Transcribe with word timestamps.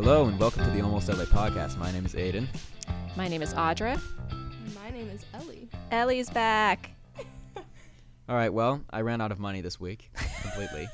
Hello 0.00 0.26
and 0.26 0.38
welcome 0.38 0.64
to 0.64 0.70
the 0.70 0.80
Almost 0.80 1.08
LA 1.08 1.24
podcast. 1.24 1.76
My 1.76 1.90
name 1.90 2.06
is 2.06 2.14
Aiden. 2.14 2.46
My 3.16 3.26
name 3.26 3.42
is 3.42 3.52
Audra. 3.54 4.00
My 4.72 4.90
name 4.90 5.10
is 5.10 5.26
Ellie. 5.34 5.68
Ellie's 5.90 6.30
back. 6.30 6.92
All 8.28 8.36
right, 8.36 8.52
well, 8.54 8.80
I 8.90 9.00
ran 9.00 9.20
out 9.20 9.32
of 9.32 9.40
money 9.40 9.60
this 9.60 9.80
week 9.80 10.12
completely. 10.42 10.88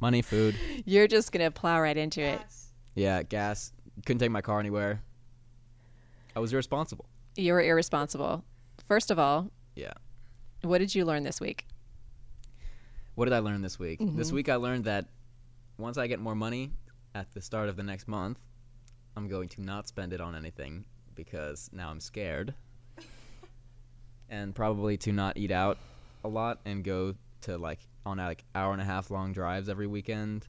money, 0.00 0.22
food, 0.22 0.56
You're 0.84 1.06
just 1.06 1.30
gonna 1.30 1.52
plow 1.52 1.80
right 1.80 1.96
into 1.96 2.20
it. 2.20 2.40
yeah, 2.96 3.22
gas. 3.22 3.70
Couldn't 4.04 4.18
take 4.18 4.32
my 4.32 4.42
car 4.42 4.58
anywhere. 4.58 5.00
I 6.34 6.40
was 6.40 6.52
irresponsible. 6.52 7.06
You 7.36 7.52
were 7.52 7.62
irresponsible. 7.62 8.42
First 8.88 9.12
of 9.12 9.20
all, 9.20 9.52
Yeah. 9.76 9.92
what 10.62 10.78
did 10.78 10.96
you 10.96 11.04
learn 11.04 11.22
this 11.22 11.40
week? 11.40 11.64
What 13.14 13.26
did 13.26 13.34
I 13.34 13.38
learn 13.38 13.62
this 13.62 13.78
week? 13.78 14.00
This 14.00 14.26
mm-hmm. 14.26 14.34
week 14.34 14.48
I 14.48 14.56
learned 14.56 14.82
that 14.86 15.06
once 15.78 15.96
I 15.96 16.08
get 16.08 16.18
more 16.18 16.34
money 16.34 16.72
at 17.14 17.32
the 17.32 17.40
start 17.40 17.68
of 17.68 17.76
the 17.76 17.82
next 17.82 18.08
month, 18.08 18.38
I'm 19.16 19.28
going 19.28 19.48
to 19.50 19.62
not 19.62 19.86
spend 19.88 20.12
it 20.12 20.20
on 20.20 20.34
anything 20.34 20.84
because 21.14 21.70
now 21.72 21.90
I'm 21.90 22.00
scared. 22.00 22.54
and 24.28 24.54
probably 24.54 24.96
to 24.98 25.12
not 25.12 25.36
eat 25.36 25.50
out 25.50 25.78
a 26.24 26.28
lot 26.28 26.60
and 26.64 26.82
go 26.82 27.14
to 27.42 27.58
like 27.58 27.80
on 28.06 28.18
like 28.18 28.44
hour 28.54 28.72
and 28.72 28.80
a 28.82 28.84
half 28.84 29.10
long 29.10 29.32
drives 29.32 29.68
every 29.68 29.86
weekend. 29.86 30.46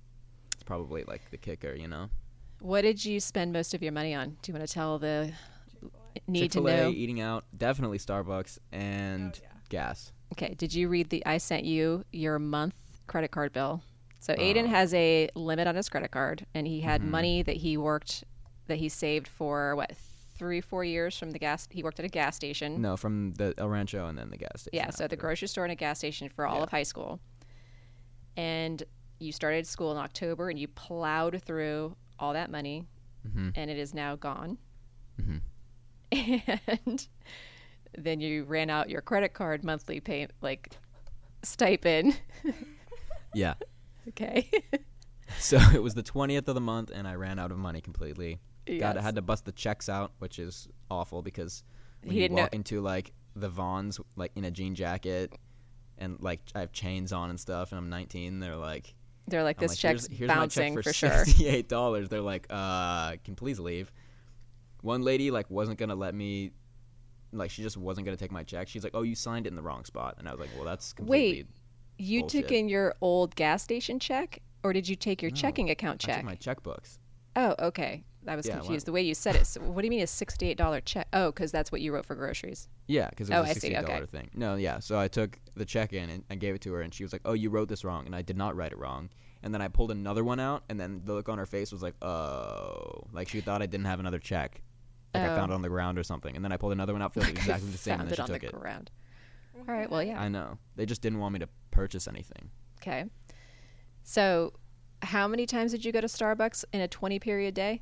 It's 0.54 0.64
probably 0.64 1.04
like 1.04 1.30
the 1.32 1.38
kicker, 1.38 1.74
you 1.74 1.88
know. 1.88 2.10
What 2.60 2.82
did 2.82 3.04
you 3.04 3.20
spend 3.20 3.54
most 3.54 3.74
of 3.74 3.84
your 3.84 3.92
money 3.92 4.14
on? 4.16 4.38
Do 4.42 4.52
you 4.52 4.58
want 4.58 4.68
to 4.68 4.74
tell 4.74 4.98
the 4.98 5.32
need 6.28 6.52
to 6.52 6.60
Chick-fil-A, 6.60 6.76
know? 6.78 6.90
eating 6.90 7.22
out, 7.22 7.44
definitely 7.56 7.98
Starbucks 8.00 8.58
and 8.72 9.34
Oh, 9.36 9.40
yeah. 9.44 9.60
gas. 9.70 10.12
Okay. 10.34 10.56
Did 10.58 10.74
you 10.74 10.88
read 10.88 11.10
the? 11.10 11.24
I 11.26 11.38
sent 11.38 11.66
you 11.66 12.06
your 12.12 12.40
month 12.40 12.74
credit 13.08 13.30
card 13.32 13.54
bill. 13.54 13.84
So 14.26 14.34
Aiden 14.34 14.64
Oh. 14.64 14.68
has 14.70 14.92
a 14.96 15.30
limit 15.36 15.68
on 15.68 15.76
his 15.76 15.88
credit 15.88 16.10
card, 16.10 16.48
and 16.56 16.66
he 16.66 16.82
had 16.82 17.02
Mhm. 17.04 17.10
money 17.10 17.44
that 17.44 17.58
he 17.58 17.78
worked, 17.78 18.24
that 18.66 18.80
he 18.80 18.90
saved 18.90 19.28
for 19.28 19.76
what 19.76 19.96
three, 19.96 20.62
four 20.62 20.84
years 20.84 21.16
from 21.16 21.30
the 21.30 21.38
gas. 21.38 21.68
He 21.70 21.84
worked 21.84 22.00
at 22.00 22.06
a 22.06 22.10
gas 22.10 22.36
station. 22.36 22.82
No, 22.82 22.98
from 22.98 23.34
the 23.34 23.54
El 23.60 23.70
Rancho 23.70 24.08
and 24.08 24.18
then 24.18 24.32
the 24.32 24.38
gas 24.38 24.62
station. 24.62 24.72
Yeah, 24.74 24.90
so 24.90 25.08
the 25.08 25.16
grocery 25.16 25.48
store 25.48 25.64
and 25.64 25.72
a 25.72 25.76
gas 25.76 26.00
station 26.00 26.28
for 26.30 26.48
all 26.48 26.58
Yeah. 26.58 26.64
of 26.64 26.70
high 26.70 26.82
school. 26.84 27.20
And 28.36 28.82
you 29.20 29.32
started 29.32 29.68
school 29.68 29.92
in 29.92 29.98
October 30.00 30.50
and 30.50 30.58
you 30.58 30.68
plowed 30.70 31.42
through 31.44 31.96
all 32.18 32.34
that 32.34 32.50
money 32.50 32.88
Mhm. 33.28 33.52
and 33.56 33.70
it 33.70 33.78
is 33.78 33.94
now 33.94 34.16
gone. 34.16 34.58
Mhm. 35.22 35.42
And 36.86 37.08
then 37.96 38.20
you 38.22 38.44
ran 38.46 38.72
out 38.72 38.90
your 38.90 39.02
credit 39.02 39.34
card 39.34 39.64
monthly 39.64 40.00
pay 40.00 40.28
like 40.42 40.70
stipend. 41.44 42.20
Yeah. 43.36 43.54
okay. 44.10 44.50
So 45.40 45.58
it 45.74 45.82
was 45.82 45.96
the 45.96 46.04
20th 46.04 46.48
of 46.48 46.54
the 46.56 46.62
month, 46.62 46.92
and 46.94 47.08
I 47.08 47.16
ran 47.16 47.40
out 47.40 47.52
of 47.52 47.58
money 47.58 47.82
completely. 47.82 48.40
God, 48.80 48.96
I 48.96 49.02
had 49.02 49.16
to 49.16 49.24
bust 49.24 49.44
the 49.46 49.52
checks 49.52 49.90
out, 49.90 50.12
which 50.20 50.38
is 50.38 50.68
awful 50.92 51.24
because 51.24 51.64
when 52.04 52.12
He 52.12 52.18
you 52.18 52.24
didn't 52.26 52.36
know- 52.36 52.42
walk 52.44 52.54
into 52.54 52.80
like 52.82 53.12
the 53.36 53.50
Vons, 53.50 54.00
like 54.16 54.32
in 54.36 54.46
a 54.46 54.52
jean 54.52 54.76
jacket, 54.76 55.34
and 55.98 56.18
like 56.22 56.42
I 56.54 56.60
have 56.60 56.72
chains 56.72 57.12
on 57.12 57.32
and 57.32 57.40
stuff, 57.40 57.72
and 57.72 57.80
I'm 57.80 57.90
19, 57.90 58.40
they're 58.40 58.56
like, 58.56 58.94
They're 59.28 59.44
like 59.44 59.58
this 59.60 59.72
like, 59.72 59.78
check's 59.80 60.08
here's, 60.08 60.20
here's 60.20 60.28
my 60.28 60.36
bouncing 60.36 60.76
check 60.76 60.84
for, 60.84 60.90
for 60.90 60.94
sure. 60.94 61.26
Sixty-eight 61.26 61.68
dollars. 61.70 62.08
They're 62.08 62.22
like, 62.22 62.46
uh, 62.52 63.16
can 63.24 63.36
please 63.36 63.60
leave. 63.60 63.92
One 64.82 65.02
lady 65.02 65.32
like 65.32 65.50
wasn't 65.50 65.80
gonna 65.80 65.96
let 65.96 66.14
me. 66.14 66.52
Like 67.32 67.50
she 67.50 67.64
just 67.64 67.78
wasn't 67.78 68.06
gonna 68.06 68.16
take 68.16 68.32
my 68.32 68.44
check. 68.44 68.68
She's 68.68 68.84
like, 68.84 68.94
"Oh, 68.94 69.02
you 69.02 69.16
signed 69.16 69.48
it 69.48 69.50
in 69.50 69.56
the 69.56 69.64
wrong 69.64 69.84
spot," 69.86 70.16
and 70.20 70.28
I 70.30 70.32
was 70.32 70.40
like, 70.40 70.50
"Well, 70.56 70.66
that's 70.66 70.94
completely." 70.94 71.38
Wait, 71.40 71.48
You 71.98 72.28
took 72.28 72.52
in 72.52 72.68
your 72.70 72.96
old 73.02 73.36
gas 73.36 73.64
station 73.64 74.00
check 74.00 74.40
or 74.64 74.74
did 74.74 74.88
you 74.90 74.96
take 74.96 75.22
your 75.22 75.32
No, 75.32 75.36
checking 75.36 75.70
account 75.70 76.04
I 76.04 76.08
check? 76.08 76.16
took 76.18 76.26
my 76.26 76.36
checkbooks. 76.36 76.98
Oh, 77.36 77.56
okay. 77.60 78.04
I 78.28 78.36
was 78.36 78.48
Yeah, 78.48 78.54
confused. 78.56 78.84
what- 78.84 78.86
The 78.88 78.92
way 78.94 79.02
you 79.04 79.14
said 79.14 79.36
it. 79.36 79.46
So 79.46 79.62
what 79.62 79.82
do 79.82 79.86
you 79.86 79.92
mean 79.92 80.02
a 80.02 80.08
sixty-eight 80.08 80.58
dollar 80.58 80.82
check? 80.82 81.08
Oh, 81.14 81.28
because 81.32 81.52
that's 81.52 81.72
what 81.72 81.82
you 81.82 81.94
wrote 81.94 82.06
for 82.06 82.16
groceries. 82.16 82.68
Yeah, 82.88 83.10
because 83.10 83.30
it 83.30 83.34
Oh, 83.36 83.42
was 83.42 83.50
I 83.50 83.52
a 83.52 83.54
see, 83.56 83.60
sixty 83.60 83.86
dollar 83.86 83.98
okay. 84.04 84.06
thing. 84.08 84.30
No, 84.34 84.56
yeah. 84.56 84.80
So 84.80 84.98
I 84.98 85.08
took 85.08 85.40
the 85.56 85.66
check 85.66 85.94
in 85.94 86.10
and 86.10 86.24
I 86.30 86.36
gave 86.36 86.56
it 86.56 86.62
to 86.62 86.74
her, 86.74 86.82
and 86.82 86.92
she 86.94 87.04
was 87.04 87.14
like, 87.14 87.22
"Oh, 87.24 87.34
you 87.34 87.50
wrote 87.52 87.68
this 87.70 87.84
wrong," 87.84 88.06
and 88.08 88.16
I 88.16 88.24
did 88.24 88.36
not 88.36 88.56
write 88.56 88.72
it 88.72 88.78
wrong. 88.80 89.10
And 89.44 89.54
then 89.54 89.62
I 89.62 89.68
pulled 89.68 89.92
another 89.92 90.24
one 90.24 90.40
out, 90.40 90.64
and 90.70 90.80
then 90.80 91.02
the 91.06 91.14
look 91.14 91.30
on 91.30 91.38
her 91.38 91.46
face 91.46 91.72
was 91.72 91.84
like, 91.84 91.94
"Oh," 92.04 93.04
like 93.14 93.30
she 93.30 93.42
thought 93.42 93.62
I 93.62 93.68
didn't 93.68 93.86
have 93.86 94.00
another 94.00 94.18
check. 94.20 94.64
Like 95.14 95.22
I 95.24 95.28
oh. 95.34 95.36
found 95.36 95.52
Oh. 95.52 95.54
it 95.54 95.56
on 95.58 95.62
the 95.62 95.70
ground 95.70 96.00
or 96.00 96.04
something. 96.04 96.36
And 96.36 96.44
then 96.44 96.52
I 96.52 96.58
pulled 96.58 96.72
another 96.72 96.94
one 96.94 97.02
out, 97.04 97.14
filled 97.14 97.28
it 97.28 97.30
exactly 97.38 97.70
the 97.70 97.78
same, 97.78 98.00
and 98.00 98.12
it 98.12 98.16
then 98.18 98.26
she 98.26 98.34
took 98.34 98.44
it. 98.44 98.52
ground. 98.52 98.90
All 99.58 99.64
right. 99.74 99.90
Well, 99.90 100.04
yeah. 100.04 100.22
I 100.22 100.28
know. 100.28 100.58
They 100.76 100.86
just 100.86 101.02
didn't 101.02 101.20
want 101.20 101.34
me 101.34 101.40
to 101.40 101.50
purchase 101.72 102.08
anything. 102.08 102.50
Okay. 102.82 103.06
So, 104.04 104.54
how 105.02 105.28
many 105.28 105.46
times 105.46 105.72
did 105.72 105.86
you 105.86 105.92
go 105.92 106.02
to 106.02 106.08
Starbucks 106.08 106.66
in 106.74 106.82
a 106.82 106.88
20 106.88 107.20
period 107.20 107.54
day? 107.54 107.82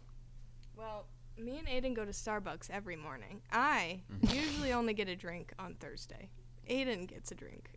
Well, 0.78 1.06
me 1.38 1.58
and 1.58 1.68
Aiden 1.68 1.96
go 1.96 2.06
to 2.06 2.12
Starbucks 2.12 2.70
every 2.70 2.96
morning. 2.96 3.42
I 3.52 4.02
Mm-hmm. 4.12 4.36
usually 4.36 4.74
only 4.74 4.94
get 4.94 5.08
a 5.10 5.16
drink 5.16 5.54
on 5.60 5.76
Thursday. 5.76 6.30
Aiden 6.70 7.08
gets 7.08 7.32
a 7.32 7.36
drink. 7.36 7.72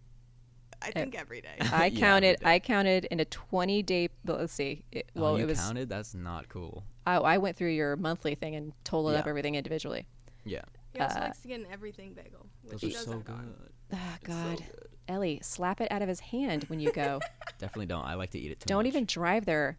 I 0.83 0.91
think 0.91 1.15
every 1.15 1.41
day. 1.41 1.57
I 1.73 1.87
Yeah, 1.93 1.99
counted. 2.01 2.27
every 2.35 2.45
day. 2.45 2.51
I 2.55 2.59
counted 2.59 3.05
in 3.07 3.19
a 3.21 3.25
20 3.25 3.83
day. 3.83 4.09
Well, 4.25 4.37
let's 4.39 4.53
see. 4.53 4.85
It, 4.93 5.11
well, 5.15 5.33
oh, 5.33 5.37
you 5.37 5.45
it 5.45 5.49
was. 5.49 5.59
counted. 5.61 5.89
That's 5.89 6.15
not 6.15 6.49
cool. 6.49 6.85
I, 7.07 7.15
I 7.17 7.39
went 7.39 7.57
through 7.57 7.71
your 7.71 7.97
monthly 7.97 8.35
thing 8.35 8.55
and 8.55 8.73
totaled 8.85 9.15
up 9.15 9.27
everything 9.27 9.55
individually. 9.55 10.07
Yeah, 10.45 10.63
He 10.93 11.01
also 11.01 11.19
Uh, 11.19 11.23
likes 11.23 11.41
to 11.41 11.49
get 11.49 11.61
an 11.61 11.67
everything 11.73 12.13
bagel, 12.15 12.47
which 12.63 12.83
those 12.83 12.95
are 12.95 12.99
so 12.99 13.05
doesn't 13.07 13.25
good. 13.25 13.33
on. 13.35 13.55
Ah, 13.93 14.17
It's 14.21 14.27
so 14.27 14.33
God, 14.33 14.57
good. 14.59 14.67
Ellie, 15.09 15.39
slap 15.43 15.81
it 15.81 15.91
out 15.93 16.03
of 16.03 16.09
his 16.09 16.21
hand 16.21 16.65
when 16.65 16.81
you 16.81 16.91
go. 16.93 17.21
Definitely 17.59 17.87
don't. 17.87 18.05
I 18.05 18.15
like 18.15 18.31
to 18.31 18.39
eat 18.39 18.51
it 18.51 18.61
too 18.61 18.67
Don't 18.67 18.79
much. 18.85 18.87
even 18.89 19.05
drive 19.05 19.45
there. 19.47 19.79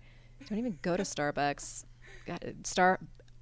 Don't 0.50 0.58
even 0.60 0.78
go 0.82 0.96
to 0.96 1.04
Starbucks. 1.04 1.84
God, 2.26 2.56
Star. 2.64 3.00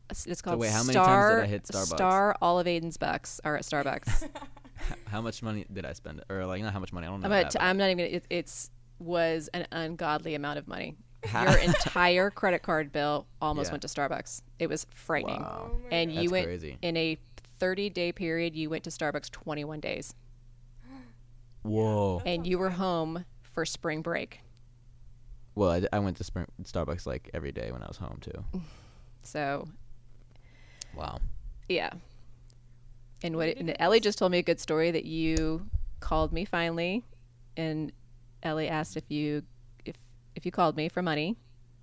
It's 0.09 0.41
called 0.41 0.59
wait, 0.59 0.71
how 0.71 0.83
many 0.83 0.93
Star. 0.93 1.05
times 1.05 1.35
did 1.41 1.43
I 1.43 1.47
hit 1.47 1.63
Starbucks? 1.63 1.95
Star. 1.97 2.35
All 2.41 2.59
of 2.59 2.67
Aiden's 2.67 2.97
bucks 2.97 3.39
are 3.43 3.55
at 3.55 3.63
Starbucks. 3.63 4.29
How 5.07 5.21
much 5.21 5.41
money 5.41 5.65
did 5.71 5.85
I 5.85 5.93
spend? 5.93 6.21
Or 6.29 6.45
like 6.45 6.61
not 6.61 6.73
how 6.73 6.79
much 6.79 6.91
money? 6.91 7.07
I 7.07 7.09
don't 7.09 7.21
know. 7.21 7.25
I'm, 7.25 7.31
that, 7.31 7.41
gonna 7.43 7.51
t- 7.51 7.57
but- 7.59 7.63
I'm 7.65 7.77
not 7.77 7.89
even. 7.91 8.05
It, 8.05 8.25
it's 8.29 8.69
was 8.99 9.49
an 9.53 9.65
ungodly 9.71 10.35
amount 10.35 10.59
of 10.59 10.67
money. 10.67 10.95
Ha- 11.27 11.43
Your 11.43 11.57
entire 11.59 12.29
credit 12.29 12.61
card 12.61 12.91
bill 12.91 13.25
almost 13.41 13.69
Yeah. 13.69 13.73
went 13.73 13.81
to 13.83 13.87
Starbucks. 13.87 14.41
It 14.59 14.67
was 14.67 14.85
frightening. 14.93 15.41
Wow. 15.41 15.71
Oh 15.73 15.77
my 15.83 15.89
And 15.95 16.11
God. 16.11 16.15
you 16.21 16.29
That's 16.29 16.31
went 16.31 16.45
crazy. 16.47 16.77
in 16.81 16.97
a 16.97 17.17
30 17.59 17.89
day 17.89 18.11
period. 18.11 18.53
You 18.55 18.69
went 18.69 18.83
to 18.83 18.89
Starbucks 18.89 19.31
21 19.31 19.79
days, 19.79 20.13
Whoa. 21.65 22.21
and 22.25 22.45
you 22.45 22.57
were 22.57 22.69
home 22.69 23.25
for 23.41 23.65
spring 23.65 24.01
break. 24.01 24.39
Well, 25.55 25.71
I, 25.71 25.83
I 25.93 25.99
went 25.99 26.17
to 26.17 26.23
Spring- 26.23 26.47
Starbucks 26.63 27.05
like 27.05 27.29
every 27.33 27.51
day 27.51 27.71
when 27.71 27.81
I 27.81 27.87
was 27.87 27.97
home 27.97 28.19
too. 28.21 28.43
So 29.23 29.67
Wow. 30.95 31.19
yeah. 31.67 31.89
And 33.23 33.35
what 33.37 33.49
and 33.57 33.75
Ellie 33.79 33.99
just 33.99 34.19
told 34.19 34.31
me 34.31 34.37
a 34.37 34.43
good 34.43 34.59
story 34.59 34.91
that 34.91 35.03
you 35.05 35.65
called 35.99 36.31
me 36.31 36.45
finally, 36.45 37.03
and 37.57 37.91
Ellie 38.43 38.67
asked 38.69 38.95
if 38.97 39.09
you 39.09 39.41
if 39.83 39.95
if 40.35 40.45
you 40.45 40.51
called 40.51 40.75
me 40.77 40.89
for 40.89 41.01
money, 41.01 41.37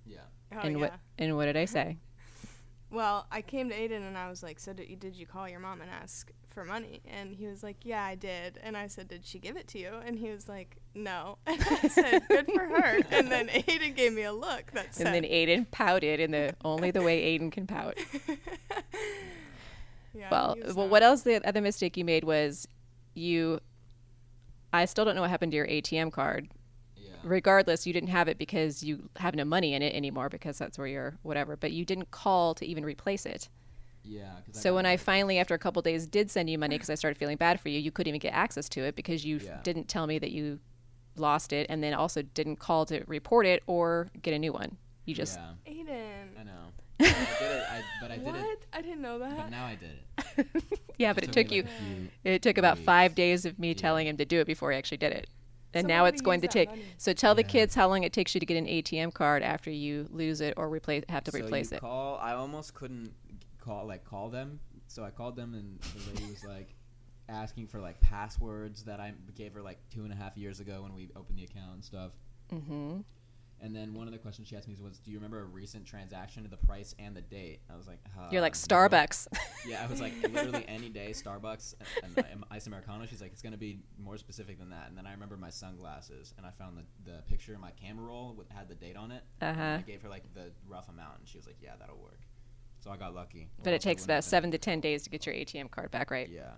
Yeah. 0.05 0.19
Oh, 0.53 0.59
and 0.59 0.75
yeah. 0.75 0.81
what 0.81 0.93
and 1.17 1.35
what 1.35 1.45
did 1.45 1.57
I 1.57 1.65
say? 1.65 1.97
Well, 2.89 3.25
I 3.31 3.41
came 3.41 3.69
to 3.69 3.75
Aiden 3.75 4.07
and 4.07 4.15
I 4.15 4.29
was 4.29 4.43
like, 4.43 4.59
"So 4.59 4.71
did 4.71 4.87
you, 4.87 4.95
did 4.95 5.15
you 5.15 5.25
call 5.25 5.49
your 5.49 5.59
mom 5.59 5.81
and 5.81 5.89
ask 5.89 6.31
for 6.53 6.63
money?" 6.63 7.01
And 7.09 7.35
he 7.35 7.47
was 7.47 7.63
like, 7.63 7.77
"Yeah, 7.83 8.03
I 8.03 8.15
did." 8.15 8.59
And 8.63 8.75
I 8.77 8.87
said, 8.87 9.07
"Did 9.07 9.25
she 9.25 9.39
give 9.39 9.55
it 9.57 9.67
to 9.69 9.79
you?" 9.79 9.91
And 10.05 10.19
he 10.19 10.29
was 10.29 10.47
like, 10.47 10.77
"No." 10.93 11.37
And 11.47 11.61
I 11.61 11.87
said, 11.87 12.27
"Good 12.27 12.45
for 12.53 12.65
her." 12.65 12.99
And 13.11 13.31
then 13.31 13.47
Aiden 13.49 13.95
gave 13.95 14.13
me 14.13 14.23
a 14.23 14.33
look 14.33 14.71
that 14.73 14.93
said, 14.95 15.07
And 15.07 15.15
then 15.15 15.23
Aiden 15.29 15.69
pouted 15.71 16.19
in 16.19 16.31
the 16.31 16.55
only 16.63 16.91
the 16.91 17.01
way 17.01 17.37
Aiden 17.37 17.51
can 17.51 17.67
pout. 17.67 17.97
yeah, 20.13 20.29
Well, 20.29 20.55
well, 20.65 20.75
not- 20.75 20.89
what 20.89 21.03
else? 21.03 21.21
The 21.23 21.45
other 21.47 21.61
mistake 21.61 21.97
you 21.97 22.05
made 22.05 22.23
was 22.23 22.67
you. 23.15 23.59
I 24.71 24.85
still 24.85 25.05
don't 25.05 25.15
know 25.15 25.21
what 25.21 25.29
happened 25.29 25.51
to 25.51 25.55
your 25.55 25.67
ATM 25.67 26.11
card. 26.11 26.49
Yeah. 26.97 27.11
Regardless, 27.23 27.85
you 27.85 27.93
didn't 27.93 28.09
have 28.09 28.27
it 28.27 28.37
because 28.37 28.83
you 28.83 29.09
have 29.17 29.35
no 29.35 29.45
money 29.45 29.73
in 29.75 29.81
it 29.81 29.93
anymore 29.93 30.29
because 30.29 30.57
that's 30.57 30.77
where 30.77 30.87
you're 30.87 31.15
whatever. 31.21 31.55
But 31.55 31.71
you 31.71 31.85
didn't 31.85 32.11
call 32.11 32.55
to 32.55 32.65
even 32.65 32.83
replace 32.83 33.25
it. 33.25 33.49
Yeah. 34.03 34.31
So 34.51 34.75
when 34.75 34.85
I 34.85 34.97
finally, 34.97 35.39
after 35.39 35.53
a 35.53 35.59
couple 35.59 35.81
days, 35.81 36.05
did 36.07 36.29
send 36.29 36.49
you 36.49 36.57
money 36.57 36.75
because 36.75 36.89
I 36.89 36.95
started 36.95 37.17
feeling 37.17 37.37
bad 37.37 37.59
for 37.59 37.69
you, 37.69 37.79
you 37.79 37.91
couldn't 37.91 38.09
even 38.09 38.19
get 38.19 38.33
access 38.33 38.67
to 38.69 38.81
it 38.83 38.95
because 38.95 39.23
you 39.25 39.37
f- 39.37 39.43
Yeah. 39.43 39.59
didn't 39.63 39.87
tell 39.87 40.07
me 40.07 40.19
that 40.19 40.31
you 40.31 40.59
lost 41.15 41.53
it, 41.53 41.67
and 41.69 41.83
then 41.83 41.93
also 41.93 42.21
didn't 42.21 42.57
call 42.57 42.85
to 42.87 43.03
report 43.07 43.45
it 43.45 43.63
or 43.67 44.09
get 44.21 44.33
a 44.33 44.39
new 44.39 44.51
one. 44.51 44.77
You 45.05 45.13
just 45.15 45.39
Yeah. 45.65 45.73
Aiden. 45.73 46.39
I 46.39 46.43
know. 46.43 46.51
I 46.99 47.03
did 47.05 47.51
it. 47.51 47.63
I, 47.69 47.83
but 48.01 48.11
I 48.11 48.17
what? 48.17 48.33
did 48.35 48.45
it. 48.45 48.67
I 48.73 48.81
didn't 48.81 49.01
know 49.01 49.19
that. 49.19 49.37
But 49.37 49.49
now 49.51 49.65
I 49.65 49.75
did 49.75 49.91
it. 50.37 50.63
yeah, 50.97 51.13
but 51.13 51.23
it 51.23 51.31
took 51.31 51.51
you. 51.51 51.65
It 52.23 52.41
took 52.41 52.57
about 52.57 52.77
weeks. 52.77 52.85
five 52.85 53.15
days 53.15 53.45
of 53.45 53.57
me 53.59 53.69
Yeah. 53.69 53.73
telling 53.75 54.07
him 54.07 54.17
to 54.17 54.25
do 54.25 54.39
it 54.39 54.47
before 54.47 54.71
he 54.71 54.77
actually 54.77 54.97
did 54.97 55.11
it. 55.13 55.27
And 55.75 55.85
So 55.85 55.87
now 55.87 56.05
it's 56.05 56.21
going 56.21 56.41
to 56.41 56.47
take. 56.47 56.69
money? 56.69 56.83
So 56.97 57.13
tell 57.13 57.33
the 57.33 57.43
kids 57.43 57.73
how 57.73 57.87
long 57.89 58.03
it 58.03 58.13
takes 58.13 58.35
you 58.35 58.39
to 58.39 58.45
get 58.45 58.57
an 58.57 58.67
ATM 58.67 59.11
card 59.11 59.41
after 59.41 59.71
you 59.71 60.07
lose 60.11 60.39
it 60.39 60.53
or 60.55 60.69
replace 60.69 61.03
have 61.09 61.23
to 61.23 61.31
so 61.31 61.39
replace 61.39 61.71
you 61.71 61.77
it. 61.77 61.81
Call. 61.81 62.19
I 62.21 62.33
almost 62.33 62.75
couldn't 62.75 63.11
call 63.63 63.87
like 63.87 64.03
call 64.03 64.29
them. 64.29 64.59
So 64.87 65.03
I 65.03 65.09
called 65.09 65.35
them 65.35 65.53
and 65.53 65.79
the 65.79 66.11
lady 66.11 66.29
was 66.31 66.43
like 66.43 66.75
asking 67.29 67.67
for 67.67 67.79
like 67.79 67.99
passwords 68.01 68.83
that 68.83 68.99
I 68.99 69.13
gave 69.35 69.53
her 69.53 69.61
like 69.61 69.79
two 69.89 70.03
and 70.03 70.11
a 70.11 70.15
half 70.15 70.37
years 70.37 70.59
ago 70.59 70.81
when 70.83 70.93
we 70.93 71.09
opened 71.15 71.37
the 71.37 71.45
account 71.45 71.75
and 71.75 71.83
stuff. 71.83 72.11
mm-hmm. 72.51 72.99
And 73.61 73.73
then 73.73 73.93
one 73.93 74.07
of 74.07 74.11
the 74.11 74.19
questions 74.19 74.49
she 74.49 74.57
asked 74.57 74.67
me 74.67 74.75
was, 74.83 74.99
"Do 74.99 75.09
you 75.09 75.17
remember 75.17 75.39
a 75.39 75.45
recent 75.45 75.85
transaction, 75.85 76.43
to 76.43 76.49
the 76.49 76.57
price 76.57 76.93
and 76.99 77.15
the 77.15 77.21
date?" 77.21 77.61
I 77.73 77.77
was 77.77 77.87
like, 77.87 77.99
uh, 78.17 78.27
You're 78.29 78.41
like 78.41 78.55
no." 78.55 78.57
Starbucks. 78.57 79.27
Yeah, 79.65 79.81
I 79.81 79.89
was 79.89 80.01
like, 80.01 80.11
literally 80.21 80.65
any 80.67 80.89
day, 80.89 81.11
Starbucks 81.11 81.75
and, 82.03 82.43
ice 82.51 82.67
americano. 82.67 83.05
She's 83.05 83.21
like, 83.21 83.31
it's 83.31 83.41
gonna 83.41 83.55
be 83.55 83.79
more 83.97 84.17
specific 84.17 84.59
than 84.59 84.71
that. 84.71 84.89
And 84.89 84.97
then 84.97 85.07
I 85.07 85.13
remember 85.13 85.37
my 85.37 85.49
sunglasses, 85.49 86.33
and 86.37 86.45
I 86.45 86.51
found 86.51 86.77
the, 86.77 86.83
the 87.09 87.21
picture 87.21 87.53
in 87.53 87.61
my 87.61 87.71
camera 87.71 88.07
roll 88.07 88.35
with, 88.37 88.49
had 88.49 88.67
the 88.67 88.75
date 88.75 88.97
on 88.97 89.11
it. 89.11 89.23
Uh 89.41 89.53
And. 89.53 89.75
I 89.77 89.81
gave 89.83 90.01
her 90.01 90.09
like 90.09 90.25
the 90.33 90.51
rough 90.67 90.89
amount, 90.89 91.19
and 91.19 91.29
she 91.29 91.37
was 91.37 91.47
like, 91.47 91.61
yeah, 91.61 91.75
that'll 91.79 92.01
work. 92.03 92.19
So 92.83 92.91
I 92.91 92.97
got 92.97 93.15
lucky. 93.15 93.43
Or 93.59 93.63
But 93.63 93.73
it 93.73 93.81
takes 93.81 94.03
about 94.03 94.25
seven 94.25 94.51
to 94.51 94.57
ten 94.57 94.81
days 94.81 95.03
to 95.03 95.09
get 95.09 95.25
your 95.25 95.33
ATM 95.33 95.71
card 95.71 95.89
back, 95.91 96.11
right? 96.11 96.29
Yeah. 96.29 96.51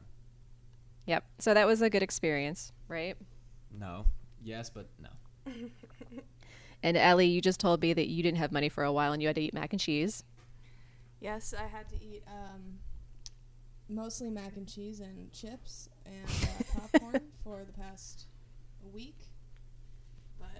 Yep. 1.06 1.24
So 1.38 1.54
that 1.54 1.68
was 1.68 1.84
a 1.84 1.90
good 1.90 2.02
experience, 2.02 2.72
right? 2.88 3.16
No. 3.72 4.06
Yes, 4.44 4.70
but 4.70 4.90
no. 5.00 5.10
And 6.84 6.98
Ellie, 6.98 7.26
you 7.26 7.42
just 7.42 7.60
told 7.60 7.82
me 7.82 7.94
that 7.94 8.10
you 8.10 8.22
didn't 8.22 8.38
have 8.38 8.52
money 8.52 8.70
for 8.70 8.84
a 8.84 8.94
while 8.94 9.12
and 9.12 9.20
you 9.20 9.28
had 9.28 9.36
to 9.38 9.42
eat 9.42 9.56
mac 9.56 9.74
and 9.74 9.80
cheese. 9.80 10.24
Yes, 11.20 11.52
I 11.58 11.66
had 11.66 11.90
to 11.90 11.96
eat 11.96 12.22
um, 12.28 12.78
mostly 13.90 14.30
mac 14.30 14.56
and 14.56 14.68
cheese 14.68 15.00
and 15.00 15.32
chips 15.32 15.90
and 16.06 16.28
uh, 16.28 16.80
popcorn 16.80 17.22
for 17.44 17.64
the 17.66 17.74
past 17.74 18.26
week. 18.94 19.18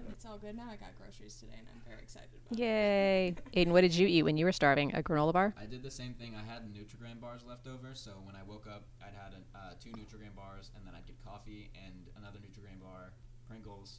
But 0.06 0.14
it's 0.14 0.26
all 0.26 0.38
good 0.38 0.56
now. 0.56 0.70
I 0.70 0.76
got 0.76 0.94
groceries 0.96 1.34
today, 1.34 1.58
and 1.58 1.66
I'm 1.66 1.82
very 1.86 2.02
excited 2.02 2.30
about 2.30 2.58
it. 2.58 2.62
Yay! 2.62 3.34
Aiden, 3.54 3.72
what 3.72 3.80
did 3.80 3.94
you 3.94 4.06
eat 4.06 4.22
when 4.22 4.36
you 4.36 4.44
were 4.44 4.52
starving? 4.52 4.94
A 4.94 5.02
granola 5.02 5.32
bar? 5.32 5.54
I 5.60 5.66
did 5.66 5.82
the 5.82 5.90
same 5.90 6.14
thing. 6.14 6.34
I 6.38 6.46
had 6.46 6.62
Nutrigrain 6.72 7.20
bars 7.20 7.42
left 7.46 7.66
over, 7.66 7.90
so 7.94 8.12
when 8.22 8.36
I 8.36 8.42
woke 8.46 8.66
up, 8.66 8.84
I'd 9.02 9.14
had 9.14 9.32
an, 9.34 9.42
uh, 9.54 9.74
two 9.82 9.90
Nutrigrain 9.90 10.34
bars, 10.36 10.70
and 10.76 10.86
then 10.86 10.94
I'd 10.94 11.06
get 11.06 11.16
coffee 11.24 11.70
and 11.74 12.06
another 12.16 12.38
Nutrigrain 12.38 12.80
bar, 12.80 13.12
Pringles, 13.48 13.98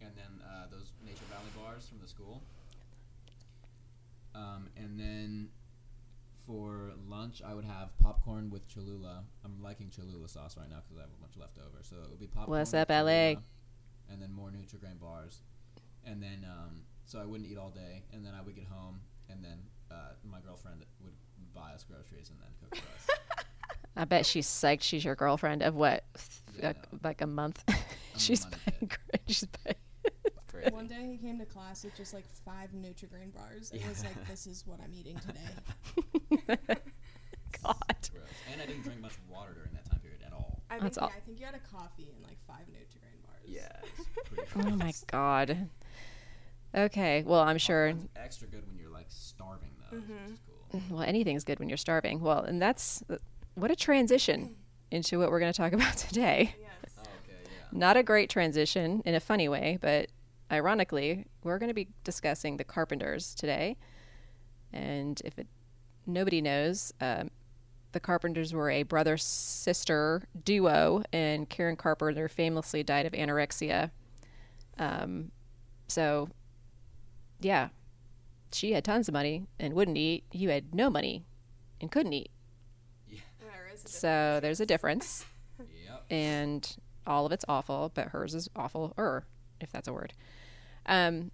and 0.00 0.10
then 0.16 0.40
uh, 0.46 0.66
those 0.70 0.92
Nature 1.04 1.26
Valley 1.28 1.50
bars 1.56 1.88
from 1.88 1.98
the 2.00 2.08
school. 2.08 2.42
Um, 4.34 4.68
and 4.76 4.98
then 4.98 5.48
for 6.46 6.92
lunch, 7.08 7.42
I 7.46 7.54
would 7.54 7.64
have 7.64 7.96
popcorn 7.98 8.50
with 8.50 8.66
Cholula. 8.68 9.24
I'm 9.44 9.62
liking 9.62 9.90
Cholula 9.90 10.28
sauce 10.28 10.56
right 10.56 10.68
now 10.70 10.82
because 10.82 10.98
I 10.98 11.02
have 11.02 11.10
a 11.10 11.20
bunch 11.20 11.36
left 11.36 11.58
over. 11.58 11.82
So 11.82 11.96
it 11.96 12.10
would 12.10 12.20
be 12.20 12.26
popcorn. 12.26 12.58
What's 12.58 12.72
with 12.72 12.82
up, 12.82 12.90
LA? 12.90 12.94
Cholula, 13.34 13.42
And 14.10 14.20
then 14.20 14.32
more 14.32 14.48
Nutrigrain 14.50 14.98
bars, 15.00 15.42
and 16.04 16.22
then 16.22 16.44
um, 16.48 16.80
so 17.06 17.20
I 17.20 17.24
wouldn't 17.24 17.48
eat 17.48 17.56
all 17.56 17.70
day, 17.70 18.02
and 18.12 18.24
then 18.24 18.32
I 18.34 18.42
would 18.42 18.54
get 18.56 18.66
home, 18.66 19.00
and 19.28 19.42
then 19.44 19.58
uh, 19.90 20.14
my 20.24 20.40
girlfriend 20.40 20.84
would 21.02 21.12
buy 21.54 21.72
us 21.74 21.84
groceries 21.84 22.30
and 22.30 22.38
then 22.40 22.48
cook 22.60 22.76
for 22.80 23.12
us. 23.14 23.18
I 23.96 24.04
bet 24.04 24.26
she's 24.26 24.46
psyched. 24.46 24.82
She's 24.82 25.04
your 25.04 25.14
girlfriend 25.14 25.62
of 25.62 25.74
what, 25.74 26.04
Yeah, 26.58 26.72
no. 26.92 26.98
like 27.04 27.20
a 27.22 27.26
month. 27.26 27.62
She's 28.16 28.44
paying. 28.46 28.58
money 28.80 28.88
buying. 29.12 29.22
She's 29.28 29.44
buying. 29.64 29.76
Crazy. 30.48 30.70
One 30.70 30.86
day 30.86 31.06
he 31.10 31.16
came 31.18 31.38
to 31.38 31.44
class 31.44 31.84
with 31.84 31.96
just 31.96 32.12
like 32.14 32.24
five 32.44 32.70
Nutrigrain 32.72 33.32
bars. 33.34 33.70
It 33.72 33.86
was 33.88 34.04
like, 34.04 34.28
this 34.28 34.46
is 34.46 34.64
what 34.66 34.78
I'm 34.82 34.92
eating 34.94 35.18
today. 35.18 36.76
God. 37.62 37.76
Gross. 38.12 38.24
And 38.52 38.60
I 38.62 38.66
didn't 38.66 38.82
drink 38.82 39.00
much 39.00 39.14
water 39.28 39.52
during 39.54 39.72
that 39.74 39.84
time 39.90 40.00
period 40.00 40.20
at 40.26 40.32
all. 40.32 40.62
I 40.70 40.78
That's 40.78 40.96
think, 40.96 41.02
all- 41.02 41.08
yeah, 41.10 41.16
I 41.16 41.20
think 41.26 41.40
you 41.40 41.46
had 41.46 41.54
a 41.54 41.66
coffee 41.76 42.10
and 42.14 42.22
like 42.24 42.38
five 42.46 42.66
Nutrigrain 42.70 43.20
bars. 43.26 43.42
it's 43.44 43.56
pretty 43.80 43.94
Oh 44.56 44.70
my. 44.70 44.92
God. 45.06 45.68
Okay. 46.74 47.22
Well, 47.26 47.40
I'm 47.40 47.58
sure. 47.58 47.88
Popcorn's 47.92 48.10
extra 48.16 48.48
good 48.48 48.66
when 48.66 48.78
you're 48.78 48.90
like 48.90 49.06
starving 49.08 49.70
though, 49.90 49.96
which 49.98 50.04
Mhm. 50.06 50.32
is 50.32 50.38
cool. 50.88 50.96
Well, 50.98 51.02
anything's 51.06 51.44
good 51.44 51.58
when 51.58 51.68
you're 51.68 51.76
starving. 51.78 52.20
Well, 52.20 52.40
and 52.42 52.60
that's 52.60 53.02
what 53.54 53.70
a 53.70 53.76
transition 53.76 54.56
into 54.90 55.18
what 55.18 55.30
we're 55.30 55.40
going 55.40 55.52
to 55.52 55.56
talk 55.56 55.72
about 55.80 55.96
today. 55.96 56.54
Yes. 56.60 56.94
Oh, 56.98 57.02
okay, 57.24 57.38
yeah. 57.44 57.50
Not 57.78 57.96
a 57.96 58.02
great 58.02 58.30
transition 58.30 59.02
in 59.04 59.14
a 59.14 59.20
funny 59.20 59.48
way, 59.48 59.78
but 59.80 60.08
ironically, 60.52 61.26
we're 61.42 61.58
going 61.58 61.68
to 61.70 61.74
be 61.74 61.88
discussing 62.04 62.56
the 62.56 62.64
Carpenters 62.64 63.34
today. 63.34 63.76
And 64.72 65.20
if 65.24 65.38
it, 65.38 65.46
nobody 66.06 66.40
knows, 66.40 66.92
um, 67.00 67.30
the 67.92 68.00
Carpenters 68.00 68.52
were 68.52 68.70
a 68.70 68.84
brother 68.84 69.16
sister 69.16 70.22
duo, 70.44 71.02
and 71.12 71.48
Karen 71.48 71.74
Carpenter 71.76 72.28
famously 72.28 72.82
died 72.84 73.06
of 73.06 73.12
anorexia. 73.12 73.90
Um, 74.80 75.30
so, 75.86 76.28
yeah, 77.40 77.68
she 78.52 78.72
had 78.72 78.84
tons 78.84 79.06
of 79.08 79.14
money 79.14 79.44
and 79.60 79.74
wouldn't 79.74 79.96
eat. 79.96 80.24
You 80.32 80.48
had 80.48 80.74
no 80.74 80.90
money 80.90 81.24
and 81.80 81.90
couldn't 81.90 82.12
eat. 82.12 82.30
There 83.08 83.70
is 83.72 83.84
a 83.84 83.88
So 83.88 84.38
there's 84.42 84.60
a 84.60 84.66
difference 84.66 85.24
Yep. 85.58 86.04
and 86.10 86.76
all 87.06 87.26
of 87.26 87.32
it's 87.32 87.44
awful, 87.48 87.92
but 87.94 88.08
hers 88.08 88.34
is 88.34 88.48
awful, 88.56 88.94
er, 88.98 89.24
if 89.60 89.70
that's 89.70 89.88
a 89.88 89.92
word. 89.92 90.12
Um, 90.86 91.30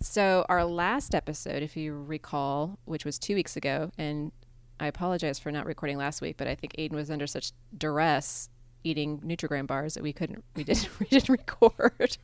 so 0.00 0.44
our 0.48 0.64
last 0.64 1.14
episode, 1.14 1.62
if 1.62 1.76
you 1.76 1.94
recall, 1.94 2.78
which 2.84 3.04
was 3.04 3.18
two 3.18 3.34
weeks 3.34 3.56
ago, 3.56 3.90
and 3.96 4.32
I 4.78 4.88
apologize 4.88 5.38
for 5.38 5.50
not 5.50 5.64
recording 5.64 5.96
last 5.96 6.20
week, 6.20 6.36
but 6.36 6.46
I 6.46 6.54
think 6.54 6.74
Aiden 6.78 6.92
was 6.92 7.10
under 7.10 7.26
such 7.26 7.52
duress 7.76 8.50
eating 8.84 9.18
Nutrigrain 9.20 9.66
bars 9.66 9.94
that 9.94 10.02
we 10.02 10.12
couldn't, 10.12 10.44
we 10.54 10.64
didn't, 10.64 10.88
we 11.00 11.06
didn't 11.06 11.28
record. 11.28 12.18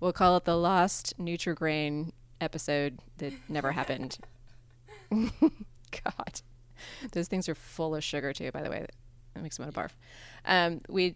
We'll 0.00 0.12
call 0.12 0.36
it 0.36 0.44
the 0.44 0.56
lost 0.56 1.14
Nutrigrain 1.18 2.12
episode 2.40 2.98
that 3.18 3.32
never 3.48 3.72
happened. 3.72 4.18
God, 5.10 6.40
those 7.12 7.28
things 7.28 7.48
are 7.48 7.54
full 7.54 7.94
of 7.94 8.04
sugar 8.04 8.32
too. 8.32 8.50
By 8.50 8.62
the 8.62 8.70
way, 8.70 8.86
that 9.34 9.42
makes 9.42 9.58
me 9.58 9.64
want 9.64 9.74
to 9.74 9.80
barf. 9.80 9.90
Um, 10.44 10.80
we 10.88 11.14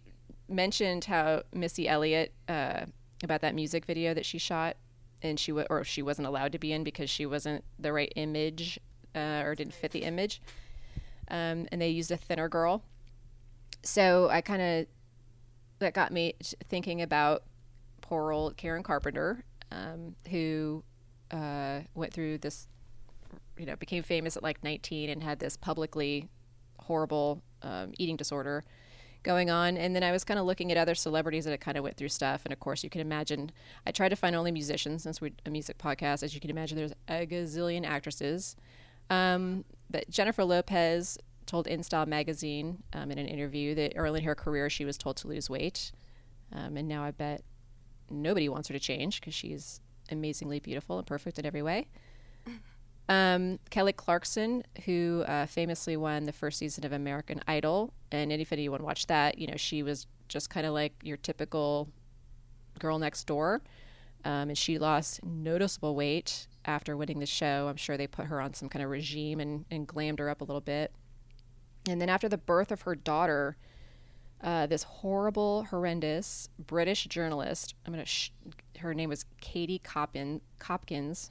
mentioned 0.49 1.05
how 1.05 1.43
Missy 1.53 1.89
Elliott 1.89 2.33
uh, 2.49 2.87
about 3.23 3.41
that 3.43 3.55
music 3.55 3.85
video 3.85 4.15
that 4.15 4.27
she 4.27 4.39
shot, 4.39 4.77
and 5.23 5.39
she 5.39 5.53
wa- 5.53 5.67
or 5.71 5.85
she 5.85 6.03
wasn't 6.03 6.27
allowed 6.27 6.53
to 6.53 6.59
be 6.59 6.73
in 6.73 6.85
because 6.85 7.11
she 7.11 7.27
wasn't 7.27 7.65
the 7.79 7.93
right 7.93 8.13
image 8.17 8.79
uh, 9.15 9.43
or 9.45 9.55
didn't 9.55 9.75
fit 9.75 9.93
the 9.93 10.03
image, 10.03 10.41
um, 11.29 11.67
and 11.71 11.81
they 11.81 11.89
used 11.89 12.11
a 12.11 12.17
thinner 12.17 12.49
girl. 12.49 12.83
So 13.83 14.29
I 14.31 14.41
kind 14.41 14.63
of 14.63 14.87
that 15.79 15.95
got 15.95 16.13
me 16.13 16.35
thinking 16.69 17.01
about 17.01 17.43
old 18.11 18.57
Karen 18.57 18.83
Carpenter, 18.83 19.45
um, 19.71 20.15
who 20.31 20.83
uh, 21.31 21.81
went 21.95 22.13
through 22.13 22.39
this, 22.39 22.69
you 23.59 23.67
know, 23.67 23.77
became 23.77 24.03
famous 24.03 24.37
at 24.37 24.43
like 24.43 24.63
19 24.65 25.11
and 25.11 25.23
had 25.23 25.39
this 25.39 25.57
publicly 25.57 26.29
horrible 26.81 27.43
um, 27.63 27.93
eating 27.99 28.17
disorder 28.17 28.65
going 29.23 29.51
on. 29.51 29.77
And 29.77 29.95
then 29.95 30.03
I 30.03 30.13
was 30.13 30.25
kind 30.25 30.41
of 30.41 30.47
looking 30.47 30.73
at 30.73 30.79
other 30.79 30.95
celebrities 30.95 31.45
that 31.45 31.61
kind 31.61 31.77
of 31.77 31.85
went 31.85 31.97
through 31.97 32.09
stuff. 32.09 32.43
And 32.45 32.53
of 32.53 32.61
course, 32.61 32.83
you 32.83 32.91
can 32.91 33.01
imagine, 33.01 33.53
I 33.87 33.93
tried 33.93 34.09
to 34.09 34.17
find 34.17 34.35
only 34.35 34.51
musicians 34.51 35.03
since 35.03 35.21
we're 35.21 35.33
a 35.45 35.51
music 35.51 35.79
podcast. 35.79 36.23
As 36.23 36.35
you 36.35 36.41
can 36.41 36.51
imagine, 36.51 36.79
there's 36.79 36.95
a 37.09 37.27
gazillion 37.27 37.87
actresses. 37.87 38.57
Um, 39.11 39.65
but 39.91 40.09
Jennifer 40.09 40.45
Lopez 40.45 41.19
told 41.47 41.67
InStyle 41.67 42.07
magazine 42.07 42.83
um, 42.93 43.11
in 43.11 43.19
an 43.19 43.27
interview 43.27 43.75
that 43.75 43.93
early 43.97 44.21
in 44.21 44.25
her 44.25 44.37
career 44.37 44.71
she 44.71 44.85
was 44.85 44.97
told 44.97 45.17
to 45.19 45.29
lose 45.29 45.51
weight, 45.51 45.91
um, 46.53 46.77
and 46.77 46.87
now 46.87 47.03
I 47.03 47.11
bet 47.11 47.43
nobody 48.11 48.49
wants 48.49 48.69
her 48.69 48.75
to 48.75 48.81
change 48.81 49.21
because 49.21 49.35
she's 49.35 49.81
amazingly 50.11 50.61
beautiful 50.61 50.99
and 50.99 51.07
perfect 51.07 51.39
in 51.39 51.47
every 51.47 51.63
way. 51.63 51.89
Um, 53.09 53.59
Kelly 53.71 53.93
Clarkson, 53.93 54.63
who 54.85 55.25
uh, 55.27 55.47
famously 55.47 55.97
won 55.97 56.25
the 56.25 56.33
first 56.33 56.59
season 56.59 56.85
of 56.85 56.93
American 56.93 57.41
Idol, 57.49 57.93
and 58.13 58.31
if 58.31 58.53
anyone 58.53 58.85
watched 58.85 59.09
that, 59.09 59.37
you 59.37 59.49
know 59.49 59.57
she 59.57 59.83
was 59.83 60.07
just 60.29 60.49
kind 60.49 60.65
of 60.65 60.73
like 60.73 60.93
your 61.03 61.17
typical 61.17 61.89
girl 62.79 63.01
next 63.01 63.25
door, 63.27 63.63
um, 64.25 64.51
and 64.51 64.57
she 64.57 64.79
lost 64.79 65.25
noticeable 65.25 65.97
weight 65.97 66.47
after 66.65 66.97
winning 66.97 67.19
the 67.19 67.27
show. 67.27 67.67
I'm 67.69 67.77
sure 67.77 67.97
they 67.97 68.07
put 68.07 68.27
her 68.27 68.41
on 68.41 68.55
some 68.55 68.69
kind 68.69 68.85
of 68.85 68.91
regime 68.91 69.41
and, 69.41 69.65
and 69.73 69.89
glammed 69.89 70.21
her 70.21 70.31
up 70.31 70.41
a 70.41 70.45
little 70.45 70.61
bit. 70.61 70.93
And 71.89 72.01
then 72.01 72.09
after 72.09 72.29
the 72.29 72.39
birth 72.39 72.71
of 72.71 72.83
her 72.83 72.95
daughter, 72.95 73.57
uh, 74.43 74.67
this 74.67 74.83
horrible, 74.85 75.65
horrendous 75.65 76.49
British 76.59 77.05
journalist, 77.05 77.75
I'm 77.87 77.93
gonna, 77.93 78.07
sh- 78.07 78.31
her 78.79 78.95
name 78.95 79.11
was 79.11 79.25
Katie 79.41 79.79
Copin, 79.79 80.41
Copkins. 80.59 81.31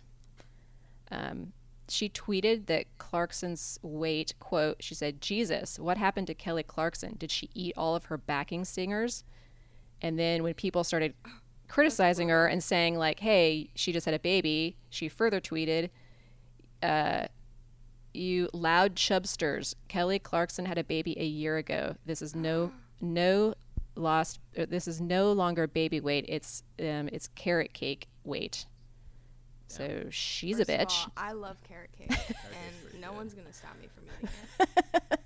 Um, 1.12 1.54
she 1.88 2.08
tweeted 2.08 2.68
that 2.68 2.86
Clarkson's 3.00 3.80
weight, 3.82 4.36
quote, 4.40 4.84
she 4.84 4.94
said, 4.94 5.22
Jesus, 5.22 5.80
what 5.80 5.98
happened 5.98 6.28
to 6.28 6.36
Kelly 6.36 6.62
Clarkson? 6.62 7.16
Did 7.18 7.32
she 7.32 7.50
eat 7.56 7.74
all 7.76 7.96
of 7.96 8.06
her 8.06 8.18
backing 8.18 8.64
singers? 8.64 9.24
And 10.02 10.20
then 10.20 10.44
when 10.44 10.54
people 10.54 10.84
started 10.84 11.16
criticizing 11.68 12.30
her 12.30 12.46
and 12.46 12.64
saying, 12.64 12.96
like, 12.96 13.22
hey, 13.22 13.72
she 13.74 13.92
just 13.92 14.06
had 14.06 14.14
a 14.14 14.20
baby, 14.20 14.78
she 14.90 15.10
further 15.10 15.42
tweeted, 15.42 15.90
uh, 16.84 17.26
you 18.14 18.50
loud 18.54 18.96
chubsters. 18.96 19.76
Kelly 19.88 20.20
Clarkson 20.20 20.66
had 20.66 20.78
a 20.78 20.84
baby 20.84 21.20
a 21.20 21.26
year 21.26 21.58
ago. 21.58 21.96
This 22.06 22.22
is 22.22 22.36
no 22.36 22.72
no 23.02 23.54
lost. 23.96 24.40
uh, 24.58 24.66
This 24.70 24.88
is 24.88 25.00
no 25.02 25.32
longer 25.32 25.68
baby 25.68 26.00
weight. 26.00 26.26
It's 26.28 26.64
um 26.80 27.10
it's 27.12 27.28
carrot 27.36 27.74
cake 27.74 28.08
weight. 28.24 28.66
So 29.68 30.06
she's 30.10 30.58
First 30.58 30.70
a 30.70 30.74
of 30.82 30.88
bitch. 30.88 31.00
all, 31.04 31.12
I 31.16 31.32
love 31.34 31.58
carrot 31.68 31.92
cake, 31.92 32.10
and 32.20 33.02
no 33.02 33.10
good. 33.10 33.18
one's 33.18 33.34
gonna 33.34 33.54
stop 33.54 33.76
me 33.80 33.88
from 33.94 34.06
eating 34.06 34.30
it. 34.60 35.04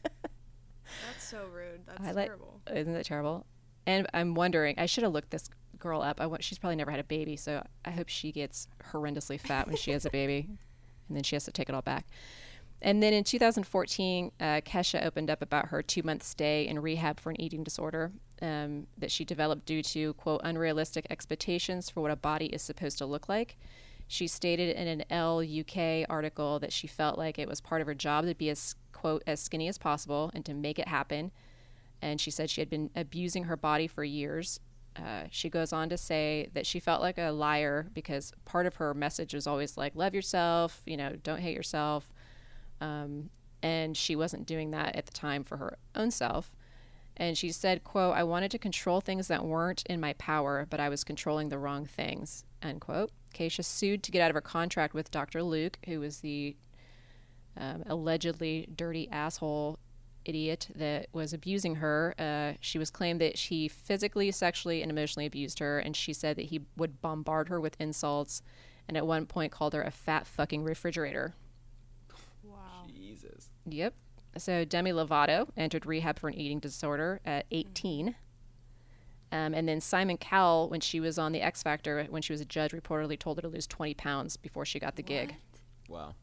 That's 1.08 1.24
so 1.24 1.46
rude. 1.53 1.82
That's 1.88 2.01
I 2.01 2.12
like- 2.12 2.25
terrible. 2.27 2.62
Isn't 2.74 2.94
that 2.94 3.06
terrible? 3.06 3.46
And 3.86 4.08
I'm 4.13 4.34
wondering. 4.36 4.75
I 4.77 4.86
should 4.86 5.03
have 5.03 5.13
looked 5.13 5.32
this 5.32 5.50
girl 5.77 6.01
up. 6.01 6.22
I 6.22 6.25
want, 6.27 6.44
she's 6.44 6.58
probably 6.58 6.77
never 6.77 6.92
had 6.92 7.00
a 7.01 7.03
baby, 7.06 7.36
so 7.36 7.65
I 7.84 7.92
hope 7.92 8.08
she 8.08 8.32
gets 8.32 8.68
horrendously 8.92 9.39
fat 9.39 9.68
when 9.68 9.75
she 9.75 9.92
has 9.92 10.06
a 10.06 10.10
baby, 10.10 10.48
and 11.10 11.18
then 11.18 11.24
she 11.24 11.36
has 11.36 11.44
to 11.46 11.51
take 11.51 11.68
it 11.70 11.75
all 11.75 11.82
back. 11.82 12.06
And 12.84 13.02
then 13.02 13.13
in 13.13 13.24
2014, 13.24 14.32
uh, 14.40 14.44
Kesha 14.66 15.06
opened 15.06 15.30
up 15.30 15.42
about 15.42 15.68
her 15.68 15.82
two 15.82 16.04
month 16.04 16.22
stay 16.22 16.68
in 16.68 16.80
rehab 16.80 17.18
for 17.18 17.30
an 17.30 17.40
eating 17.40 17.63
disorder 17.63 18.12
um, 18.42 18.88
that 18.98 19.10
she 19.10 19.24
developed 19.24 19.66
due 19.66 19.82
to, 19.82 20.13
quote, 20.16 20.42
unrealistic 20.44 21.08
expectations 21.10 21.90
for 21.90 22.02
what 22.02 22.12
a 22.12 22.18
body 22.18 22.48
is 22.48 22.62
supposed 22.62 22.98
to 22.98 23.06
look 23.06 23.30
like. 23.30 23.58
She 24.10 24.28
stated 24.28 24.75
in 24.75 24.88
an 24.88 25.06
Elle 25.10 25.40
UK 25.40 26.06
article 26.10 26.60
that 26.60 26.74
she 26.74 26.86
felt 26.86 27.18
like 27.18 27.40
it 27.40 27.48
was 27.48 27.62
part 27.62 27.80
of 27.80 27.88
her 27.88 27.96
job 27.96 28.25
to 28.25 28.36
be 28.36 28.50
as, 28.50 28.75
quote, 28.92 29.24
as 29.25 29.40
skinny 29.40 29.70
as 29.70 29.78
possible 29.78 30.30
and 30.34 30.44
to 30.46 30.54
make 30.54 30.78
it 30.78 30.90
happen. 30.90 31.32
And 32.02 32.20
she 32.20 32.32
said 32.32 32.50
she 32.50 32.60
had 32.60 32.70
been 32.70 32.90
abusing 32.98 33.46
her 33.46 33.56
body 33.56 33.88
for 33.88 34.04
years. 34.04 34.60
Uh, 34.98 35.24
she 35.32 35.50
goes 35.50 35.72
on 35.72 35.88
to 35.88 35.98
say 35.98 36.50
that 36.54 36.68
she 36.68 36.82
felt 36.82 37.02
like 37.02 37.18
a 37.18 37.32
liar 37.32 37.88
because 37.94 38.34
part 38.44 38.66
of 38.66 38.75
her 38.75 38.94
message 38.94 39.34
was 39.34 39.48
always 39.48 39.78
like, 39.78 39.96
love 39.96 40.13
yourself, 40.13 40.82
you 40.86 40.98
know, 40.98 41.16
don't 41.24 41.40
hate 41.40 41.56
yourself. 41.56 42.12
Um, 42.82 43.30
and 43.62 43.96
she 43.96 44.15
wasn't 44.15 44.46
doing 44.46 44.72
that 44.72 44.96
at 44.96 45.06
the 45.06 45.13
time 45.13 45.44
for 45.44 45.58
her 45.58 45.77
own 45.96 46.12
self. 46.12 46.51
And 47.15 47.38
she 47.38 47.51
said, 47.51 47.84
quote, 47.84 48.15
I 48.15 48.24
wanted 48.24 48.51
to 48.51 48.58
control 48.58 49.00
things 49.00 49.27
that 49.27 49.46
weren't 49.46 49.84
in 49.86 50.00
my 50.00 50.13
power, 50.13 50.65
but 50.70 50.80
I 50.80 50.89
was 50.89 51.03
controlling 51.03 51.50
the 51.50 51.60
wrong 51.60 51.86
things, 51.86 52.44
end 52.62 52.82
quote. 52.82 53.12
Kesha 53.34 53.63
sued 53.63 54.03
to 54.03 54.12
get 54.12 54.22
out 54.22 54.32
of 54.32 54.36
her 54.36 54.42
contract 54.42 54.94
with 54.94 55.12
Dr. 55.12 55.44
Luke, 55.44 55.77
who 55.86 56.00
was 56.00 56.20
the 56.20 56.56
um, 57.56 57.84
allegedly 57.86 58.68
dirty 58.75 59.08
asshole 59.12 59.77
idiot 60.25 60.70
that 60.75 61.08
was 61.13 61.34
abusing 61.34 61.75
her. 61.75 62.15
Uh, 62.18 62.53
she 62.62 62.80
was 62.80 62.89
claimed 62.89 63.22
that 63.22 63.38
he 63.38 63.68
physically, 63.68 64.32
sexually, 64.32 64.82
and 64.82 64.92
emotionally 64.92 65.25
abused 65.25 65.60
her, 65.60 65.80
and 65.80 65.96
she 65.96 66.13
said 66.13 66.36
that 66.38 66.46
he 66.46 66.62
would 66.77 67.01
bombard 67.01 67.50
her 67.50 67.60
with 67.60 67.80
insults 67.80 68.42
and 68.88 68.98
at 68.98 69.06
one 69.06 69.25
point 69.25 69.51
called 69.51 69.74
her 69.74 69.82
a 69.82 69.92
fat 69.92 70.27
fucking 70.27 70.63
refrigerator. 70.63 71.36
Wow. 73.65 73.72
Jesus. 73.72 73.77
Yep. 73.77 73.93
So 74.38 74.65
Demi 74.65 74.91
Lovato 74.91 75.48
entered 75.55 75.86
rehab 75.86 76.20
for 76.20 76.27
an 76.27 76.36
eating 76.36 76.60
disorder 76.60 77.20
at 77.25 77.46
18. 77.51 78.15
Um, 79.32 79.53
and 79.53 79.67
then 79.67 79.82
Simon 79.82 80.17
Cowell, 80.17 80.70
when 80.70 80.79
she 80.79 81.00
was 81.00 81.17
on 81.17 81.32
the 81.32 81.41
X 81.41 81.63
Factor, 81.63 82.05
when 82.10 82.22
she 82.22 82.34
was 82.34 82.41
a 82.41 82.46
judge, 82.46 82.72
reportedly 82.72 83.17
told 83.17 83.38
her 83.38 83.41
to 83.41 83.48
lose 83.48 83.65
20 83.65 83.93
pounds 83.96 84.38
before 84.38 84.65
she 84.65 84.79
got 84.79 84.96
the 84.96 85.01
gig. 85.01 85.36
Wow. 85.89 86.13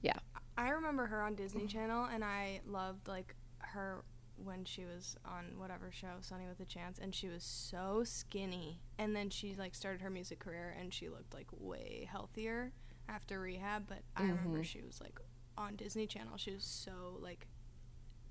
Yeah. 0.00 0.18
I 0.58 0.70
remember 0.70 1.06
her 1.06 1.22
on 1.22 1.34
Disney 1.36 1.66
Channel, 1.66 2.08
and 2.12 2.24
I 2.24 2.60
loved 2.66 3.06
like 3.08 3.34
her 3.58 4.04
when 4.36 4.64
she 4.64 4.84
was 4.84 5.16
on 5.24 5.56
whatever 5.56 5.90
show, 5.92 6.16
Sunny 6.20 6.46
with 6.48 6.60
a 6.60 6.64
Chance, 6.64 6.98
and 6.98 7.14
she 7.14 7.28
was 7.28 7.44
so 7.44 8.02
skinny. 8.04 8.80
And 8.98 9.14
then 9.14 9.30
she 9.30 9.54
like 9.54 9.74
started 9.74 10.00
her 10.00 10.10
music 10.10 10.40
career, 10.40 10.76
and 10.78 10.92
she 10.92 11.08
looked 11.08 11.32
like 11.32 11.46
way 11.52 12.08
healthier 12.10 12.72
after 13.08 13.40
rehab. 13.40 13.84
But 13.88 14.00
I 14.16 14.22
remember 14.22 14.64
she 14.64 14.82
was 14.82 15.00
like 15.00 15.20
on 15.56 15.76
Disney 15.76 16.06
Channel. 16.06 16.36
She 16.36 16.52
was 16.52 16.64
so 16.64 17.18
like 17.20 17.46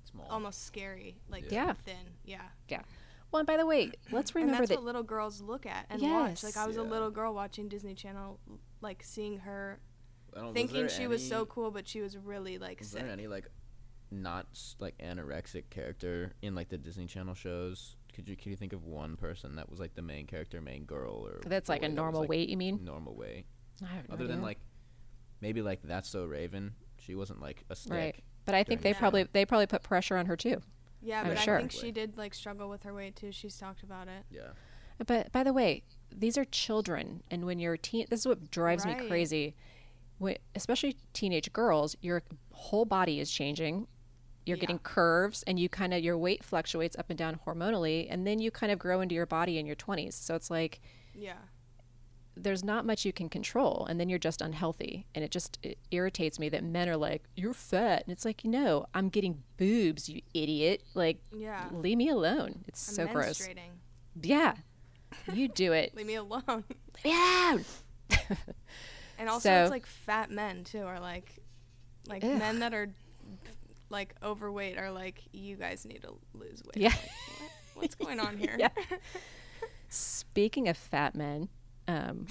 Small. 0.10 0.28
almost 0.30 0.64
scary, 0.66 1.18
like 1.30 1.52
Yeah. 1.52 1.74
thin. 1.74 1.96
Yeah. 2.26 2.42
Yeah. 2.70 2.82
Well, 3.32 3.40
and 3.40 3.48
by 3.48 3.56
the 3.58 3.66
way, 3.66 3.92
let's 4.12 4.32
and 4.32 4.36
remember 4.38 4.58
that's 4.60 4.70
that. 4.70 4.76
what 4.80 4.84
little 4.86 5.04
girls 5.04 5.42
look 5.42 5.66
at 5.66 5.86
and 5.90 6.02
watch. 6.02 6.44
Like 6.44 6.58
I 6.58 6.68
was 6.68 6.78
a 6.78 6.84
little 6.84 7.12
girl 7.12 7.34
watching 7.34 7.70
Disney 7.70 7.96
Channel, 7.96 8.40
like 8.82 9.04
seeing 9.04 9.40
her, 9.40 9.80
I 10.36 10.44
was 10.44 10.54
thinking 10.54 10.80
there 10.82 10.90
she 10.90 11.08
was 11.08 11.26
so 11.28 11.46
cool, 11.46 11.72
but 11.72 11.88
she 11.88 12.02
was 12.02 12.18
really 12.18 12.58
like 12.58 12.80
Was 12.80 12.90
sick. 12.90 13.02
there 13.02 13.10
any 13.12 13.28
like 13.28 13.48
not 14.14 14.48
like 14.80 14.98
anorexic 14.98 15.70
character 15.70 16.34
in 16.42 16.56
like 16.56 16.68
the 16.68 16.78
Disney 16.78 17.06
Channel 17.06 17.34
shows? 17.34 17.96
Could 18.14 18.28
you 18.28 18.36
can 18.36 18.52
you 18.52 18.58
think 18.58 18.74
of 18.74 18.84
one 18.84 19.16
person 19.16 19.56
that 19.56 19.70
was 19.70 19.80
like 19.80 19.96
the 19.96 20.02
main 20.02 20.28
character, 20.28 20.60
main 20.60 20.84
girl, 20.84 21.26
or 21.26 21.40
that's 21.48 21.70
like 21.70 21.80
a 21.80 21.84
that 21.84 21.92
was, 21.92 21.96
normal 21.96 22.22
like, 22.22 22.30
weight, 22.30 22.50
you 22.50 22.58
mean? 22.58 22.84
Normal 22.84 23.16
weight. 23.16 23.46
I 23.82 23.96
have 23.96 24.10
no 24.10 24.16
Other 24.16 24.28
than 24.28 24.42
like 24.42 24.60
maybe 25.40 25.62
like 25.62 25.80
that's 25.84 26.10
so 26.10 26.26
Raven. 26.26 26.74
She 27.06 27.16
wasn't 27.16 27.42
like 27.42 27.64
a 27.70 27.76
stick. 27.76 27.94
Right. 27.94 28.24
But 28.46 28.56
I 28.56 28.64
think 28.64 28.82
they 28.82 28.94
the 28.94 29.00
probably 29.00 29.24
they 29.32 29.46
probably 29.46 29.68
put 29.68 29.84
pressure 29.84 30.18
on 30.18 30.26
her 30.28 30.36
too. 30.38 30.62
Yeah, 31.02 31.22
I'm 31.22 31.30
but 31.30 31.40
sure. 31.40 31.58
I 31.58 31.60
think 31.60 31.72
she 31.72 31.92
did 31.92 32.18
like 32.18 32.34
struggle 32.34 32.70
with 32.70 32.84
her 32.84 32.94
weight 32.94 33.16
too. 33.16 33.32
She's 33.32 33.58
talked 33.58 33.84
about 33.84 34.08
it. 34.08 34.26
Yeah. 34.30 34.50
But 35.06 35.32
by 35.32 35.44
the 35.44 35.54
way, 35.54 35.84
these 36.16 36.38
are 36.38 36.46
children, 36.46 37.24
and 37.32 37.46
when 37.46 37.58
you're 37.58 37.74
a 37.74 37.78
teen, 37.78 38.06
this 38.10 38.22
is 38.22 38.28
what 38.28 38.52
drives 38.52 38.86
me 38.86 38.94
crazy. 39.08 39.56
When, 40.20 40.38
especially 40.54 40.98
teenage 41.14 41.52
girls, 41.52 41.96
your 42.02 42.22
whole 42.52 42.86
body 42.86 43.20
is 43.20 43.32
changing. 43.32 43.88
You're 44.46 44.58
Yeah. 44.58 44.62
getting 44.62 44.80
curves, 44.80 45.44
and 45.48 45.60
you 45.60 45.70
kind 45.70 45.94
of 45.94 46.04
your 46.04 46.18
weight 46.18 46.44
fluctuates 46.44 46.96
up 46.98 47.10
and 47.10 47.18
down 47.18 47.40
hormonally, 47.48 48.08
and 48.10 48.28
then 48.28 48.38
you 48.40 48.52
kind 48.52 48.72
of 48.72 48.78
grow 48.78 49.02
into 49.02 49.16
your 49.16 49.26
body 49.26 49.58
in 49.58 49.66
your 49.66 49.76
20s. 49.76 50.14
So 50.14 50.36
it's 50.36 50.52
like 50.52 50.82
Yeah. 51.16 51.38
There's 52.36 52.64
not 52.64 52.86
much 52.86 53.06
you 53.06 53.12
can 53.14 53.30
control, 53.30 53.86
and 53.90 54.00
then 54.00 54.10
you're 54.10 54.18
just 54.20 54.42
unhealthy, 54.42 55.06
and 55.14 55.24
it 55.24 55.32
just 55.32 55.60
it 55.64 55.78
irritates 55.92 56.40
me 56.40 56.50
that 56.50 56.64
men 56.64 56.88
are 56.90 56.98
like, 56.98 57.24
"You're 57.36 57.54
fat," 57.54 58.04
and 58.06 58.12
it's 58.12 58.24
like, 58.26 58.44
no, 58.46 58.86
I'm 58.94 59.10
getting 59.10 59.44
boobs, 59.58 60.08
you 60.10 60.22
idiot. 60.34 60.84
Like, 60.94 61.20
Yeah. 61.36 61.66
leave 61.72 61.98
me 61.98 62.10
alone. 62.10 62.64
It's 62.68 62.88
I'm 62.90 62.96
so 63.08 63.14
gross. 63.14 63.48
Yeah, 64.22 64.56
you 65.34 65.48
do 65.50 65.74
it. 65.74 65.94
Leave 65.96 66.06
me 66.08 66.16
alone. 66.16 66.64
Yeah. 67.04 67.58
and 69.20 69.30
also, 69.30 69.50
So- 69.50 69.62
it's 69.64 69.72
like 69.72 69.86
fat 69.86 70.32
men 70.32 70.64
too 70.64 70.84
are 70.84 71.00
like, 71.00 71.38
like 72.08 72.24
Ugh. 72.24 72.38
men 72.40 72.60
that 72.60 72.74
are 72.74 72.90
like 73.90 74.16
overweight 74.24 74.78
are 74.78 74.90
like, 74.92 75.22
you 75.34 75.58
guys 75.58 75.86
need 75.86 76.02
to 76.04 76.14
lose 76.34 76.62
weight. 76.64 76.78
Yeah. 76.78 76.90
Like, 76.90 76.98
what? 77.40 77.52
What's 77.84 77.96
going 77.96 78.20
on 78.20 78.38
here? 78.40 78.56
Yeah. 78.58 78.70
Speaking 79.90 80.68
of 80.70 80.78
fat 80.78 81.16
men, 81.16 81.50
um, 81.88 82.28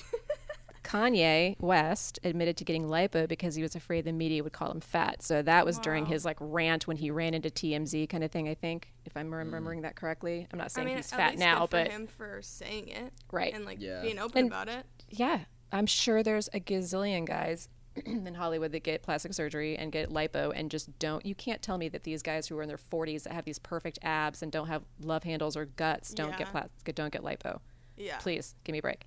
Kanye 0.83 1.61
West 1.61 2.19
admitted 2.25 2.57
to 2.57 2.65
getting 2.65 2.87
lipo 2.89 3.29
because 3.29 3.55
he 3.55 3.63
was 3.63 3.77
afraid 3.77 4.05
the 4.05 4.13
media 4.13 4.43
would 4.43 4.53
call 4.53 4.71
him 4.71 4.81
fat. 4.81 5.23
So 5.23 5.43
that 5.43 5.65
was 5.67 5.79
during 5.79 6.07
his 6.07 6.25
like 6.25 6.39
rant 6.41 6.89
when 6.89 6.97
he 6.97 7.11
ran 7.11 7.35
into 7.35 7.51
TMZ 7.51 8.09
kind 8.09 8.25
of 8.25 8.31
thing. 8.33 8.49
I 8.49 8.55
think, 8.55 8.93
if 9.05 9.17
I'm 9.17 9.33
remembering 9.33 9.83
that 9.83 9.95
correctly. 9.95 10.47
I'm 10.53 10.59
not 10.59 10.67
I 10.67 10.69
saying 10.69 10.87
mean, 10.89 10.97
he's 10.97 11.13
at 11.13 11.19
fat 11.19 11.31
least 11.33 11.41
now, 11.41 11.61
good 11.61 11.71
for 11.71 11.85
but 11.85 11.89
him 11.93 12.07
for 12.07 12.41
saying 12.43 12.89
it 12.89 13.13
right. 13.31 13.53
and 13.55 13.65
like 13.65 13.81
Yeah. 13.81 14.01
being 14.01 14.19
open 14.19 14.39
And- 14.39 14.47
about 14.49 14.69
it. 14.69 14.87
yeah, 15.11 15.41
I'm 15.71 15.87
sure 15.87 16.23
there's 16.23 16.49
a 16.55 16.61
gazillion 16.61 17.25
guys 17.27 17.69
in 18.07 18.35
Hollywood 18.35 18.73
that 18.73 18.83
get 18.83 19.03
plastic 19.03 19.35
surgery 19.35 19.77
and 19.77 19.93
get 19.93 20.09
lipo 20.11 20.51
and 20.55 20.71
just 20.71 20.99
don't. 20.99 21.25
You 21.27 21.35
can't 21.35 21.61
tell 21.63 21.77
me 21.79 21.89
that 21.91 22.05
these 22.05 22.23
guys 22.23 22.49
who 22.49 22.57
are 22.59 22.63
in 22.63 22.69
their 22.69 22.79
40s 22.79 23.25
that 23.25 23.33
have 23.35 23.45
these 23.45 23.59
perfect 23.59 23.99
abs 24.03 24.43
and 24.43 24.51
don't 24.51 24.69
have 24.69 24.83
love 25.03 25.23
handles 25.25 25.57
or 25.57 25.67
guts 25.67 26.13
don't 26.15 26.37
get 26.39 26.49
plastic 26.49 26.95
don't 26.97 27.13
get 27.13 27.23
lipo. 27.23 27.61
Yeah. 27.97 28.17
Please 28.19 28.55
give 28.65 28.73
me 28.73 28.79
a 28.79 28.83
break. 28.83 29.05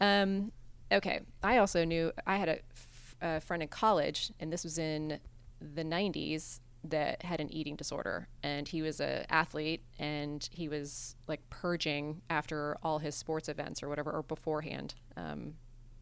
Um, 0.00 0.52
okay. 0.92 1.20
I 1.42 1.58
also 1.58 1.84
knew 1.84 2.12
I 2.26 2.36
had 2.36 2.48
a, 2.48 2.58
f- 2.72 3.16
a 3.20 3.40
friend 3.40 3.62
in 3.62 3.68
college, 3.68 4.32
and 4.40 4.52
this 4.52 4.64
was 4.64 4.78
in 4.78 5.18
the 5.60 5.84
90s, 5.84 6.60
that 6.84 7.22
had 7.24 7.40
an 7.40 7.52
eating 7.52 7.74
disorder. 7.74 8.28
And 8.42 8.66
he 8.68 8.82
was 8.82 9.00
a 9.00 9.26
athlete, 9.32 9.82
and 9.98 10.48
he 10.52 10.68
was 10.68 11.16
like 11.26 11.40
purging 11.50 12.22
after 12.30 12.76
all 12.82 13.00
his 13.00 13.14
sports 13.14 13.48
events 13.48 13.82
or 13.82 13.88
whatever, 13.88 14.12
or 14.12 14.22
beforehand. 14.22 14.94
Um, 15.16 15.54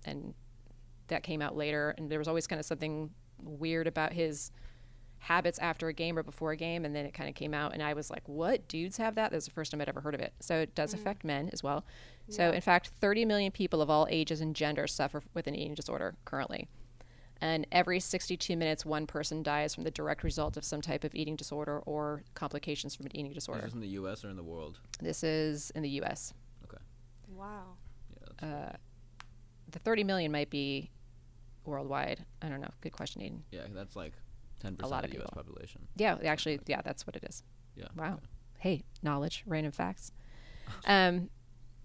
and 0.05 0.35
that 1.09 1.23
came 1.23 1.41
out 1.41 1.57
later. 1.57 1.95
And 1.97 2.11
there 2.11 2.19
was 2.19 2.29
always 2.29 2.47
kind 2.47 2.61
of 2.61 2.67
something 2.67 3.11
weird 3.43 3.87
about 3.87 4.12
his 4.12 4.50
habits 5.19 5.59
after 5.59 5.88
a 5.88 5.93
game 5.93 6.19
or 6.19 6.23
before 6.23 6.53
a 6.53 6.57
game 6.57 6.85
and 6.85 6.95
then 6.95 7.05
it 7.05 7.12
kind 7.12 7.29
of 7.29 7.35
came 7.35 7.53
out 7.55 7.73
and 7.73 7.83
i 7.83 7.95
was 7.95 8.11
like 8.11 8.23
what 8.29 8.69
dudes 8.69 8.97
have 8.99 9.15
that 9.15 9.31
that 9.31 9.37
was 9.37 9.47
the 9.47 9.50
first 9.50 9.71
time 9.71 9.81
i'd 9.81 9.88
ever 9.88 10.00
heard 10.00 10.15
of 10.15 10.21
it 10.21 10.33
so 10.41 10.57
it 10.57 10.75
does 10.75 10.95
affect 10.95 11.25
men 11.25 11.49
as 11.53 11.62
well 11.62 11.85
so 12.28 12.50
in 12.52 12.61
fact 12.61 12.88
30 13.00 13.25
million 13.25 13.52
people 13.52 13.80
of 13.83 13.88
all 13.90 14.06
ages 14.11 14.40
and 14.40 14.54
genders 14.56 14.92
suffer 14.92 15.23
with 15.35 15.47
an 15.47 15.54
eating 15.54 15.75
disorder 15.75 16.14
currently 16.25 16.68
and 17.40 17.66
every 17.71 18.00
62 18.00 18.56
minutes 18.56 18.85
one 18.87 19.06
person 19.06 19.42
dies 19.42 19.75
from 19.75 19.85
the 19.85 19.90
direct 19.90 20.23
result 20.25 20.56
of 20.56 20.64
some 20.64 20.80
type 20.80 21.04
of 21.04 21.14
eating 21.14 21.37
disorder 21.37 21.80
or 21.80 22.23
complications 22.35 22.95
from 22.97 23.06
an 23.06 23.14
eating 23.16 23.30
Is 23.33 23.35
disorder 23.37 23.62
this 23.62 23.75
in 23.75 23.80
the 23.80 23.88
U.S. 23.88 24.25
or 24.25 24.30
in 24.30 24.37
the 24.37 24.42
world? 24.42 24.80
this 25.00 25.23
is 25.23 25.71
in 25.75 25.83
the 25.83 25.90
us 25.90 26.33
Okay. 26.64 26.83
Wow. 27.28 27.75
Yeah. 28.42 28.49
Uh, 28.49 28.73
the 29.71 29.78
30 29.80 30.04
million 30.04 30.33
might 30.33 30.49
be 30.50 30.90
worldwide 31.64 32.25
i 32.42 32.49
don't 32.49 32.61
know 32.61 32.71
good 32.80 32.92
question 32.92 33.21
Aiden. 33.23 33.40
yeah. 33.50 33.62
That's 33.75 33.97
like 33.97 34.12
ten 34.61 34.73
a 34.73 34.76
percent 34.76 34.90
lot 34.92 35.04
of 35.04 35.11
of 35.11 35.11
the 35.11 35.16
U.S. 35.18 35.28
people. 35.30 35.42
population. 35.42 35.80
Yeah, 35.97 36.16
actually, 36.25 36.61
yeah, 36.66 36.80
that's 36.83 37.06
what 37.06 37.14
it 37.16 37.25
is. 37.28 37.42
Yeah. 37.76 37.88
Wow. 37.97 38.14
okay. 38.14 38.26
Hey, 38.59 38.85
knowledge, 39.02 39.42
random 39.47 39.73
facts. 39.73 40.12
Um, 40.87 41.28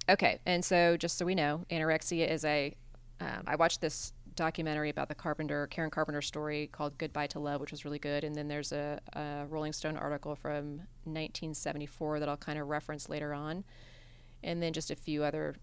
okay, 0.09 0.39
and 0.45 0.63
so 0.63 0.97
just 0.97 1.17
so 1.17 1.25
we 1.25 1.35
know, 1.35 1.65
anorexia 1.69 2.29
is 2.29 2.45
a. 2.45 2.75
Um, 3.19 3.43
I 3.45 3.55
watched 3.55 3.81
this 3.81 4.13
documentary 4.35 4.89
about 4.89 5.09
the 5.09 5.15
Carpenter, 5.15 5.67
Karen 5.67 5.91
Carpenter 5.91 6.21
story 6.21 6.67
called 6.71 6.97
"Goodbye 6.97 7.27
to 7.27 7.39
Love," 7.39 7.61
which 7.61 7.71
was 7.71 7.85
really 7.85 7.99
good. 7.99 8.23
And 8.23 8.35
then 8.35 8.47
there's 8.47 8.71
a, 8.71 8.99
a 9.13 9.45
Rolling 9.47 9.73
Stone 9.73 9.97
article 9.97 10.35
from 10.35 10.77
1974 11.03 12.19
that 12.19 12.29
I'll 12.29 12.37
kind 12.37 12.59
of 12.59 12.67
reference 12.67 13.09
later 13.09 13.33
on, 13.33 13.63
and 14.43 14.61
then 14.61 14.73
just 14.73 14.91
a 14.91 14.95
few 14.95 15.23
other 15.23 15.55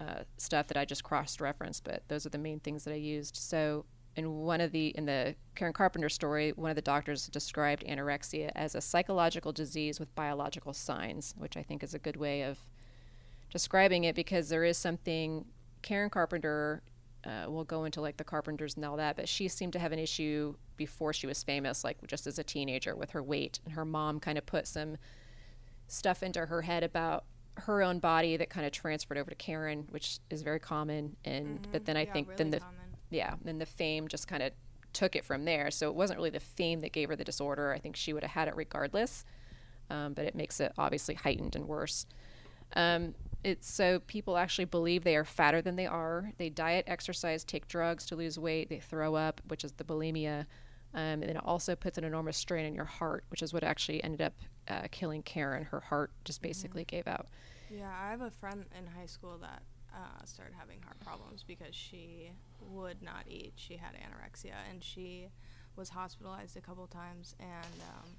uh, 0.00 0.24
stuff 0.36 0.66
that 0.68 0.76
I 0.76 0.84
just 0.84 1.04
cross-referenced. 1.04 1.84
But 1.84 2.02
those 2.08 2.26
are 2.26 2.30
the 2.30 2.38
main 2.38 2.60
things 2.60 2.84
that 2.84 2.92
I 2.92 2.96
used. 2.96 3.36
So 3.36 3.84
in 4.16 4.30
one 4.38 4.60
of 4.60 4.72
the 4.72 4.88
in 4.88 5.06
the 5.06 5.34
Karen 5.54 5.72
Carpenter 5.72 6.08
story, 6.08 6.52
one 6.52 6.70
of 6.70 6.76
the 6.76 6.82
doctors 6.82 7.28
described 7.28 7.84
anorexia 7.86 8.50
as 8.54 8.74
a 8.74 8.80
psychological 8.80 9.52
disease 9.52 10.00
with 10.00 10.14
biological 10.14 10.72
signs, 10.72 11.34
which 11.36 11.56
I 11.56 11.62
think 11.62 11.82
is 11.82 11.94
a 11.94 11.98
good 11.98 12.16
way 12.16 12.42
of 12.42 12.58
describing 13.50 14.04
it 14.04 14.14
because 14.14 14.48
there 14.48 14.64
is 14.64 14.76
something 14.76 15.44
Karen 15.82 16.10
Carpenter. 16.10 16.82
Uh, 17.24 17.46
we'll 17.48 17.64
go 17.64 17.84
into 17.84 18.00
like 18.00 18.16
the 18.16 18.24
Carpenters 18.24 18.76
and 18.76 18.84
all 18.84 18.96
that, 18.96 19.16
but 19.16 19.28
she 19.28 19.48
seemed 19.48 19.72
to 19.72 19.78
have 19.80 19.92
an 19.92 19.98
issue 19.98 20.54
before 20.76 21.12
she 21.12 21.26
was 21.26 21.42
famous, 21.42 21.82
like 21.82 21.98
just 22.06 22.26
as 22.26 22.38
a 22.38 22.44
teenager 22.44 22.94
with 22.94 23.10
her 23.10 23.22
weight, 23.22 23.58
and 23.64 23.74
her 23.74 23.84
mom 23.84 24.20
kind 24.20 24.38
of 24.38 24.46
put 24.46 24.66
some 24.66 24.96
stuff 25.88 26.22
into 26.22 26.46
her 26.46 26.62
head 26.62 26.82
about 26.84 27.24
her 27.58 27.82
own 27.82 27.98
body 27.98 28.36
that 28.36 28.50
kind 28.50 28.66
of 28.66 28.72
transferred 28.72 29.18
over 29.18 29.30
to 29.30 29.36
Karen, 29.36 29.86
which 29.90 30.18
is 30.30 30.42
very 30.42 30.60
common. 30.60 31.16
And 31.24 31.66
but 31.72 31.84
then 31.84 31.96
I 31.96 32.04
Yeah, 32.04 32.12
think 32.12 32.28
really 32.28 32.36
then 32.38 32.50
the 32.50 32.60
common. 32.60 32.76
yeah, 33.10 33.34
then 33.44 33.58
the 33.58 33.66
fame 33.66 34.06
just 34.08 34.28
kind 34.28 34.42
of 34.42 34.52
took 34.92 35.16
it 35.16 35.24
from 35.24 35.44
there. 35.44 35.70
So 35.70 35.88
it 35.88 35.94
wasn't 35.96 36.18
really 36.18 36.30
the 36.30 36.40
fame 36.40 36.80
that 36.80 36.92
gave 36.92 37.08
her 37.08 37.16
the 37.16 37.24
disorder. 37.24 37.72
I 37.72 37.78
think 37.78 37.96
she 37.96 38.12
would 38.12 38.22
have 38.22 38.32
had 38.32 38.48
it 38.48 38.54
regardless, 38.56 39.24
um, 39.90 40.12
but 40.14 40.26
it 40.26 40.34
makes 40.34 40.60
it 40.60 40.72
obviously 40.78 41.14
heightened 41.14 41.56
and 41.56 41.66
worse. 41.66 42.06
Um, 42.74 43.14
it's 43.46 43.70
so 43.70 44.00
people 44.08 44.36
actually 44.36 44.64
believe 44.64 45.04
they 45.04 45.14
are 45.14 45.24
fatter 45.24 45.62
than 45.62 45.76
they 45.76 45.86
are. 45.86 46.32
They 46.36 46.50
diet, 46.50 46.84
exercise, 46.88 47.44
take 47.44 47.68
drugs 47.68 48.04
to 48.06 48.16
lose 48.16 48.40
weight. 48.40 48.68
They 48.68 48.80
throw 48.80 49.14
up, 49.14 49.40
which 49.46 49.62
is 49.62 49.70
the 49.70 49.84
bulimia. 49.84 50.46
Um, 50.92 51.22
and 51.22 51.22
then 51.22 51.36
it 51.36 51.44
also 51.44 51.76
puts 51.76 51.96
an 51.96 52.02
enormous 52.02 52.36
strain 52.36 52.66
on 52.66 52.74
your 52.74 52.86
heart, 52.86 53.24
which 53.30 53.42
is 53.42 53.52
what 53.52 53.62
actually 53.62 54.02
ended 54.02 54.20
up 54.20 54.32
uh, 54.66 54.88
killing 54.90 55.22
Karen. 55.22 55.62
Her 55.62 55.78
heart 55.78 56.10
just 56.24 56.42
basically 56.42 56.84
gave 56.84 57.06
out. 57.06 57.28
Yeah, 57.70 57.92
I 57.96 58.10
have 58.10 58.20
a 58.20 58.30
friend 58.30 58.64
in 58.76 58.84
high 58.84 59.06
school 59.06 59.38
that 59.40 59.62
uh, 59.94 60.24
started 60.24 60.54
having 60.58 60.80
heart 60.82 60.98
problems 61.04 61.44
because 61.46 61.74
she 61.74 62.32
would 62.60 63.00
not 63.00 63.26
eat. 63.28 63.52
She 63.54 63.76
had 63.76 63.92
anorexia 63.94 64.54
and 64.68 64.82
she 64.82 65.28
was 65.76 65.88
hospitalized 65.88 66.56
a 66.56 66.60
couple 66.60 66.88
times. 66.88 67.36
And 67.38 67.80
um, 67.94 68.10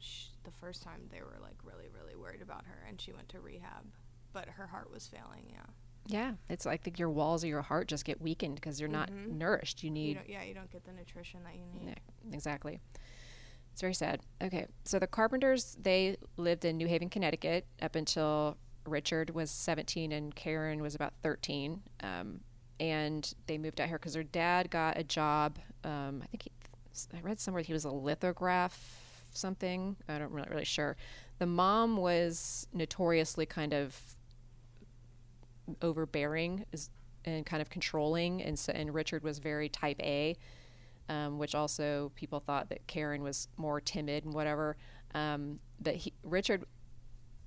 sh- 0.00 0.30
the 0.42 0.50
first 0.50 0.82
time 0.82 1.02
they 1.12 1.20
were 1.20 1.38
like 1.40 1.56
really, 1.62 1.88
really 1.94 2.16
worried 2.16 2.42
about 2.42 2.64
her, 2.66 2.84
and 2.88 3.00
she 3.00 3.12
went 3.12 3.28
to 3.30 3.40
rehab, 3.40 3.84
but 4.34 4.46
her 4.48 4.66
heart 4.66 4.90
was 4.92 5.06
failing. 5.06 5.46
Yeah, 5.50 5.62
Yeah, 6.06 6.32
it's 6.50 6.66
like 6.66 6.82
the, 6.82 6.92
your 6.96 7.08
walls 7.08 7.42
of 7.42 7.48
your 7.48 7.62
heart 7.62 7.88
just 7.88 8.04
get 8.04 8.20
weakened 8.20 8.56
because 8.56 8.78
you're 8.78 8.90
not 8.90 9.10
Mhm. 9.10 9.30
nourished. 9.38 9.82
You 9.82 9.86
you 9.88 9.92
need 9.94 10.14
don't, 10.16 10.28
yeah, 10.28 10.42
you 10.42 10.52
don't 10.52 10.70
get 10.70 10.84
the 10.84 10.92
nutrition 10.92 11.42
that 11.44 11.54
you 11.54 11.64
need. 11.72 11.88
Yeah, 11.88 12.34
exactly. 12.36 12.80
It's 13.72 13.80
very 13.80 13.94
sad. 13.94 14.20
Okay, 14.42 14.66
so 14.84 14.98
the 14.98 15.06
Carpenters 15.06 15.76
they 15.80 16.16
lived 16.36 16.64
in 16.66 16.76
New 16.76 16.86
Haven, 16.86 17.08
Connecticut, 17.08 17.66
up 17.80 17.94
until 17.96 18.56
Richard 18.86 19.30
was 19.30 19.50
17 19.50 20.12
and 20.12 20.34
Karen 20.34 20.82
was 20.82 20.94
about 20.94 21.14
13, 21.22 21.82
um, 22.02 22.40
and 22.78 23.32
they 23.46 23.56
moved 23.56 23.80
out 23.80 23.88
here 23.88 23.98
because 23.98 24.14
her 24.14 24.22
dad 24.22 24.70
got 24.70 24.98
a 24.98 25.04
job. 25.04 25.58
Um, 25.84 26.20
I 26.22 26.26
think 26.26 26.42
he, 26.42 26.50
I 27.16 27.20
read 27.22 27.40
somewhere 27.40 27.62
he 27.62 27.72
was 27.72 27.84
a 27.84 27.90
lithograph 27.90 29.00
something. 29.32 29.96
I 30.08 30.18
don't 30.18 30.30
really 30.32 30.48
really 30.50 30.64
sure. 30.64 30.96
The 31.38 31.46
mom 31.46 31.96
was 31.96 32.68
notoriously 32.72 33.46
kind 33.46 33.72
of 33.74 34.13
overbearing 35.82 36.64
and 37.24 37.46
kind 37.46 37.62
of 37.62 37.70
controlling, 37.70 38.42
and 38.42 38.58
so, 38.58 38.72
and 38.72 38.92
Richard 38.92 39.22
was 39.22 39.38
very 39.38 39.68
type 39.68 40.00
A 40.02 40.36
um, 41.08 41.38
which 41.38 41.54
also 41.54 42.12
people 42.14 42.40
thought 42.40 42.68
that 42.70 42.86
Karen 42.86 43.22
was 43.22 43.48
more 43.56 43.80
timid 43.80 44.24
and 44.24 44.32
whatever. 44.32 44.76
Um, 45.14 45.60
but 45.80 45.94
he, 45.96 46.12
Richard, 46.22 46.64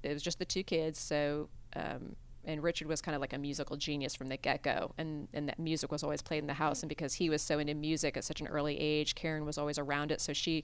it 0.04 0.14
was 0.14 0.22
just 0.22 0.40
the 0.40 0.46
two 0.46 0.64
kids. 0.64 1.00
So, 1.00 1.50
um, 1.76 2.16
and 2.46 2.64
Richard 2.64 2.88
was 2.88 3.02
kind 3.02 3.16
of 3.16 3.22
like 3.22 3.34
a 3.34 3.38
musical 3.38 3.76
genius 3.76 4.16
from 4.16 4.30
the 4.30 4.38
get 4.38 4.64
go. 4.64 4.94
And, 4.98 5.28
and 5.34 5.50
that 5.50 5.60
music 5.60 5.92
was 5.92 6.04
always 6.04 6.22
played 6.22 6.40
in 6.40 6.48
the 6.48 6.54
house. 6.54 6.82
And 6.82 6.90
because 6.90 7.16
he 7.16 7.30
was 7.30 7.42
so 7.42 7.60
into 7.60 7.74
music 7.74 8.16
at 8.16 8.24
such 8.24 8.42
an 8.42 8.48
early 8.48 8.80
age, 8.80 9.16
Karen 9.16 9.46
was 9.46 9.58
always 9.58 9.80
around 9.80 10.12
it. 10.12 10.22
So 10.22 10.34
she 10.34 10.64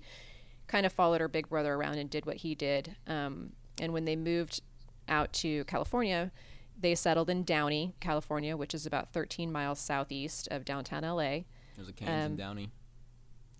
kind 0.68 0.86
of 0.86 0.94
followed 0.94 1.20
her 1.20 1.28
big 1.28 1.50
brother 1.50 1.74
around 1.74 1.98
and 1.98 2.10
did 2.10 2.26
what 2.26 2.38
he 2.38 2.56
did. 2.56 2.96
Um, 3.08 3.52
and 3.82 3.92
when 3.92 4.06
they 4.06 4.16
moved 4.16 4.62
out 5.10 5.34
to 5.34 5.66
California, 5.66 6.32
they 6.80 6.96
settled 6.96 7.30
in 7.30 7.44
Downey, 7.44 7.96
California, 8.00 8.58
which 8.58 8.74
is 8.74 8.86
about 8.86 9.14
13 9.14 9.52
miles 9.52 9.80
southeast 9.80 10.48
of 10.52 10.66
downtown 10.66 11.04
LA. 11.04 11.42
There's 11.76 11.90
a 11.90 11.94
Canes 11.94 12.10
Um, 12.10 12.16
and 12.16 12.38
Downey. 12.38 12.72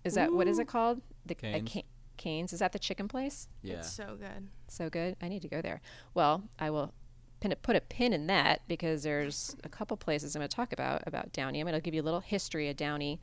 Is 0.04 0.14
that 0.14 0.32
what 0.32 0.46
is 0.48 0.58
it 0.58 0.68
called? 0.68 1.00
The 1.24 1.32
a 1.32 1.36
Cane's. 1.36 1.72
Ca- 1.72 1.84
Cane's. 2.16 2.52
Is 2.52 2.58
that 2.60 2.72
the 2.72 2.78
chicken 2.78 3.08
place? 3.08 3.48
Yeah. 3.62 3.76
It's 3.76 3.90
so 3.92 4.16
good. 4.18 4.48
So 4.68 4.88
good. 4.90 5.16
I 5.22 5.28
need 5.28 5.42
to 5.42 5.48
go 5.48 5.62
there. 5.62 5.80
Well, 6.12 6.44
I 6.58 6.70
will 6.70 6.92
pin 7.40 7.52
a, 7.52 7.56
put 7.56 7.74
a 7.76 7.80
pin 7.80 8.12
in 8.12 8.26
that 8.28 8.60
because 8.68 9.02
there's 9.02 9.56
a 9.64 9.68
couple 9.68 9.96
places 9.96 10.34
I'm 10.36 10.40
going 10.40 10.48
to 10.48 10.54
talk 10.54 10.72
about 10.72 11.02
about 11.06 11.32
Downey. 11.32 11.60
I'm 11.60 11.66
going 11.66 11.74
to 11.74 11.80
give 11.80 11.94
you 11.94 12.02
a 12.02 12.04
little 12.04 12.20
history 12.20 12.68
of 12.68 12.76
Downey 12.76 13.20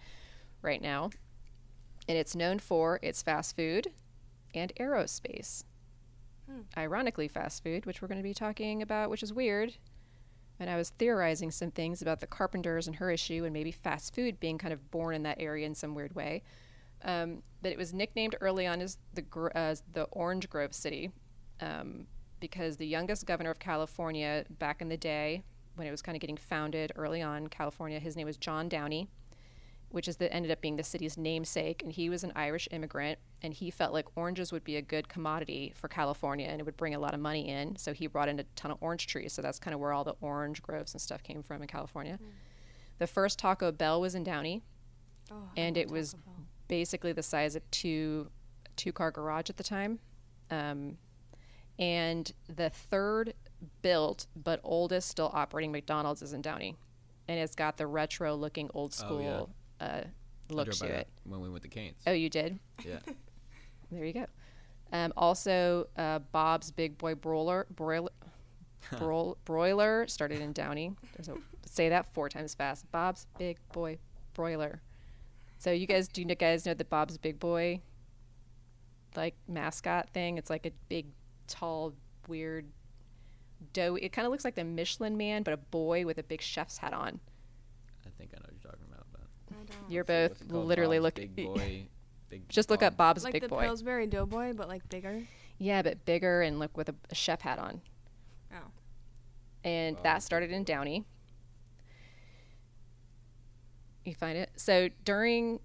right 0.62 0.82
now, 0.82 1.12
and 2.08 2.18
it's 2.18 2.36
known 2.36 2.60
for 2.60 3.00
its 3.02 3.22
fast 3.22 3.56
food 3.56 3.92
and 4.54 4.74
aerospace. 4.80 5.64
Ironically, 6.78 7.28
fast 7.28 7.64
food, 7.64 7.86
which 7.86 8.02
we're 8.02 8.08
going 8.08 8.20
to 8.20 8.24
be 8.24 8.34
talking 8.34 8.82
about, 8.82 9.10
which 9.10 9.24
is 9.24 9.34
weird. 9.34 9.76
And 10.60 10.70
I 10.70 10.78
was 10.78 10.92
theorizing 10.92 11.50
some 11.52 11.72
things 11.72 12.02
about 12.02 12.20
the 12.20 12.28
Carpenters 12.28 12.88
and 12.88 12.98
her 12.98 13.10
issue, 13.10 13.44
and 13.46 13.54
maybe 13.54 13.72
fast 13.72 14.14
food 14.14 14.40
being 14.40 14.58
kind 14.58 14.74
of 14.74 14.92
born 14.92 15.16
in 15.16 15.24
that 15.24 15.42
area 15.42 15.66
in 15.66 15.74
some 15.74 15.96
weird 15.96 16.14
way. 16.14 16.44
Um, 17.04 17.42
but 17.62 17.72
it 17.72 17.78
was 17.78 17.94
nicknamed 17.94 18.36
early 18.42 18.68
on 18.68 18.80
as 18.82 18.98
the 19.14 19.24
the 19.94 20.04
Orange 20.12 20.50
Grove 20.50 20.74
City, 20.74 21.12
um, 21.60 22.06
because 22.40 22.78
the 22.78 22.88
youngest 22.88 23.26
governor 23.26 23.50
of 23.50 23.60
California 23.60 24.46
back 24.60 24.82
in 24.82 24.90
the 24.90 24.98
day, 24.98 25.44
when 25.76 25.88
it 25.88 25.92
was 25.92 26.02
kind 26.02 26.16
of 26.16 26.22
getting 26.22 26.38
founded 26.38 26.92
early 26.96 27.22
on, 27.22 27.48
California, 27.48 28.00
his 28.00 28.16
name 28.16 28.28
was 28.28 28.38
John 28.38 28.70
Downey, 28.70 29.10
which 29.92 30.08
is 30.08 30.18
that 30.18 30.34
ended 30.34 30.52
up 30.52 30.62
being 30.62 30.76
the 30.78 30.84
city's 30.84 31.18
namesake, 31.18 31.84
and 31.84 31.92
he 31.92 32.10
was 32.10 32.24
an 32.24 32.32
Irish 32.36 32.68
immigrant, 32.72 33.20
and 33.42 33.54
he 33.54 33.70
felt 33.72 33.94
like 33.94 34.06
oranges 34.16 34.52
would 34.52 34.64
be 34.64 34.76
a 34.78 34.82
good 34.82 35.08
commodity 35.10 35.74
for 35.76 35.88
California, 35.88 36.48
and 36.48 36.60
it 36.60 36.64
would 36.66 36.78
bring 36.78 36.96
a 36.96 37.00
lot 37.00 37.14
of 37.14 37.20
money 37.20 37.48
in. 37.50 37.76
So 37.76 37.94
he 37.94 38.08
brought 38.08 38.30
in 38.30 38.40
a 38.40 38.44
ton 38.56 38.72
of 38.72 38.78
orange 38.82 39.08
trees. 39.08 39.34
So 39.34 39.42
that's 39.42 39.60
kind 39.60 39.74
of 39.74 39.80
where 39.80 39.94
all 39.94 40.04
the 40.04 40.16
orange 40.22 40.62
groves 40.62 40.94
and 40.94 41.02
stuff 41.02 41.24
came 41.24 41.44
from 41.44 41.62
in 41.62 41.68
California. 41.68 42.20
The 43.00 43.08
first 43.08 43.40
Taco 43.40 43.72
Bell 43.72 44.00
was 44.02 44.16
in 44.16 44.24
Downey 44.24 44.62
Oh, 45.32 45.36
and 45.56 45.78
it 45.78 45.90
was 45.90 46.14
Bell. 46.14 46.36
basically 46.68 47.14
the 47.14 47.24
size 47.24 47.56
of 47.56 47.70
two 47.72 48.30
two 48.76 48.92
car 48.92 49.12
garage 49.12 49.50
at 49.50 49.58
the 49.58 49.64
time 49.64 50.00
um, 50.50 50.98
and 51.80 52.32
the 52.54 52.70
third 52.70 53.34
built 53.82 54.28
but 54.36 54.60
oldest 54.64 55.08
still 55.10 55.30
operating 55.34 55.72
mcdonald's 55.72 56.22
is 56.22 56.34
in 56.34 56.42
downey 56.42 56.76
and 57.28 57.40
it's 57.40 57.56
got 57.56 57.78
the 57.78 57.86
retro 57.88 58.36
looking 58.36 58.70
old 58.74 58.92
Oh, 59.00 59.06
school 59.06 59.50
uh, 59.82 60.04
look 60.50 60.66
drove 60.66 60.78
to 60.78 60.84
by 60.84 60.90
that 60.90 61.00
it 61.00 61.08
when 61.24 61.42
we 61.42 61.50
went 61.50 61.64
to 61.64 61.70
Canes. 61.70 61.98
oh 62.08 62.12
you 62.12 62.30
did? 62.30 62.60
Yeah. 62.86 63.00
there 63.92 64.06
you 64.06 64.14
go. 64.14 64.26
Um, 64.94 65.14
also 65.16 65.88
uh, 65.98 66.20
bob's 66.20 66.72
big 66.72 66.98
boy 66.98 67.16
broiler 67.16 67.66
broiler 67.70 68.12
broil, 68.98 69.38
broiler 69.46 70.08
started 70.08 70.42
in 70.42 70.54
downey. 70.54 70.94
There's 71.16 71.30
a, 71.30 71.36
say 71.66 71.90
that 71.90 72.14
four 72.14 72.30
times 72.30 72.54
fast. 72.54 72.90
Bob's 72.92 73.26
big 73.38 73.58
boy 73.74 73.98
broiler. 74.34 74.82
So 75.58 75.72
you 75.72 75.88
guys 75.88 76.08
do 76.08 76.22
you 76.22 76.36
guys 76.36 76.66
know 76.66 76.74
the 76.74 76.86
bob's 76.86 77.18
big 77.18 77.40
boy 77.40 77.82
like 79.16 79.36
mascot 79.48 80.10
thing? 80.10 80.38
It's 80.38 80.50
like 80.50 80.66
a 80.66 80.72
big 80.90 81.08
tall 81.48 81.94
weird 82.28 82.66
dough 83.74 83.96
it 83.96 84.12
kind 84.12 84.26
of 84.26 84.32
looks 84.32 84.44
like 84.44 84.56
the 84.56 84.64
michelin 84.64 85.16
man 85.18 85.44
but 85.44 85.54
a 85.54 85.58
boy 85.58 86.04
with 86.04 86.18
a 86.18 86.24
big 86.24 86.42
chef's 86.42 86.78
hat 86.80 86.94
on 86.94 87.20
I 88.06 88.10
think 88.18 88.32
I 88.34 88.40
know 88.40 88.46
what 88.46 88.54
you're 88.54 88.72
talking 88.72 88.88
about. 88.92 89.06
But 89.12 89.22
I 89.52 89.64
don't. 89.64 89.81
You're 89.92 90.04
both 90.04 90.32
what's 90.32 90.42
it 90.42 90.50
called? 90.50 90.66
literally 90.68 91.00
looking 91.00 91.28
Big 91.34 91.46
boy. 91.54 91.88
Big 92.30 92.48
just 92.50 92.70
look 92.70 92.82
up 92.84 92.96
bob's 92.98 93.24
Big 93.24 93.24
Boy. 93.24 93.28
like 93.28 93.34
big 93.34 93.42
the 93.44 93.48
boy 93.50 93.62
Pillsbury 93.64 94.08
Doughboy, 94.08 94.54
but 94.54 94.68
like 94.68 94.88
bigger. 94.90 95.22
yeah 95.58 95.82
but 95.82 96.06
bigger 96.06 96.42
and 96.42 96.60
look 96.60 96.76
with 96.78 96.90
a, 96.90 96.96
a 97.10 97.16
chef 97.16 97.42
hat 97.42 97.60
on 97.60 97.82
Oh. 98.54 98.58
and 99.64 99.96
Bob's 99.98 100.04
that 100.04 100.24
started 100.24 100.52
in 100.52 100.62
Boy. 100.64 100.66
Downey. 100.66 101.06
You 104.06 104.16
find 104.16 104.38
it. 104.38 104.50
So 104.56 104.90
during 105.06 105.60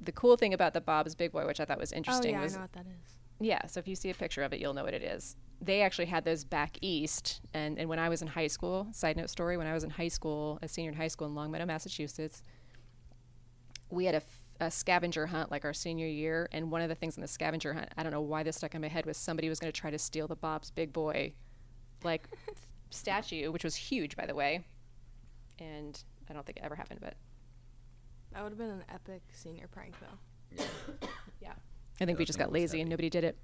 the 0.00 0.12
cool 0.12 0.36
thing 0.36 0.52
about 0.52 0.74
the 0.74 0.80
Bob's 0.80 1.14
Big 1.14 1.32
Boy, 1.32 1.46
which 1.46 1.60
I 1.60 1.64
thought 1.64 1.78
was 1.78 1.92
interesting, 1.92 2.34
Oh 2.34 2.34
interesting, 2.34 2.34
yeah, 2.34 2.40
I 2.40 2.44
was 2.44 2.54
know 2.54 2.60
what 2.60 2.72
that 2.72 2.86
is. 2.86 3.14
yeah. 3.40 3.66
So 3.66 3.80
if 3.80 3.88
you 3.88 3.94
see 3.96 4.10
a 4.10 4.14
picture 4.14 4.42
of 4.42 4.52
it, 4.52 4.60
you'll 4.60 4.74
know 4.74 4.84
what 4.84 4.94
it 4.94 5.02
is. 5.02 5.36
They 5.62 5.80
actually 5.80 6.06
had 6.06 6.24
those 6.26 6.44
back 6.44 6.76
east, 6.82 7.40
and 7.54 7.78
and 7.78 7.88
when 7.88 7.98
I 7.98 8.10
was 8.10 8.20
in 8.20 8.28
high 8.28 8.48
school, 8.48 8.88
side 8.92 9.16
note 9.16 9.30
story, 9.30 9.56
when 9.56 9.66
I 9.66 9.72
was 9.72 9.84
in 9.84 9.90
high 9.90 10.08
school, 10.08 10.58
a 10.60 10.68
senior 10.68 10.90
in 10.90 10.96
high 10.98 11.08
school 11.08 11.26
in 11.28 11.34
Longmeadow, 11.34 11.64
Massachusetts, 11.64 12.42
we 13.90 14.04
had 14.04 14.22
a 14.60 14.70
scavenger 14.70 15.26
hunt 15.26 15.50
like 15.50 15.64
our 15.64 15.74
senior 15.74 16.06
year, 16.06 16.48
and 16.52 16.70
one 16.70 16.80
of 16.80 16.88
the 16.88 16.94
things 16.94 17.16
in 17.16 17.20
the 17.20 17.28
scavenger 17.28 17.74
hunt, 17.74 17.88
I 17.96 18.02
don't 18.02 18.12
know 18.12 18.20
why 18.20 18.42
this 18.42 18.56
stuck 18.56 18.74
in 18.74 18.80
my 18.80 18.88
head, 18.88 19.06
was 19.06 19.16
somebody 19.16 19.48
was 19.48 19.58
going 19.58 19.72
to 19.72 19.78
try 19.78 19.90
to 19.90 19.98
steal 19.98 20.26
the 20.26 20.36
Bob's 20.36 20.70
Big 20.70 20.92
Boy, 20.92 21.32
like 22.02 22.28
statue, 22.90 23.50
which 23.50 23.64
was 23.64 23.76
huge, 23.76 24.16
by 24.16 24.26
the 24.26 24.34
way, 24.34 24.64
and 25.58 26.02
I 26.28 26.32
don't 26.32 26.44
think 26.44 26.58
it 26.58 26.64
ever 26.64 26.74
happened, 26.74 27.00
but 27.02 27.14
That 28.32 28.42
would 28.42 28.50
have 28.50 28.58
been 28.58 28.70
an 28.70 28.84
epic 28.92 29.22
senior 29.32 29.68
prank, 29.68 29.94
though. 30.00 30.64
Yeah. 31.40 31.52
I 32.00 32.04
think 32.04 32.16
Yeah, 32.16 32.20
we 32.20 32.24
just 32.24 32.38
got 32.38 32.48
looks 32.48 32.54
lazy 32.54 32.80
and 32.80 32.90
nobody 32.90 33.10
did 33.10 33.24
it. 33.24 33.36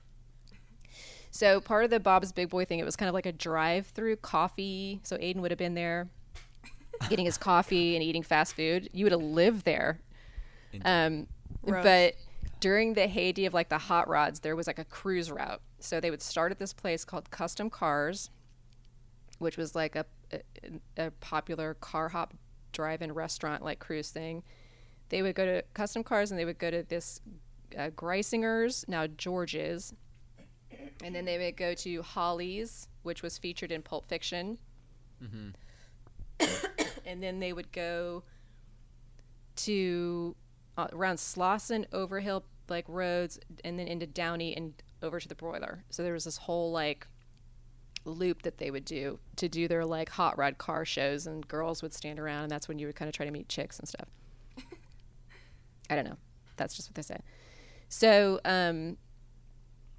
So 1.30 1.60
part 1.60 1.84
of 1.84 1.90
the 1.90 2.00
Bob's 2.00 2.32
Big 2.32 2.50
Boy 2.50 2.64
thing, 2.64 2.78
it 2.78 2.84
was 2.84 2.96
kind 2.96 3.08
of 3.08 3.14
like 3.14 3.26
a 3.26 3.32
drive-through 3.32 4.16
coffee. 4.16 5.00
So 5.02 5.16
Aiden 5.16 5.36
would 5.36 5.50
have 5.50 5.58
been 5.58 5.74
there, 5.74 6.08
getting 7.08 7.24
his 7.24 7.38
coffee 7.38 7.94
and 7.96 8.02
eating 8.02 8.22
fast 8.22 8.54
food. 8.54 8.90
You 8.92 9.04
would 9.06 9.12
have 9.12 9.22
lived 9.22 9.64
there. 9.64 10.00
Um, 10.84 11.26
but 11.64 12.14
during 12.60 12.94
the 12.94 13.06
heyday 13.06 13.44
of 13.44 13.54
like 13.54 13.68
the 13.68 13.78
hot 13.78 14.08
rods, 14.08 14.40
there 14.40 14.56
was 14.56 14.66
like 14.66 14.78
a 14.78 14.84
cruise 14.84 15.30
route. 15.30 15.60
So 15.80 16.00
they 16.00 16.10
would 16.10 16.22
start 16.22 16.52
at 16.52 16.58
this 16.58 16.72
place 16.72 17.04
called 17.04 17.30
Custom 17.30 17.70
Cars, 17.70 18.30
which 19.38 19.56
was 19.56 19.74
like 19.74 19.96
a, 19.96 20.06
a, 20.32 21.06
a 21.06 21.10
popular 21.12 21.74
car 21.74 22.08
hop 22.08 22.34
drive-in 22.72 23.12
restaurant 23.12 23.64
like 23.64 23.78
cruise 23.78 24.10
thing. 24.10 24.42
They 25.08 25.22
would 25.22 25.34
go 25.34 25.44
to 25.44 25.62
custom 25.74 26.02
cars 26.04 26.30
and 26.30 26.40
they 26.40 26.44
would 26.44 26.58
go 26.58 26.70
to 26.70 26.82
this 26.84 27.20
uh, 27.76 27.90
Greisinger's, 27.90 28.84
now 28.88 29.06
George's, 29.06 29.92
and 31.04 31.14
then 31.14 31.24
they 31.24 31.38
would 31.38 31.56
go 31.56 31.74
to 31.74 32.02
Holly's, 32.02 32.88
which 33.02 33.22
was 33.22 33.38
featured 33.38 33.72
in 33.72 33.82
Pulp 33.82 34.06
Fiction. 34.06 34.58
and 37.06 37.22
then 37.22 37.40
they 37.40 37.52
would 37.52 37.72
go 37.72 38.22
to 39.56 40.34
uh, 40.76 40.88
around 40.92 41.16
Slauson, 41.16 41.86
Overhill, 41.92 42.44
like 42.68 42.84
roads, 42.88 43.38
and 43.64 43.78
then 43.78 43.88
into 43.88 44.06
Downey 44.06 44.56
and 44.56 44.74
over 45.02 45.20
to 45.20 45.28
the 45.28 45.34
broiler. 45.34 45.84
So 45.90 46.02
there 46.02 46.12
was 46.12 46.24
this 46.24 46.38
whole 46.38 46.70
like 46.72 47.06
loop 48.04 48.42
that 48.42 48.58
they 48.58 48.70
would 48.70 48.84
do 48.84 49.18
to 49.36 49.48
do 49.48 49.68
their 49.68 49.84
like 49.84 50.08
hot 50.08 50.38
rod 50.38 50.58
car 50.58 50.84
shows, 50.84 51.26
and 51.26 51.46
girls 51.46 51.82
would 51.82 51.92
stand 51.92 52.18
around, 52.18 52.44
and 52.44 52.50
that's 52.50 52.68
when 52.68 52.78
you 52.78 52.86
would 52.86 52.96
kind 52.96 53.08
of 53.08 53.14
try 53.14 53.26
to 53.26 53.32
meet 53.32 53.48
chicks 53.48 53.78
and 53.78 53.88
stuff. 53.88 54.08
I 55.90 55.96
don't 55.96 56.04
know. 56.04 56.16
That's 56.56 56.74
just 56.74 56.88
what 56.88 56.94
they 56.94 57.02
said. 57.02 57.22
So, 57.88 58.40
um, 58.44 58.96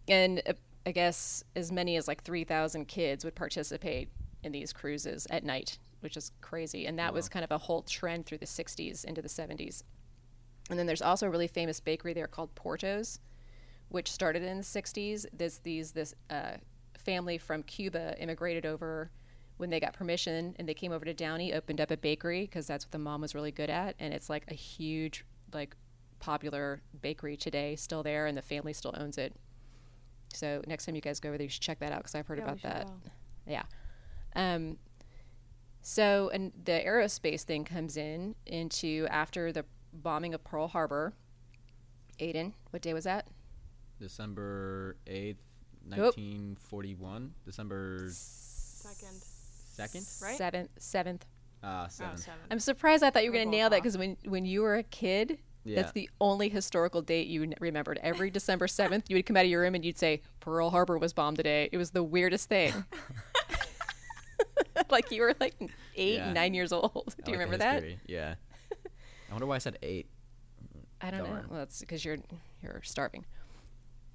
and 0.08 0.42
uh, 0.48 0.54
I 0.86 0.92
guess 0.92 1.44
as 1.56 1.72
many 1.72 1.96
as 1.96 2.08
like 2.08 2.24
3,000 2.24 2.88
kids 2.88 3.24
would 3.24 3.36
participate 3.36 4.10
in 4.44 4.52
these 4.52 4.74
cruises 4.74 5.28
at 5.30 5.44
night, 5.44 5.78
which 6.02 6.18
is 6.18 6.32
crazy. 6.42 6.86
And 6.86 7.00
that 7.00 7.14
was 7.14 7.30
kind 7.30 7.46
of 7.46 7.52
a 7.52 7.58
whole 7.58 7.84
trend 7.84 8.26
through 8.26 8.40
the 8.40 8.46
60s 8.46 9.06
into 9.06 9.22
the 9.22 9.30
70s. 9.30 9.84
And 10.70 10.80
then 10.80 10.86
there's 10.86 11.02
also 11.02 11.28
a 11.28 11.30
really 11.30 11.48
famous 11.48 11.80
bakery 11.80 12.14
there 12.14 12.28
called 12.28 12.54
Porto's, 12.56 13.20
which 13.90 14.12
started 14.12 14.44
in 14.44 14.58
the 14.58 14.64
60s. 14.64 15.26
This 15.34 15.58
these 15.60 15.92
this 15.92 16.16
uh, 16.30 16.54
family 16.98 17.38
from 17.38 17.64
Cuba 17.64 18.16
immigrated 18.22 18.66
over 18.66 19.12
when 19.58 19.70
they 19.70 19.80
got 19.80 19.94
permission, 19.94 20.56
and 20.58 20.68
they 20.68 20.74
came 20.74 20.92
over 20.92 21.06
to 21.06 21.14
Downey, 21.14 21.54
opened 21.54 21.80
up 21.80 21.92
a 21.92 21.98
bakery 21.98 22.42
because 22.42 22.66
that's 22.66 22.86
what 22.86 22.92
the 22.92 22.98
mom 22.98 23.22
was 23.22 23.36
really 23.36 23.52
good 23.52 23.70
at, 23.70 23.96
and 24.00 24.14
it's 24.14 24.30
like 24.30 24.46
a 24.50 24.56
huge, 24.56 25.24
like, 25.54 25.76
popular 26.20 26.82
bakery 27.02 27.38
today, 27.38 27.76
still 27.76 28.02
there, 28.02 28.26
and 28.26 28.36
the 28.36 28.42
family 28.42 28.74
still 28.74 28.94
owns 28.98 29.18
it. 29.18 29.36
So 30.34 30.64
next 30.66 30.86
time 30.86 30.96
you 30.96 31.02
guys 31.02 31.20
go 31.20 31.30
over 31.30 31.38
there, 31.38 31.46
you 31.46 31.50
should 31.50 31.62
check 31.62 31.80
that 31.80 31.92
out 31.92 32.00
because 32.00 32.16
I've 32.16 32.26
heard 32.26 32.40
Yeah, 32.40 32.46
about 32.46 32.62
that. 32.64 32.86
will. 32.88 33.02
Yeah. 33.46 33.64
Um, 34.36 34.78
so, 35.82 36.32
and 36.34 36.52
the 36.64 36.82
aerospace 36.86 37.42
thing 37.44 37.64
comes 37.64 37.96
in 37.96 38.36
into 38.48 39.06
after 39.12 39.52
the 39.52 39.66
bombing 39.94 40.34
of 40.34 40.44
Pearl 40.44 40.68
Harbor. 40.68 41.14
Aiden, 42.20 42.54
what 42.72 42.82
day 42.82 42.94
was 42.94 43.04
that? 43.06 43.28
December 44.00 44.98
8th, 45.08 45.38
Oop. 45.94 46.16
1941. 46.18 47.34
December 47.46 48.08
Second. 48.12 49.22
2nd? 49.78 50.22
Right? 50.22 50.38
Seventh. 50.38 50.70
Seventh. 50.78 51.26
Ah, 51.64 51.86
Oh, 51.86 51.88
7th. 51.88 52.20
seven. 52.20 52.40
I'm 52.52 52.60
surprised. 52.60 53.04
I 53.04 53.10
thought 53.10 53.24
you 53.24 53.32
were 53.32 53.38
We're 53.38 53.44
going 53.46 53.48
to 53.48 53.52
both 53.52 53.60
nail 53.60 53.70
that 53.70 53.78
because 53.82 53.98
when 53.98 54.18
when 54.26 54.46
you 54.46 54.62
were 54.62 54.76
a 54.76 54.84
kid, 54.84 55.40
Yeah. 55.64 55.78
that's 55.82 55.94
the 55.94 56.10
only 56.20 56.50
historical 56.50 57.02
date 57.02 57.28
you 57.28 57.44
n- 57.44 57.54
remembered. 57.62 58.00
Every 58.04 58.30
December 58.30 58.68
seventh, 58.68 59.10
you 59.10 59.16
would 59.16 59.26
come 59.26 59.38
out 59.38 59.46
of 59.46 59.50
your 59.52 59.62
room 59.62 59.74
and 59.76 59.84
you'd 59.86 59.98
say 59.98 60.22
Pearl 60.42 60.70
Harbor 60.72 60.98
was 60.98 61.14
bombed 61.14 61.38
today. 61.38 61.70
It 61.72 61.78
was 61.78 61.92
the 61.92 62.04
weirdest 62.04 62.50
thing. 62.50 62.74
like 64.90 65.10
you 65.12 65.22
were 65.22 65.36
like 65.40 65.56
eight, 65.96 66.16
Yeah. 66.16 66.34
nine 66.34 66.54
years 66.54 66.72
old. 66.74 67.16
Do 67.24 67.32
you 67.32 67.38
like 67.38 67.46
remember 67.46 67.58
that? 67.58 67.84
Yeah. 68.08 68.36
I 69.34 69.36
wonder 69.36 69.48
why 69.48 69.56
I 69.56 69.60
said 69.60 69.80
8. 69.82 70.06
I 71.02 71.10
don't 71.10 71.24
know. 71.24 71.42
Well, 71.50 71.60
that's 71.60 71.80
because 71.80 72.06
you're 72.06 72.20
you're 72.62 72.82
starving. 72.84 73.26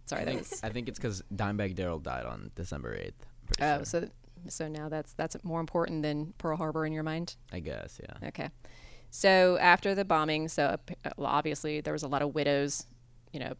Sorry, 0.06 0.22
I 0.22 0.24
that 0.26 0.30
think, 0.30 0.50
was. 0.50 0.60
I 0.62 0.68
think 0.68 0.88
it's 0.88 0.96
because 0.96 1.24
Dimebag 1.34 1.74
Darrell 1.74 1.98
died 1.98 2.24
on 2.24 2.52
December 2.54 2.96
8th. 2.96 3.12
Oh, 3.60 3.76
sure. 3.78 3.84
so 3.84 4.08
so 4.46 4.68
now 4.68 4.88
that's 4.88 5.14
that's 5.14 5.36
more 5.42 5.58
important 5.58 6.04
than 6.04 6.34
Pearl 6.38 6.56
Harbor 6.56 6.86
in 6.86 6.92
your 6.92 7.02
mind. 7.02 7.34
I 7.52 7.58
guess, 7.58 8.00
yeah. 8.00 8.28
Okay. 8.28 8.50
So 9.10 9.58
after 9.60 9.96
the 9.96 10.04
bombing, 10.04 10.46
so 10.46 10.66
uh, 10.66 10.76
uh, 11.04 11.10
obviously 11.18 11.80
there 11.80 11.92
was 11.92 12.04
a 12.04 12.08
lot 12.08 12.22
of 12.22 12.36
widows, 12.36 12.86
you 13.32 13.40
know, 13.40 13.54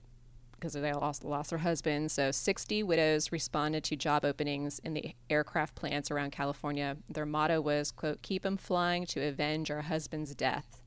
because 0.53 0.75
they 0.75 0.93
lost 0.93 1.25
lost 1.25 1.51
their 1.51 1.59
husbands. 1.59 2.13
So 2.13 2.31
60 2.31 2.85
widows 2.85 3.33
responded 3.33 3.83
to 3.83 3.97
job 3.97 4.25
openings 4.25 4.79
in 4.85 4.95
the 4.95 5.13
aircraft 5.29 5.75
plants 5.75 6.13
around 6.13 6.31
California. 6.31 6.99
Their 7.09 7.27
motto 7.27 7.61
was, 7.61 7.91
"quote 7.91 8.23
Keep 8.23 8.45
them 8.45 8.57
flying 8.57 9.07
to 9.07 9.27
avenge 9.27 9.73
our 9.73 9.83
husband's 9.83 10.37
death." 10.37 10.78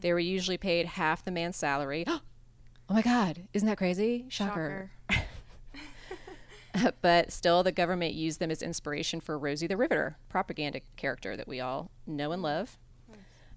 They 0.00 0.12
were 0.12 0.18
usually 0.18 0.58
paid 0.58 0.86
half 0.86 1.24
the 1.24 1.30
man's 1.30 1.56
salary. 1.56 2.04
oh 2.08 2.20
my 2.88 3.02
God! 3.02 3.48
Isn't 3.52 3.68
that 3.68 3.78
crazy? 3.78 4.26
Shocker. 4.28 4.90
but 7.02 7.32
still, 7.32 7.62
the 7.62 7.72
government 7.72 8.14
used 8.14 8.38
them 8.38 8.50
as 8.50 8.62
inspiration 8.62 9.20
for 9.20 9.38
Rosie 9.38 9.66
the 9.66 9.76
Riveter, 9.76 10.16
propaganda 10.28 10.80
character 10.96 11.36
that 11.36 11.48
we 11.48 11.60
all 11.60 11.90
know 12.06 12.32
and 12.32 12.42
love. 12.42 12.78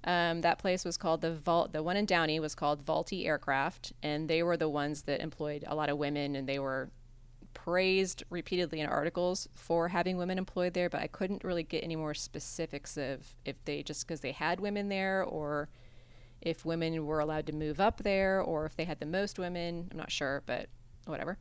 Um, 0.06 0.41
that 0.41 0.60
place 0.60 0.84
was 0.84 0.97
called 0.97 1.21
the 1.21 1.34
Vault. 1.34 1.71
The 1.71 1.82
one 1.82 1.95
in 1.95 2.06
Downey 2.06 2.39
was 2.39 2.56
called 2.56 2.84
Vultee 2.84 3.25
Aircraft, 3.25 3.93
and 4.03 4.29
they 4.29 4.43
were 4.43 4.58
the 4.58 4.67
ones 4.67 5.03
that 5.03 5.21
employed 5.21 5.63
a 5.65 5.75
lot 5.75 5.89
of 5.89 5.97
women, 5.97 6.36
and 6.36 6.47
they 6.47 6.60
were 6.60 6.89
praised 7.53 8.23
repeatedly 8.29 8.82
in 8.82 8.88
articles 8.88 9.47
for 9.53 9.88
having 9.89 10.17
women 10.17 10.38
employed 10.38 10.73
there. 10.73 10.89
But 10.89 11.01
I 11.01 11.08
couldn't 11.08 11.43
really 11.43 11.63
get 11.63 11.84
any 11.84 11.95
more 11.95 12.13
specifics 12.13 12.97
of 12.97 13.34
if 13.45 13.63
they 13.63 13.82
just 13.82 14.06
because 14.06 14.19
they 14.19 14.34
had 14.34 14.60
women 14.60 14.89
there, 14.89 15.23
or 15.23 15.69
if 16.43 16.65
women 16.65 17.06
were 17.06 17.19
allowed 17.19 17.47
to 17.47 17.53
move 17.53 17.79
up 17.79 18.03
there, 18.03 18.41
or 18.41 18.65
if 18.65 18.75
they 18.75 18.84
had 18.84 18.99
the 18.99 19.06
most 19.06 19.39
women. 19.39 19.88
I'm 19.91 19.97
not 19.97 20.12
sure, 20.12 20.43
but 20.45 20.67
whatever. 21.06 21.38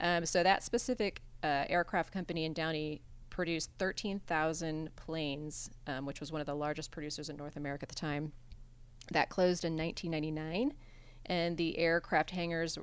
Um, 0.00 0.24
so 0.26 0.42
that 0.42 0.62
specific 0.62 1.20
uh, 1.44 1.64
aircraft 1.68 2.12
company 2.12 2.44
in 2.44 2.52
Downey 2.54 3.02
produced 3.30 3.70
13,000 3.78 4.94
planes, 4.96 5.70
um, 5.86 6.06
which 6.06 6.20
was 6.20 6.32
one 6.32 6.40
of 6.40 6.46
the 6.46 6.54
largest 6.54 6.90
producers 6.90 7.28
in 7.28 7.36
North 7.36 7.56
America 7.56 7.84
at 7.84 7.88
the 7.88 7.94
time. 7.94 8.32
That 9.10 9.28
closed 9.28 9.64
in 9.64 9.76
1999, 9.76 10.74
and 11.26 11.56
the 11.56 11.78
aircraft 11.78 12.30
hangars 12.30 12.78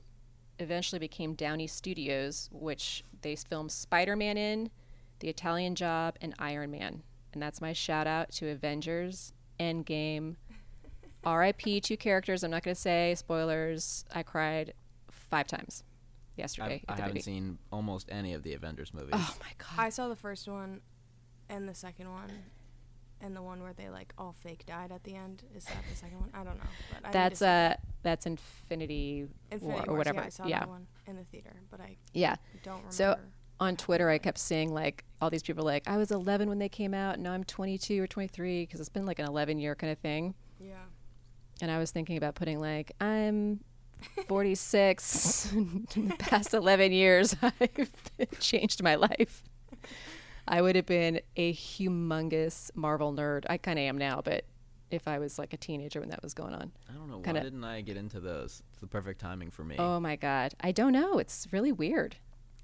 eventually 0.59 0.99
became 0.99 1.33
Downey 1.33 1.67
Studios, 1.67 2.49
which 2.51 3.03
they 3.21 3.35
filmed 3.35 3.71
Spider-Man 3.71 4.37
in, 4.37 4.69
The 5.19 5.29
Italian 5.29 5.75
Job, 5.75 6.15
and 6.21 6.35
Iron 6.37 6.71
Man. 6.71 7.03
And 7.33 7.41
that's 7.41 7.61
my 7.61 7.73
shout 7.73 8.07
out 8.07 8.31
to 8.33 8.49
Avengers, 8.49 9.33
Endgame, 9.59 10.35
R.I.P. 11.23 11.81
Two 11.81 11.97
characters. 11.97 12.43
I'm 12.43 12.51
not 12.51 12.63
going 12.63 12.75
to 12.75 12.79
say 12.81 13.15
spoilers. 13.17 14.05
I 14.13 14.23
cried 14.23 14.73
five 15.11 15.47
times 15.47 15.83
yesterday. 16.37 16.83
I, 16.87 16.93
I 16.93 16.95
haven't 16.95 17.09
movie. 17.15 17.21
seen 17.21 17.57
almost 17.71 18.07
any 18.11 18.33
of 18.33 18.43
the 18.43 18.53
Avengers 18.53 18.93
movies. 18.93 19.11
Oh 19.13 19.35
my 19.41 19.51
god! 19.57 19.67
I 19.77 19.89
saw 19.89 20.07
the 20.07 20.15
first 20.15 20.47
one 20.47 20.81
and 21.49 21.67
the 21.67 21.75
second 21.75 22.09
one. 22.11 22.29
And 23.21 23.35
the 23.35 23.41
one 23.41 23.61
where 23.61 23.73
they 23.73 23.89
like 23.89 24.13
all 24.17 24.31
fake 24.31 24.65
died 24.65 24.93
at 24.93 25.03
the 25.03 25.13
end 25.13 25.43
is 25.53 25.65
that 25.65 25.83
the 25.89 25.95
second 25.97 26.21
one? 26.21 26.29
I 26.33 26.37
don't 26.37 26.55
know. 26.55 26.63
But 26.89 26.99
I 27.03 27.07
need 27.07 27.11
to 27.11 27.11
that's 27.11 27.39
see 27.39 27.45
uh 27.45 27.73
that's 28.01 28.25
Infinity, 28.25 29.27
Infinity 29.51 29.77
War 29.89 29.89
or 29.89 29.97
whatever. 29.97 30.19
Yeah, 30.21 30.25
I 30.25 30.29
saw 30.29 30.47
yeah. 30.47 30.59
that 30.59 30.69
one 30.69 30.87
in 31.05 31.17
the 31.17 31.25
theater, 31.25 31.51
but 31.69 31.81
I 31.81 31.97
Yeah. 32.13 32.37
don't 32.63 32.75
remember. 32.75 32.93
So 32.93 33.17
on 33.59 33.75
Twitter, 33.75 34.09
I 34.09 34.19
kept 34.19 34.37
seeing 34.37 34.73
like 34.73 35.03
all 35.21 35.29
these 35.29 35.43
people 35.43 35.65
like 35.65 35.85
I 35.85 35.97
was 35.97 36.11
11 36.11 36.47
when 36.47 36.59
they 36.59 36.69
came 36.69 36.93
out, 36.93 37.15
and 37.15 37.23
now 37.23 37.33
I'm 37.33 37.43
22 37.43 38.01
or 38.01 38.07
23 38.07 38.61
because 38.65 38.79
it's 38.79 38.87
been 38.87 39.05
like 39.05 39.19
an 39.19 39.25
11 39.25 39.59
year 39.59 39.75
kind 39.75 39.91
of 39.91 39.97
thing. 39.99 40.33
yeah. 40.57 40.75
And 41.61 41.69
I 41.69 41.77
was 41.77 41.91
thinking 41.91 42.17
about 42.17 42.35
putting 42.35 42.59
like 42.59 42.91
I'm 43.01 43.59
46. 44.27 45.51
in 45.53 46.07
the 46.07 46.15
past 46.19 46.53
11 46.53 46.91
years, 46.91 47.35
I've 47.41 48.39
changed 48.39 48.81
my 48.81 48.95
life. 48.95 49.43
I 50.47 50.61
would 50.61 50.75
have 50.75 50.85
been 50.85 51.19
a 51.35 51.53
humongous 51.53 52.71
Marvel 52.75 53.13
nerd. 53.13 53.45
I 53.49 53.57
kind 53.57 53.77
of 53.77 53.83
am 53.83 53.97
now, 53.97 54.21
but 54.23 54.45
if 54.89 55.07
I 55.07 55.19
was 55.19 55.37
like 55.37 55.53
a 55.53 55.57
teenager 55.57 55.99
when 55.99 56.09
that 56.09 56.23
was 56.23 56.33
going 56.33 56.53
on. 56.53 56.71
I 56.89 56.93
don't 56.93 57.09
know. 57.09 57.19
kinda- 57.19 57.39
Why 57.41 57.43
didn't 57.43 57.63
I 57.63 57.81
get 57.81 57.97
into 57.97 58.19
those? 58.19 58.63
It's 58.71 58.79
the 58.79 58.87
perfect 58.87 59.19
timing 59.21 59.51
for 59.51 59.63
me. 59.63 59.75
Oh 59.77 59.99
my 59.99 60.15
god. 60.15 60.53
I 60.61 60.71
don't 60.71 60.93
know. 60.93 61.19
It's 61.19 61.47
really 61.51 61.71
weird. 61.71 62.15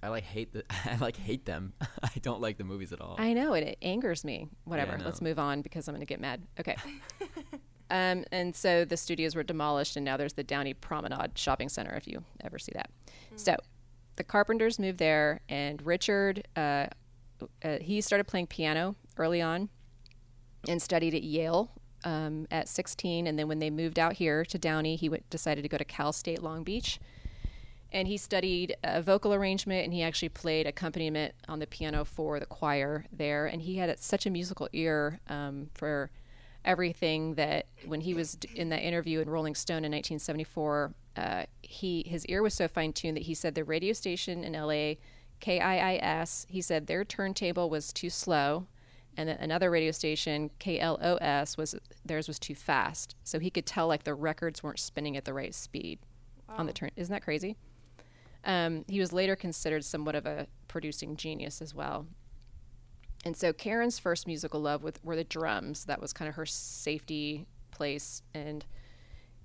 I 0.02 0.08
like 0.10 0.24
hate 0.24 0.54
the. 0.54 0.64
I 0.86 0.98
like 0.98 1.18
hate 1.18 1.46
them. 1.46 1.74
I 2.02 2.12
don't 2.22 2.42
like 2.42 2.58
the 2.58 2.64
movies 2.64 2.94
at 2.94 3.02
all. 3.02 3.16
I 3.20 3.34
know 3.34 3.54
it, 3.54 3.64
it 3.64 3.78
angers 3.82 4.24
me. 4.24 4.48
Whatever. 4.64 4.94
I 4.94 5.04
Let's 5.04 5.22
move 5.22 5.38
on 5.40 5.62
because 5.62 5.88
I'm 5.88 5.94
going 5.96 6.02
to 6.02 6.06
get 6.06 6.20
mad. 6.22 6.42
Okay. 6.60 6.76
Um, 7.90 8.26
and 8.32 8.56
so 8.56 8.86
the 8.86 8.98
studios 8.98 9.36
were 9.36 9.44
demolished, 9.44 9.96
and 9.96 10.06
now 10.06 10.18
there's 10.18 10.34
the 10.34 10.44
Downey 10.44 10.74
Promenade 10.74 11.38
Shopping 11.38 11.70
Center. 11.70 11.94
If 11.96 12.08
you 12.08 12.24
ever 12.44 12.60
see 12.60 12.72
that, 12.76 12.90
so 13.36 13.56
the 14.16 14.24
Carpenters 14.24 14.80
moved 14.80 14.98
there, 14.98 15.42
and 15.50 15.82
Richard 15.86 16.48
uh, 16.56 16.88
uh, 17.64 17.78
he 17.82 18.02
started 18.02 18.26
playing 18.26 18.48
piano 18.48 18.96
early 19.18 19.42
on, 19.42 19.70
and 20.68 20.82
studied 20.82 21.14
at 21.14 21.24
Yale. 21.24 21.72
Um, 22.04 22.46
at 22.52 22.70
16, 22.70 23.26
and 23.26 23.40
then 23.40 23.48
when 23.48 23.58
they 23.58 23.72
moved 23.72 23.98
out 23.98 24.14
here 24.14 24.46
to 24.46 24.60
Downey, 24.60 24.96
he 24.96 25.10
went, 25.10 25.28
decided 25.32 25.64
to 25.64 25.68
go 25.68 25.80
to 25.80 25.86
Cal 25.86 26.14
State 26.14 26.44
Long 26.44 26.64
Beach, 26.64 27.00
and 27.96 28.10
he 28.10 28.18
studied 28.18 28.76
uh, 28.84 29.02
vocal 29.02 29.34
arrangement 29.34 29.86
and 29.86 29.94
he 29.94 30.04
actually 30.04 30.28
played 30.28 30.68
accompaniment 30.68 31.34
on 31.48 31.60
the 31.60 31.66
piano 31.66 32.04
for 32.04 32.42
the 32.42 32.46
choir 32.46 33.06
there 33.12 33.46
and 33.46 33.62
he 33.62 33.78
had 33.78 33.98
such 34.00 34.26
a 34.26 34.30
musical 34.30 34.68
ear 34.74 35.20
um, 35.30 35.70
for 35.74 36.12
everything 36.66 37.36
that 37.36 37.68
when 37.86 38.02
he 38.02 38.14
was 38.14 38.38
in 38.56 38.70
that 38.70 38.82
interview 38.82 39.20
in 39.22 39.30
rolling 39.30 39.56
stone 39.56 39.86
in 39.86 39.92
1974 39.92 40.94
uh, 41.16 41.44
he 41.62 42.04
his 42.08 42.26
ear 42.26 42.42
was 42.42 42.54
so 42.54 42.68
fine-tuned 42.68 43.16
that 43.16 43.24
he 43.24 43.34
said 43.34 43.56
the 43.56 43.64
radio 43.64 43.94
station 43.94 44.44
in 44.44 44.54
la 44.54 44.96
KIIS, 45.42 46.46
he 46.50 46.62
said 46.62 46.88
their 46.88 47.04
turntable 47.04 47.70
was 47.70 47.94
too 47.94 48.10
slow, 48.10 48.68
and 49.18 49.30
then 49.30 49.38
another 49.38 49.70
radio 49.70 49.92
station, 49.92 50.50
KLOS, 50.60 51.58
was 51.58 51.76
theirs 52.04 52.28
was 52.28 52.40
too 52.40 52.56
fast. 52.56 53.16
So 53.24 53.40
he 53.40 53.50
could 53.50 53.66
tell 53.66 53.88
like 53.88 54.04
the 54.04 54.14
records 54.14 54.64
weren't 54.64 54.80
spinning 54.80 55.16
at 55.16 55.26
the 55.26 55.34
right 55.34 55.54
speed 55.54 56.00
on 56.50 56.66
the 56.66 56.74
turn. 56.74 56.92
Isn't 56.96 57.14
that 57.14 57.24
crazy? 57.24 57.56
Um, 58.44 58.86
he 58.88 59.00
was 59.00 59.12
later 59.12 59.36
considered 59.36 59.84
somewhat 59.84 60.16
of 60.16 60.26
a 60.26 60.48
producing 60.68 61.16
genius 61.16 61.62
as 61.62 61.74
well. 61.74 62.08
And 63.26 63.36
so 63.36 63.52
Karen's 63.52 63.98
first 63.98 64.28
musical 64.28 64.62
love 64.62 64.84
with, 64.84 65.04
were 65.04 65.16
the 65.16 65.24
drums. 65.24 65.86
That 65.86 66.00
was 66.00 66.14
kind 66.14 66.30
of 66.30 66.36
her 66.36 66.46
safety 66.46 67.48
place. 67.72 68.22
And 68.36 68.64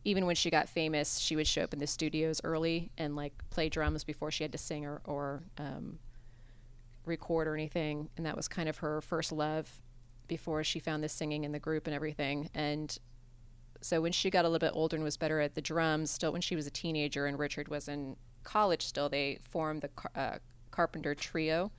even 0.04 0.26
when 0.26 0.36
she 0.36 0.50
got 0.50 0.68
famous, 0.68 1.18
she 1.18 1.34
would 1.34 1.46
show 1.46 1.62
up 1.62 1.72
in 1.72 1.78
the 1.78 1.86
studios 1.86 2.40
early 2.44 2.90
and 2.98 3.16
like 3.16 3.32
play 3.48 3.70
drums 3.70 4.04
before 4.04 4.30
she 4.30 4.44
had 4.44 4.52
to 4.52 4.58
sing 4.58 4.84
or, 4.84 5.00
or 5.04 5.42
um, 5.58 5.98
record 7.06 7.48
or 7.48 7.54
anything. 7.54 8.10
And 8.16 8.26
that 8.26 8.36
was 8.36 8.48
kind 8.48 8.68
of 8.68 8.78
her 8.78 9.00
first 9.00 9.32
love 9.32 9.80
before 10.28 10.62
she 10.62 10.78
found 10.78 11.02
the 11.02 11.08
singing 11.08 11.44
in 11.44 11.52
the 11.52 11.58
group 11.58 11.86
and 11.86 11.96
everything. 11.96 12.50
And 12.54 12.96
so 13.80 14.02
when 14.02 14.12
she 14.12 14.28
got 14.28 14.44
a 14.44 14.48
little 14.48 14.64
bit 14.64 14.74
older 14.74 14.96
and 14.96 15.04
was 15.04 15.16
better 15.16 15.40
at 15.40 15.54
the 15.54 15.62
drums, 15.62 16.10
still 16.10 16.32
when 16.32 16.42
she 16.42 16.54
was 16.54 16.66
a 16.66 16.70
teenager 16.70 17.26
and 17.26 17.38
Richard 17.38 17.68
was 17.68 17.88
in 17.88 18.16
college 18.44 18.86
still, 18.86 19.08
they 19.08 19.38
formed 19.42 19.80
the 19.80 19.88
Car- 19.88 20.12
uh, 20.14 20.38
Carpenter 20.70 21.14
Trio 21.14 21.72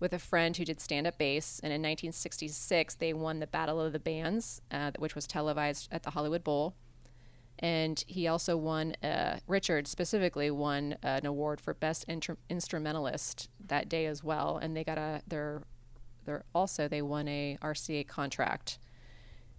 with 0.00 0.12
a 0.12 0.18
friend 0.18 0.56
who 0.56 0.64
did 0.64 0.80
stand 0.80 1.06
up 1.06 1.18
bass. 1.18 1.60
And 1.62 1.72
in 1.72 1.80
1966, 1.80 2.94
they 2.96 3.12
won 3.12 3.40
the 3.40 3.46
Battle 3.46 3.80
of 3.80 3.92
the 3.92 3.98
Bands, 3.98 4.60
uh, 4.70 4.92
which 4.98 5.14
was 5.14 5.26
televised 5.26 5.88
at 5.90 6.02
the 6.02 6.10
Hollywood 6.10 6.44
Bowl. 6.44 6.74
And 7.60 8.02
he 8.06 8.26
also 8.26 8.56
won, 8.56 8.94
uh, 9.02 9.38
Richard 9.46 9.86
specifically 9.86 10.50
won 10.50 10.96
an 11.02 11.24
award 11.24 11.60
for 11.60 11.72
Best 11.72 12.04
Instrumentalist 12.50 13.48
that 13.66 13.88
day 13.88 14.06
as 14.06 14.24
well. 14.24 14.58
And 14.58 14.76
they 14.76 14.84
got 14.84 14.98
a, 14.98 15.22
their, 15.26 15.62
their, 16.24 16.44
also, 16.54 16.88
they 16.88 17.02
won 17.02 17.28
a 17.28 17.56
RCA 17.62 18.08
contract. 18.08 18.78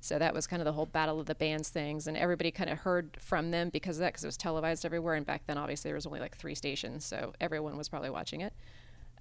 So 0.02 0.19
that 0.19 0.34
was 0.34 0.45
kind 0.45 0.62
of 0.62 0.65
the 0.65 0.74
whole 0.74 0.86
Battle 0.86 1.19
of 1.19 1.26
the 1.26 1.36
Bands 1.36 1.69
things. 1.69 2.06
And 2.06 2.17
everybody 2.17 2.52
kind 2.52 2.69
of 2.69 2.80
heard 2.80 3.17
from 3.19 3.52
them 3.52 3.69
because 3.69 3.95
of 3.98 4.02
that, 4.02 4.13
because 4.13 4.26
it 4.26 4.28
was 4.28 4.38
televised 4.38 4.86
everywhere. 4.86 5.15
And 5.15 5.26
back 5.26 5.48
then, 5.48 5.58
obviously, 5.58 5.89
there 5.89 5.95
was 5.95 6.06
only 6.06 6.19
like 6.19 6.38
three 6.38 6.54
stations. 6.54 7.06
So 7.06 7.34
everyone 7.39 7.78
was 7.78 7.88
probably 7.88 8.10
watching 8.10 8.41
it. 8.41 8.54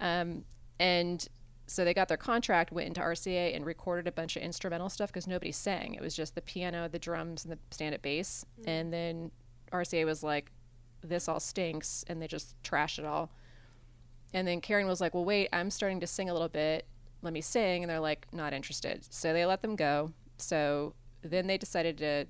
Um, 0.01 0.43
and 0.79 1.27
so 1.67 1.83
they 1.83 1.93
got 1.93 2.07
their 2.07 2.17
contract, 2.17 2.71
went 2.71 2.87
into 2.87 3.01
RCA, 3.01 3.55
and 3.55 3.65
recorded 3.65 4.07
a 4.07 4.11
bunch 4.11 4.35
of 4.35 4.43
instrumental 4.43 4.89
stuff 4.89 5.11
because 5.11 5.27
nobody 5.27 5.51
sang. 5.51 5.95
It 5.95 6.01
was 6.01 6.15
just 6.15 6.35
the 6.35 6.41
piano, 6.41 6.87
the 6.87 6.99
drums, 6.99 7.43
and 7.43 7.53
the 7.53 7.57
stand 7.71 7.95
up 7.95 8.01
bass. 8.01 8.45
Mm. 8.61 8.67
And 8.67 8.93
then 8.93 9.31
RCA 9.71 10.05
was 10.05 10.21
like, 10.21 10.51
this 11.03 11.27
all 11.27 11.39
stinks. 11.39 12.05
And 12.07 12.21
they 12.21 12.27
just 12.27 12.61
trashed 12.61 12.99
it 12.99 13.05
all. 13.05 13.31
And 14.33 14.47
then 14.47 14.61
Karen 14.61 14.87
was 14.87 15.01
like, 15.01 15.13
well, 15.13 15.25
wait, 15.25 15.49
I'm 15.53 15.71
starting 15.71 15.99
to 16.01 16.07
sing 16.07 16.29
a 16.29 16.33
little 16.33 16.49
bit. 16.49 16.85
Let 17.21 17.33
me 17.33 17.41
sing. 17.41 17.83
And 17.83 17.89
they're 17.89 17.99
like, 17.99 18.27
not 18.31 18.53
interested. 18.53 19.05
So 19.09 19.33
they 19.33 19.45
let 19.45 19.61
them 19.61 19.75
go. 19.75 20.11
So 20.37 20.93
then 21.23 21.47
they 21.47 21.57
decided 21.57 21.97
to 21.97 22.25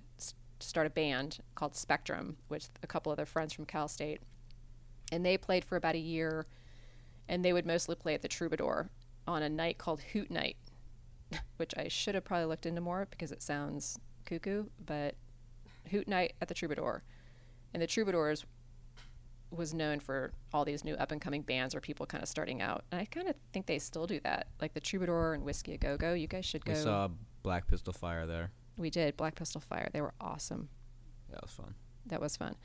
start 0.60 0.88
a 0.88 0.89
band 0.89 1.39
called 1.55 1.75
Spectrum, 1.75 2.38
with 2.47 2.69
a 2.84 2.88
couple 2.88 3.12
of 3.12 3.17
their 3.17 3.25
friends 3.25 3.51
from 3.51 3.65
Cal 3.65 3.89
State. 3.89 4.21
And 5.12 5.25
they 5.25 5.38
played 5.38 5.65
for 5.65 5.75
about 5.75 5.95
a 5.95 5.99
year 5.99 6.45
and 7.27 7.43
they 7.43 7.53
would 7.53 7.65
mostly 7.65 7.95
play 7.95 8.13
at 8.13 8.21
the 8.21 8.27
Troubadour 8.27 8.89
on 9.27 9.43
a 9.43 9.49
night 9.49 9.77
called 9.77 10.01
Hoot 10.13 10.29
Night, 10.29 10.57
which 11.57 11.73
I 11.77 11.88
should 11.88 12.15
have 12.15 12.23
probably 12.23 12.45
looked 12.45 12.65
into 12.65 12.81
more 12.81 13.07
because 13.09 13.31
it 13.31 13.41
sounds 13.41 13.99
cuckoo, 14.25 14.65
but 14.85 15.15
Hoot 15.91 16.07
Night 16.07 16.33
at 16.41 16.47
the 16.47 16.53
Troubadour. 16.53 17.03
And 17.73 17.81
the 17.81 17.88
Troubadours 17.88 18.45
was 19.51 19.73
known 19.73 19.99
for 19.99 20.31
all 20.53 20.65
these 20.65 20.83
new 20.83 20.95
up 20.95 21.11
and 21.11 21.21
coming 21.21 21.41
bands 21.41 21.75
or 21.75 21.79
people 21.79 22.05
kind 22.05 22.21
of 22.21 22.29
starting 22.29 22.61
out. 22.61 22.83
And 22.91 23.01
I 23.01 23.05
kind 23.05 23.27
of 23.27 23.35
think 23.53 23.65
they 23.65 23.79
still 23.79 24.07
do 24.07 24.19
that. 24.23 24.47
Like 24.61 24.73
the 24.73 24.79
Troubadour 24.79 25.33
and 25.33 25.43
Whiskey 25.43 25.73
a 25.73 25.77
Go 25.77 25.97
Go. 25.97 26.13
You 26.13 26.27
guys 26.27 26.45
should 26.45 26.65
go. 26.65 26.73
We 26.73 26.79
saw 26.79 27.09
Black 27.43 27.67
Pistol 27.67 27.93
Fire 27.93 28.25
there. 28.25 28.51
We 28.77 28.89
did. 28.89 29.17
Black 29.17 29.35
Pistol 29.35 29.61
Fire. 29.61 29.89
They 29.93 30.01
were 30.01 30.13
awesome. 30.19 30.69
That 31.31 31.41
was 31.41 31.51
fun. 31.51 31.75
That 32.07 32.21
was 32.21 32.35
fun. 32.38 32.55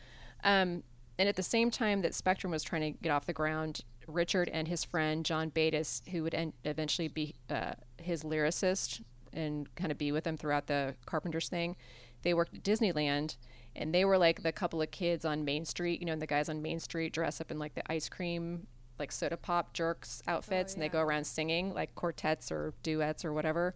Um, 0.42 0.82
and 1.18 1.28
at 1.28 1.36
the 1.36 1.42
same 1.42 1.70
time 1.70 2.02
that 2.02 2.14
Spectrum 2.14 2.50
was 2.50 2.62
trying 2.62 2.92
to 2.92 2.98
get 2.98 3.10
off 3.10 3.26
the 3.26 3.32
ground, 3.32 3.82
Richard 4.10 4.48
and 4.48 4.68
his 4.68 4.84
friend 4.84 5.24
John 5.24 5.48
Bettis, 5.48 6.02
who 6.10 6.22
would 6.22 6.34
en- 6.34 6.52
eventually 6.64 7.08
be 7.08 7.34
uh, 7.48 7.72
his 7.98 8.22
lyricist 8.22 9.02
and 9.32 9.74
kind 9.76 9.90
of 9.92 9.98
be 9.98 10.12
with 10.12 10.26
him 10.26 10.36
throughout 10.36 10.66
the 10.66 10.94
Carpenters 11.06 11.48
thing, 11.48 11.76
they 12.22 12.34
worked 12.34 12.54
at 12.54 12.62
Disneyland, 12.62 13.36
and 13.76 13.94
they 13.94 14.04
were 14.04 14.18
like 14.18 14.42
the 14.42 14.52
couple 14.52 14.82
of 14.82 14.90
kids 14.90 15.24
on 15.24 15.44
Main 15.44 15.64
Street, 15.64 16.00
you 16.00 16.06
know, 16.06 16.12
and 16.12 16.22
the 16.22 16.26
guys 16.26 16.48
on 16.48 16.60
Main 16.60 16.80
Street 16.80 17.12
dress 17.12 17.40
up 17.40 17.50
in 17.50 17.58
like 17.58 17.74
the 17.74 17.92
ice 17.92 18.08
cream, 18.08 18.66
like 18.98 19.12
soda 19.12 19.36
pop 19.36 19.72
jerks 19.72 20.22
outfits, 20.26 20.74
and 20.74 20.82
they 20.82 20.88
go 20.88 21.00
around 21.00 21.24
singing 21.24 21.72
like 21.72 21.94
quartets 21.94 22.50
or 22.50 22.74
duets 22.82 23.24
or 23.24 23.32
whatever 23.32 23.74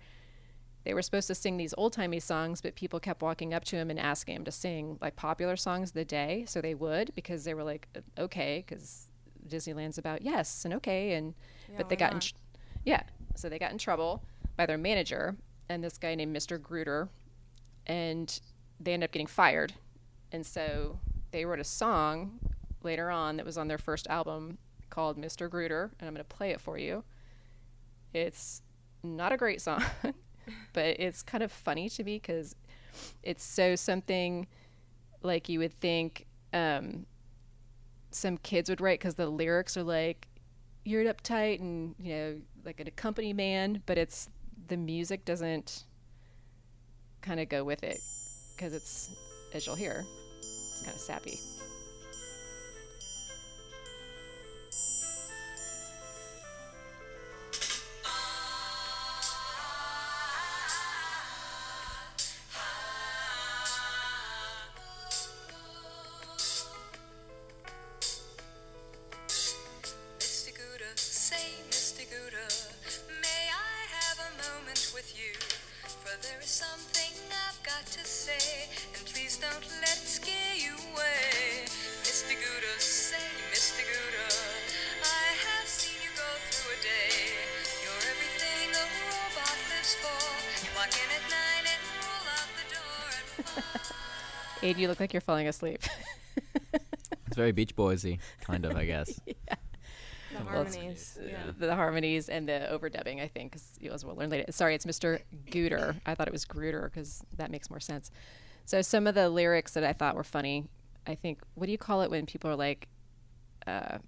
they 0.84 0.94
were 0.94 1.02
supposed 1.02 1.26
to 1.28 1.34
sing 1.34 1.56
these 1.56 1.74
old 1.76 1.92
timey 1.92 2.20
songs, 2.20 2.60
but 2.60 2.74
people 2.74 3.00
kept 3.00 3.22
walking 3.22 3.54
up 3.54 3.64
to 3.64 3.76
him 3.76 3.90
and 3.90 3.98
asking 3.98 4.36
him 4.36 4.44
to 4.44 4.52
sing 4.52 4.98
like 5.00 5.16
popular 5.16 5.56
songs 5.56 5.90
of 5.90 5.94
the 5.94 6.04
day. 6.04 6.44
So 6.46 6.60
they 6.60 6.74
would 6.74 7.14
because 7.14 7.44
they 7.44 7.54
were 7.54 7.64
like, 7.64 7.88
okay, 8.18 8.64
because 8.66 9.08
Disneyland's 9.48 9.98
about 9.98 10.22
yes 10.22 10.64
and 10.64 10.74
okay, 10.74 11.12
and 11.12 11.35
Yeah, 11.68 11.76
but 11.78 11.88
they 11.88 11.96
got 11.96 12.12
in, 12.12 12.20
tr- 12.20 12.35
yeah, 12.85 13.02
so 13.35 13.48
they 13.48 13.59
got 13.59 13.72
in 13.72 13.78
trouble 13.78 14.22
by 14.57 14.66
their 14.66 14.78
manager 14.78 15.37
and 15.68 15.83
this 15.83 15.98
guy 15.98 16.14
named 16.14 16.37
Mr. 16.37 16.61
Gruder, 16.61 17.09
and 17.87 18.40
they 18.80 18.92
ended 18.92 19.09
up 19.09 19.12
getting 19.12 19.26
fired, 19.26 19.74
and 20.33 20.44
so 20.44 20.98
they 21.30 21.44
wrote 21.44 21.61
a 21.61 21.64
song 21.64 22.38
later 22.83 23.11
on 23.11 23.37
that 23.37 23.46
was 23.46 23.57
on 23.59 23.68
their 23.68 23.78
first 23.78 24.07
album 24.09 24.59
called 24.90 25.18
Mr. 25.18 25.50
Gruder, 25.50 25.90
and 25.98 26.09
I'm 26.09 26.14
going 26.14 26.24
to 26.24 26.37
play 26.37 26.50
it 26.50 26.61
for 26.61 26.78
you. 26.78 27.02
It's 28.12 28.62
not 29.02 29.33
a 29.33 29.37
great 29.37 29.61
song, 29.61 29.83
but 30.72 31.00
it's 31.00 31.22
kind 31.22 31.42
of 31.42 31.50
funny 31.50 31.88
to 31.88 32.04
me 32.04 32.16
because 32.16 32.54
it's 33.22 33.42
so 33.42 33.74
something 33.74 34.46
like 35.22 35.48
you 35.48 35.59
would 35.59 35.78
think 35.80 36.26
um, 36.52 37.07
some 38.14 38.38
kids 38.38 38.70
would 38.70 38.81
write 38.81 39.00
because 39.00 39.14
the 39.14 39.27
lyrics 39.27 39.77
are 39.77 39.83
like, 39.83 40.29
you're 40.85 41.05
uptight 41.05 41.61
and, 41.61 41.94
you 41.98 42.14
know, 42.14 42.40
like 42.64 42.81
an 42.81 42.90
company 42.96 43.33
man, 43.33 43.83
but 43.87 43.98
it's 43.98 44.29
the 44.68 44.77
music 44.77 45.24
doesn't 45.24 45.85
kind 47.22 47.40
of 47.40 47.48
go 47.48 47.64
with 47.64 47.83
it 47.83 48.00
because 48.55 48.74
it's, 48.74 49.11
as 49.53 49.66
you'll 49.66 49.77
hear, 49.77 50.05
it's 50.38 50.83
kind 50.85 50.94
of 50.94 51.00
sappy. 51.00 51.38
Aid, 94.74 94.80
you 94.80 94.88
look 94.88 95.00
like 95.00 95.12
you're 95.12 95.20
falling 95.20 95.48
asleep. 95.48 95.82
It's 97.26 97.37
very 97.37 97.52
Beach 97.52 97.74
Boysy, 97.74 98.20
kind 98.42 98.64
of, 98.64 98.76
I 98.76 98.84
guess. 98.84 99.18
The 100.30 100.40
Well, 100.44 100.64
harmonies. 100.64 101.16
yeah. 101.22 101.28
Yeah. 101.30 101.52
the 101.58 101.74
harmonies 101.76 102.28
and 102.28 102.48
the 102.48 102.68
overdubbing, 102.70 103.20
I 103.22 103.28
think, 103.28 103.52
because 103.52 103.76
you 103.80 103.92
as 103.92 104.04
well 104.04 104.16
learn 104.16 104.30
later. 104.30 104.50
Sorry, 104.50 104.74
it's 104.74 104.84
Mr. 104.84 105.20
Guder. 105.46 105.94
I 106.06 106.14
thought 106.16 106.26
it 106.26 106.32
was 106.32 106.44
Gruder 106.44 106.90
because 106.92 107.22
that 107.37 107.50
makes 107.52 107.70
more 107.70 107.78
sense. 107.78 108.10
So 108.64 108.82
some 108.82 109.06
of 109.06 109.14
the 109.14 109.28
lyrics 109.30 109.74
that 109.74 109.84
I 109.84 109.92
thought 109.92 110.16
were 110.16 110.24
funny, 110.24 110.66
I 111.06 111.14
think, 111.14 111.40
what 111.54 111.66
do 111.66 111.72
you 111.72 111.78
call 111.78 112.02
it 112.02 112.10
when 112.10 112.26
people 112.26 112.50
are 112.50 112.56
like, 112.56 112.88
uh, 113.68 113.98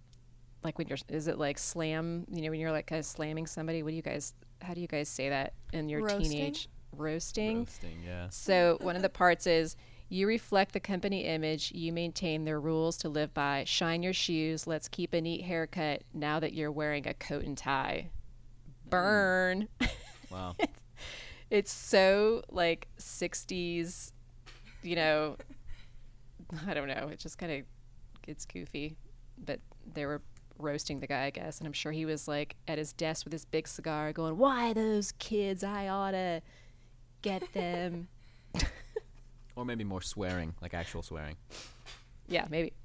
like 0.65 0.79
when 0.79 0.89
you're, 0.89 0.99
is 1.09 1.29
it 1.29 1.39
like 1.39 1.59
slam? 1.59 2.27
You 2.29 2.43
know, 2.43 2.51
when 2.51 2.59
you're 2.59 2.73
like 2.73 2.87
kind 2.89 2.99
of 2.99 3.07
slamming 3.07 3.47
somebody. 3.47 3.85
What 3.85 3.91
do 3.91 3.97
you 3.97 4.03
guys? 4.03 4.35
How 4.63 4.75
do 4.75 4.81
you 4.81 4.89
guys 4.89 5.09
say 5.09 5.29
that 5.29 5.53
in 5.73 5.89
your 5.89 6.03
Roasting? 6.03 6.23
teenage 6.31 6.69
roasting? 6.97 7.59
Roasting, 7.61 8.03
yeah. 8.05 8.29
So 8.31 8.79
one 8.81 8.97
of 8.97 9.03
the 9.03 9.09
parts 9.09 9.47
is 9.47 9.77
you 10.09 10.27
reflect 10.27 10.73
the 10.73 10.81
company 10.81 11.25
image, 11.25 11.73
you 11.73 11.93
maintain 11.93 12.45
their 12.45 12.61
rules 12.61 12.97
to 12.99 13.09
live 13.09 13.35
by. 13.35 13.65
Shine 13.65 14.03
your 14.03 14.13
shoes, 14.13 14.67
let's 14.67 14.89
keep 14.89 15.13
a 15.13 15.21
neat 15.21 15.43
haircut 15.43 16.03
now 16.15 16.39
that 16.41 16.53
you're 16.53 16.73
wearing 16.73 17.07
a 17.07 17.15
coat 17.15 17.45
and 17.45 17.57
tie. 17.57 18.11
Mm. 18.87 18.91
Burn. 18.91 19.69
Wow. 20.29 20.57
It's 21.51 21.73
so 21.73 22.43
like 22.51 22.89
60s, 22.99 24.11
you 24.83 24.97
know, 24.97 25.37
I 26.67 26.75
don't 26.75 26.89
know. 26.89 27.09
It 27.13 27.21
just 27.21 27.39
kind 27.39 27.53
of 27.53 27.63
it's 28.27 28.45
goofy, 28.45 28.97
but 29.39 29.61
they 29.95 30.07
were 30.07 30.23
roasting 30.59 31.01
the 31.01 31.07
guy, 31.07 31.25
I 31.25 31.31
guess. 31.31 31.59
And 31.59 31.67
I'm 31.67 31.73
sure 31.73 31.93
he 31.93 32.05
was 32.05 32.27
like 32.27 32.57
at 32.67 32.79
his 32.79 32.93
desk 32.93 33.25
with 33.25 33.33
his 33.33 33.45
big 33.45 33.69
cigar 33.69 34.13
going, 34.13 34.37
Why 34.37 34.73
those 34.73 35.13
kids? 35.13 35.63
I 35.63 35.89
oughta 35.89 36.43
get 37.23 37.53
them. 37.53 38.09
Or 39.57 39.65
maybe 39.65 39.83
more 39.85 40.03
swearing, 40.03 40.55
like 40.61 40.75
actual 40.75 41.03
swearing. 41.03 41.37
yeah, 42.29 42.47
maybe. 42.51 42.73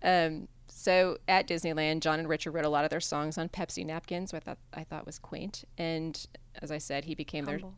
Um, 0.00 0.46
so 0.68 1.18
at 1.26 1.48
Disneyland, 1.48 2.00
John 2.02 2.20
and 2.20 2.28
Richard 2.28 2.52
wrote 2.52 2.64
a 2.64 2.68
lot 2.68 2.84
of 2.84 2.90
their 2.90 3.00
songs 3.00 3.36
on 3.36 3.48
Pepsi 3.48 3.84
napkins, 3.84 4.32
which 4.32 4.42
I 4.42 4.44
thought 4.44 4.58
I 4.72 4.84
thought 4.84 5.06
was 5.06 5.18
quaint. 5.18 5.64
And 5.76 6.24
as 6.62 6.70
I 6.70 6.78
said, 6.78 7.04
he 7.06 7.16
became 7.16 7.46
Humble. 7.46 7.74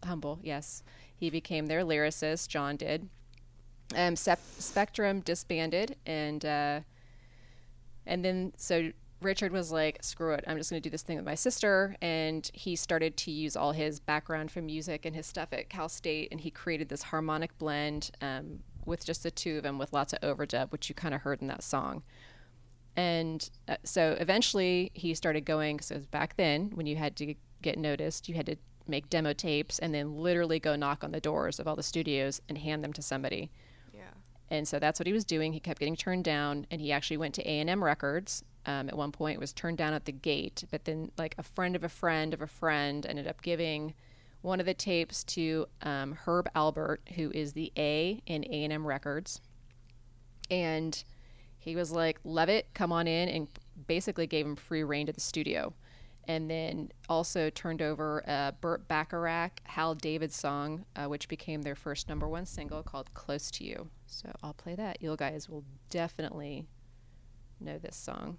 their 0.00 0.08
humble. 0.08 0.38
Yes, 0.40 0.84
he 1.16 1.30
became 1.30 1.66
their 1.66 1.80
lyricist. 1.84 2.46
John 2.46 2.76
did. 2.76 3.08
Um, 3.96 4.14
Sep- 4.14 4.38
Spectrum 4.58 5.18
disbanded, 5.20 5.96
and 6.06 6.44
uh, 6.44 6.80
and 8.06 8.24
then 8.24 8.52
so 8.56 8.92
Richard 9.24 9.52
was 9.52 9.72
like, 9.72 9.98
"Screw 10.02 10.32
it! 10.34 10.44
I'm 10.46 10.56
just 10.56 10.70
going 10.70 10.80
to 10.82 10.86
do 10.88 10.92
this 10.92 11.02
thing 11.02 11.16
with 11.16 11.24
my 11.24 11.34
sister." 11.34 11.96
And 12.00 12.48
he 12.54 12.76
started 12.76 13.16
to 13.18 13.30
use 13.30 13.56
all 13.56 13.72
his 13.72 13.98
background 14.00 14.50
from 14.50 14.66
music 14.66 15.04
and 15.04 15.14
his 15.16 15.26
stuff 15.26 15.48
at 15.52 15.68
Cal 15.68 15.88
State, 15.88 16.28
and 16.30 16.40
he 16.40 16.50
created 16.50 16.88
this 16.88 17.02
harmonic 17.04 17.56
blend 17.58 18.10
um, 18.20 18.60
with 18.86 19.04
just 19.04 19.22
the 19.22 19.30
two 19.30 19.56
of 19.58 19.62
them, 19.62 19.78
with 19.78 19.92
lots 19.92 20.12
of 20.12 20.20
overdub, 20.20 20.70
which 20.70 20.88
you 20.88 20.94
kind 20.94 21.14
of 21.14 21.22
heard 21.22 21.40
in 21.40 21.48
that 21.48 21.62
song. 21.62 22.02
And 22.96 23.48
uh, 23.66 23.76
so 23.82 24.16
eventually 24.20 24.90
he 24.94 25.14
started 25.14 25.44
going. 25.44 25.80
So 25.80 26.00
back 26.10 26.36
then, 26.36 26.70
when 26.74 26.86
you 26.86 26.96
had 26.96 27.16
to 27.16 27.34
get 27.62 27.78
noticed, 27.78 28.28
you 28.28 28.34
had 28.34 28.46
to 28.46 28.56
make 28.86 29.08
demo 29.08 29.32
tapes 29.32 29.78
and 29.78 29.94
then 29.94 30.14
literally 30.16 30.60
go 30.60 30.76
knock 30.76 31.02
on 31.02 31.10
the 31.12 31.20
doors 31.20 31.58
of 31.58 31.66
all 31.66 31.74
the 31.74 31.82
studios 31.82 32.40
and 32.48 32.58
hand 32.58 32.84
them 32.84 32.92
to 32.92 33.00
somebody 33.00 33.50
Yeah. 33.94 34.02
and 34.50 34.68
so 34.68 34.78
that's 34.78 35.00
what 35.00 35.06
he 35.06 35.12
was 35.14 35.24
doing 35.24 35.54
he 35.54 35.60
kept 35.60 35.78
getting 35.78 35.96
turned 35.96 36.22
down 36.24 36.66
and 36.70 36.82
he 36.82 36.92
actually 36.92 37.16
went 37.16 37.34
to 37.36 37.42
a&m 37.48 37.82
records 37.82 38.44
um, 38.66 38.88
at 38.88 38.96
one 38.96 39.12
point 39.12 39.40
was 39.40 39.52
turned 39.52 39.78
down 39.78 39.92
at 39.92 40.04
the 40.04 40.12
gate 40.12 40.64
but 40.70 40.84
then 40.84 41.10
like 41.18 41.34
a 41.38 41.42
friend 41.42 41.76
of 41.76 41.84
a 41.84 41.88
friend 41.88 42.34
of 42.34 42.42
a 42.42 42.46
friend 42.46 43.06
ended 43.06 43.26
up 43.26 43.42
giving 43.42 43.94
one 44.42 44.60
of 44.60 44.66
the 44.66 44.74
tapes 44.74 45.24
to 45.24 45.66
um, 45.82 46.16
herb 46.26 46.48
alpert 46.54 46.98
who 47.14 47.30
is 47.32 47.52
the 47.52 47.72
a 47.76 48.20
in 48.26 48.44
a&m 48.44 48.86
records 48.86 49.40
and 50.50 51.04
he 51.58 51.74
was 51.74 51.90
like 51.90 52.18
love 52.24 52.48
it 52.48 52.66
come 52.74 52.92
on 52.92 53.06
in 53.06 53.28
and 53.28 53.48
basically 53.86 54.26
gave 54.26 54.46
him 54.46 54.56
free 54.56 54.84
reign 54.84 55.06
to 55.06 55.12
the 55.12 55.20
studio 55.20 55.72
and 56.28 56.50
then 56.50 56.90
also 57.08 57.50
turned 57.50 57.82
over 57.82 58.22
a 58.26 58.54
Burt 58.60 58.88
Bacharach, 58.88 59.60
Hal 59.64 59.94
David 59.94 60.32
song, 60.32 60.84
uh, 60.96 61.06
which 61.06 61.28
became 61.28 61.62
their 61.62 61.74
first 61.74 62.08
number 62.08 62.28
one 62.28 62.46
single 62.46 62.82
called 62.82 63.12
Close 63.14 63.50
to 63.52 63.64
You. 63.64 63.88
So 64.06 64.30
I'll 64.42 64.54
play 64.54 64.74
that. 64.74 65.02
You 65.02 65.14
guys 65.16 65.48
will 65.48 65.64
definitely 65.90 66.66
know 67.60 67.78
this 67.78 67.96
song. 67.96 68.38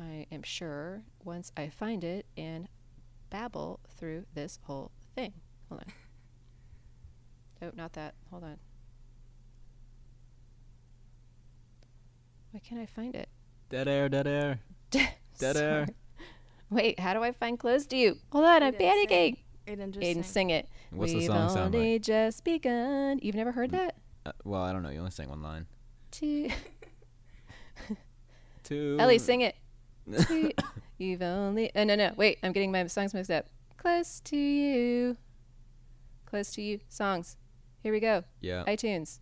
I 0.00 0.26
am 0.32 0.42
sure 0.42 1.02
once 1.22 1.52
I 1.56 1.68
find 1.68 2.02
it 2.04 2.26
and 2.36 2.68
babble 3.30 3.80
through 3.96 4.26
this 4.34 4.58
whole 4.64 4.90
thing. 5.14 5.32
Hold 5.68 5.82
on. 5.86 5.92
Oh, 7.62 7.70
not 7.74 7.94
that. 7.94 8.14
Hold 8.30 8.44
on. 8.44 8.58
Why 12.50 12.60
can't 12.60 12.80
I 12.80 12.84
find 12.84 13.14
it? 13.14 13.28
Dead 13.70 13.88
air, 13.88 14.08
dead 14.10 14.26
air, 14.26 14.60
dead 14.90 15.56
air. 15.56 15.86
Wait, 16.68 17.00
how 17.00 17.14
do 17.14 17.22
I 17.22 17.32
find 17.32 17.58
close 17.58 17.86
to 17.86 17.96
you? 17.96 18.18
Hold 18.32 18.44
on, 18.44 18.62
I'm 18.62 18.74
panicking. 18.74 19.38
Aiden, 19.66 19.92
just 19.92 20.00
Aiden, 20.04 20.14
sing. 20.14 20.22
sing 20.24 20.50
it. 20.50 20.68
What's 20.90 21.12
the 21.12 21.18
We've 21.18 21.26
song 21.26 21.48
sound 21.48 21.74
only 21.74 21.94
like? 21.94 22.02
just 22.02 22.44
begun. 22.44 23.18
You've 23.22 23.34
never 23.34 23.52
heard 23.52 23.70
that? 23.70 23.96
Uh, 24.26 24.32
well, 24.44 24.62
I 24.62 24.72
don't 24.72 24.82
know. 24.82 24.90
You 24.90 24.98
only 24.98 25.10
sang 25.10 25.30
one 25.30 25.42
line. 25.42 25.66
Two. 26.10 26.50
Two. 28.62 28.96
Ellie, 29.00 29.18
sing 29.18 29.40
it. 29.40 29.54
To- 30.10 30.52
You've 30.98 31.22
only. 31.22 31.70
Oh, 31.74 31.84
no, 31.84 31.94
no. 31.96 32.12
Wait, 32.16 32.38
I'm 32.42 32.52
getting 32.52 32.70
my 32.72 32.86
songs 32.86 33.14
mixed 33.14 33.30
up. 33.30 33.46
Close 33.76 34.20
to 34.20 34.36
you. 34.36 35.16
Close 36.26 36.50
to 36.52 36.62
you. 36.62 36.80
Songs. 36.88 37.36
Here 37.82 37.92
we 37.92 38.00
go. 38.00 38.24
Yeah. 38.40 38.64
iTunes. 38.66 39.18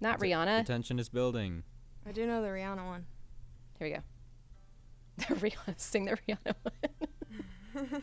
Not 0.00 0.18
The 0.20 0.26
Rihanna. 0.26 0.64
tension 0.66 0.98
is 0.98 1.08
building. 1.08 1.62
I 2.06 2.12
do 2.12 2.26
know 2.26 2.42
the 2.42 2.48
Rihanna 2.48 2.84
one. 2.84 3.06
Here 3.78 3.88
we 3.88 3.94
go. 3.94 4.00
The 5.34 5.34
Rihanna. 5.50 5.74
Sing 5.80 6.04
the 6.06 6.12
Rihanna 6.16 6.54
one. 6.62 8.02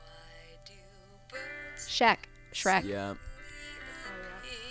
Why 0.00 0.58
do 0.64 0.72
birds 1.30 1.88
Shaq. 1.88 2.18
Shrek. 2.52 2.84
Yeah. 2.84 3.14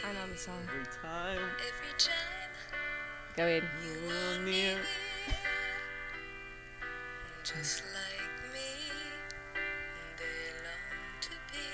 Yeah, 0.07 0.13
I 0.13 0.25
know 0.25 0.31
the 0.31 0.37
song. 0.37 0.55
Every 0.69 0.85
time 1.01 1.37
every 1.59 1.93
time 1.97 2.51
Go 3.35 3.43
Aiden. 3.43 3.67
you 3.83 4.07
were 4.07 4.45
near. 4.45 4.77
Just 7.43 7.83
like 7.93 8.53
me, 8.53 8.91
they 10.17 10.51
long 10.63 11.19
to 11.21 11.29
be 11.51 11.69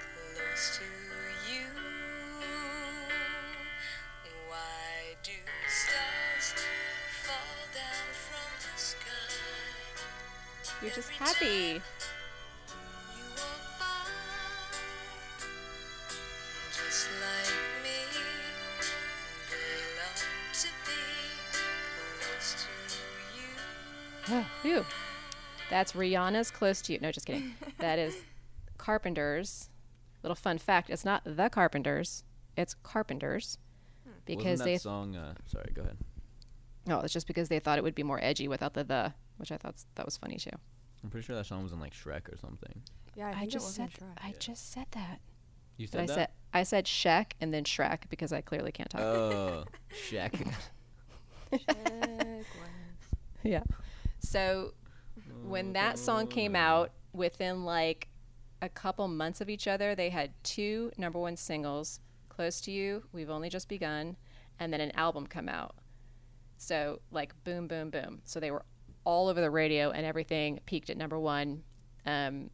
close 0.00 0.78
to 0.78 0.84
you. 1.52 1.66
Why 4.48 5.14
do 5.22 5.32
stars 5.68 6.64
fall 7.22 7.58
down 7.74 8.08
from 8.12 8.50
the 8.62 8.80
sky? 8.80 9.02
You're 10.82 10.90
just 10.92 11.10
Every 11.20 11.26
happy. 11.26 11.82
To 24.26 24.32
you. 24.34 24.44
Phew. 24.62 24.84
That's 25.70 25.92
Rihanna's 25.92 26.50
Close 26.50 26.80
to 26.82 26.92
You. 26.92 26.98
No, 27.00 27.10
just 27.10 27.26
kidding. 27.26 27.54
that 27.78 27.98
is 27.98 28.16
Carpenters. 28.78 29.70
Little 30.22 30.34
fun 30.36 30.58
fact 30.58 30.90
it's 30.90 31.04
not 31.04 31.22
the 31.24 31.48
Carpenters, 31.50 32.24
it's 32.56 32.74
Carpenters. 32.82 33.58
Because 34.26 34.44
Wasn't 34.44 34.58
that 34.60 34.64
they. 34.64 34.78
song? 34.78 35.16
Uh, 35.16 35.34
sorry, 35.46 35.70
go 35.74 35.82
ahead. 35.82 35.98
No, 36.86 37.00
it's 37.00 37.12
just 37.12 37.26
because 37.26 37.48
they 37.48 37.58
thought 37.58 37.76
it 37.78 37.84
would 37.84 37.94
be 37.94 38.02
more 38.02 38.18
edgy 38.22 38.48
without 38.48 38.72
the 38.74 38.84
the, 38.84 39.12
which 39.36 39.52
I 39.52 39.56
thought 39.58 39.74
s- 39.74 39.86
that 39.96 40.06
was 40.06 40.16
funny 40.16 40.36
too. 40.36 40.50
I'm 41.02 41.10
pretty 41.10 41.26
sure 41.26 41.36
that 41.36 41.44
song 41.44 41.62
was 41.62 41.72
in 41.72 41.80
like 41.80 41.92
Shrek 41.92 42.32
or 42.32 42.38
something. 42.38 42.82
Yeah, 43.16 43.26
I, 43.28 43.30
I, 43.30 43.34
think 43.40 43.52
just 43.52 43.68
it 43.68 43.72
said 43.72 43.90
wasn't 43.90 44.16
Shrek. 44.16 44.24
I 44.24 44.34
just 44.38 44.72
said 44.72 44.86
that. 44.92 45.20
You 45.76 45.88
But 45.90 46.00
I 46.00 46.06
said 46.06 46.08
that? 46.08 46.14
said 46.14 46.28
I 46.54 46.62
said 46.62 46.84
Shaq 46.86 47.32
and 47.40 47.52
then 47.52 47.64
Shrek 47.64 48.08
because 48.08 48.32
I 48.32 48.40
clearly 48.40 48.72
can't 48.72 48.88
talk. 48.88 49.00
Oh, 49.02 49.64
Shaq. 50.10 50.50
Shrek 51.52 52.44
yeah. 53.42 53.62
So 54.24 54.74
when 55.46 55.72
that 55.74 55.98
song 55.98 56.26
came 56.26 56.56
out, 56.56 56.90
within 57.12 57.64
like 57.64 58.08
a 58.60 58.68
couple 58.68 59.06
months 59.08 59.40
of 59.40 59.48
each 59.48 59.68
other, 59.68 59.94
they 59.94 60.10
had 60.10 60.32
two 60.42 60.90
number 60.96 61.18
one 61.18 61.36
singles, 61.36 62.00
"Close 62.28 62.60
to 62.62 62.72
You," 62.72 63.04
"We've 63.12 63.30
Only 63.30 63.48
Just 63.48 63.68
Begun," 63.68 64.16
and 64.58 64.72
then 64.72 64.80
an 64.80 64.90
album 64.92 65.26
come 65.26 65.48
out. 65.48 65.76
So 66.56 67.00
like 67.10 67.32
boom, 67.44 67.68
boom, 67.68 67.90
boom. 67.90 68.22
So 68.24 68.40
they 68.40 68.50
were 68.50 68.64
all 69.04 69.28
over 69.28 69.40
the 69.40 69.50
radio 69.50 69.90
and 69.90 70.06
everything 70.06 70.60
peaked 70.66 70.90
at 70.90 70.96
number 70.96 71.18
one. 71.18 71.62
Um, 72.06 72.50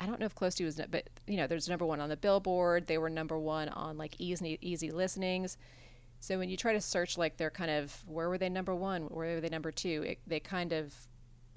I 0.00 0.06
don't 0.06 0.18
know 0.18 0.26
if 0.26 0.34
Close 0.34 0.54
to 0.56 0.64
You 0.64 0.66
was, 0.66 0.80
but 0.90 1.08
you 1.26 1.36
know, 1.36 1.46
there's 1.46 1.68
number 1.68 1.86
one 1.86 2.00
on 2.00 2.08
the 2.08 2.16
Billboard. 2.16 2.86
They 2.86 2.98
were 2.98 3.10
number 3.10 3.38
one 3.38 3.68
on 3.68 3.96
like 3.96 4.16
easy 4.18 4.58
easy 4.60 4.90
listenings. 4.90 5.56
So 6.24 6.38
when 6.38 6.48
you 6.48 6.56
try 6.56 6.72
to 6.72 6.80
search 6.80 7.18
like 7.18 7.36
they're 7.36 7.50
kind 7.50 7.70
of 7.70 8.02
where 8.06 8.30
were 8.30 8.38
they 8.38 8.48
number 8.48 8.74
one, 8.74 9.02
where 9.02 9.34
were 9.34 9.40
they 9.42 9.50
number 9.50 9.70
two, 9.70 10.04
it, 10.06 10.18
they 10.26 10.40
kind 10.40 10.72
of 10.72 10.94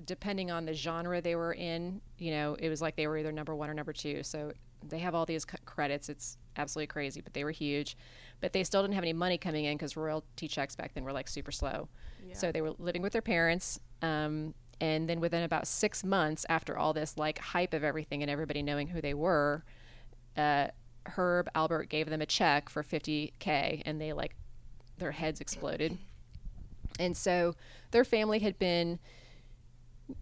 depending 0.03 0.51
on 0.51 0.65
the 0.65 0.73
genre 0.73 1.21
they 1.21 1.35
were 1.37 1.53
in, 1.53 2.01
you 2.17 2.31
know, 2.31 2.57
it 2.59 2.67
was 2.67 2.81
like 2.81 2.97
they 2.97 3.07
were 3.07 3.17
either 3.17 3.31
number 3.31 3.55
one 3.55 3.69
or 3.69 3.73
number 3.73 3.93
two. 3.93 4.23
So 4.23 4.51
they 4.85 4.99
have 4.99 5.15
all 5.15 5.25
these 5.25 5.45
c- 5.49 5.57
credits. 5.63 6.09
It's 6.09 6.37
absolutely 6.57 6.87
crazy, 6.87 7.21
but 7.21 7.33
they 7.33 7.45
were 7.45 7.51
huge. 7.51 7.95
But 8.41 8.51
they 8.51 8.65
still 8.65 8.81
didn't 8.81 8.95
have 8.95 9.05
any 9.05 9.13
money 9.13 9.37
coming 9.37 9.63
in 9.63 9.77
because 9.77 9.95
royalty 9.95 10.49
checks 10.49 10.75
back 10.75 10.93
then 10.93 11.05
were 11.05 11.13
like 11.13 11.29
super 11.29 11.53
slow. 11.53 11.87
So 12.35 12.51
they 12.51 12.61
were 12.61 12.73
living 12.77 13.01
with 13.01 13.13
their 13.13 13.21
parents. 13.21 13.79
Um, 14.01 14.53
and 14.81 15.09
then 15.09 15.21
within 15.21 15.43
about 15.43 15.65
six 15.65 16.03
months 16.03 16.45
after 16.49 16.77
all 16.77 16.91
this 16.91 17.17
like 17.17 17.39
hype 17.39 17.73
of 17.73 17.85
everything 17.85 18.21
and 18.21 18.29
everybody 18.29 18.61
knowing 18.61 18.87
who 18.87 18.99
they 18.99 19.13
were, 19.13 19.63
uh, 20.35 20.67
Herb 21.05 21.47
Alpert 21.55 21.87
gave 21.87 22.09
them 22.09 22.21
a 22.21 22.25
check 22.25 22.67
for 22.67 22.83
50k, 22.83 23.81
and 23.85 24.01
they 24.01 24.11
like 24.11 24.35
their 24.97 25.11
heads 25.11 25.41
exploded. 25.41 25.97
And 26.99 27.15
so 27.15 27.55
their 27.91 28.03
family 28.03 28.39
had 28.39 28.57
been, 28.57 28.99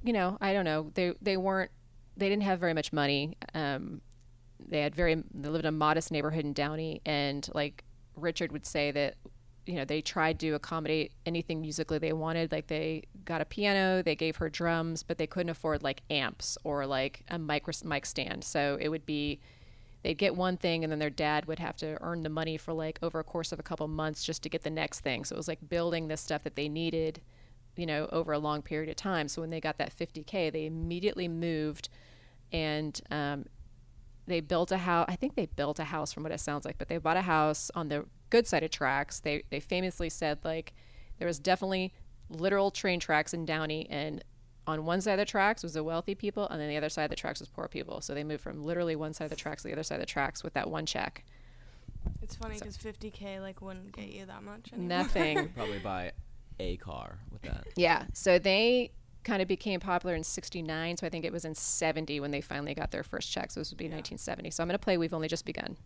you 0.03 0.13
know, 0.13 0.37
I 0.41 0.53
don't 0.53 0.65
know, 0.65 0.91
they 0.93 1.13
they 1.21 1.37
weren't, 1.37 1.71
they 2.17 2.29
didn't 2.29 2.43
have 2.43 2.59
very 2.59 2.73
much 2.73 2.91
money. 2.91 3.37
Um, 3.53 4.01
they 4.67 4.81
had 4.81 4.95
very, 4.95 5.15
they 5.33 5.49
lived 5.49 5.65
in 5.65 5.69
a 5.69 5.71
modest 5.71 6.11
neighborhood 6.11 6.45
in 6.45 6.53
Downey, 6.53 7.01
and 7.05 7.47
like 7.53 7.83
Richard 8.15 8.51
would 8.51 8.65
say 8.65 8.91
that, 8.91 9.15
you 9.65 9.75
know, 9.75 9.85
they 9.85 10.01
tried 10.01 10.39
to 10.39 10.51
accommodate 10.51 11.11
anything 11.25 11.61
musically 11.61 11.97
they 11.97 12.13
wanted. 12.13 12.51
Like 12.51 12.67
they 12.67 13.03
got 13.25 13.41
a 13.41 13.45
piano, 13.45 14.03
they 14.03 14.15
gave 14.15 14.35
her 14.37 14.49
drums, 14.49 15.03
but 15.03 15.17
they 15.17 15.27
couldn't 15.27 15.49
afford 15.49 15.83
like 15.83 16.01
amps 16.09 16.57
or 16.63 16.85
like 16.85 17.23
a 17.29 17.39
mic 17.39 17.65
mic 17.83 18.05
stand. 18.05 18.43
So 18.43 18.77
it 18.79 18.89
would 18.89 19.05
be 19.05 19.39
they'd 20.05 20.19
get 20.19 20.35
one 20.35 20.55
thing 20.55 20.83
and 20.83 20.91
then 20.91 20.99
their 20.99 21.09
dad 21.09 21.47
would 21.47 21.57
have 21.57 21.75
to 21.75 21.97
earn 21.99 22.21
the 22.21 22.29
money 22.29 22.57
for 22.57 22.73
like 22.73 22.99
over 23.01 23.19
a 23.19 23.23
course 23.23 23.51
of 23.51 23.59
a 23.59 23.63
couple 23.63 23.87
months 23.87 24.23
just 24.23 24.43
to 24.43 24.49
get 24.49 24.61
the 24.61 24.69
next 24.69 24.99
thing. 24.99 25.25
So 25.25 25.33
it 25.33 25.37
was 25.37 25.47
like 25.47 25.67
building 25.67 26.07
this 26.07 26.21
stuff 26.21 26.43
that 26.43 26.55
they 26.55 26.69
needed, 26.69 27.21
you 27.75 27.87
know, 27.87 28.07
over 28.11 28.31
a 28.31 28.37
long 28.37 28.61
period 28.61 28.87
of 28.87 28.97
time. 28.97 29.27
So 29.27 29.41
when 29.41 29.49
they 29.49 29.59
got 29.59 29.79
that 29.79 29.97
50K, 29.97 30.51
they 30.51 30.67
immediately 30.67 31.27
moved 31.27 31.89
and 32.51 33.01
um, 33.09 33.45
they 34.27 34.41
built 34.41 34.71
a 34.71 34.77
house. 34.77 35.07
I 35.09 35.15
think 35.15 35.33
they 35.33 35.47
built 35.47 35.79
a 35.79 35.85
house 35.85 36.13
from 36.13 36.21
what 36.21 36.31
it 36.31 36.39
sounds 36.39 36.65
like, 36.65 36.77
but 36.77 36.87
they 36.87 36.99
bought 36.99 37.17
a 37.17 37.21
house 37.21 37.71
on 37.73 37.89
the 37.89 38.05
good 38.29 38.45
side 38.45 38.61
of 38.61 38.69
tracks. 38.69 39.19
They, 39.19 39.41
they 39.49 39.59
famously 39.59 40.11
said 40.11 40.37
like 40.43 40.73
there 41.17 41.27
was 41.27 41.39
definitely 41.39 41.95
literal 42.29 42.69
train 42.69 42.99
tracks 42.99 43.33
in 43.33 43.43
Downey 43.43 43.87
and 43.89 44.23
on 44.67 44.85
one 44.85 45.01
side 45.01 45.13
of 45.13 45.19
the 45.19 45.25
tracks 45.25 45.63
was 45.63 45.73
the 45.73 45.83
wealthy 45.83 46.15
people 46.15 46.47
and 46.47 46.59
then 46.59 46.69
the 46.69 46.77
other 46.77 46.89
side 46.89 47.05
of 47.05 47.09
the 47.09 47.15
tracks 47.15 47.39
was 47.39 47.49
poor 47.49 47.67
people. 47.67 48.01
So 48.01 48.13
they 48.13 48.23
moved 48.23 48.41
from 48.41 48.63
literally 48.63 48.95
one 48.95 49.13
side 49.13 49.25
of 49.25 49.29
the 49.29 49.35
tracks 49.35 49.61
to 49.61 49.67
the 49.67 49.73
other 49.73 49.83
side 49.83 49.95
of 49.95 50.01
the 50.01 50.05
tracks 50.05 50.43
with 50.43 50.53
that 50.53 50.69
one 50.69 50.85
check. 50.85 51.23
It's 52.21 52.35
funny 52.35 52.57
because 52.57 52.77
50k 52.77 53.41
like 53.41 53.61
wouldn't 53.61 53.91
get 53.91 54.09
you 54.09 54.25
that 54.25 54.43
much. 54.43 54.71
Anymore. 54.73 54.97
Nothing. 54.97 55.49
Probably 55.55 55.79
buy 55.79 56.11
a 56.59 56.77
car 56.77 57.19
with 57.31 57.41
that. 57.43 57.67
Yeah. 57.75 58.05
So 58.13 58.39
they 58.39 58.91
kind 59.23 59.41
of 59.41 59.47
became 59.47 59.79
popular 59.79 60.15
in 60.15 60.23
69. 60.23 60.97
So 60.97 61.07
I 61.07 61.09
think 61.09 61.25
it 61.25 61.33
was 61.33 61.45
in 61.45 61.55
70 61.55 62.19
when 62.19 62.31
they 62.31 62.41
finally 62.41 62.73
got 62.73 62.91
their 62.91 63.03
first 63.03 63.31
check. 63.31 63.51
So 63.51 63.59
this 63.59 63.71
would 63.71 63.77
be 63.77 63.85
1970. 63.85 64.51
So 64.51 64.63
I'm 64.63 64.67
going 64.67 64.75
to 64.75 64.83
play 64.83 64.97
We've 64.97 65.13
Only 65.13 65.27
Just 65.27 65.45
Begun. 65.45 65.77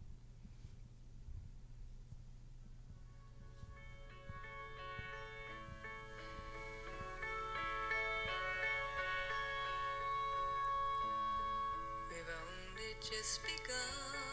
Just 13.10 13.41
begun 13.41 14.29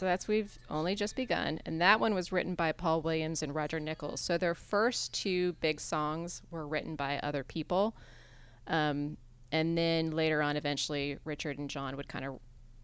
so 0.00 0.06
that's 0.06 0.26
We've 0.26 0.58
Only 0.70 0.94
Just 0.94 1.14
Begun. 1.14 1.60
And 1.66 1.82
that 1.82 2.00
one 2.00 2.14
was 2.14 2.32
written 2.32 2.54
by 2.54 2.72
Paul 2.72 3.02
Williams 3.02 3.42
and 3.42 3.54
Roger 3.54 3.78
Nichols. 3.78 4.18
So 4.18 4.38
their 4.38 4.54
first 4.54 5.12
two 5.12 5.52
big 5.60 5.78
songs 5.78 6.40
were 6.50 6.66
written 6.66 6.96
by 6.96 7.18
other 7.18 7.44
people. 7.44 7.94
Um, 8.66 9.18
and 9.52 9.76
then 9.76 10.12
later 10.12 10.40
on, 10.40 10.56
eventually, 10.56 11.18
Richard 11.26 11.58
and 11.58 11.68
John 11.68 11.98
would 11.98 12.08
kind 12.08 12.24
of 12.24 12.38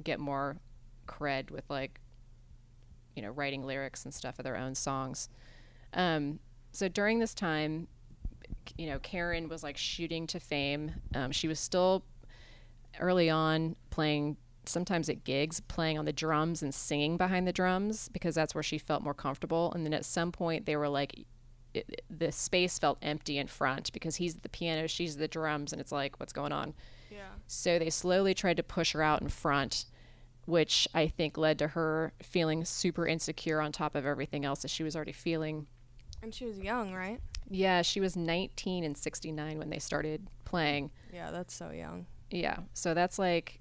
get 0.05 0.21
more 0.21 0.59
cred 1.07 1.51
with 1.51 1.64
like, 1.71 2.03
you 3.14 3.23
know, 3.23 3.31
writing 3.31 3.64
lyrics 3.64 4.05
and 4.05 4.12
stuff 4.12 4.39
of 4.39 4.45
their 4.45 4.59
own 4.59 4.75
songs. 4.75 5.31
Um, 5.95 6.39
so 6.73 6.87
during 6.87 7.19
this 7.19 7.33
time, 7.33 7.89
you 8.77 8.89
know, 8.89 8.99
Karen 8.99 9.49
was 9.49 9.62
like 9.62 9.79
shooting 9.79 10.27
to 10.27 10.39
fame. 10.39 10.93
Um, 11.14 11.33
she 11.33 11.49
was 11.49 11.61
still 11.61 12.05
early 13.01 13.31
on 13.31 13.75
playing 13.89 14.37
sometimes 14.69 15.09
at 15.09 15.25
gigs 15.25 15.61
playing 15.61 15.99
on 15.99 16.05
the 16.05 16.12
drums 16.12 16.62
and 16.62 16.75
singing 16.75 17.17
behind 17.17 17.47
the 17.47 17.53
drums 17.53 18.09
because 18.11 18.35
that's 18.35 18.55
where 18.55 18.62
she 18.62 18.79
felt 18.79 19.03
more 19.03 19.14
comfortable 19.14 19.73
and 19.73 19.85
then 19.85 19.93
at 19.95 20.05
some 20.05 20.33
point 20.33 20.67
they 20.67 20.77
were 20.77 20.89
like 20.89 21.25
it, 21.75 22.03
the 22.11 22.33
space 22.33 22.79
felt 22.79 22.99
empty 23.03 23.37
in 23.39 23.47
front 23.47 23.93
because 23.93 24.17
he's 24.17 24.37
the 24.37 24.49
piano 24.49 24.87
she's 24.87 25.17
the 25.17 25.29
drums 25.29 25.73
and 25.73 25.81
it's 25.81 25.93
like 25.93 26.19
what's 26.19 26.33
going 26.33 26.53
on 26.53 26.75
Yeah. 27.11 27.19
so 27.47 27.79
they 27.79 27.91
slowly 27.91 28.33
tried 28.35 28.57
to 28.57 28.62
push 28.62 28.93
her 28.93 29.03
out 29.03 29.21
in 29.23 29.29
front 29.29 29.85
which 30.47 30.87
i 30.95 31.07
think 31.09 31.37
led 31.37 31.59
to 31.59 31.69
her 31.69 32.12
feeling 32.23 32.64
super 32.64 33.07
insecure 33.07 33.61
on 33.61 33.73
top 33.73 33.95
of 33.95 34.07
everything 34.07 34.45
else 34.45 34.62
that 34.62 34.71
she 34.71 34.83
was 34.83 34.95
already 34.97 35.12
feeling 35.12 35.67
And 36.23 36.35
she 36.35 36.47
was 36.47 36.59
young, 36.59 36.93
right? 36.95 37.21
yeah 37.51 37.83
she 37.83 38.01
was 38.01 38.17
19 38.17 38.83
and 38.85 38.97
69 38.97 39.59
when 39.59 39.71
they 39.71 39.79
started 39.79 40.27
playing 40.45 40.91
Yeah, 41.12 41.31
that's 41.31 41.55
so 41.55 41.71
young. 41.71 42.07
yeah. 42.31 42.59
So 42.75 42.95
that's 42.95 43.19
like, 43.19 43.61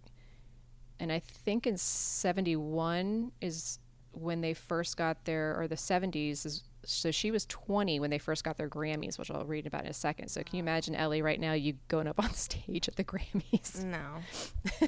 and 1.00 1.12
I 1.12 1.20
think 1.20 1.68
in 1.68 1.78
71 1.78 3.32
is 3.42 3.80
when 4.12 4.42
they 4.42 4.54
first 4.54 4.98
got 4.98 5.26
their, 5.26 5.60
or 5.60 5.68
the 5.68 5.76
70s 5.76 6.46
is, 6.46 6.64
so 6.84 7.12
she 7.12 7.32
was 7.32 7.46
20 7.48 8.00
when 8.00 8.10
they 8.10 8.18
first 8.18 8.44
got 8.44 8.58
their 8.58 8.70
Grammys, 8.70 9.18
which 9.20 9.30
I'll 9.30 9.46
read 9.46 9.68
about 9.68 9.84
in 9.84 9.90
a 9.90 9.94
second. 9.94 10.30
So 10.30 10.42
can 10.44 10.56
you 10.56 10.64
imagine, 10.64 10.96
Ellie, 10.96 11.22
right 11.22 11.40
now, 11.40 11.54
you 11.54 11.74
going 11.88 12.08
up 12.08 12.24
on 12.24 12.34
stage 12.34 12.88
at 12.88 12.96
the 12.96 13.04
Grammys? 13.04 13.84
No. 13.84 14.88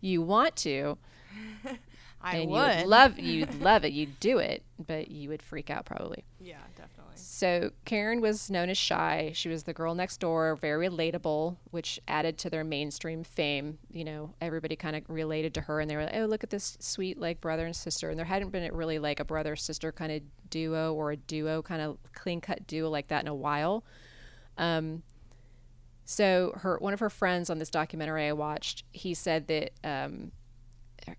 You 0.00 0.22
want 0.22 0.56
to, 0.56 0.98
I 2.20 2.38
and 2.38 2.50
would. 2.50 2.58
you 2.58 2.76
would 2.78 2.86
love, 2.86 3.18
you'd 3.18 3.54
love 3.60 3.84
it, 3.84 3.92
you'd 3.92 4.18
do 4.20 4.38
it, 4.38 4.62
but 4.84 5.10
you 5.10 5.28
would 5.28 5.42
freak 5.42 5.70
out 5.70 5.84
probably. 5.84 6.24
Yeah, 6.40 6.58
definitely. 6.76 7.14
So 7.14 7.70
Karen 7.84 8.20
was 8.20 8.50
known 8.50 8.68
as 8.68 8.78
shy. 8.78 9.32
She 9.34 9.48
was 9.48 9.64
the 9.64 9.72
girl 9.72 9.94
next 9.94 10.18
door, 10.18 10.56
very 10.56 10.88
relatable, 10.88 11.56
which 11.70 12.00
added 12.06 12.38
to 12.38 12.50
their 12.50 12.64
mainstream 12.64 13.24
fame. 13.24 13.78
You 13.90 14.04
know, 14.04 14.34
everybody 14.40 14.76
kind 14.76 14.96
of 14.96 15.02
related 15.08 15.54
to 15.54 15.62
her, 15.62 15.80
and 15.80 15.90
they 15.90 15.96
were 15.96 16.04
like, 16.04 16.14
"Oh, 16.16 16.26
look 16.26 16.44
at 16.44 16.50
this 16.50 16.76
sweet 16.80 17.18
like 17.18 17.40
brother 17.40 17.66
and 17.66 17.74
sister." 17.74 18.10
And 18.10 18.18
there 18.18 18.26
hadn't 18.26 18.50
been 18.50 18.72
really 18.74 18.98
like 18.98 19.20
a 19.20 19.24
brother 19.24 19.56
sister 19.56 19.92
kind 19.92 20.12
of 20.12 20.22
duo 20.50 20.94
or 20.94 21.12
a 21.12 21.16
duo 21.16 21.62
kind 21.62 21.82
of 21.82 21.98
clean 22.12 22.40
cut 22.40 22.66
duo 22.66 22.88
like 22.90 23.08
that 23.08 23.22
in 23.22 23.28
a 23.28 23.34
while. 23.34 23.84
Um, 24.58 25.02
so 26.04 26.52
her 26.56 26.78
one 26.78 26.92
of 26.92 27.00
her 27.00 27.10
friends 27.10 27.50
on 27.50 27.58
this 27.58 27.70
documentary 27.70 28.28
I 28.28 28.32
watched, 28.32 28.84
he 28.92 29.12
said 29.14 29.48
that 29.48 29.72
um, 29.82 30.32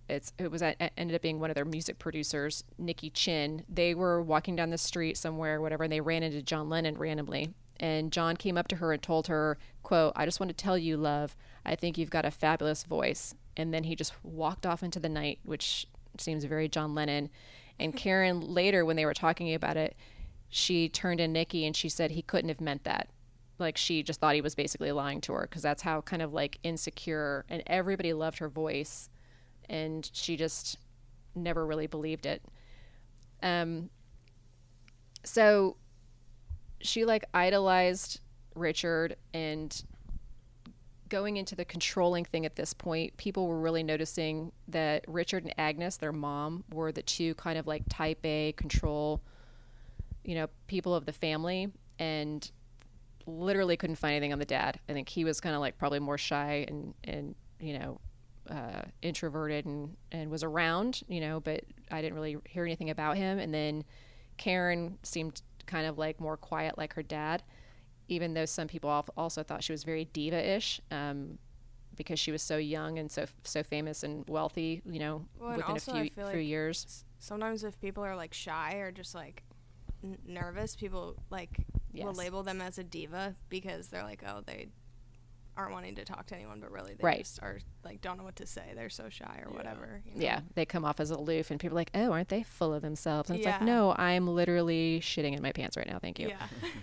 it's 0.09 0.33
it 0.37 0.51
was 0.51 0.61
it 0.61 0.77
ended 0.97 1.15
up 1.15 1.21
being 1.21 1.39
one 1.39 1.49
of 1.49 1.55
their 1.55 1.65
music 1.65 1.99
producers, 1.99 2.63
Nicky 2.77 3.09
Chinn. 3.09 3.63
They 3.69 3.93
were 3.93 4.21
walking 4.21 4.55
down 4.55 4.69
the 4.69 4.77
street 4.77 5.17
somewhere, 5.17 5.61
whatever, 5.61 5.83
and 5.83 5.93
they 5.93 6.01
ran 6.01 6.23
into 6.23 6.41
John 6.41 6.69
Lennon 6.69 6.97
randomly. 6.97 7.53
And 7.79 8.11
John 8.11 8.37
came 8.37 8.57
up 8.57 8.67
to 8.69 8.77
her 8.77 8.91
and 8.91 9.01
told 9.01 9.27
her, 9.27 9.57
"quote 9.83 10.13
I 10.15 10.25
just 10.25 10.39
want 10.39 10.49
to 10.49 10.55
tell 10.55 10.77
you, 10.77 10.97
love, 10.97 11.35
I 11.65 11.75
think 11.75 11.97
you've 11.97 12.09
got 12.09 12.25
a 12.25 12.31
fabulous 12.31 12.83
voice." 12.83 13.35
And 13.55 13.73
then 13.73 13.83
he 13.83 13.95
just 13.95 14.13
walked 14.23 14.65
off 14.65 14.83
into 14.83 14.99
the 14.99 15.09
night, 15.09 15.39
which 15.43 15.87
seems 16.17 16.43
very 16.43 16.67
John 16.67 16.95
Lennon. 16.95 17.29
And 17.79 17.95
Karen 17.95 18.41
later, 18.41 18.85
when 18.85 18.95
they 18.95 19.05
were 19.05 19.13
talking 19.13 19.53
about 19.53 19.77
it, 19.77 19.95
she 20.49 20.89
turned 20.89 21.19
to 21.19 21.27
Nikki 21.27 21.65
and 21.65 21.75
she 21.75 21.89
said 21.89 22.11
he 22.11 22.21
couldn't 22.21 22.49
have 22.49 22.61
meant 22.61 22.83
that 22.83 23.09
like 23.59 23.77
she 23.77 24.03
just 24.03 24.19
thought 24.19 24.35
he 24.35 24.41
was 24.41 24.55
basically 24.55 24.91
lying 24.91 25.21
to 25.21 25.33
her 25.33 25.41
because 25.41 25.61
that's 25.61 25.81
how 25.81 26.01
kind 26.01 26.21
of 26.21 26.33
like 26.33 26.59
insecure 26.63 27.45
and 27.49 27.63
everybody 27.67 28.13
loved 28.13 28.39
her 28.39 28.49
voice 28.49 29.09
and 29.69 30.09
she 30.13 30.35
just 30.35 30.77
never 31.35 31.65
really 31.65 31.87
believed 31.87 32.25
it 32.25 32.41
um 33.43 33.89
so 35.23 35.75
she 36.81 37.05
like 37.05 37.25
idolized 37.33 38.19
richard 38.55 39.15
and 39.33 39.83
going 41.09 41.37
into 41.37 41.55
the 41.55 41.63
controlling 41.63 42.25
thing 42.25 42.45
at 42.45 42.55
this 42.55 42.73
point 42.73 43.15
people 43.17 43.47
were 43.47 43.59
really 43.59 43.83
noticing 43.83 44.51
that 44.67 45.05
richard 45.07 45.43
and 45.43 45.53
agnes 45.57 45.97
their 45.97 46.11
mom 46.11 46.63
were 46.71 46.91
the 46.91 47.03
two 47.03 47.33
kind 47.35 47.57
of 47.57 47.67
like 47.67 47.83
type 47.87 48.19
a 48.23 48.51
control 48.53 49.21
you 50.23 50.35
know 50.35 50.47
people 50.67 50.93
of 50.93 51.05
the 51.05 51.13
family 51.13 51.71
and 51.99 52.51
literally 53.27 53.77
couldn't 53.77 53.97
find 53.97 54.13
anything 54.15 54.33
on 54.33 54.39
the 54.39 54.45
dad. 54.45 54.79
I 54.89 54.93
think 54.93 55.09
he 55.09 55.23
was 55.23 55.39
kind 55.39 55.53
of 55.53 55.61
like 55.61 55.77
probably 55.77 55.99
more 55.99 56.17
shy 56.17 56.65
and 56.67 56.93
and 57.03 57.35
you 57.59 57.77
know 57.77 57.99
uh, 58.49 58.83
introverted 59.01 59.65
and 59.65 59.95
and 60.11 60.29
was 60.29 60.43
around, 60.43 61.01
you 61.07 61.19
know, 61.21 61.39
but 61.39 61.63
I 61.91 62.01
didn't 62.01 62.15
really 62.15 62.37
hear 62.45 62.63
anything 62.63 62.89
about 62.89 63.17
him. 63.17 63.39
And 63.39 63.53
then 63.53 63.83
Karen 64.37 64.97
seemed 65.03 65.41
kind 65.65 65.85
of 65.87 65.97
like 65.97 66.19
more 66.19 66.37
quiet, 66.37 66.77
like 66.77 66.93
her 66.93 67.03
dad, 67.03 67.43
even 68.07 68.33
though 68.33 68.45
some 68.45 68.67
people 68.67 68.89
also 69.17 69.43
thought 69.43 69.63
she 69.63 69.71
was 69.73 69.83
very 69.83 70.05
diva-ish. 70.05 70.79
Um, 70.91 71.37
because 71.95 72.19
she 72.19 72.31
was 72.31 72.43
so 72.43 72.57
young 72.57 72.99
and 72.99 73.11
so 73.11 73.25
so 73.43 73.63
famous 73.63 74.03
and 74.03 74.23
wealthy, 74.29 74.81
you 74.85 74.99
know, 74.99 75.25
Well, 75.39 75.57
within 75.57 75.77
a 75.77 75.79
few 75.79 76.09
few 76.13 76.23
like 76.23 76.35
years. 76.45 77.03
sometimes 77.17 77.63
if 77.63 77.81
people 77.81 78.05
are 78.05 78.15
like 78.15 78.35
shy 78.35 78.75
or 78.75 78.91
just 78.91 79.15
like 79.15 79.41
n- 80.03 80.17
nervous, 80.27 80.75
people 80.75 81.15
like 81.31 81.65
will 81.93 82.13
label 82.13 82.43
them 82.43 82.61
as 82.61 82.77
a 82.77 82.83
diva 82.83 83.35
because 83.49 83.87
they're 83.87 84.03
like, 84.03 84.23
oh, 84.27 84.41
they 84.45 84.67
aren't 85.57 85.73
wanting 85.73 85.95
to 85.95 86.05
talk 86.05 86.27
to 86.27 86.35
anyone, 86.35 86.59
but 86.61 86.71
really 86.71 86.93
they 86.93 87.03
Right. 87.03 87.19
just 87.19 87.41
are 87.41 87.59
like 87.83 87.99
don't 88.01 88.17
know 88.17 88.23
what 88.23 88.35
to 88.37 88.45
say. 88.45 88.71
They're 88.75 88.89
so 88.89 89.09
shy 89.09 89.41
or 89.45 89.51
whatever. 89.51 90.01
you 90.05 90.15
know? 90.15 90.23
Yeah, 90.23 90.41
they 90.55 90.65
come 90.65 90.85
off 90.85 90.99
as 90.99 91.09
aloof, 91.11 91.51
and 91.51 91.59
people 91.59 91.75
are 91.75 91.81
like, 91.81 91.91
"Oh, 91.95 92.11
aren't 92.11 92.29
they 92.29 92.43
full 92.43 92.73
of 92.73 92.81
themselves?" 92.81 93.29
And 93.29 93.39
it's 93.39 93.45
like, 93.45 93.61
"No, 93.61 93.93
I'm 93.97 94.27
literally 94.27 94.99
shitting 95.01 95.35
in 95.35 95.41
my 95.41 95.51
pants 95.51 95.75
right 95.75 95.87
now. 95.87 95.99
Thank 95.99 96.19
you." 96.19 96.29
Yeah. 96.29 96.47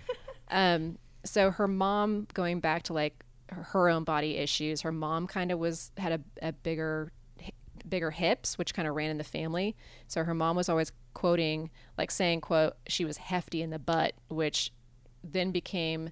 Um, 0.49 0.99
so 1.25 1.51
her 1.51 1.67
mom, 1.67 2.27
going 2.35 2.61
back 2.61 2.83
to 2.85 2.93
like 2.93 3.25
her, 3.49 3.63
her 3.63 3.89
own 3.89 4.05
body 4.05 4.37
issues, 4.37 4.83
her 4.83 4.93
mom 4.93 5.27
kind 5.27 5.51
of 5.51 5.59
was 5.59 5.91
had 5.97 6.13
a, 6.13 6.49
a 6.49 6.53
bigger 6.53 7.13
bigger 7.89 8.11
hips, 8.11 8.57
which 8.59 8.73
kind 8.75 8.87
of 8.89 8.95
ran 8.95 9.11
in 9.11 9.19
the 9.19 9.25
family. 9.25 9.75
So 10.07 10.23
her 10.25 10.35
mom 10.35 10.55
was 10.57 10.69
always 10.69 10.93
quoting, 11.15 11.71
like 11.99 12.11
saying, 12.11 12.43
"quote 12.43 12.75
She 12.89 13.05
was 13.05 13.17
hefty 13.17 13.63
in 13.63 13.71
the 13.71 13.79
butt," 13.79 14.15
which 14.29 14.71
then 15.23 15.51
became 15.51 16.11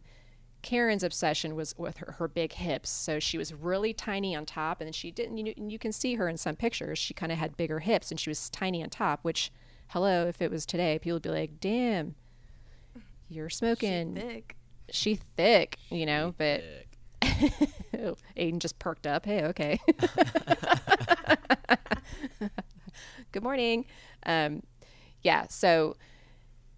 Karen's 0.62 1.02
obsession 1.02 1.54
was 1.56 1.74
with 1.76 1.98
her, 1.98 2.12
her 2.18 2.28
big 2.28 2.52
hips. 2.52 2.88
So 2.90 3.18
she 3.18 3.36
was 3.36 3.52
really 3.52 3.92
tiny 3.92 4.34
on 4.34 4.46
top, 4.46 4.80
and 4.80 4.86
then 4.86 4.92
she 4.92 5.10
didn't. 5.10 5.38
You, 5.38 5.52
you 5.56 5.78
can 5.78 5.92
see 5.92 6.14
her 6.14 6.28
in 6.28 6.36
some 6.36 6.56
pictures. 6.56 6.98
She 6.98 7.14
kind 7.14 7.32
of 7.32 7.38
had 7.38 7.56
bigger 7.56 7.80
hips, 7.80 8.10
and 8.10 8.18
she 8.18 8.30
was 8.30 8.48
tiny 8.50 8.82
on 8.82 8.90
top. 8.90 9.20
Which, 9.22 9.50
hello, 9.88 10.26
if 10.26 10.40
it 10.40 10.50
was 10.50 10.64
today, 10.64 10.98
people 10.98 11.16
would 11.16 11.22
be 11.22 11.30
like, 11.30 11.60
"Damn, 11.60 12.14
you're 13.28 13.50
smoking." 13.50 14.14
She's 14.14 14.22
thick. 14.22 14.56
She 14.90 15.14
thick, 15.36 15.78
you 15.90 16.06
know. 16.06 16.34
But 16.38 16.62
Aiden 17.22 18.58
just 18.58 18.78
perked 18.78 19.06
up. 19.06 19.26
Hey, 19.26 19.44
okay. 19.44 19.80
Good 23.32 23.42
morning. 23.42 23.86
Um, 24.26 24.62
yeah, 25.22 25.46
so 25.48 25.96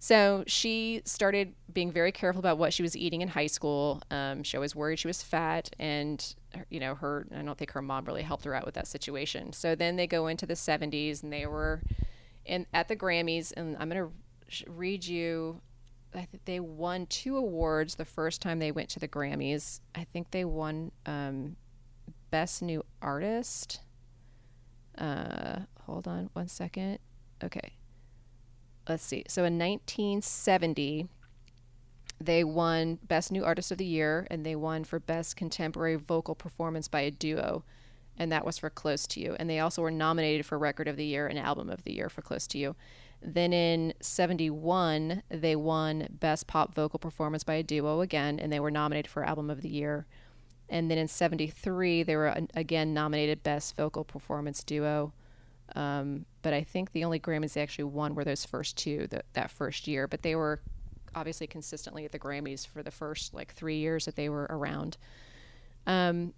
so 0.05 0.45
she 0.47 1.01
started 1.07 1.55
being 1.73 1.91
very 1.91 2.13
careful 2.13 2.39
about 2.39 2.59
what 2.59 2.75
she 2.75 2.83
was 2.83 2.95
eating 2.95 3.23
in 3.23 3.29
high 3.29 3.47
school. 3.47 4.03
Um, 4.11 4.43
she 4.43 4.59
was 4.59 4.77
worried 4.77 4.99
she 4.99 5.07
was 5.07 5.23
fat, 5.23 5.71
and 5.79 6.35
you 6.69 6.79
know 6.79 6.95
her. 6.95 7.27
I 7.35 7.41
don't 7.41 7.57
think 7.57 7.71
her 7.71 7.81
mom 7.81 8.05
really 8.05 8.21
helped 8.21 8.45
her 8.45 8.55
out 8.55 8.67
with 8.67 8.75
that 8.75 8.87
situation. 8.87 9.55
So 9.55 9.75
then 9.75 9.97
they 9.97 10.07
go 10.07 10.27
into 10.27 10.45
the 10.45 10.53
'70s, 10.53 11.23
and 11.23 11.33
they 11.33 11.47
were 11.47 11.81
in 12.45 12.67
at 12.75 12.89
the 12.89 12.97
Grammys, 12.97 13.55
and 13.57 13.79
I'm 13.81 13.89
gonna 13.89 14.11
read 14.67 15.07
you. 15.07 15.63
I 16.15 16.27
think 16.27 16.45
they 16.45 16.61
won 16.61 17.07
two 17.07 17.39
awards 17.39 17.95
the 17.95 18.05
first 18.05 18.43
time 18.43 18.59
they 18.59 18.73
went 18.73 18.91
to 18.91 19.01
the 19.01 19.09
Grammys. 19.09 19.81
I 19.95 20.05
think 20.05 20.33
they 20.33 20.45
won 20.45 20.93
um, 21.07 21.57
Best 22.31 22.61
New 22.61 22.85
Artist. 23.01 23.81
Uh, 24.99 25.61
hold 25.87 26.07
on 26.07 26.29
one 26.35 26.49
second. 26.49 26.99
Okay. 27.43 27.79
Let's 28.89 29.05
see. 29.05 29.25
So 29.29 29.45
in 29.45 29.59
1970, 29.59 31.09
they 32.21 32.45
won 32.45 32.99
Best 33.03 33.33
New 33.33 33.45
Artist 33.45 33.73
of 33.73 33.79
the 33.79 33.85
Year 33.85 34.27
and 34.31 34.45
they 34.45 34.57
won 34.57 34.85
for 34.85 34.99
Best 34.99 35.37
Contemporary 35.37 35.97
Vocal 35.97 36.35
Performance 36.35 36.89
by 36.89 37.01
a 37.01 37.11
Duo. 37.11 37.65
And 38.17 38.31
that 38.31 38.45
was 38.45 38.59
for 38.59 38.71
Close 38.71 39.07
to 39.09 39.21
You. 39.21 39.37
And 39.39 39.51
they 39.51 39.59
also 39.59 39.83
were 39.83 39.91
nominated 39.91 40.47
for 40.47 40.59
Record 40.59 40.87
of 40.87 40.97
the 40.97 41.05
Year 41.05 41.27
and 41.27 41.39
Album 41.39 41.69
of 41.69 41.83
the 41.85 41.93
Year 41.93 42.09
for 42.09 42.23
Close 42.23 42.47
to 42.49 42.59
You. 42.59 42.77
Then 43.21 43.53
in 43.53 43.95
71, 44.01 45.23
they 45.31 45.57
won 45.57 46.09
Best 46.11 46.47
Pop 46.47 46.75
Vocal 46.75 46.99
Performance 46.99 47.43
by 47.43 47.55
a 47.55 47.63
Duo 47.63 48.03
again, 48.03 48.39
and 48.39 48.53
they 48.53 48.61
were 48.61 48.71
nominated 48.71 49.11
for 49.11 49.25
Album 49.25 49.49
of 49.49 49.63
the 49.63 49.69
Year. 49.69 50.07
And 50.69 50.91
then 50.91 50.99
in 50.99 51.09
73, 51.09 52.03
they 52.03 52.17
were 52.17 52.29
uh, 52.29 52.43
again 52.55 52.93
nominated 52.93 53.43
Best 53.43 53.77
Vocal 53.77 54.05
Performance 54.05 54.63
Duo. 54.63 55.13
Um, 55.75 56.27
but 56.43 56.53
I 56.53 56.63
think 56.63 56.93
the 56.93 57.05
only 57.05 57.19
Grammys 57.19 57.55
they 57.55 57.63
actually 57.63 57.85
won 57.85 58.15
were 58.15 58.25
those 58.25 58.45
first 58.45 58.77
two 58.77 59.07
that, 59.09 59.25
that 59.33 59.51
first 59.51 59.87
year. 59.89 60.07
But 60.07 60.23
they 60.23 60.37
were 60.37 60.61
obviously 61.15 61.47
consistently 61.47 62.05
at 62.05 62.13
the 62.13 62.19
Grammys 62.19 62.67
for 62.67 62.83
the 62.83 62.91
first 62.91 63.35
like 63.35 63.53
three 63.55 63.77
years 63.77 64.05
that 64.05 64.17
they 64.17 64.29
were 64.29 64.47
around. 64.51 64.97
Um, 65.87 66.35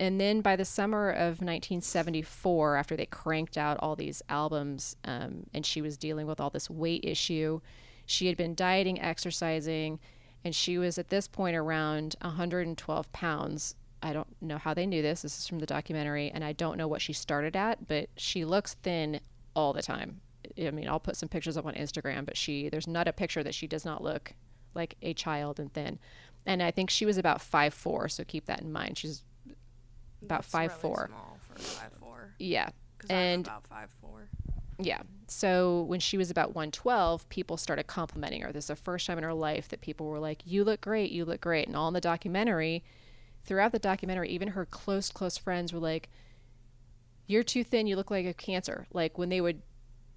and 0.00 0.20
then 0.20 0.40
by 0.42 0.54
the 0.54 0.64
summer 0.64 1.10
of 1.10 1.40
1974, 1.40 2.76
after 2.76 2.96
they 2.96 3.06
cranked 3.06 3.58
out 3.58 3.78
all 3.80 3.96
these 3.96 4.22
albums 4.28 4.96
um, 5.04 5.46
and 5.52 5.66
she 5.66 5.82
was 5.82 5.96
dealing 5.96 6.26
with 6.26 6.40
all 6.40 6.50
this 6.50 6.70
weight 6.70 7.04
issue, 7.04 7.60
she 8.06 8.28
had 8.28 8.36
been 8.36 8.54
dieting, 8.54 9.00
exercising, 9.00 9.98
and 10.44 10.54
she 10.54 10.78
was 10.78 10.98
at 10.98 11.08
this 11.08 11.26
point 11.26 11.56
around 11.56 12.14
112 12.20 13.12
pounds. 13.12 13.74
I 14.02 14.12
don't 14.12 14.28
know 14.40 14.58
how 14.58 14.74
they 14.74 14.86
knew 14.86 15.02
this. 15.02 15.22
This 15.22 15.38
is 15.38 15.46
from 15.46 15.58
the 15.58 15.66
documentary, 15.66 16.30
and 16.30 16.44
I 16.44 16.52
don't 16.52 16.78
know 16.78 16.88
what 16.88 17.02
she 17.02 17.12
started 17.12 17.56
at, 17.56 17.88
but 17.88 18.08
she 18.16 18.44
looks 18.44 18.74
thin 18.74 19.20
all 19.54 19.72
the 19.72 19.82
time. 19.82 20.20
I 20.56 20.70
mean, 20.70 20.88
I'll 20.88 21.00
put 21.00 21.16
some 21.16 21.28
pictures 21.28 21.56
up 21.56 21.66
on 21.66 21.74
Instagram, 21.74 22.24
but 22.24 22.36
she 22.36 22.68
there's 22.68 22.86
not 22.86 23.08
a 23.08 23.12
picture 23.12 23.42
that 23.42 23.54
she 23.54 23.66
does 23.66 23.84
not 23.84 24.02
look 24.02 24.34
like 24.74 24.96
a 25.02 25.14
child 25.14 25.58
and 25.58 25.72
thin. 25.72 25.98
And 26.46 26.62
I 26.62 26.70
think 26.70 26.90
she 26.90 27.04
was 27.04 27.18
about 27.18 27.40
five 27.40 27.74
four, 27.74 28.08
so 28.08 28.24
keep 28.24 28.46
that 28.46 28.60
in 28.60 28.72
mind. 28.72 28.98
She's 28.98 29.24
about 30.22 30.42
That's 30.42 30.52
five 30.52 30.70
really 30.70 30.80
four. 30.80 31.06
Small 31.08 31.38
for 31.40 31.58
five 31.58 31.92
four. 32.00 32.34
Yeah. 32.38 32.70
And- 33.10 33.46
I'm 33.48 33.54
about 33.54 33.66
five 33.66 33.90
four. 34.00 34.28
Yeah. 34.80 35.02
So 35.26 35.82
when 35.82 36.00
she 36.00 36.16
was 36.16 36.30
about 36.30 36.54
112, 36.54 37.28
people 37.28 37.56
started 37.56 37.88
complimenting 37.88 38.42
her. 38.42 38.52
This 38.52 38.64
is 38.64 38.68
the 38.68 38.76
first 38.76 39.06
time 39.06 39.18
in 39.18 39.24
her 39.24 39.34
life 39.34 39.68
that 39.68 39.80
people 39.80 40.06
were 40.06 40.20
like, 40.20 40.42
You 40.44 40.62
look 40.64 40.80
great, 40.80 41.10
you 41.10 41.24
look 41.24 41.40
great. 41.40 41.66
And 41.66 41.76
all 41.76 41.88
in 41.88 41.94
the 41.94 42.00
documentary, 42.00 42.84
throughout 43.48 43.72
the 43.72 43.78
documentary, 43.80 44.28
even 44.28 44.48
her 44.48 44.64
close, 44.66 45.10
close 45.10 45.36
friends 45.36 45.72
were 45.72 45.80
like, 45.80 46.08
You're 47.26 47.42
too 47.42 47.64
thin, 47.64 47.86
you 47.88 47.96
look 47.96 48.10
like 48.12 48.26
a 48.26 48.34
cancer. 48.34 48.86
Like 48.92 49.18
when 49.18 49.28
they 49.30 49.40
would 49.40 49.62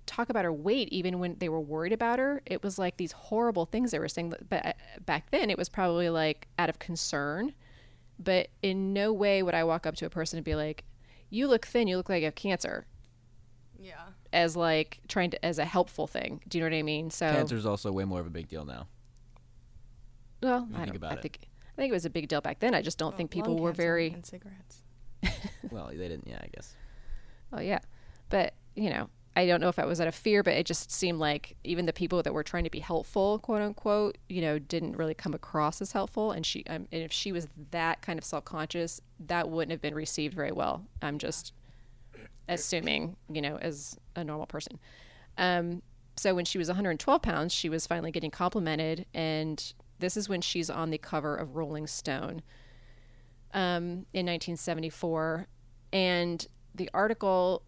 talk 0.05 0.29
about 0.29 0.43
her 0.45 0.51
weight, 0.53 0.89
even 0.89 1.19
when 1.19 1.38
they 1.39 1.47
were 1.49 1.61
worried 1.61 1.93
about 1.93 2.19
her, 2.19 2.41
it 2.45 2.61
was 2.61 2.77
like 2.77 2.97
these 2.97 3.13
horrible 3.13 3.65
things 3.65 3.91
they 3.91 3.99
were 3.99 4.07
saying. 4.09 4.34
But 4.49 4.65
uh, 4.65 4.73
back 5.05 5.32
then, 5.32 5.49
it 5.49 5.57
was 5.57 5.69
probably 5.69 6.09
like 6.09 6.47
out 6.59 6.69
of 6.69 6.77
concern. 6.79 7.53
But 8.19 8.49
in 8.61 8.93
no 8.93 9.11
way 9.13 9.41
would 9.41 9.55
I 9.55 9.63
walk 9.63 9.88
up 9.88 9.95
to 9.95 10.05
a 10.05 10.09
person 10.09 10.38
and 10.38 10.45
be 10.45 10.53
like, 10.55 10.84
You 11.29 11.47
look 11.47 11.65
thin, 11.65 11.88
you 11.88 11.97
look 11.97 12.09
like 12.09 12.19
you 12.21 12.25
have 12.25 12.36
cancer 12.36 12.86
Yeah. 13.79 13.95
as 14.34 14.55
like 14.57 14.99
trying 15.07 15.32
to 15.32 15.43
as 15.45 15.57
a 15.57 15.65
helpful 15.65 16.05
thing. 16.05 16.41
Do 16.47 16.57
you 16.57 16.63
know 16.63 16.69
what 16.69 16.77
I 16.77 16.84
mean? 16.84 17.09
So 17.09 17.32
Cancer 17.32 17.55
is 17.55 17.65
also 17.65 17.91
way 17.91 18.03
more 18.03 18.19
of 18.19 18.27
a 18.27 18.29
big 18.29 18.47
deal 18.49 18.65
now. 18.65 18.88
well, 20.43 20.67
I 20.73 20.77
think 20.77 20.88
don't. 20.88 20.95
about 20.97 21.11
I 21.13 21.15
it. 21.15 21.21
think 21.21 21.39
I 21.43 21.47
think 21.82 21.91
it 21.91 21.93
was 21.93 22.05
a 22.05 22.09
big 22.09 22.27
deal 22.27 22.41
back 22.41 22.59
then. 22.59 22.73
I 22.75 22.82
just 22.82 22.97
don't 22.97 23.11
Well, 23.11 23.17
think 23.17 23.36
lung 23.36 23.43
people 23.43 23.59
were 23.59 23.71
very. 23.71 24.09
And 24.13 24.25
cigarettes. 24.25 24.84
Well, 25.71 25.88
they 25.88 25.97
didn't. 25.97 26.27
Yeah, 26.27 26.39
I 26.41 26.47
guess. 26.53 26.75
Oh 27.53 27.59
yeah, 27.59 27.79
but 28.29 28.53
you 28.75 28.89
know, 28.89 29.09
I 29.36 29.45
don't 29.45 29.61
know 29.61 29.69
if 29.69 29.79
I 29.79 29.86
was 29.86 30.01
out 30.01 30.07
of 30.07 30.15
fear, 30.15 30.43
but 30.43 30.53
it 30.53 30.65
just 30.65 30.91
seemed 30.91 31.19
like 31.19 31.55
even 31.63 31.86
the 31.86 31.93
people 31.93 32.21
that 32.23 32.34
were 32.34 32.43
trying 32.43 32.65
to 32.65 32.69
be 32.69 32.79
helpful, 32.79 33.39
quote 33.39 33.61
unquote, 33.61 34.17
you 34.27 34.41
know, 34.41 34.59
didn't 34.59 34.97
really 34.97 35.13
come 35.13 35.34
across 35.34 35.82
as 35.82 35.91
helpful. 35.93 36.32
And 36.32 36.45
she, 36.45 36.63
um, 36.67 36.88
and 36.91 37.03
if 37.03 37.11
she 37.11 37.32
was 37.32 37.47
that 37.71 38.01
kind 38.01 38.19
of 38.19 38.25
self 38.25 38.43
conscious, 38.45 39.01
that 39.27 39.49
wouldn't 39.49 39.71
have 39.71 39.82
been 39.82 39.95
received 39.95 40.34
very 40.34 40.51
well. 40.51 40.86
I'm 41.01 41.17
just 41.17 41.53
assuming, 42.49 43.15
you 43.32 43.41
know, 43.41 43.57
as 43.57 43.97
a 44.15 44.23
normal 44.23 44.47
person. 44.47 44.79
Um, 45.38 45.82
so 46.17 46.36
when 46.36 46.45
she 46.45 46.57
was 46.57 46.67
112 46.67 47.21
pounds, 47.21 47.53
she 47.53 47.69
was 47.69 47.88
finally 47.88 48.11
getting 48.11 48.32
complimented, 48.32 49.05
and 49.13 49.73
this 50.02 50.18
is 50.18 50.28
when 50.28 50.41
she's 50.41 50.70
on 50.70 50.89
the 50.89 50.97
cover 50.97 51.36
of 51.36 51.56
Rolling 51.56 51.88
Stone 51.88 52.41
um, 53.54 54.06
in 54.14 54.26
1974, 54.26 55.47
and 55.93 56.45
the 56.76 56.89
article 56.93 57.64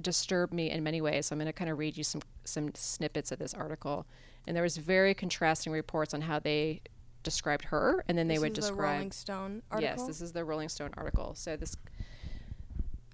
disturbed 0.00 0.52
me 0.52 0.70
in 0.70 0.82
many 0.82 1.00
ways. 1.00 1.26
So 1.26 1.34
I'm 1.34 1.38
going 1.38 1.46
to 1.46 1.52
kind 1.52 1.70
of 1.70 1.78
read 1.78 1.96
you 1.96 2.04
some 2.04 2.20
some 2.44 2.74
snippets 2.74 3.32
of 3.32 3.38
this 3.38 3.54
article, 3.54 4.06
and 4.46 4.54
there 4.54 4.62
was 4.62 4.76
very 4.76 5.14
contrasting 5.14 5.72
reports 5.72 6.12
on 6.12 6.20
how 6.20 6.38
they 6.38 6.82
described 7.22 7.64
her, 7.66 8.04
and 8.08 8.18
then 8.18 8.28
they 8.28 8.38
would 8.38 8.52
describe. 8.52 8.78
Rolling 8.78 9.12
Stone 9.12 9.62
article. 9.70 9.96
Yes, 9.96 10.06
this 10.06 10.20
is 10.20 10.32
the 10.32 10.44
Rolling 10.44 10.68
Stone 10.68 10.90
article. 10.96 11.34
So 11.34 11.56
this 11.56 11.76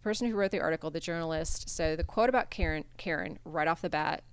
person 0.02 0.28
who 0.28 0.36
wrote 0.36 0.50
the 0.50 0.60
article, 0.60 0.90
the 0.90 1.00
journalist, 1.00 1.68
so 1.68 1.94
the 1.94 2.04
quote 2.04 2.28
about 2.28 2.50
Karen 2.50 2.84
Karen 2.96 3.38
right 3.44 3.68
off 3.68 3.82
the 3.82 3.90
bat 3.90 4.24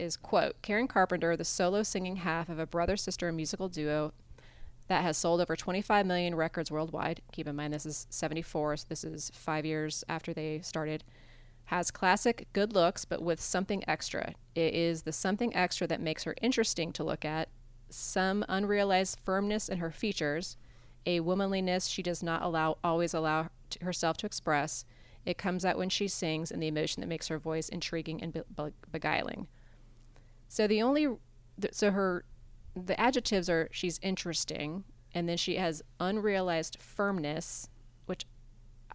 is 0.00 0.16
quote 0.16 0.60
Karen 0.62 0.88
Carpenter, 0.88 1.36
the 1.36 1.44
solo 1.44 1.82
singing 1.82 2.16
half 2.16 2.48
of 2.48 2.58
a 2.58 2.66
brother 2.66 2.96
sister 2.96 3.30
musical 3.30 3.68
duo 3.68 4.12
that 4.88 5.02
has 5.02 5.16
sold 5.16 5.40
over 5.40 5.54
25 5.54 6.04
million 6.06 6.34
records 6.34 6.70
worldwide. 6.70 7.20
Keep 7.32 7.46
in 7.46 7.56
mind 7.56 7.72
this 7.72 7.86
is 7.86 8.06
74, 8.10 8.78
so 8.78 8.86
this 8.88 9.04
is 9.04 9.30
5 9.34 9.64
years 9.64 10.02
after 10.08 10.32
they 10.32 10.60
started. 10.62 11.04
Has 11.66 11.92
classic 11.92 12.48
good 12.52 12.72
looks 12.72 13.04
but 13.04 13.22
with 13.22 13.40
something 13.40 13.84
extra. 13.88 14.34
It 14.56 14.74
is 14.74 15.02
the 15.02 15.12
something 15.12 15.54
extra 15.54 15.86
that 15.86 16.00
makes 16.00 16.24
her 16.24 16.34
interesting 16.42 16.92
to 16.94 17.04
look 17.04 17.24
at, 17.24 17.48
some 17.88 18.44
unrealized 18.48 19.18
firmness 19.24 19.68
in 19.68 19.78
her 19.78 19.90
features, 19.90 20.56
a 21.06 21.20
womanliness 21.20 21.86
she 21.86 22.02
does 22.02 22.22
not 22.22 22.42
allow 22.42 22.78
always 22.82 23.14
allow 23.14 23.50
herself 23.82 24.16
to 24.18 24.26
express. 24.26 24.84
It 25.24 25.38
comes 25.38 25.64
out 25.64 25.78
when 25.78 25.90
she 25.90 26.08
sings, 26.08 26.50
and 26.50 26.62
the 26.62 26.68
emotion 26.68 27.00
that 27.00 27.06
makes 27.06 27.28
her 27.28 27.38
voice 27.38 27.68
intriguing 27.68 28.22
and 28.22 28.32
be- 28.32 28.42
be- 28.56 28.72
beguiling. 28.90 29.48
So 30.50 30.66
the 30.66 30.82
only, 30.82 31.06
so 31.70 31.92
her, 31.92 32.24
the 32.74 33.00
adjectives 33.00 33.48
are 33.48 33.68
she's 33.70 34.00
interesting, 34.02 34.82
and 35.14 35.28
then 35.28 35.36
she 35.36 35.56
has 35.56 35.80
unrealized 36.00 36.76
firmness, 36.80 37.68
which 38.06 38.26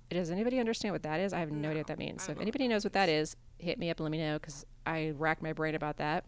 does 0.10 0.30
anybody 0.30 0.60
understand 0.60 0.94
what 0.94 1.04
that 1.04 1.22
is? 1.22 1.32
I 1.32 1.40
have 1.40 1.52
no, 1.52 1.70
idea 1.70 1.80
what 1.80 1.88
that 1.88 1.98
means. 1.98 2.24
So 2.24 2.34
if 2.34 2.42
anybody 2.42 2.68
knows 2.68 2.84
what 2.84 2.92
that 2.92 3.08
is, 3.08 3.38
hit 3.58 3.80
me 3.80 3.90
up 3.90 4.00
and 4.00 4.04
let 4.04 4.12
me 4.12 4.18
know 4.18 4.38
because 4.38 4.66
I 4.86 5.14
racked 5.18 5.42
my 5.42 5.54
brain 5.54 5.76
about 5.76 5.96
that. 5.96 6.26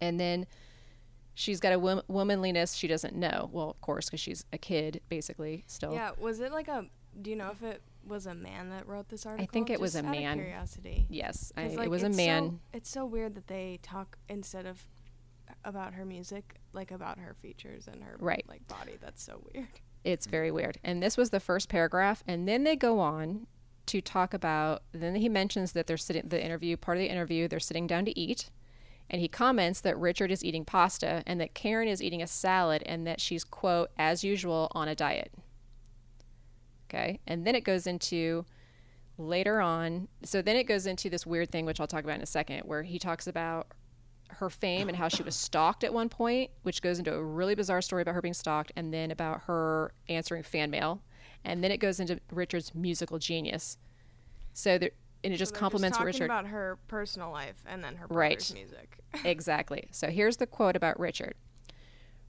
And 0.00 0.18
then 0.18 0.46
she's 1.34 1.60
got 1.60 1.74
a 1.74 1.78
wom- 1.78 2.02
womanliness 2.08 2.72
she 2.72 2.88
doesn't 2.88 3.14
know. 3.14 3.50
Well, 3.52 3.68
of 3.68 3.82
course, 3.82 4.06
because 4.06 4.20
she's 4.20 4.46
a 4.50 4.58
kid, 4.58 5.02
basically, 5.10 5.64
still. 5.66 5.92
Yeah, 5.92 6.12
was 6.18 6.40
it 6.40 6.52
like 6.52 6.68
a? 6.68 6.86
Do 7.20 7.28
you 7.28 7.36
know 7.36 7.50
if 7.50 7.62
it 7.62 7.82
was 8.06 8.26
a 8.26 8.34
man 8.34 8.70
that 8.70 8.86
wrote 8.86 9.08
this 9.08 9.24
article? 9.26 9.44
I 9.44 9.52
think 9.52 9.70
it 9.70 9.80
was 9.80 9.94
a 9.94 9.98
out 10.00 10.04
of 10.06 10.10
man. 10.10 10.38
Curiosity. 10.38 11.06
Yes, 11.08 11.52
I, 11.56 11.68
'Cause, 11.68 11.76
it 11.78 11.90
was 11.90 12.02
a 12.02 12.08
man. 12.10 12.50
So, 12.50 12.58
it's 12.78 12.90
so 12.90 13.06
weird 13.06 13.34
that 13.36 13.46
they 13.46 13.78
talk 13.82 14.18
instead 14.28 14.66
of 14.66 14.86
about 15.64 15.94
her 15.94 16.04
music, 16.04 16.56
like 16.72 16.90
about 16.90 17.18
her 17.18 17.34
features 17.34 17.86
and 17.86 18.02
her 18.02 18.16
Right. 18.18 18.44
like 18.48 18.66
body. 18.68 18.96
That's 19.00 19.22
so 19.22 19.46
weird. 19.54 19.68
It's 20.04 20.26
very 20.26 20.50
weird. 20.50 20.78
And 20.82 21.02
this 21.02 21.16
was 21.16 21.30
the 21.30 21.40
first 21.40 21.68
paragraph. 21.68 22.24
And 22.26 22.48
then 22.48 22.64
they 22.64 22.74
go 22.74 22.98
on 23.00 23.46
to 23.86 24.00
talk 24.00 24.32
about. 24.34 24.82
Then 24.92 25.14
he 25.16 25.28
mentions 25.28 25.72
that 25.72 25.86
they're 25.86 25.96
sitting 25.96 26.28
the 26.28 26.42
interview 26.42 26.76
part 26.76 26.96
of 26.96 27.02
the 27.02 27.08
interview. 27.10 27.46
They're 27.48 27.60
sitting 27.60 27.86
down 27.86 28.04
to 28.06 28.18
eat, 28.18 28.50
and 29.10 29.20
he 29.20 29.28
comments 29.28 29.80
that 29.82 29.96
Richard 29.98 30.30
is 30.30 30.44
eating 30.44 30.64
pasta 30.64 31.22
and 31.26 31.40
that 31.40 31.54
Karen 31.54 31.86
is 31.88 32.02
eating 32.02 32.22
a 32.22 32.26
salad 32.26 32.82
and 32.86 33.06
that 33.06 33.20
she's 33.20 33.44
quote 33.44 33.90
as 33.98 34.24
usual 34.24 34.68
on 34.72 34.88
a 34.88 34.94
diet. 34.94 35.32
Okay, 36.92 37.20
and 37.26 37.46
then 37.46 37.54
it 37.54 37.64
goes 37.64 37.86
into 37.86 38.44
later 39.16 39.60
on. 39.60 40.08
So 40.24 40.42
then 40.42 40.56
it 40.56 40.64
goes 40.64 40.86
into 40.86 41.08
this 41.08 41.26
weird 41.26 41.50
thing, 41.50 41.64
which 41.64 41.80
I'll 41.80 41.86
talk 41.86 42.04
about 42.04 42.16
in 42.16 42.22
a 42.22 42.26
second, 42.26 42.60
where 42.64 42.82
he 42.82 42.98
talks 42.98 43.26
about 43.26 43.68
her 44.30 44.50
fame 44.50 44.88
and 44.88 44.96
how 44.96 45.08
she 45.08 45.22
was 45.22 45.34
stalked 45.36 45.84
at 45.84 45.92
one 45.92 46.08
point, 46.08 46.50
which 46.62 46.82
goes 46.82 46.98
into 46.98 47.14
a 47.14 47.22
really 47.22 47.54
bizarre 47.54 47.82
story 47.82 48.02
about 48.02 48.14
her 48.14 48.22
being 48.22 48.34
stalked, 48.34 48.72
and 48.76 48.92
then 48.92 49.10
about 49.10 49.42
her 49.46 49.92
answering 50.08 50.42
fan 50.42 50.70
mail, 50.70 51.02
and 51.44 51.62
then 51.62 51.70
it 51.70 51.78
goes 51.78 52.00
into 52.00 52.20
Richard's 52.30 52.74
musical 52.74 53.18
genius. 53.18 53.78
So 54.52 54.78
there, 54.78 54.90
and 55.24 55.32
it 55.32 55.36
just 55.36 55.54
So 55.54 55.60
complements 55.60 55.98
Richard. 56.00 56.24
about 56.24 56.46
her 56.46 56.78
personal 56.88 57.30
life 57.30 57.62
and 57.66 57.82
then 57.82 57.96
her 57.96 58.06
Right. 58.08 58.50
music. 58.52 58.98
exactly. 59.24 59.88
So 59.92 60.08
here's 60.08 60.38
the 60.38 60.46
quote 60.46 60.76
about 60.76 60.98
Richard. 60.98 61.34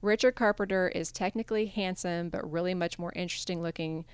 Richard 0.00 0.32
Carpenter 0.32 0.88
is 0.88 1.10
technically 1.10 1.66
handsome, 1.66 2.28
but 2.28 2.50
really 2.50 2.74
much 2.74 2.98
more 2.98 3.12
interesting 3.16 3.62
looking 3.62 4.04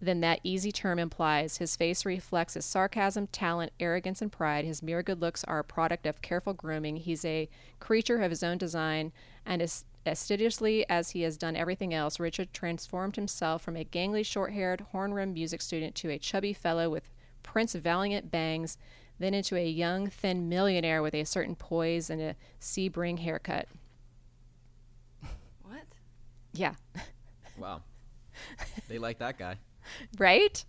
than 0.00 0.20
that 0.20 0.40
easy 0.42 0.72
term 0.72 0.98
implies. 0.98 1.58
His 1.58 1.76
face 1.76 2.06
reflects 2.06 2.54
his 2.54 2.64
sarcasm, 2.64 3.26
talent, 3.28 3.72
arrogance, 3.78 4.22
and 4.22 4.32
pride. 4.32 4.64
His 4.64 4.82
mere 4.82 5.02
good 5.02 5.20
looks 5.20 5.44
are 5.44 5.58
a 5.58 5.64
product 5.64 6.06
of 6.06 6.22
careful 6.22 6.54
grooming. 6.54 6.96
He's 6.96 7.24
a 7.24 7.48
creature 7.78 8.22
of 8.22 8.30
his 8.30 8.42
own 8.42 8.58
design, 8.58 9.12
and 9.44 9.60
as 9.60 9.84
assiduously 10.06 10.88
as 10.88 11.10
he 11.10 11.22
has 11.22 11.36
done 11.36 11.56
everything 11.56 11.92
else, 11.92 12.18
Richard 12.18 12.52
transformed 12.52 13.16
himself 13.16 13.62
from 13.62 13.76
a 13.76 13.84
gangly, 13.84 14.24
short 14.24 14.52
haired, 14.52 14.80
horn 14.92 15.12
rimmed 15.12 15.34
music 15.34 15.60
student 15.60 15.94
to 15.96 16.10
a 16.10 16.18
chubby 16.18 16.52
fellow 16.52 16.88
with 16.88 17.10
Prince 17.42 17.74
Valiant 17.74 18.30
bangs, 18.30 18.78
then 19.18 19.34
into 19.34 19.56
a 19.56 19.68
young, 19.68 20.08
thin 20.08 20.48
millionaire 20.48 21.02
with 21.02 21.14
a 21.14 21.24
certain 21.24 21.54
poise 21.54 22.08
and 22.08 22.22
a 22.22 22.36
Sebring 22.58 23.18
haircut. 23.18 23.68
What? 25.62 25.84
Yeah. 26.54 26.74
Wow. 27.58 27.82
they 28.88 28.98
like 28.98 29.18
that 29.18 29.36
guy. 29.36 29.58
right? 30.18 30.64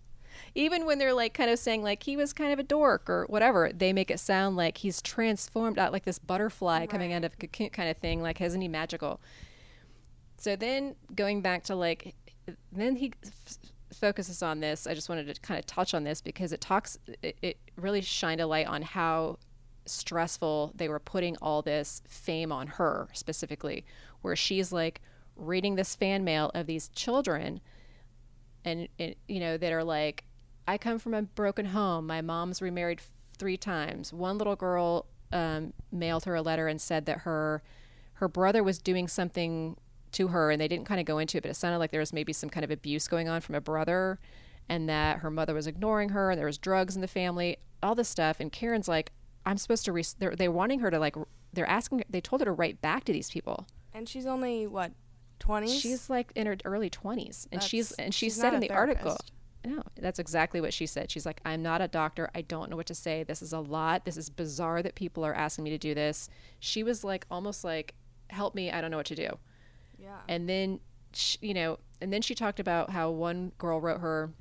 Even 0.54 0.84
when 0.84 0.98
they're 0.98 1.14
like 1.14 1.34
kind 1.34 1.50
of 1.50 1.58
saying 1.58 1.82
like 1.82 2.02
he 2.02 2.16
was 2.16 2.32
kind 2.32 2.52
of 2.52 2.58
a 2.58 2.62
dork 2.62 3.08
or 3.08 3.24
whatever, 3.28 3.70
they 3.72 3.92
make 3.92 4.10
it 4.10 4.20
sound 4.20 4.56
like 4.56 4.78
he's 4.78 5.00
transformed 5.00 5.78
out 5.78 5.92
like 5.92 6.04
this 6.04 6.18
butterfly 6.18 6.86
coming 6.86 7.12
out 7.12 7.24
of 7.24 7.32
a 7.32 7.36
cocoon 7.36 7.70
kind 7.70 7.88
of 7.88 7.96
thing. 7.98 8.22
Like, 8.22 8.40
isn't 8.40 8.60
he 8.60 8.68
magical? 8.68 9.20
So 10.36 10.56
then 10.56 10.96
going 11.14 11.40
back 11.40 11.62
to 11.64 11.74
like, 11.74 12.14
then 12.72 12.96
he 12.96 13.12
f- 13.24 13.58
focuses 13.94 14.42
on 14.42 14.60
this. 14.60 14.86
I 14.86 14.94
just 14.94 15.08
wanted 15.08 15.32
to 15.32 15.40
kind 15.40 15.58
of 15.58 15.66
touch 15.66 15.94
on 15.94 16.04
this 16.04 16.20
because 16.20 16.52
it 16.52 16.60
talks, 16.60 16.98
it, 17.22 17.36
it 17.40 17.58
really 17.76 18.00
shined 18.00 18.40
a 18.40 18.46
light 18.46 18.66
on 18.66 18.82
how 18.82 19.38
stressful 19.86 20.72
they 20.74 20.88
were 20.88 20.98
putting 20.98 21.36
all 21.36 21.62
this 21.62 22.02
fame 22.06 22.52
on 22.52 22.66
her 22.66 23.08
specifically, 23.12 23.84
where 24.22 24.36
she's 24.36 24.72
like 24.72 25.00
reading 25.36 25.76
this 25.76 25.94
fan 25.94 26.24
mail 26.24 26.50
of 26.54 26.66
these 26.66 26.88
children 26.88 27.60
and, 28.64 28.88
and 28.98 29.14
you 29.28 29.40
know 29.40 29.56
that 29.56 29.72
are 29.72 29.84
like 29.84 30.24
i 30.68 30.78
come 30.78 30.98
from 30.98 31.14
a 31.14 31.22
broken 31.22 31.66
home. 31.66 32.06
My 32.06 32.20
mom's 32.20 32.62
remarried 32.62 33.00
three 33.38 33.56
times. 33.56 34.12
One 34.12 34.38
little 34.38 34.56
girl 34.56 35.06
um, 35.32 35.72
mailed 35.90 36.24
her 36.24 36.34
a 36.34 36.42
letter 36.42 36.68
and 36.68 36.80
said 36.80 37.06
that 37.06 37.18
her 37.18 37.62
her 38.14 38.28
brother 38.28 38.62
was 38.62 38.78
doing 38.78 39.08
something 39.08 39.76
to 40.12 40.28
her 40.28 40.50
and 40.50 40.60
they 40.60 40.68
didn't 40.68 40.84
kind 40.84 41.00
of 41.00 41.06
go 41.06 41.18
into 41.18 41.38
it 41.38 41.42
but 41.42 41.50
it 41.50 41.54
sounded 41.54 41.78
like 41.78 41.90
there 41.90 42.00
was 42.00 42.12
maybe 42.12 42.34
some 42.34 42.50
kind 42.50 42.64
of 42.64 42.70
abuse 42.70 43.08
going 43.08 43.28
on 43.28 43.40
from 43.40 43.54
a 43.54 43.60
brother 43.60 44.18
and 44.68 44.88
that 44.88 45.18
her 45.20 45.30
mother 45.30 45.54
was 45.54 45.66
ignoring 45.66 46.10
her 46.10 46.30
and 46.30 46.38
there 46.38 46.46
was 46.46 46.58
drugs 46.58 46.94
in 46.94 47.00
the 47.00 47.08
family 47.08 47.56
all 47.82 47.94
this 47.94 48.08
stuff. 48.08 48.38
And 48.38 48.52
karen's 48.52 48.88
like 48.88 49.10
i'm 49.44 49.58
supposed 49.58 49.84
to 49.86 49.92
re- 49.92 50.04
they're, 50.18 50.36
they're 50.36 50.52
wanting 50.52 50.80
her 50.80 50.90
to 50.90 50.98
like 50.98 51.16
they're 51.52 51.68
asking 51.68 52.04
they 52.08 52.20
told 52.20 52.40
her 52.40 52.46
to 52.46 52.52
write 52.52 52.80
back 52.80 53.04
to 53.04 53.12
these 53.12 53.30
people. 53.30 53.66
And 53.94 54.08
she's 54.08 54.26
only 54.26 54.66
what, 54.66 54.92
twenty? 55.42 55.68
She's 55.68 56.08
like 56.08 56.32
in 56.34 56.46
her 56.46 56.56
early 56.64 56.88
20s 56.88 57.48
and 57.50 57.62
she's 57.62 57.92
and 57.92 58.14
she 58.14 58.26
she's 58.26 58.36
said 58.36 58.54
in 58.54 58.60
the 58.60 58.70
article 58.70 59.16
no 59.64 59.82
that's 59.96 60.18
exactly 60.18 60.60
what 60.60 60.72
she 60.72 60.86
said. 60.86 61.10
She's 61.10 61.26
like 61.26 61.40
i'm 61.44 61.62
not 61.62 61.80
a 61.80 61.88
doctor. 61.88 62.30
I 62.34 62.42
don't 62.42 62.70
know 62.70 62.76
what 62.76 62.86
to 62.86 62.94
say. 62.94 63.22
This 63.22 63.42
is 63.42 63.52
a 63.52 63.60
lot. 63.60 64.04
This 64.04 64.16
is 64.16 64.30
bizarre 64.30 64.82
that 64.82 64.94
people 64.94 65.24
are 65.24 65.34
asking 65.34 65.64
me 65.64 65.70
to 65.70 65.78
do 65.78 65.94
this. 65.94 66.28
She 66.60 66.82
was 66.82 67.04
like 67.04 67.26
almost 67.30 67.64
like 67.64 67.94
help 68.30 68.54
me. 68.54 68.70
I 68.70 68.80
don't 68.80 68.90
know 68.90 68.96
what 68.96 69.06
to 69.06 69.14
do. 69.14 69.38
Yeah. 69.98 70.18
and 70.28 70.48
then 70.48 70.80
sh 71.12 71.36
you 71.40 71.54
know 71.54 71.78
and 72.00 72.12
then 72.12 72.22
she 72.22 72.34
talked 72.34 72.58
about 72.58 72.90
how 72.90 73.10
one 73.10 73.52
girl 73.58 73.80
wrote 73.80 74.00
her 74.00 74.32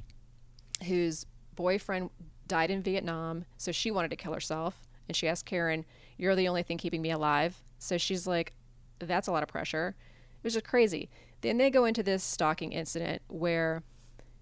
whose 0.88 1.26
boyfriend 1.56 2.10
died 2.48 2.72
in 2.72 2.82
vietnam 2.82 3.46
so 3.58 3.72
she 3.72 3.92
wanted 3.92 4.10
to 4.10 4.16
kill 4.16 4.34
herself 4.34 4.88
and 5.08 5.16
she 5.16 5.28
asked 5.28 5.46
karen 5.46 5.86
you're 6.18 6.36
the 6.36 6.48
only 6.48 6.64
thing 6.64 6.78
keeping 6.78 7.02
me 7.02 7.12
alive. 7.12 7.62
So 7.80 7.98
she's 7.98 8.26
like 8.28 8.54
that's 9.00 9.28
a 9.28 9.32
lot 9.32 9.42
of 9.44 9.50
pressure 9.50 9.96
was 10.44 10.54
just 10.54 10.66
crazy. 10.66 11.10
Then 11.42 11.58
they 11.58 11.70
go 11.70 11.86
into 11.86 12.04
this 12.04 12.24
stalking 12.24 12.72
incident 12.72 13.22
where 13.28 13.84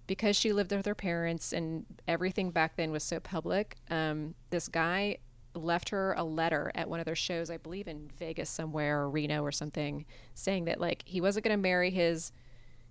because 0.08 0.36
she 0.36 0.52
lived 0.52 0.72
with 0.72 0.86
her 0.86 0.96
parents 0.96 1.54
and 1.54 1.86
everything 2.08 2.50
back 2.50 2.76
then 2.76 2.92
was 2.92 3.04
so 3.04 3.20
public 3.20 3.76
um, 3.92 4.34
this 4.50 4.68
guy 4.68 5.18
left 5.54 5.90
her 5.90 6.14
a 6.14 6.24
letter 6.24 6.72
at 6.74 6.90
one 6.90 7.00
of 7.00 7.06
their 7.06 7.16
shows 7.16 7.52
i 7.52 7.58
believe 7.58 7.88
in 7.88 8.10
vegas 8.18 8.50
somewhere 8.50 9.02
or 9.02 9.10
reno 9.10 9.44
or 9.44 9.52
something 9.52 10.06
saying 10.34 10.66
that 10.66 10.80
like 10.80 11.04
he 11.06 11.22
wasn't 11.22 11.44
going 11.44 11.56
to 11.56 11.62
marry 11.62 11.92
his 11.92 12.32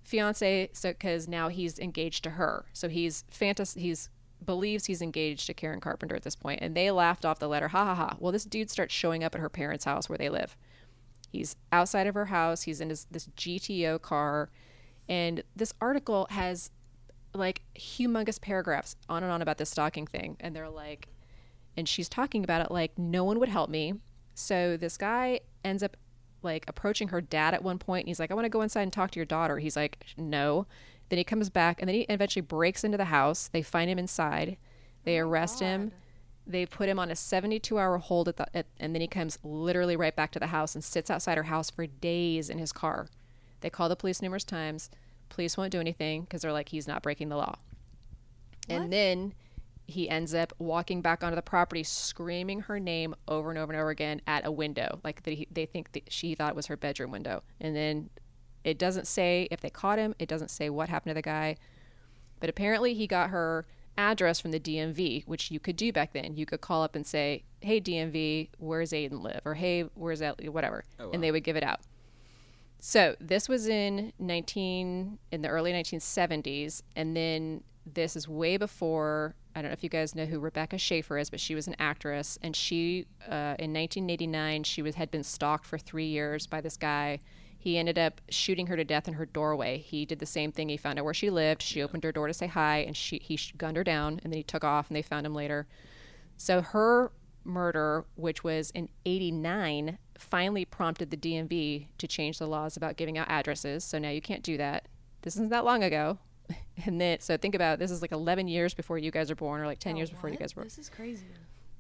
fiance 0.09 0.71
so 0.73 0.91
because 0.91 1.29
now 1.29 1.49
he's 1.49 1.79
engaged 1.79 2.25
to 2.25 2.31
her. 2.31 2.65
So 2.73 2.89
he's 2.89 3.25
fantas 3.33 3.79
he's 3.79 4.09
believes 4.45 4.87
he's 4.87 5.03
engaged 5.03 5.47
to 5.47 5.55
karen 5.55 5.81
carpenter 5.81 6.15
at 6.15 6.23
this 6.23 6.37
point 6.37 6.61
and 6.63 6.75
they 6.75 6.91
laughed 6.91 7.25
off 7.25 7.39
the 7.39 7.49
letter. 7.49 7.69
Ha 7.69 7.85
ha 7.85 7.95
ha. 7.95 8.17
Well 8.19 8.33
this 8.33 8.45
dude 8.45 8.71
starts 8.71 8.95
showing 8.95 9.23
up 9.23 9.35
at 9.35 9.41
her 9.41 9.51
parents 9.51 9.85
house 9.85 10.09
where 10.09 10.19
they 10.19 10.31
live 10.31 10.57
he's 11.31 11.57
outside 11.73 12.07
of 12.07 12.15
her 12.15 12.27
house. 12.27 12.63
He's 12.63 12.81
in 12.81 12.91
his, 12.91 13.07
this 13.11 13.29
gto 13.37 14.01
car. 14.01 14.51
And 15.09 15.43
this 15.57 15.73
article 15.81 16.27
has 16.31 16.71
like 17.35 17.63
humongous 17.79 18.41
paragraphs 18.41 18.97
on 19.09 19.23
and 19.23 19.33
on 19.33 19.43
about 19.43 19.59
this 19.59 19.71
stalking 19.71 20.07
thing. 20.07 20.37
And 20.41 20.55
they're 20.55 20.69
like 20.69 21.09
and 21.77 21.89
she's 21.89 22.09
talking 22.09 22.43
about 22.43 22.61
it 22.61 22.73
like 22.73 22.99
no 22.99 23.23
one 23.23 23.39
would 23.39 23.49
help 23.49 23.71
me. 23.71 23.95
So 24.35 24.77
this 24.77 24.97
guy 24.97 25.41
ends 25.65 25.83
up 25.83 25.97
like 26.43 26.65
approaching 26.67 27.09
her 27.09 27.21
dad 27.21 27.55
at 27.55 27.63
one 27.63 27.79
point. 27.79 28.05
And 28.05 28.09
he's 28.09 28.19
like 28.19 28.31
i 28.31 28.35
want 28.35 28.47
to 28.47 28.51
go 28.51 28.63
inside 28.63 28.83
and 28.83 28.93
talk 28.93 29.11
to 29.13 29.19
your 29.19 29.27
daughter. 29.27 29.59
He's 29.59 29.77
like 29.77 30.05
no. 30.17 30.67
Then 31.09 31.19
he 31.19 31.25
comes 31.25 31.49
back 31.49 31.81
and 31.81 31.89
then 31.89 31.95
he 31.95 32.03
eventually 32.03 32.43
breaks 32.43 32.85
into 32.85 32.99
the 32.99 33.07
house. 33.07 33.49
They 33.49 33.63
find 33.63 33.91
him 33.91 33.99
inside. 33.99 34.57
They 35.05 35.21
oh 35.21 35.27
arrest 35.27 35.61
him 35.61 35.93
they 36.49 36.65
put 36.65 36.89
him 36.89 36.99
on 36.99 37.11
a 37.11 37.17
72 37.17 37.79
hour 37.79 37.99
hold 37.99 38.29
at 38.29 38.37
the 38.39 38.57
at, 38.57 38.67
and 38.81 38.95
then 38.95 39.03
he 39.03 39.07
comes 39.07 39.39
literally 39.45 39.97
right 39.97 40.17
back 40.17 40.33
to 40.33 40.39
the 40.39 40.49
house 40.49 40.75
and 40.75 40.83
sits 40.83 41.11
outside 41.11 41.37
her 41.37 41.45
house 41.45 41.71
for 41.71 41.87
days 41.87 42.49
in 42.49 42.59
his 42.59 42.73
car. 42.73 43.07
They 43.61 43.71
call 43.71 43.89
the 43.89 43.97
police 43.97 44.23
numerous 44.23 44.45
times. 44.45 44.91
Police 45.29 45.57
won't 45.57 45.73
do 45.73 45.81
anything 45.81 46.23
because 46.23 46.43
they're 46.43 46.53
like 46.53 46.71
he's 46.71 46.89
not 46.89 47.03
breaking 47.03 47.29
the 47.29 47.37
law. 47.37 47.57
And 48.69 48.93
then 48.93 49.35
he 49.87 50.09
ends 50.09 50.35
up 50.35 50.53
walking 50.59 51.01
back 51.01 51.23
onto 51.23 51.35
the 51.35 51.43
property 51.43 51.83
screaming 51.83 52.61
her 52.61 52.79
name 52.79 53.15
over 53.27 53.51
and 53.51 53.59
over 53.59 53.73
and 53.73 53.81
over 53.81 53.91
again 53.91 54.21
at 54.27 54.47
a 54.47 54.53
window 54.53 55.01
like 55.03 55.23
that 55.23 55.47
they 55.51 55.65
think 55.65 55.93
that 55.93 56.13
she 56.13 56.35
thought 56.35 56.51
it 56.51 56.57
was 56.57 56.67
her 56.67 56.77
bedroom 56.77 57.11
window. 57.11 57.43
And 57.61 57.75
then 57.75 58.11
it 58.65 58.79
doesn't 58.79 59.07
say 59.07 59.49
if 59.51 59.61
they 59.61 59.71
caught 59.71 59.99
him 59.99 60.15
it 60.19 60.29
doesn't 60.29 60.51
say 60.51 60.69
what 60.69 60.89
happened 60.89 61.11
to 61.11 61.15
the 61.15 61.23
guy. 61.23 61.57
But 62.41 62.51
apparently 62.51 62.95
he 62.95 63.07
got 63.07 63.31
her 63.31 63.67
address 63.99 64.41
from 64.41 64.53
the 64.53 64.61
DMV, 64.61 65.27
which 65.27 65.51
you 65.51 65.61
could 65.61 65.77
do 65.77 65.93
back 65.93 66.13
then. 66.15 66.37
You 66.37 66.47
could 66.47 66.63
call 66.63 66.83
up 66.83 66.95
and 66.95 67.07
say, 67.07 67.45
"Hey 67.61 67.81
DMV, 67.81 68.49
where's 68.59 68.93
Aiden 68.93 69.23
live?" 69.23 69.41
or 69.45 69.55
"Hey, 69.55 69.83
where's 69.95 70.21
that?" 70.21 70.43
whatever, 70.51 70.85
and 71.13 71.23
they 71.23 71.31
would 71.33 71.45
give 71.45 71.57
it 71.57 71.63
out. 71.65 71.81
So 72.81 73.17
this 73.21 73.49
was 73.49 73.69
in 73.69 74.13
19 74.19 75.19
in 75.33 75.43
the 75.43 75.49
early 75.49 75.73
1970s, 75.73 76.83
and 76.95 77.17
then 77.17 77.65
this 77.85 78.17
is 78.17 78.29
way 78.29 78.57
before. 78.57 79.35
I 79.55 79.63
don't 79.63 79.71
know 79.71 79.75
if 79.75 79.83
you 79.83 79.91
guys 79.91 80.15
know 80.15 80.27
who 80.27 80.39
Rebecca 80.39 80.79
Schaeffer 80.79 81.19
is, 81.19 81.31
but 81.31 81.41
she 81.41 81.57
was 81.57 81.67
an 81.67 81.75
actress, 81.81 82.39
and 82.43 82.55
she 82.55 83.07
uh, 83.27 83.59
in 83.59 83.73
1989 83.75 84.63
she 84.63 84.83
was 84.83 84.95
had 84.95 85.11
been 85.11 85.25
stalked 85.25 85.67
for 85.67 85.79
three 85.79 86.07
years 86.07 86.47
by 86.47 86.61
this 86.61 86.77
guy. 86.77 87.19
He 87.69 87.77
ended 87.77 87.99
up 87.99 88.23
shooting 88.31 88.69
her 88.69 88.77
to 88.77 88.85
death 88.85 89.09
in 89.09 89.13
her 89.13 89.27
doorway. 89.27 89.77
He 89.77 90.07
did 90.07 90.21
the 90.21 90.25
same 90.25 90.53
thing. 90.53 90.71
He 90.71 90.79
found 90.79 90.99
out 90.99 91.05
where 91.05 91.13
she 91.13 91.29
lived. 91.29 91.61
She 91.61 91.83
opened 91.83 92.03
her 92.03 92.13
door 92.13 92.27
to 92.27 92.33
say 92.33 92.47
hi, 92.47 92.79
and 92.79 92.97
she 92.97 93.21
he 93.23 93.39
gunned 93.59 93.77
her 93.77 93.85
down, 93.85 94.21
and 94.25 94.33
then 94.33 94.39
he 94.39 94.43
took 94.43 94.65
off, 94.65 94.89
and 94.89 94.97
they 94.97 95.03
found 95.03 95.27
him 95.27 95.35
later. 95.35 95.67
So 96.39 96.63
her 96.63 97.13
murder, 97.45 98.07
which 98.15 98.43
was 98.43 98.71
in 98.71 98.89
89, 99.05 99.99
finally 100.17 100.65
prompted 100.65 101.11
the 101.11 101.17
DMV 101.19 101.89
to 101.99 102.09
change 102.09 102.39
the 102.39 102.47
laws 102.47 102.75
about 102.75 102.97
giving 102.97 103.19
out 103.19 103.29
addresses. 103.29 103.85
So 103.85 103.99
now 103.99 104.09
you 104.09 104.23
can't 104.23 104.43
do 104.43 104.57
that. 104.57 104.89
This 105.21 105.37
isn't 105.37 105.51
that 105.51 105.67
long 105.67 105.83
ago. 105.83 106.19
And 106.87 106.99
then, 106.99 107.21
so 107.21 107.37
think 107.37 107.55
about 107.55 107.75
it, 107.75 107.81
this 107.81 107.91
is 107.91 108.01
like 108.01 108.13
11 108.13 108.49
years 108.49 108.73
before 108.73 108.97
you 108.97 109.11
guys 109.11 109.31
are 109.31 109.35
born, 109.35 109.61
or 109.61 109.67
like 109.67 109.81
10 109.81 109.97
years 109.97 110.09
before 110.09 110.31
you 110.31 110.37
guys 110.37 110.57
were. 110.57 110.63
This 110.65 110.79
is 110.79 110.89
crazy. 110.89 111.27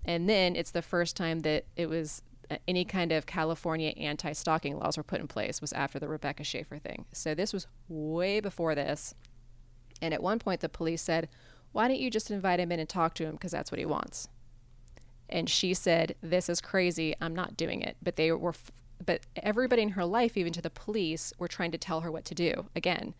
And 0.04 0.28
then 0.28 0.56
it's 0.56 0.72
the 0.72 0.82
first 0.82 1.16
time 1.16 1.40
that 1.40 1.64
it 1.76 1.88
was 1.88 2.20
any 2.66 2.84
kind 2.84 3.12
of 3.12 3.26
California 3.26 3.90
anti-stalking 3.90 4.78
laws 4.78 4.96
were 4.96 5.02
put 5.02 5.20
in 5.20 5.28
place 5.28 5.60
was 5.60 5.72
after 5.72 5.98
the 5.98 6.08
Rebecca 6.08 6.44
Schaeffer 6.44 6.78
thing. 6.78 7.04
So 7.12 7.34
this 7.34 7.52
was 7.52 7.66
way 7.88 8.40
before 8.40 8.74
this. 8.74 9.14
And 10.00 10.14
at 10.14 10.22
one 10.22 10.38
point, 10.38 10.60
the 10.60 10.68
police 10.68 11.02
said, 11.02 11.28
Why 11.72 11.88
don't 11.88 12.00
you 12.00 12.10
just 12.10 12.30
invite 12.30 12.60
him 12.60 12.72
in 12.72 12.80
and 12.80 12.88
talk 12.88 13.14
to 13.14 13.24
him 13.24 13.32
because 13.32 13.52
that's 13.52 13.70
what 13.70 13.78
he 13.78 13.86
wants? 13.86 14.28
And 15.28 15.50
she 15.50 15.74
said, 15.74 16.14
This 16.22 16.48
is 16.48 16.60
crazy. 16.60 17.14
I'm 17.20 17.34
not 17.34 17.56
doing 17.56 17.82
it. 17.82 17.96
But 18.02 18.16
they 18.16 18.32
were, 18.32 18.50
f- 18.50 18.70
but 19.04 19.22
everybody 19.36 19.82
in 19.82 19.90
her 19.90 20.04
life, 20.04 20.36
even 20.36 20.52
to 20.54 20.62
the 20.62 20.70
police, 20.70 21.32
were 21.38 21.48
trying 21.48 21.72
to 21.72 21.78
tell 21.78 22.00
her 22.00 22.10
what 22.10 22.24
to 22.26 22.34
do 22.34 22.66
again 22.74 23.14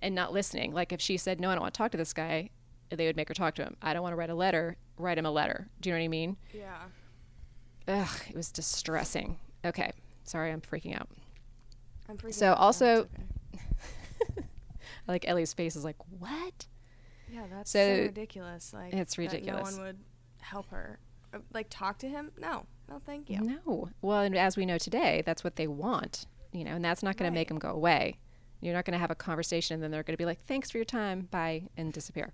and 0.00 0.14
not 0.14 0.32
listening. 0.32 0.72
Like 0.72 0.92
if 0.92 1.00
she 1.00 1.16
said, 1.16 1.40
No, 1.40 1.50
I 1.50 1.54
don't 1.54 1.62
want 1.62 1.74
to 1.74 1.78
talk 1.78 1.92
to 1.92 1.98
this 1.98 2.12
guy, 2.12 2.50
they 2.90 3.06
would 3.06 3.16
make 3.16 3.28
her 3.28 3.34
talk 3.34 3.54
to 3.56 3.62
him. 3.62 3.76
I 3.80 3.94
don't 3.94 4.02
want 4.02 4.12
to 4.12 4.16
write 4.16 4.30
a 4.30 4.34
letter, 4.34 4.76
write 4.98 5.18
him 5.18 5.26
a 5.26 5.30
letter. 5.30 5.68
Do 5.80 5.88
you 5.88 5.94
know 5.94 6.00
what 6.00 6.04
I 6.04 6.08
mean? 6.08 6.36
Yeah. 6.52 6.76
Ugh, 7.88 8.08
it 8.28 8.36
was 8.36 8.50
distressing. 8.50 9.38
Okay. 9.64 9.92
Sorry, 10.24 10.50
I'm 10.52 10.60
freaking 10.60 10.98
out. 10.98 11.08
I'm 12.08 12.16
freaking 12.16 12.34
So 12.34 12.50
out, 12.52 12.58
also- 12.58 13.08
okay. 13.54 14.42
Like 15.08 15.26
Ellie's 15.26 15.52
face 15.52 15.74
is 15.76 15.84
like, 15.84 15.96
What? 16.18 16.66
Yeah, 17.32 17.42
that's 17.50 17.70
So- 17.70 17.96
so, 17.96 18.02
ridiculous. 18.02 18.72
Like 18.72 18.92
It's 18.94 19.18
ridiculous. 19.18 19.72
no 19.72 19.76
one 19.78 19.86
would 19.86 19.98
help 20.40 20.68
her. 20.70 20.98
Uh, 21.34 21.38
Like 21.52 21.66
talk 21.70 21.98
to 21.98 22.08
him? 22.08 22.30
No, 22.38 22.66
no, 22.88 23.00
thank 23.04 23.28
you. 23.30 23.40
No. 23.40 23.88
Well, 24.00 24.20
and 24.20 24.36
as 24.36 24.56
we 24.56 24.64
know 24.66 24.78
today, 24.78 25.22
that's 25.26 25.42
what 25.42 25.56
they 25.56 25.66
want, 25.66 26.26
you 26.52 26.62
know, 26.64 26.72
and 26.72 26.84
that's 26.84 27.02
not 27.02 27.16
going 27.16 27.30
to 27.30 27.34
make 27.34 27.48
them 27.48 27.58
go 27.58 27.70
away. 27.70 28.18
You're 28.60 28.74
not 28.74 28.84
going 28.84 28.92
to 28.92 28.98
have 29.00 29.10
a 29.10 29.16
conversation 29.16 29.74
and 29.74 29.82
then 29.82 29.90
they're 29.90 30.04
going 30.04 30.14
to 30.14 30.18
be 30.18 30.24
like, 30.26 30.44
thanks 30.46 30.70
for 30.70 30.78
your 30.78 30.84
time, 30.84 31.26
bye, 31.32 31.62
and 31.76 31.92
disappear. 31.92 32.32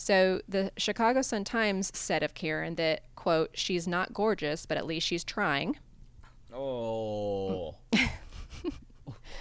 So 0.00 0.40
the 0.48 0.72
Chicago 0.78 1.20
Sun 1.20 1.44
Times 1.44 1.92
said 1.94 2.22
of 2.22 2.32
Karen 2.32 2.76
that, 2.76 3.02
quote, 3.16 3.50
she's 3.52 3.86
not 3.86 4.14
gorgeous, 4.14 4.64
but 4.64 4.78
at 4.78 4.86
least 4.86 5.06
she's 5.06 5.22
trying. 5.22 5.76
Oh. 6.54 7.74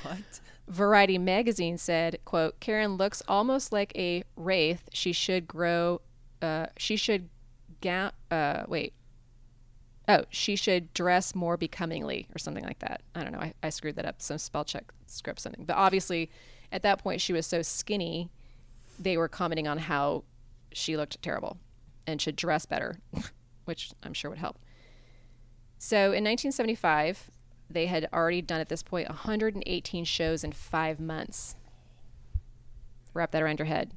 what? 0.03 0.41
Variety 0.67 1.17
magazine 1.17 1.77
said, 1.77 2.19
quote, 2.25 2.59
Karen 2.59 2.97
looks 2.97 3.23
almost 3.25 3.71
like 3.71 3.93
a 3.97 4.25
wraith. 4.35 4.89
She 4.91 5.13
should 5.13 5.47
grow, 5.47 6.01
uh, 6.41 6.65
she 6.75 6.97
should, 6.97 7.29
ga- 7.79 8.11
uh, 8.29 8.65
wait. 8.67 8.91
Oh, 10.09 10.25
she 10.29 10.57
should 10.57 10.93
dress 10.93 11.33
more 11.33 11.55
becomingly 11.55 12.27
or 12.35 12.37
something 12.37 12.65
like 12.65 12.79
that. 12.79 13.01
I 13.15 13.23
don't 13.23 13.31
know. 13.31 13.39
I, 13.39 13.53
I 13.63 13.69
screwed 13.69 13.95
that 13.95 14.05
up. 14.05 14.21
Some 14.21 14.37
spell 14.37 14.65
check 14.65 14.91
script 15.05 15.39
something. 15.39 15.63
But 15.63 15.77
obviously, 15.77 16.29
at 16.69 16.83
that 16.83 16.99
point, 16.99 17.21
she 17.21 17.31
was 17.31 17.45
so 17.47 17.61
skinny, 17.61 18.29
they 18.99 19.15
were 19.15 19.29
commenting 19.29 19.65
on 19.65 19.77
how 19.77 20.25
she 20.71 20.97
looked 20.97 21.21
terrible 21.21 21.57
and 22.07 22.21
should 22.21 22.35
dress 22.35 22.65
better, 22.65 22.99
which 23.65 23.91
I'm 24.03 24.13
sure 24.13 24.29
would 24.31 24.39
help. 24.39 24.57
So 25.77 25.97
in 25.97 26.23
1975, 26.25 27.31
they 27.69 27.85
had 27.85 28.09
already 28.11 28.41
done 28.41 28.59
at 28.59 28.69
this 28.69 28.83
point 28.83 29.07
118 29.09 30.03
shows 30.05 30.43
in 30.43 30.51
five 30.51 30.99
months. 30.99 31.55
Wrap 33.13 33.31
that 33.31 33.41
around 33.41 33.59
your 33.59 33.65
head. 33.67 33.91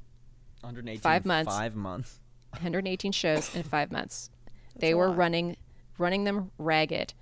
118. 0.61 1.01
Five 1.01 1.25
months. 1.25 1.53
Five 1.53 1.75
months. 1.75 2.19
118 2.51 3.11
shows 3.11 3.53
in 3.55 3.63
five 3.63 3.91
months. 3.91 4.29
they 4.75 4.93
were 4.93 5.07
lot. 5.09 5.17
running, 5.17 5.57
running 5.97 6.23
them 6.23 6.51
ragged. 6.57 7.13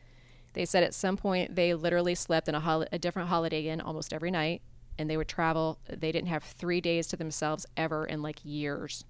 They 0.54 0.66
said 0.66 0.84
at 0.84 0.94
some 0.94 1.16
point 1.16 1.56
they 1.56 1.74
literally 1.74 2.16
slept 2.16 2.50
in 2.50 2.56
a, 2.56 2.60
hol- 2.60 2.86
a 2.92 3.00
different 3.00 3.30
Holiday 3.30 3.68
Inn 3.68 3.80
almost 3.80 4.12
every 4.14 4.32
night, 4.32 4.62
and 5.00 5.10
they 5.10 5.16
would 5.16 5.30
travel. 5.30 5.80
They 5.88 6.12
didn't 6.12 6.28
have 6.28 6.44
three 6.44 6.82
days 6.82 7.08
to 7.08 7.18
themselves 7.18 7.66
ever 7.78 8.06
in 8.06 8.22
like 8.22 8.40
years. 8.44 9.06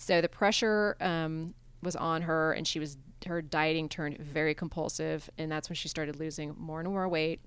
So 0.00 0.22
the 0.22 0.30
pressure 0.30 0.96
um, 0.98 1.52
was 1.82 1.94
on 1.94 2.22
her, 2.22 2.54
and 2.54 2.66
she 2.66 2.78
was 2.78 2.96
her 3.26 3.42
dieting 3.42 3.86
turned 3.86 4.16
very 4.16 4.54
compulsive, 4.54 5.28
and 5.36 5.52
that's 5.52 5.68
when 5.68 5.76
she 5.76 5.88
started 5.88 6.18
losing 6.18 6.54
more 6.56 6.80
and 6.80 6.88
more 6.88 7.06
weight. 7.06 7.42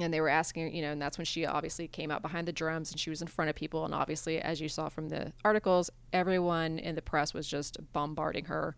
And 0.00 0.14
they 0.14 0.20
were 0.20 0.28
asking, 0.28 0.72
you 0.72 0.80
know, 0.82 0.92
and 0.92 1.02
that's 1.02 1.18
when 1.18 1.24
she 1.24 1.44
obviously 1.44 1.88
came 1.88 2.12
out 2.12 2.22
behind 2.22 2.46
the 2.46 2.52
drums 2.52 2.92
and 2.92 3.00
she 3.00 3.10
was 3.10 3.20
in 3.20 3.26
front 3.26 3.48
of 3.48 3.56
people. 3.56 3.84
And 3.84 3.92
obviously, 3.92 4.38
as 4.38 4.60
you 4.60 4.68
saw 4.68 4.88
from 4.88 5.08
the 5.08 5.32
articles, 5.44 5.90
everyone 6.12 6.78
in 6.78 6.94
the 6.94 7.02
press 7.02 7.34
was 7.34 7.48
just 7.48 7.78
bombarding 7.92 8.44
her. 8.44 8.76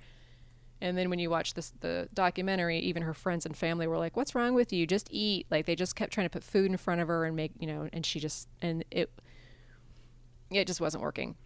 And 0.80 0.96
then 0.96 1.10
when 1.10 1.18
you 1.18 1.28
watch 1.28 1.52
this 1.52 1.74
the 1.80 2.08
documentary, 2.14 2.78
even 2.78 3.02
her 3.02 3.12
friends 3.12 3.44
and 3.44 3.54
family 3.54 3.86
were 3.86 3.98
like, 3.98 4.16
"What's 4.16 4.34
wrong 4.34 4.54
with 4.54 4.72
you? 4.72 4.86
Just 4.86 5.08
eat!" 5.10 5.46
Like 5.50 5.66
they 5.66 5.76
just 5.76 5.94
kept 5.94 6.14
trying 6.14 6.24
to 6.24 6.30
put 6.30 6.42
food 6.42 6.70
in 6.70 6.78
front 6.78 7.02
of 7.02 7.08
her 7.08 7.26
and 7.26 7.36
make 7.36 7.52
you 7.60 7.66
know, 7.66 7.90
and 7.92 8.06
she 8.06 8.18
just 8.18 8.48
and 8.62 8.82
it 8.90 9.12
it 10.50 10.66
just 10.66 10.80
wasn't 10.80 11.02
working. 11.02 11.36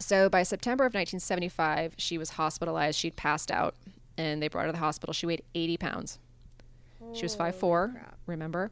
So 0.00 0.30
by 0.30 0.42
September 0.42 0.84
of 0.84 0.94
1975, 0.94 1.94
she 1.98 2.16
was 2.16 2.30
hospitalized. 2.30 2.98
She'd 2.98 3.16
passed 3.16 3.50
out, 3.50 3.74
and 4.16 4.42
they 4.42 4.48
brought 4.48 4.62
her 4.62 4.68
to 4.68 4.72
the 4.72 4.78
hospital. 4.78 5.12
She 5.12 5.26
weighed 5.26 5.42
80 5.54 5.76
pounds. 5.76 6.18
She 7.12 7.22
was 7.22 7.34
five 7.34 7.54
four, 7.56 7.90
crap. 7.92 8.16
remember? 8.26 8.70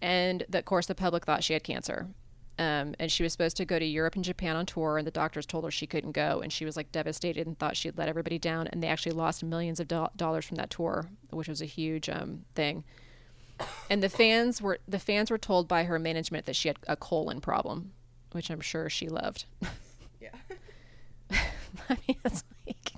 And 0.00 0.44
the, 0.48 0.58
of 0.58 0.64
course, 0.64 0.86
the 0.86 0.94
public 0.94 1.24
thought 1.24 1.44
she 1.44 1.52
had 1.52 1.62
cancer. 1.64 2.08
Um, 2.58 2.94
and 2.98 3.10
she 3.10 3.22
was 3.22 3.32
supposed 3.32 3.56
to 3.56 3.64
go 3.64 3.78
to 3.78 3.84
Europe 3.84 4.14
and 4.14 4.24
Japan 4.24 4.56
on 4.56 4.66
tour, 4.66 4.98
and 4.98 5.06
the 5.06 5.10
doctors 5.10 5.46
told 5.46 5.64
her 5.64 5.70
she 5.70 5.86
couldn't 5.86 6.12
go, 6.12 6.40
and 6.40 6.52
she 6.52 6.64
was 6.64 6.76
like 6.76 6.92
devastated 6.92 7.46
and 7.46 7.58
thought 7.58 7.76
she'd 7.76 7.96
let 7.96 8.08
everybody 8.08 8.38
down. 8.38 8.66
And 8.68 8.82
they 8.82 8.88
actually 8.88 9.12
lost 9.12 9.42
millions 9.42 9.80
of 9.80 9.88
do- 9.88 10.08
dollars 10.16 10.44
from 10.44 10.56
that 10.56 10.70
tour, 10.70 11.08
which 11.30 11.48
was 11.48 11.62
a 11.62 11.66
huge 11.66 12.08
um, 12.08 12.44
thing. 12.54 12.84
And 13.90 14.02
the 14.02 14.08
fans 14.08 14.60
were 14.60 14.78
the 14.88 14.98
fans 14.98 15.30
were 15.30 15.38
told 15.38 15.68
by 15.68 15.84
her 15.84 15.98
management 15.98 16.46
that 16.46 16.56
she 16.56 16.68
had 16.68 16.78
a 16.86 16.96
colon 16.96 17.40
problem, 17.40 17.92
which 18.32 18.50
I'm 18.50 18.60
sure 18.60 18.90
she 18.90 19.08
loved. 19.08 19.46
Yeah. 20.22 20.30
I 21.88 21.96
mean, 22.06 22.18
it's 22.24 22.44
like 22.66 22.92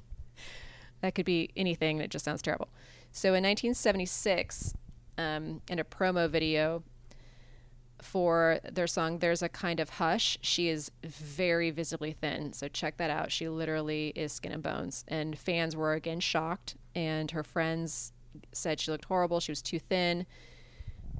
that 1.01 1.15
could 1.15 1.27
be 1.27 1.51
anything. 1.57 2.01
It 2.01 2.11
just 2.11 2.25
sounds 2.25 2.43
terrible. 2.43 2.69
So 3.13 3.29
in 3.29 3.45
1976, 3.45 4.75
um, 5.19 5.61
in 5.69 5.79
a 5.79 5.85
promo 5.85 6.29
video 6.29 6.83
for 8.03 8.59
their 8.71 8.87
song 8.87 9.19
"There's 9.19 9.43
a 9.43 9.49
Kind 9.49 9.81
of 9.81 9.91
Hush," 9.91 10.39
she 10.43 10.69
is 10.69 10.91
very 11.03 11.71
visibly 11.71 12.13
thin. 12.13 12.53
So 12.53 12.69
check 12.69 12.97
that 12.97 13.11
out. 13.11 13.31
She 13.31 13.49
literally 13.49 14.13
is 14.17 14.33
skin 14.33 14.53
and 14.53 14.63
bones, 14.63 15.05
and 15.09 15.39
fans 15.39 15.77
were 15.77 15.93
again 15.93 16.21
shocked. 16.21 16.77
And 16.95 17.31
her 17.31 17.45
friends 17.45 18.13
said 18.53 18.81
she 18.81 18.91
looked 18.91 19.07
horrible. 19.07 19.41
She 19.41 19.53
was 19.53 19.63
too 19.63 19.79
thin. 19.79 20.27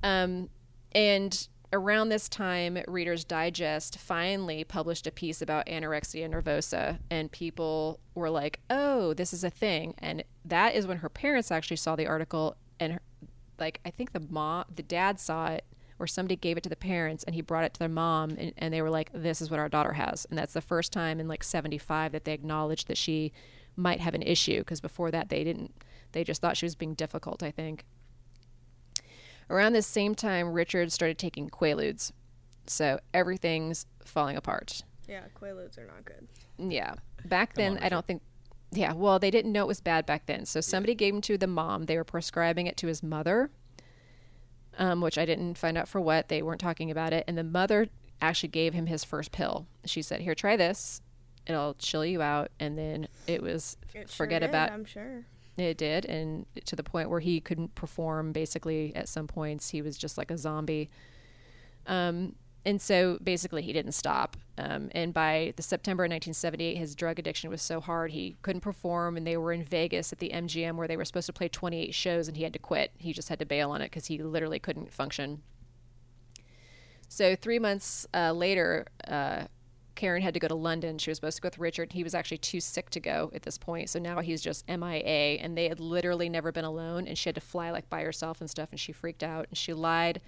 Um, 0.03 0.51
and 0.93 1.49
around 1.75 2.09
this 2.09 2.29
time, 2.29 2.79
Reader's 2.87 3.25
Digest 3.25 3.99
finally 3.99 4.65
published 4.65 5.07
a 5.07 5.11
piece 5.11 5.43
about 5.43 5.67
anorexia 5.67 6.31
nervosa, 6.31 7.01
and 7.11 7.31
people 7.31 8.01
were 8.15 8.31
like, 8.31 8.61
"Oh, 8.71 9.13
this 9.13 9.33
is 9.33 9.45
a 9.45 9.51
thing." 9.51 9.95
And 9.99 10.25
that 10.45 10.75
is 10.75 10.87
when 10.87 10.99
her 10.99 11.09
parents 11.09 11.51
actually 11.51 11.77
saw 11.77 11.97
the 11.97 12.07
article, 12.07 12.57
and 12.79 12.95
her, 12.95 13.03
like 13.59 13.81
I 13.85 13.91
think 13.91 14.13
the 14.13 14.21
mom, 14.21 14.65
the 14.75 14.83
dad 14.83 15.19
saw 15.19 15.49
it, 15.49 15.65
or 15.99 16.07
somebody 16.07 16.37
gave 16.37 16.57
it 16.57 16.63
to 16.63 16.69
the 16.69 16.77
parents, 16.77 17.25
and 17.25 17.35
he 17.35 17.43
brought 17.43 17.65
it 17.65 17.75
to 17.75 17.81
their 17.81 17.89
mom, 17.89 18.31
and, 18.39 18.53
and 18.57 18.73
they 18.73 18.81
were 18.81 18.91
like, 18.91 19.11
"This 19.13 19.43
is 19.43 19.51
what 19.51 19.61
our 19.61 19.69
daughter 19.69 19.93
has," 19.95 20.27
and 20.31 20.39
that's 20.39 20.55
the 20.55 20.61
first 20.61 20.93
time 20.93 21.21
in 21.21 21.29
like 21.29 21.43
'75 21.45 22.13
that 22.13 22.25
they 22.25 22.33
acknowledged 22.33 22.89
that 22.89 22.99
she 22.99 23.33
might 23.77 24.01
have 24.01 24.15
an 24.15 24.23
issue, 24.23 24.61
because 24.61 24.81
before 24.81 25.11
that 25.11 25.29
they 25.29 25.43
didn't. 25.45 25.75
They 26.13 26.23
just 26.23 26.41
thought 26.41 26.57
she 26.57 26.67
was 26.67 26.77
being 26.77 26.95
difficult. 26.95 27.43
I 27.43 27.51
think. 27.51 27.85
Around 29.51 29.73
this 29.75 29.87
same 29.87 30.15
time, 30.15 30.53
Richard 30.53 30.93
started 30.93 31.19
taking 31.19 31.49
Quaaludes. 31.49 32.13
So 32.67 32.99
everything's 33.13 33.87
falling 34.05 34.37
apart. 34.37 34.83
Yeah, 35.09 35.25
Quaaludes 35.41 35.79
are 35.79 35.87
not 35.87 36.05
good. 36.05 36.27
Yeah. 36.59 36.95
Back 37.25 37.55
then, 37.55 37.79
on, 37.79 37.83
I 37.83 37.89
don't 37.89 38.07
think. 38.07 38.23
Yeah, 38.73 38.93
well, 38.93 39.19
they 39.19 39.31
didn't 39.31 39.53
know 39.53 39.63
it 39.63 39.69
was 39.69 39.81
bad 39.81 40.05
back 40.07 40.27
then. 40.27 40.47
So 40.47 40.61
somebody 40.61 40.95
gave 40.95 41.15
him 41.15 41.21
to 41.23 41.39
the 41.39 41.47
mom. 41.47 41.85
They 41.85 41.97
were 41.97 42.05
prescribing 42.05 42.67
it 42.67 42.77
to 42.79 42.87
his 42.89 43.03
mother, 43.03 43.51
um, 44.79 45.01
which 45.01 45.17
I 45.17 45.25
didn't 45.25 45.57
find 45.59 45.79
out 45.79 45.89
for 45.89 46.01
what. 46.01 46.29
They 46.29 46.43
weren't 46.43 46.61
talking 46.61 46.91
about 46.91 47.13
it. 47.13 47.25
And 47.29 47.39
the 47.39 47.45
mother 47.45 47.87
actually 48.21 48.49
gave 48.49 48.75
him 48.75 48.87
his 48.87 49.05
first 49.05 49.31
pill. 49.31 49.67
She 49.85 50.03
said, 50.03 50.23
Here, 50.23 50.35
try 50.35 50.57
this. 50.57 51.03
It'll 51.47 51.75
chill 51.75 52.05
you 52.05 52.23
out. 52.23 52.51
And 52.59 52.77
then 52.77 53.09
it 53.27 53.43
was 53.43 53.77
It 53.93 54.09
sure 54.09 54.17
forget 54.17 54.41
did, 54.41 54.51
about 54.51 54.73
I'm 54.73 54.85
sure. 54.85 55.25
It 55.57 55.77
did, 55.77 56.05
and 56.05 56.47
to 56.65 56.77
the 56.77 56.83
point 56.83 57.11
where 57.11 57.21
he 57.21 57.41
couldn't 57.41 57.75
perform. 57.75 58.33
Basically, 58.33 58.95
at 58.97 59.09
some 59.09 59.27
points, 59.27 59.71
he 59.71 59.83
was 59.83 59.97
just 59.97 60.19
like 60.19 60.31
a 60.31 60.39
zombie. 60.39 60.91
Um, 61.87 62.35
and 62.67 62.81
so 62.81 63.19
basically, 63.23 63.63
he 63.63 63.73
didn't 63.73 63.93
stop. 63.93 64.37
Um, 64.57 64.91
and 64.93 65.13
by 65.13 65.53
the 65.57 65.63
September 65.63 66.05
of 66.05 66.11
1978, 66.11 66.77
his 66.77 66.95
drug 66.95 67.19
addiction 67.19 67.51
was 67.51 67.61
so 67.61 67.81
hard 67.81 68.11
he 68.11 68.37
couldn't 68.43 68.63
perform. 68.63 69.17
And 69.17 69.27
they 69.27 69.37
were 69.37 69.53
in 69.53 69.63
Vegas 69.63 70.13
at 70.13 70.19
the 70.19 70.31
MGM 70.31 70.77
where 70.77 70.89
they 70.89 70.97
were 70.97 71.05
supposed 71.05 71.27
to 71.27 71.33
play 71.33 71.49
28 71.49 71.95
shows, 71.95 72.27
and 72.27 72.37
he 72.37 72.43
had 72.43 72.53
to 72.55 72.59
quit. 72.59 72.93
He 72.97 73.13
just 73.13 73.29
had 73.29 73.39
to 73.39 73.47
bail 73.47 73.71
on 73.71 73.83
it 73.83 73.87
because 73.87 74.07
he 74.07 74.19
literally 74.19 74.59
couldn't 74.59 74.93
function. 74.93 75.43
So 77.09 77.37
three 77.37 77.59
months 77.59 78.07
uh, 78.15 78.33
later, 78.33 78.87
uh, 79.07 79.45
Karen 79.95 80.23
had 80.23 80.35
to 80.35 80.41
go 80.41 80.49
to 80.49 80.55
London. 80.55 80.99
She 80.99 81.11
was 81.11 81.19
supposed 81.19 81.37
to 81.37 81.43
go 81.43 81.47
with 81.47 81.59
Richard. 81.59 81.93
He 81.93 82.05
was 82.05 82.15
actually 82.15 82.39
too 82.39 82.61
sick 82.61 82.91
to 82.91 83.01
go 83.01 83.31
at 83.35 83.43
this 83.43 83.59
point. 83.59 83.91
So 83.91 83.99
now 83.99 84.21
he's 84.21 84.43
just 84.43 84.69
MIA. 84.69 85.39
And 85.41 85.57
they 85.57 85.69
had 85.69 85.81
literally 85.81 86.29
never 86.29 86.53
been 86.53 86.65
alone. 86.65 87.07
And 87.07 87.17
she 87.17 87.29
had 87.29 87.35
to 87.37 87.41
fly 87.41 87.71
like 87.71 87.89
by 87.89 88.03
herself 88.03 88.41
and 88.41 88.51
stuff. 88.51 88.71
And 88.71 88.81
she 88.81 88.93
freaked 88.93 89.23
out. 89.23 89.47
And 89.49 89.57
she 89.57 89.73
lied 89.73 90.21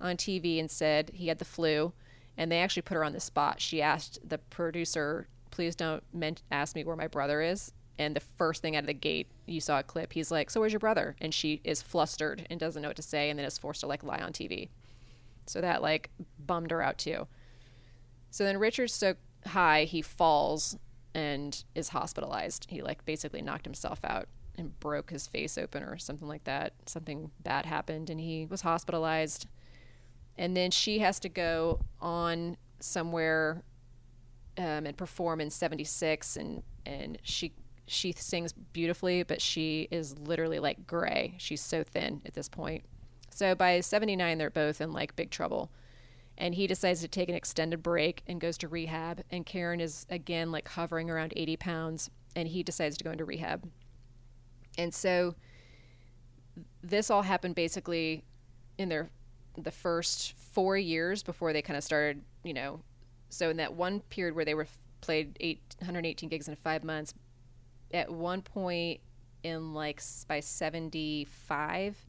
on 0.00 0.16
TV 0.16 0.58
and 0.58 0.70
said 0.70 1.10
he 1.14 1.28
had 1.28 1.38
the 1.38 1.44
flu. 1.44 1.92
And 2.36 2.50
they 2.50 2.60
actually 2.60 2.82
put 2.82 2.94
her 2.94 3.04
on 3.04 3.12
the 3.12 3.20
spot. 3.20 3.60
She 3.60 3.82
asked 3.82 4.18
the 4.26 4.38
producer, 4.38 5.28
please 5.50 5.76
don't 5.76 6.02
men- 6.14 6.38
ask 6.50 6.74
me 6.74 6.84
where 6.84 6.96
my 6.96 7.08
brother 7.08 7.42
is. 7.42 7.72
And 7.98 8.16
the 8.16 8.20
first 8.20 8.62
thing 8.62 8.76
out 8.76 8.84
of 8.84 8.86
the 8.86 8.94
gate, 8.94 9.26
you 9.44 9.60
saw 9.60 9.80
a 9.80 9.82
clip. 9.82 10.14
He's 10.14 10.30
like, 10.30 10.48
"So 10.48 10.60
where's 10.60 10.72
your 10.72 10.80
brother?" 10.80 11.16
And 11.20 11.34
she 11.34 11.60
is 11.64 11.82
flustered 11.82 12.46
and 12.48 12.58
doesn't 12.58 12.80
know 12.80 12.88
what 12.88 12.96
to 12.96 13.02
say, 13.02 13.28
and 13.28 13.38
then 13.38 13.44
is 13.44 13.58
forced 13.58 13.82
to 13.82 13.86
like 13.86 14.02
lie 14.02 14.20
on 14.20 14.32
TV. 14.32 14.70
So 15.44 15.60
that 15.60 15.82
like 15.82 16.08
bummed 16.38 16.70
her 16.70 16.80
out 16.80 16.96
too. 16.96 17.26
So 18.30 18.44
then 18.44 18.58
Richard's 18.58 18.94
so 18.94 19.14
high 19.46 19.84
he 19.84 20.02
falls 20.02 20.76
and 21.14 21.64
is 21.74 21.88
hospitalized. 21.90 22.66
He 22.68 22.82
like 22.82 23.04
basically 23.04 23.42
knocked 23.42 23.66
himself 23.66 24.00
out 24.04 24.28
and 24.56 24.78
broke 24.80 25.10
his 25.10 25.26
face 25.26 25.58
open 25.58 25.82
or 25.82 25.98
something 25.98 26.28
like 26.28 26.44
that. 26.44 26.74
Something 26.86 27.30
bad 27.40 27.66
happened 27.66 28.10
and 28.10 28.20
he 28.20 28.46
was 28.46 28.60
hospitalized. 28.62 29.46
And 30.38 30.56
then 30.56 30.70
she 30.70 31.00
has 31.00 31.18
to 31.20 31.28
go 31.28 31.80
on 32.00 32.56
somewhere 32.78 33.62
um, 34.58 34.86
and 34.86 34.96
perform 34.96 35.40
in 35.40 35.50
76 35.50 36.36
and 36.36 36.62
and 36.86 37.18
she 37.22 37.52
she 37.86 38.12
sings 38.12 38.52
beautifully 38.52 39.22
but 39.22 39.40
she 39.40 39.88
is 39.90 40.18
literally 40.18 40.58
like 40.58 40.86
gray 40.86 41.34
she's 41.38 41.60
so 41.60 41.82
thin 41.82 42.20
at 42.24 42.34
this 42.34 42.48
point 42.48 42.84
so 43.30 43.54
by 43.54 43.80
79 43.80 44.38
they're 44.38 44.50
both 44.50 44.80
in 44.80 44.92
like 44.92 45.14
big 45.16 45.30
trouble 45.30 45.70
and 46.40 46.54
he 46.54 46.66
decides 46.66 47.02
to 47.02 47.08
take 47.08 47.28
an 47.28 47.34
extended 47.34 47.82
break 47.82 48.22
and 48.26 48.40
goes 48.40 48.56
to 48.58 48.66
rehab. 48.66 49.22
And 49.30 49.44
karen 49.44 49.78
is 49.78 50.06
again 50.08 50.50
like 50.50 50.66
hovering 50.66 51.10
around 51.10 51.34
80 51.36 51.56
pounds 51.58 52.10
and 52.34 52.48
he 52.48 52.62
decides 52.62 52.96
to 52.96 53.04
go 53.04 53.10
into 53.10 53.26
rehab. 53.26 53.68
And 54.78 54.92
so 54.92 55.34
this 56.82 57.10
all 57.10 57.22
happened 57.22 57.54
basically 57.54 58.24
in 58.78 58.88
their 58.88 59.10
the 59.58 59.70
first 59.70 60.32
four 60.32 60.78
years 60.78 61.22
before 61.22 61.52
they 61.52 61.60
kind 61.60 61.76
of 61.76 61.84
started 61.84 62.22
you 62.42 62.54
know. 62.54 62.80
So 63.28 63.50
in 63.50 63.58
that 63.58 63.74
one 63.74 64.00
period 64.00 64.34
where 64.34 64.46
they 64.46 64.54
were 64.54 64.66
played 65.02 65.36
818 65.40 66.28
gigs 66.30 66.48
in 66.48 66.56
five 66.56 66.82
months, 66.82 67.12
at 67.92 68.10
one 68.10 68.40
point 68.40 69.00
in 69.42 69.74
like 69.74 70.00
by 70.26 70.40
75, 70.40 72.06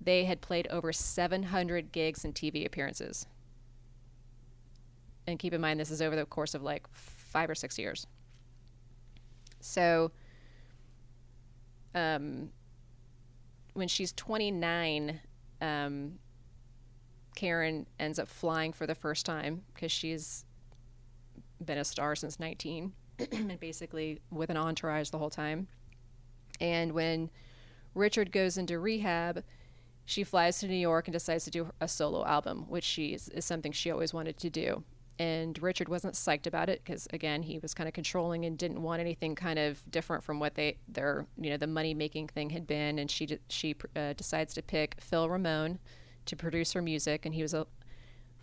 they 0.00 0.24
had 0.26 0.42
played 0.42 0.66
over 0.68 0.92
700 0.92 1.92
gigs 1.92 2.26
and 2.26 2.34
TV 2.34 2.66
appearances. 2.66 3.26
And 5.26 5.38
keep 5.38 5.52
in 5.52 5.60
mind, 5.60 5.80
this 5.80 5.90
is 5.90 6.02
over 6.02 6.16
the 6.16 6.26
course 6.26 6.54
of 6.54 6.62
like 6.62 6.86
five 6.92 7.48
or 7.48 7.54
six 7.54 7.78
years. 7.78 8.06
So, 9.60 10.10
um, 11.94 12.50
when 13.72 13.88
she's 13.88 14.12
29, 14.12 15.20
um, 15.60 16.18
Karen 17.34 17.86
ends 17.98 18.18
up 18.18 18.28
flying 18.28 18.72
for 18.72 18.86
the 18.86 18.94
first 18.94 19.26
time 19.26 19.62
because 19.72 19.90
she's 19.90 20.44
been 21.64 21.78
a 21.78 21.84
star 21.84 22.14
since 22.14 22.38
19 22.38 22.92
and 23.32 23.58
basically 23.60 24.20
with 24.30 24.50
an 24.50 24.56
entourage 24.56 25.10
the 25.10 25.18
whole 25.18 25.30
time. 25.30 25.66
And 26.60 26.92
when 26.92 27.30
Richard 27.94 28.32
goes 28.32 28.58
into 28.58 28.78
rehab, 28.78 29.42
she 30.04 30.24
flies 30.24 30.58
to 30.60 30.68
New 30.68 30.74
York 30.74 31.08
and 31.08 31.12
decides 31.12 31.44
to 31.44 31.50
do 31.50 31.70
a 31.80 31.88
solo 31.88 32.24
album, 32.26 32.66
which 32.68 32.84
she 32.84 33.14
is, 33.14 33.28
is 33.30 33.44
something 33.44 33.72
she 33.72 33.90
always 33.90 34.12
wanted 34.12 34.36
to 34.38 34.50
do. 34.50 34.84
And 35.18 35.60
Richard 35.62 35.88
wasn't 35.88 36.14
psyched 36.14 36.46
about 36.46 36.68
it 36.68 36.82
because 36.84 37.06
again 37.12 37.42
he 37.42 37.58
was 37.58 37.72
kind 37.72 37.86
of 37.86 37.94
controlling 37.94 38.44
and 38.44 38.58
didn't 38.58 38.82
want 38.82 39.00
anything 39.00 39.36
kind 39.36 39.58
of 39.60 39.80
different 39.90 40.24
from 40.24 40.40
what 40.40 40.56
they 40.56 40.78
their 40.88 41.26
you 41.38 41.50
know 41.50 41.56
the 41.56 41.68
money 41.68 41.94
making 41.94 42.28
thing 42.28 42.50
had 42.50 42.66
been. 42.66 42.98
And 42.98 43.10
she 43.10 43.38
she 43.48 43.76
uh, 43.94 44.14
decides 44.14 44.54
to 44.54 44.62
pick 44.62 44.96
Phil 45.00 45.28
Ramone 45.28 45.78
to 46.26 46.36
produce 46.36 46.72
her 46.72 46.82
music, 46.82 47.26
and 47.26 47.34
he 47.34 47.42
was 47.42 47.54
a 47.54 47.66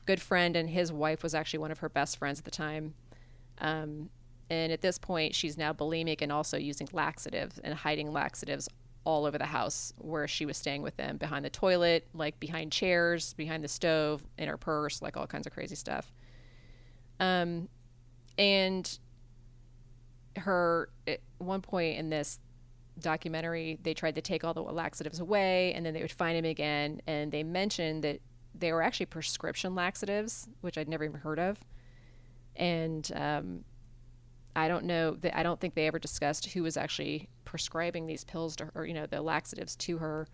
good 0.05 0.21
friend, 0.21 0.55
and 0.55 0.69
his 0.69 0.91
wife 0.91 1.23
was 1.23 1.35
actually 1.35 1.59
one 1.59 1.71
of 1.71 1.79
her 1.79 1.89
best 1.89 2.17
friends 2.17 2.39
at 2.39 2.45
the 2.45 2.51
time. 2.51 2.93
Um, 3.59 4.09
and 4.49 4.71
at 4.71 4.81
this 4.81 4.97
point, 4.97 5.33
she's 5.33 5.57
now 5.57 5.71
bulimic 5.71 6.21
and 6.21 6.31
also 6.31 6.57
using 6.57 6.87
laxatives 6.91 7.59
and 7.59 7.73
hiding 7.73 8.11
laxatives 8.11 8.67
all 9.03 9.25
over 9.25 9.37
the 9.37 9.45
house 9.45 9.93
where 9.97 10.27
she 10.27 10.45
was 10.45 10.57
staying 10.57 10.81
with 10.81 10.97
them 10.97 11.17
behind 11.17 11.45
the 11.45 11.49
toilet, 11.49 12.07
like 12.13 12.39
behind 12.39 12.71
chairs, 12.71 13.33
behind 13.33 13.63
the 13.63 13.67
stove, 13.67 14.23
in 14.37 14.47
her 14.47 14.57
purse, 14.57 15.01
like 15.01 15.17
all 15.17 15.25
kinds 15.25 15.47
of 15.47 15.53
crazy 15.53 15.75
stuff. 15.75 16.11
Um, 17.21 17.69
and 18.37 18.99
her, 20.35 20.89
at 21.07 21.19
one 21.37 21.61
point 21.61 21.97
in 21.97 22.09
this 22.09 22.39
documentary, 22.99 23.79
they 23.83 23.93
tried 23.93 24.15
to 24.15 24.21
take 24.21 24.43
all 24.43 24.53
the 24.53 24.61
laxatives 24.61 25.19
away 25.19 25.73
and 25.73 25.85
then 25.85 25.93
they 25.93 26.01
would 26.01 26.11
find 26.11 26.35
him 26.35 26.45
again. 26.45 27.01
And 27.07 27.31
they 27.31 27.43
mentioned 27.43 28.03
that 28.03 28.19
they 28.53 28.73
were 28.73 28.81
actually 28.81 29.05
prescription 29.05 29.75
laxatives, 29.75 30.49
which 30.61 30.77
I'd 30.77 30.89
never 30.89 31.03
even 31.05 31.19
heard 31.21 31.39
of. 31.39 31.59
And 32.55 33.09
um, 33.15 33.63
I 34.55 34.67
don't 34.67 34.85
know 34.85 35.11
that 35.21 35.37
I 35.37 35.43
don't 35.43 35.59
think 35.59 35.75
they 35.75 35.87
ever 35.87 35.99
discussed 35.99 36.47
who 36.47 36.63
was 36.63 36.75
actually 36.75 37.29
prescribing 37.45 38.07
these 38.07 38.23
pills 38.23 38.55
to 38.57 38.65
her, 38.73 38.85
you 38.85 38.93
know, 38.93 39.05
the 39.05 39.21
laxatives 39.21 39.75
to 39.77 39.99
her. 39.99 40.27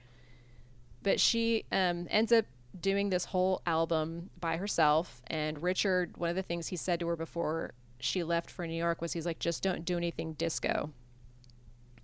But 1.04 1.20
she 1.20 1.66
um, 1.72 2.08
ends 2.10 2.32
up 2.32 2.46
doing 2.82 3.10
this 3.10 3.26
whole 3.26 3.62
album 3.66 4.30
by 4.40 4.58
herself. 4.58 5.22
And 5.28 5.62
Richard, 5.62 6.18
one 6.18 6.30
of 6.30 6.36
the 6.36 6.44
things 6.44 6.68
he 6.68 6.76
said 6.76 7.00
to 7.00 7.08
her 7.08 7.16
before 7.16 7.74
she 8.00 8.24
left 8.24 8.50
for 8.50 8.66
New 8.68 8.76
York 8.76 9.02
was 9.02 9.14
he's 9.14 9.26
like, 9.26 9.40
just 9.40 9.64
don't 9.64 9.86
do 9.86 9.98
anything 9.98 10.34
disco, 10.34 10.92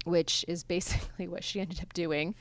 which 0.05 0.43
is 0.47 0.63
basically 0.75 1.27
what 1.27 1.43
she 1.43 1.59
ended 1.59 1.81
up 1.81 1.93
doing. 1.93 2.35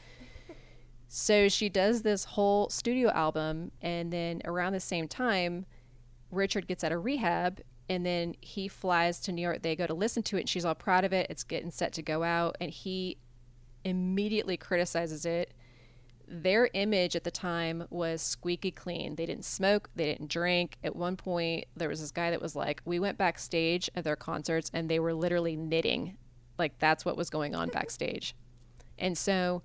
So 1.09 1.51
she 1.51 1.69
does 1.69 2.01
this 2.01 2.25
whole 2.25 2.71
studio 2.71 3.11
album, 3.11 3.71
and 3.83 4.11
then 4.11 4.41
around 4.47 4.73
the 4.73 4.81
same 4.81 5.09
time, 5.09 5.67
Richard 6.31 6.67
gets 6.67 6.83
out 6.83 6.91
of 6.91 7.05
rehab, 7.05 7.61
and 7.91 8.07
then 8.07 8.35
he 8.41 8.67
flies 8.67 9.21
to 9.21 9.33
New 9.33 9.43
York. 9.43 9.61
They 9.61 9.77
go 9.77 9.87
to 9.87 9.93
listen 9.93 10.23
to 10.23 10.39
it, 10.39 10.41
and 10.41 10.49
she's 10.49 10.65
all 10.65 10.75
proud 10.75 11.05
of 11.05 11.13
it. 11.13 11.27
It's 11.29 11.45
getting 11.45 11.71
set 11.71 11.93
to 11.93 12.03
go 12.03 12.23
out, 12.23 12.57
and 12.63 12.71
he 12.71 13.19
immediately 13.85 14.57
criticizes 14.57 15.27
it. 15.27 15.53
Their 16.35 16.71
image 16.73 17.15
at 17.15 17.25
the 17.25 17.31
time 17.31 17.85
was 17.91 18.23
squeaky 18.23 18.71
clean. 18.71 19.17
They 19.17 19.27
didn't 19.27 19.45
smoke, 19.45 19.91
they 19.95 20.07
didn't 20.07 20.31
drink. 20.31 20.79
At 20.83 20.97
one 20.97 21.15
point, 21.15 21.67
there 21.77 21.91
was 21.91 22.01
this 22.01 22.11
guy 22.11 22.31
that 22.31 22.41
was 22.41 22.57
like, 22.57 22.81
We 22.87 22.99
went 22.99 23.19
backstage 23.19 23.91
at 23.95 24.05
their 24.05 24.17
concerts, 24.17 24.71
and 24.73 24.89
they 24.89 24.99
were 24.99 25.13
literally 25.13 25.57
knitting. 25.57 26.17
Like, 26.59 26.79
that's 26.79 27.05
what 27.05 27.19
was 27.19 27.29
going 27.29 27.55
on 27.55 27.69
backstage. 27.69 28.35
And 28.99 29.19
so, 29.19 29.63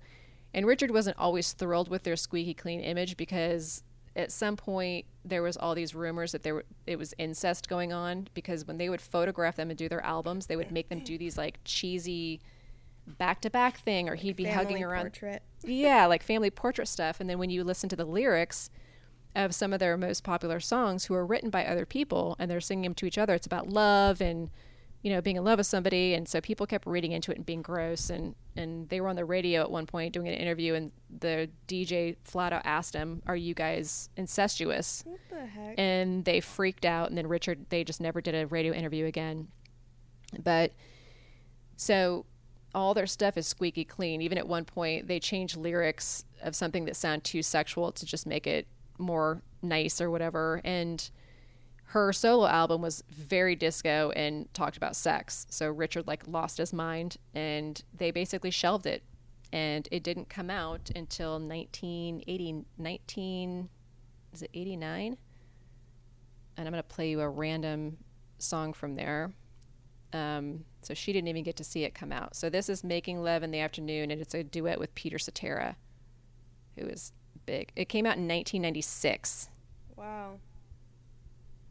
and 0.52 0.66
Richard 0.66 0.90
wasn't 0.90 1.18
always 1.18 1.52
thrilled 1.52 1.88
with 1.88 2.02
their 2.02 2.16
squeaky 2.16 2.54
clean 2.54 2.80
image 2.80 3.16
because 3.16 3.84
at 4.16 4.32
some 4.32 4.56
point 4.56 5.06
there 5.24 5.42
was 5.42 5.56
all 5.56 5.74
these 5.74 5.94
rumors 5.94 6.32
that 6.32 6.42
there 6.42 6.54
were, 6.54 6.64
it 6.86 6.98
was 6.98 7.14
incest 7.18 7.68
going 7.68 7.92
on 7.92 8.26
because 8.34 8.66
when 8.66 8.78
they 8.78 8.88
would 8.88 9.00
photograph 9.00 9.54
them 9.54 9.70
and 9.70 9.78
do 9.78 9.88
their 9.88 10.04
albums, 10.04 10.46
they 10.46 10.56
would 10.56 10.72
make 10.72 10.88
them 10.88 11.04
do 11.04 11.16
these 11.16 11.38
like 11.38 11.60
cheesy 11.64 12.40
back 13.16 13.40
to 13.42 13.50
back 13.50 13.78
thing 13.78 14.08
or 14.08 14.14
he'd 14.14 14.36
be 14.36 14.44
hugging 14.44 14.82
around 14.82 15.02
portrait. 15.04 15.42
yeah, 15.64 16.06
like 16.06 16.22
family 16.22 16.50
portrait 16.50 16.88
stuff. 16.88 17.20
And 17.20 17.28
then 17.30 17.38
when 17.38 17.50
you 17.50 17.64
listen 17.64 17.88
to 17.88 17.96
the 17.96 18.04
lyrics 18.04 18.70
of 19.34 19.54
some 19.54 19.72
of 19.72 19.78
their 19.78 19.96
most 19.96 20.24
popular 20.24 20.60
songs, 20.60 21.04
who 21.06 21.14
are 21.14 21.24
written 21.24 21.50
by 21.50 21.64
other 21.64 21.86
people, 21.86 22.36
and 22.38 22.50
they're 22.50 22.60
singing 22.60 22.82
them 22.82 22.94
to 22.94 23.06
each 23.06 23.18
other, 23.18 23.34
it's 23.34 23.46
about 23.46 23.68
love 23.68 24.20
and 24.20 24.50
you 25.02 25.12
know 25.12 25.20
being 25.20 25.36
in 25.36 25.44
love 25.44 25.58
with 25.58 25.66
somebody. 25.66 26.14
And 26.14 26.28
so 26.28 26.40
people 26.40 26.66
kept 26.66 26.86
reading 26.86 27.12
into 27.12 27.30
it 27.30 27.36
and 27.36 27.46
being 27.46 27.62
gross. 27.62 28.10
And 28.10 28.34
and 28.56 28.88
they 28.88 29.00
were 29.00 29.08
on 29.08 29.16
the 29.16 29.24
radio 29.24 29.60
at 29.62 29.70
one 29.70 29.86
point 29.86 30.12
doing 30.12 30.26
an 30.26 30.34
interview, 30.34 30.74
and 30.74 30.90
the 31.20 31.48
DJ 31.68 32.16
flat 32.24 32.52
out 32.52 32.62
asked 32.64 32.94
him, 32.94 33.22
"Are 33.26 33.36
you 33.36 33.54
guys 33.54 34.10
incestuous?" 34.16 35.04
What 35.06 35.20
the 35.30 35.46
heck? 35.46 35.74
and 35.78 36.24
they 36.24 36.40
freaked 36.40 36.84
out 36.84 37.08
and 37.08 37.16
then 37.16 37.28
richard 37.28 37.66
they 37.68 37.84
just 37.84 38.00
never 38.00 38.20
did 38.20 38.34
a 38.34 38.46
radio 38.48 38.72
interview 38.72 39.04
again 39.04 39.46
but 40.42 40.72
so 41.76 42.26
all 42.74 42.94
their 42.94 43.06
stuff 43.06 43.36
is 43.36 43.46
squeaky 43.46 43.84
clean. 43.84 44.20
Even 44.20 44.38
at 44.38 44.46
one 44.46 44.64
point 44.64 45.08
they 45.08 45.20
changed 45.20 45.56
lyrics 45.56 46.24
of 46.42 46.54
something 46.54 46.84
that 46.84 46.96
sound 46.96 47.24
too 47.24 47.42
sexual 47.42 47.92
to 47.92 48.06
just 48.06 48.26
make 48.26 48.46
it 48.46 48.66
more 48.98 49.42
nice 49.62 50.00
or 50.00 50.10
whatever. 50.10 50.60
And 50.64 51.10
her 51.84 52.12
solo 52.12 52.46
album 52.46 52.82
was 52.82 53.02
very 53.08 53.56
disco 53.56 54.12
and 54.14 54.52
talked 54.52 54.76
about 54.76 54.96
sex. 54.96 55.46
So 55.50 55.70
richard 55.70 56.06
like 56.06 56.26
lost 56.26 56.58
his 56.58 56.72
mind 56.72 57.16
and 57.34 57.82
they 57.96 58.10
basically 58.10 58.50
shelved 58.50 58.86
it. 58.86 59.02
And 59.50 59.88
it 59.90 60.02
didn't 60.02 60.28
come 60.28 60.50
out 60.50 60.90
until 60.94 61.38
1980 61.40 62.64
19 62.76 63.68
is 64.32 64.42
it 64.42 64.50
89 64.52 65.16
and 66.56 66.68
i'm 66.68 66.72
going 66.72 66.82
to 66.82 66.94
play 66.94 67.10
you 67.10 67.20
a 67.20 67.28
random 67.28 67.96
song 68.38 68.72
from 68.72 68.94
there 68.94 69.32
um, 70.12 70.64
so 70.82 70.94
she 70.94 71.12
didn't 71.12 71.28
even 71.28 71.44
get 71.44 71.56
to 71.56 71.64
see 71.64 71.84
it 71.84 71.94
come 71.94 72.12
out. 72.12 72.34
So 72.34 72.48
this 72.48 72.68
is 72.68 72.82
making 72.82 73.22
love 73.22 73.42
in 73.42 73.50
the 73.50 73.60
afternoon 73.60 74.10
and 74.10 74.20
it's 74.20 74.34
a 74.34 74.42
duet 74.42 74.78
with 74.78 74.94
peter 74.94 75.18
cetera 75.18 75.76
who 76.78 76.86
is 76.86 77.12
big. 77.46 77.72
It 77.76 77.88
came 77.88 78.06
out 78.06 78.16
in 78.16 78.28
1996 78.28 79.48
wow. 79.96 80.38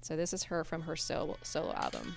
so 0.02 0.16
this 0.16 0.34
is 0.34 0.44
her 0.44 0.64
from 0.64 0.82
her 0.84 0.96
solo, 0.96 1.38
solo 1.44 1.74
album 1.74 2.16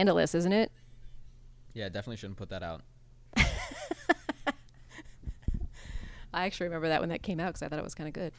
scandalous, 0.00 0.34
isn't 0.34 0.52
it? 0.52 0.72
Yeah, 1.74 1.90
definitely 1.90 2.16
shouldn't 2.16 2.38
put 2.38 2.48
that 2.48 2.62
out. 2.62 2.80
I 6.32 6.46
actually 6.46 6.68
remember 6.68 6.88
that 6.88 7.00
when 7.00 7.10
that 7.10 7.22
came 7.22 7.38
out 7.38 7.48
because 7.48 7.62
I 7.62 7.68
thought 7.68 7.78
it 7.78 7.84
was 7.84 7.94
kind 7.94 8.08
of 8.08 8.14
good. 8.14 8.32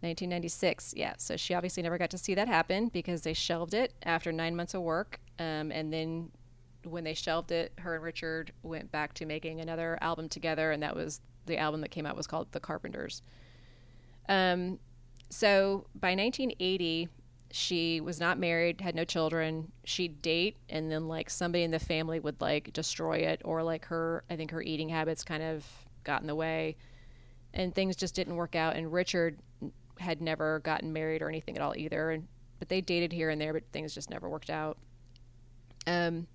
1996, 0.00 0.94
yeah. 0.96 1.14
So 1.18 1.36
she 1.36 1.52
obviously 1.54 1.82
never 1.82 1.98
got 1.98 2.10
to 2.10 2.18
see 2.18 2.34
that 2.34 2.46
happen 2.46 2.88
because 2.88 3.22
they 3.22 3.32
shelved 3.32 3.74
it 3.74 3.92
after 4.04 4.30
nine 4.30 4.54
months 4.54 4.74
of 4.74 4.82
work. 4.82 5.18
Um, 5.38 5.72
and 5.72 5.92
then 5.92 6.30
when 6.84 7.02
they 7.02 7.14
shelved 7.14 7.50
it, 7.50 7.72
her 7.78 7.96
and 7.96 8.04
Richard 8.04 8.52
went 8.62 8.92
back 8.92 9.14
to 9.14 9.26
making 9.26 9.60
another 9.60 9.98
album 10.00 10.28
together, 10.28 10.70
and 10.70 10.80
that 10.82 10.94
was 10.94 11.22
the 11.46 11.58
album 11.58 11.80
that 11.80 11.90
came 11.90 12.06
out 12.06 12.16
was 12.16 12.28
called 12.28 12.52
The 12.52 12.60
Carpenters. 12.60 13.22
Um, 14.28 14.78
so 15.28 15.86
by 15.94 16.14
1980, 16.14 17.08
she 17.54 18.00
was 18.00 18.18
not 18.18 18.36
married, 18.36 18.80
had 18.80 18.96
no 18.96 19.04
children. 19.04 19.70
She'd 19.84 20.20
date, 20.20 20.56
and 20.68 20.90
then 20.90 21.06
like 21.06 21.30
somebody 21.30 21.62
in 21.62 21.70
the 21.70 21.78
family 21.78 22.18
would 22.18 22.40
like 22.40 22.72
destroy 22.72 23.18
it, 23.18 23.42
or 23.44 23.62
like 23.62 23.84
her, 23.84 24.24
I 24.28 24.34
think 24.34 24.50
her 24.50 24.60
eating 24.60 24.88
habits 24.88 25.22
kind 25.22 25.40
of 25.40 25.64
got 26.02 26.20
in 26.20 26.26
the 26.26 26.34
way, 26.34 26.76
and 27.52 27.72
things 27.72 27.94
just 27.94 28.16
didn't 28.16 28.34
work 28.34 28.56
out. 28.56 28.74
And 28.74 28.92
Richard 28.92 29.38
had 30.00 30.20
never 30.20 30.58
gotten 30.60 30.92
married 30.92 31.22
or 31.22 31.28
anything 31.28 31.54
at 31.54 31.62
all 31.62 31.76
either, 31.76 32.10
and 32.10 32.26
but 32.58 32.68
they 32.68 32.80
dated 32.80 33.12
here 33.12 33.30
and 33.30 33.40
there, 33.40 33.52
but 33.52 33.62
things 33.72 33.94
just 33.94 34.10
never 34.10 34.28
worked 34.28 34.50
out. 34.50 34.76
Um, 35.86 36.26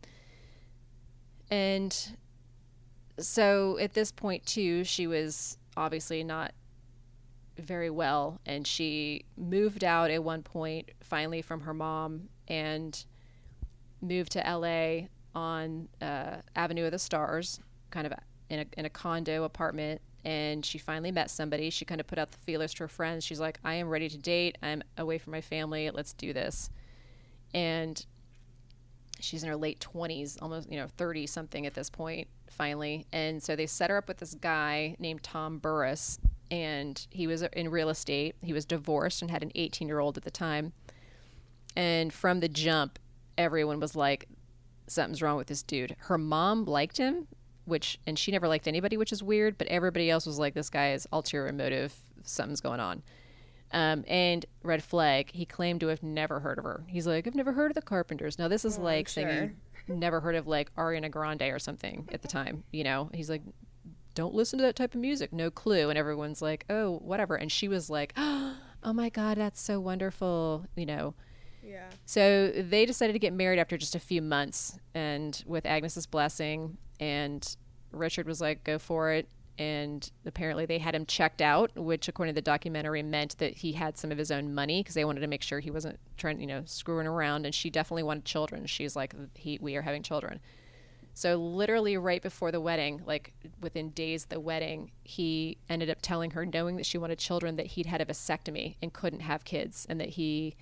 and 1.52 2.16
so 3.20 3.78
at 3.78 3.94
this 3.94 4.14
point 4.14 4.46
too, 4.46 4.86
she 4.86 5.06
was 5.06 5.58
obviously 5.76 6.24
not 6.24 6.54
very 7.64 7.90
well, 7.90 8.40
and 8.46 8.66
she 8.66 9.26
moved 9.38 9.84
out 9.84 10.12
at 10.12 10.24
one 10.24 10.44
point 10.44 10.92
finally 11.02 11.42
from 11.42 11.62
her 11.62 11.74
mom 11.74 12.30
and 12.48 13.06
moved 14.02 14.32
to 14.34 14.40
LA 14.40 15.08
on 15.36 15.88
uh, 16.02 16.38
Avenue 16.56 16.86
of 16.86 16.92
the 16.92 17.00
Stars, 17.00 17.60
kind 17.92 18.08
of 18.08 18.14
in 18.50 18.60
a, 18.60 18.66
in 18.78 18.86
a 18.86 18.90
condo 18.90 19.44
apartment. 19.44 20.02
And 20.26 20.66
she 20.66 20.78
finally 20.78 21.12
met 21.12 21.30
somebody. 21.30 21.70
She 21.70 21.86
kind 21.86 22.02
of 22.02 22.08
put 22.08 22.20
out 22.20 22.32
the 22.32 22.38
feelers 22.40 22.74
to 22.76 22.84
her 22.84 22.88
friends. 22.88 23.24
She's 23.24 23.40
like, 23.40 23.60
I 23.64 23.76
am 23.76 23.88
ready 23.88 24.10
to 24.10 24.18
date. 24.18 24.58
I'm 24.62 24.84
away 24.98 25.18
from 25.18 25.32
my 25.32 25.42
family. 25.42 25.90
Let's 25.92 26.14
do 26.14 26.34
this. 26.34 26.70
And 27.54 28.06
she's 29.20 29.44
in 29.44 29.50
her 29.50 29.56
late 29.56 29.80
20s, 29.80 30.38
almost, 30.42 30.70
you 30.72 30.78
know, 30.78 30.88
30 30.98 31.26
something 31.28 31.66
at 31.66 31.74
this 31.74 31.90
point, 31.90 32.28
finally. 32.50 33.06
And 33.14 33.42
so 33.42 33.56
they 33.56 33.66
set 33.66 33.90
her 33.90 33.98
up 33.98 34.08
with 34.08 34.18
this 34.18 34.34
guy 34.36 34.96
named 35.00 35.24
Tom 35.24 35.58
Burris. 35.58 36.20
And 36.52 37.06
he 37.12 37.28
was 37.28 37.42
in 37.42 37.70
real 37.70 37.90
estate. 37.90 38.36
He 38.42 38.54
was 38.54 38.66
divorced 38.66 39.22
and 39.22 39.30
had 39.30 39.44
an 39.44 39.52
18 39.56 39.88
year 39.88 40.00
old 40.00 40.18
at 40.18 40.24
the 40.24 40.32
time. 40.32 40.74
And 41.76 42.12
from 42.12 42.40
the 42.40 42.50
jump, 42.50 43.00
everyone 43.38 43.80
was 43.80 43.96
like, 43.96 44.28
something's 44.88 45.22
wrong 45.22 45.38
with 45.38 45.48
this 45.48 45.64
dude. 45.64 45.96
Her 46.00 46.18
mom 46.18 46.66
liked 46.66 46.98
him, 46.98 47.28
which, 47.66 48.00
and 48.08 48.18
she 48.18 48.32
never 48.32 48.48
liked 48.48 48.68
anybody, 48.68 48.98
which 48.98 49.12
is 49.12 49.22
weird, 49.22 49.58
but 49.58 49.68
everybody 49.68 50.10
else 50.10 50.26
was 50.26 50.40
like, 50.40 50.56
this 50.56 50.70
guy 50.70 50.92
is 50.94 51.08
ulterior 51.14 51.54
motive. 51.54 51.96
Something's 52.24 52.62
going 52.62 52.80
on. 52.80 53.04
Um, 53.72 54.04
and 54.08 54.46
red 54.64 54.84
flag, 54.84 55.30
he 55.32 55.46
claimed 55.46 55.80
to 55.82 55.88
have 55.88 56.02
never 56.02 56.40
heard 56.40 56.58
of 56.58 56.64
her. 56.64 56.84
He's 56.88 57.06
like, 57.06 57.28
I've 57.28 57.36
never 57.36 57.54
heard 57.54 57.70
of 57.70 57.76
the 57.76 57.84
Carpenters. 57.84 58.40
Now, 58.40 58.48
this 58.48 58.66
is 58.66 58.80
Oh, 58.80 58.82
like 58.82 59.08
I'm 59.08 59.12
saying 59.12 59.56
never 59.88 60.20
heard 60.20 60.36
of 60.36 60.48
like 60.48 60.74
Ariana 60.76 61.10
Grande 61.12 61.44
or 61.44 61.60
something 61.60 62.08
at 62.12 62.22
the 62.22 62.28
time, 62.28 62.64
you 62.72 62.84
know? 62.84 63.10
He's 63.14 63.30
like, 63.30 63.42
don't 64.20 64.34
listen 64.34 64.60
to 64.60 64.64
that 64.64 64.76
type 64.76 64.94
of 64.94 65.00
music. 65.00 65.32
No 65.32 65.50
clue. 65.50 65.90
And 65.90 65.98
everyone's 65.98 66.42
like, 66.42 66.66
oh, 66.70 66.98
whatever. 66.98 67.36
And 67.36 67.50
she 67.50 67.70
was 67.70 67.90
like, 67.90 68.12
oh 68.18 68.58
my 68.84 69.08
God, 69.08 69.38
that's 69.38 69.62
so 69.62 69.80
wonderful, 69.80 70.66
you 70.76 70.86
know? 70.86 71.14
Yeah. 71.64 71.90
So 72.06 72.50
they 72.50 72.86
decided 72.86 73.14
to 73.14 73.20
get 73.20 73.32
married 73.32 73.60
after 73.60 73.78
just 73.78 73.96
a 73.96 74.00
few 74.00 74.22
months 74.22 74.78
and 74.94 75.42
with 75.48 75.66
Agnes's 75.66 76.06
blessing. 76.06 76.78
And 77.00 77.56
Richard 77.94 78.28
was 78.28 78.42
like, 78.42 78.66
go 78.66 78.78
for 78.78 79.14
it. 79.14 79.30
And 79.58 80.10
apparently 80.26 80.66
they 80.66 80.80
had 80.80 80.96
him 80.96 81.06
checked 81.06 81.42
out, 81.42 81.72
which, 81.78 82.10
according 82.10 82.34
to 82.34 82.38
the 82.38 82.42
documentary, 82.42 83.04
meant 83.04 83.38
that 83.38 83.56
he 83.56 83.74
had 83.74 83.98
some 83.98 84.12
of 84.12 84.18
his 84.18 84.32
own 84.32 84.54
money 84.54 84.82
because 84.82 84.96
they 84.96 85.06
wanted 85.06 85.22
to 85.22 85.28
make 85.28 85.44
sure 85.44 85.60
he 85.60 85.72
wasn't 85.72 85.98
trying, 86.18 86.42
you 86.42 86.48
know, 86.48 86.64
screwing 86.66 87.08
around. 87.08 87.46
And 87.46 87.56
she 87.56 87.70
definitely 87.70 88.04
wanted 88.04 88.26
children. 88.26 88.66
She's 88.66 88.98
like, 88.98 89.14
he, 89.36 89.60
we 89.62 89.78
are 89.78 89.82
having 89.82 90.04
children. 90.04 90.42
So 91.20 91.36
literally 91.36 91.98
right 91.98 92.22
before 92.22 92.50
the 92.50 92.62
wedding, 92.62 93.02
like 93.06 93.34
within 93.60 93.90
days 93.90 94.24
of 94.24 94.30
the 94.30 94.40
wedding, 94.40 94.92
he 95.04 95.58
ended 95.68 95.90
up 95.90 95.98
telling 96.02 96.32
her, 96.32 96.46
knowing 96.46 96.78
that 96.78 96.86
she 96.86 96.98
wanted 96.98 97.20
children, 97.20 97.58
that 97.58 97.66
he'd 97.66 97.88
had 97.88 98.00
a 98.00 98.06
vasectomy 98.06 98.78
and 98.82 98.94
couldn't 98.94 99.20
have 99.20 99.44
kids, 99.44 99.86
and 99.90 100.00
that 100.00 100.12
he 100.12 100.56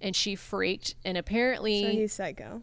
and 0.00 0.14
she 0.14 0.36
freaked. 0.36 0.94
And 1.04 1.18
apparently, 1.18 1.82
So 1.82 1.90
he's 1.90 2.12
psycho. 2.12 2.62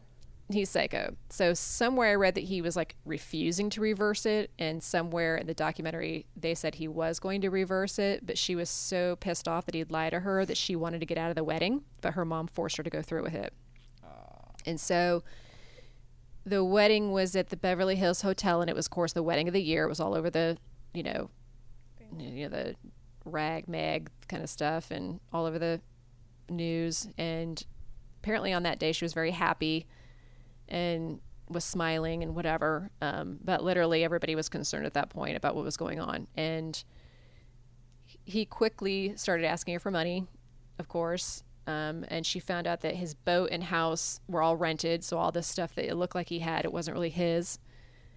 he's 0.50 0.70
psycho. 0.70 1.18
So 1.30 1.54
somewhere 1.54 2.12
I 2.12 2.16
read 2.16 2.36
that 2.36 2.46
he 2.46 2.62
was 2.62 2.78
like 2.78 2.96
refusing 3.04 3.70
to 3.72 3.82
reverse 3.82 4.26
it, 4.26 4.50
and 4.58 4.82
somewhere 4.82 5.36
in 5.36 5.46
the 5.46 5.54
documentary 5.54 6.26
they 6.38 6.56
said 6.56 6.76
he 6.76 6.88
was 6.88 7.20
going 7.20 7.42
to 7.42 7.50
reverse 7.50 8.00
it, 8.00 8.26
but 8.26 8.38
she 8.38 8.56
was 8.56 8.70
so 8.70 9.18
pissed 9.18 9.46
off 9.46 9.66
that 9.66 9.76
he'd 9.76 9.92
lie 9.92 10.10
to 10.10 10.22
her 10.22 10.46
that 10.46 10.56
she 10.56 10.74
wanted 10.74 11.02
to 11.02 11.06
get 11.06 11.18
out 11.18 11.32
of 11.32 11.36
the 11.36 11.44
wedding, 11.44 11.84
but 12.00 12.14
her 12.14 12.24
mom 12.24 12.48
forced 12.48 12.78
her 12.78 12.84
to 12.84 12.90
go 12.90 13.02
through 13.02 13.24
with 13.24 13.36
it. 13.36 13.52
And 14.66 14.80
so 14.80 15.24
the 16.48 16.64
wedding 16.64 17.12
was 17.12 17.36
at 17.36 17.50
the 17.50 17.58
Beverly 17.58 17.98
Hills 17.98 18.22
Hotel, 18.22 18.62
and 18.62 18.70
it 18.70 18.76
was, 18.76 18.86
of 18.86 18.92
course, 18.92 19.12
the 19.12 19.22
wedding 19.22 19.50
of 19.50 19.54
the 19.54 19.62
year. 19.62 19.84
It 19.84 19.90
was 19.90 20.00
all 20.00 20.16
over 20.16 20.30
the, 20.30 20.58
you 20.94 21.04
know, 21.04 21.30
you 22.18 22.44
know 22.44 22.50
the 22.50 22.76
rag 23.26 23.68
mag 23.68 24.10
kind 24.30 24.42
of 24.42 24.50
stuff, 24.50 24.90
and 24.90 25.20
all 25.34 25.46
over 25.46 25.60
the 25.60 25.82
news. 26.50 27.10
And 27.18 27.62
apparently, 28.24 28.54
on 28.54 28.64
that 28.64 28.80
day, 28.80 28.94
she 28.94 29.04
was 29.04 29.14
very 29.14 29.32
happy 29.32 29.88
and 30.70 31.20
was 31.50 31.66
smiling 31.66 32.24
and 32.24 32.34
whatever. 32.34 32.92
Um, 33.02 33.40
but 33.44 33.62
literally, 33.62 34.06
everybody 34.06 34.34
was 34.34 34.48
concerned 34.48 34.86
at 34.86 34.94
that 34.94 35.10
point 35.10 35.36
about 35.36 35.54
what 35.54 35.66
was 35.66 35.76
going 35.76 36.00
on. 36.00 36.28
And 36.38 36.82
he 38.24 38.46
quickly 38.46 39.14
started 39.18 39.46
asking 39.46 39.74
her 39.74 39.80
for 39.82 39.92
money, 39.92 40.26
of 40.80 40.88
course. 40.88 41.44
Um, 41.68 42.06
and 42.08 42.26
she 42.26 42.40
found 42.40 42.66
out 42.66 42.82
that 42.82 42.96
his 42.96 43.14
boat 43.14 43.50
and 43.52 43.66
house 43.66 44.22
were 44.28 44.42
all 44.42 44.56
rented. 44.56 45.04
So 45.04 45.18
all 45.18 45.32
this 45.32 45.48
stuff 45.48 45.76
that 45.76 45.86
it 45.86 45.96
looked 45.96 46.16
like 46.16 46.30
he 46.30 46.40
had, 46.40 46.64
it 46.64 46.72
wasn't 46.72 46.96
really 46.96 47.10
his. 47.10 47.60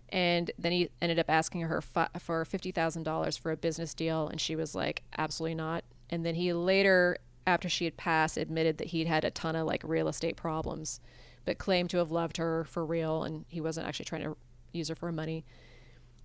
And 0.09 0.51
then 0.57 0.73
he 0.73 0.89
ended 1.03 1.19
up 1.19 1.29
asking 1.29 1.63
her 1.63 1.81
fi- 1.81 2.09
for 2.19 2.45
fifty 2.45 2.71
thousand 2.73 3.03
dollars 3.03 3.37
for 3.37 3.53
a 3.53 3.57
business 3.57 3.95
deal, 3.95 4.27
and 4.29 4.41
she 4.41 4.57
was 4.57 4.75
like, 4.75 5.03
"Absolutely 5.19 5.55
not." 5.55 5.85
And 6.11 6.27
then 6.27 6.35
he 6.35 6.53
later, 6.53 7.19
after 7.47 7.69
she 7.69 7.85
had 7.85 7.97
passed, 7.97 8.37
admitted 8.37 8.79
that 8.79 8.89
he'd 8.89 9.07
had 9.07 9.25
a 9.25 9.31
ton 9.31 9.55
of 9.55 9.67
like 9.67 9.83
real 9.85 10.09
estate 10.09 10.37
problems, 10.37 11.01
but 11.45 11.59
claimed 11.59 11.91
to 11.91 11.99
have 11.99 12.11
loved 12.11 12.39
her 12.39 12.65
for 12.65 12.85
real, 12.85 13.23
and 13.23 13.45
he 13.49 13.61
wasn't 13.61 13.87
actually 13.87 14.07
trying 14.07 14.25
to 14.25 14.37
use 14.73 14.89
her 14.89 14.97
for 14.97 15.13
money. 15.13 15.45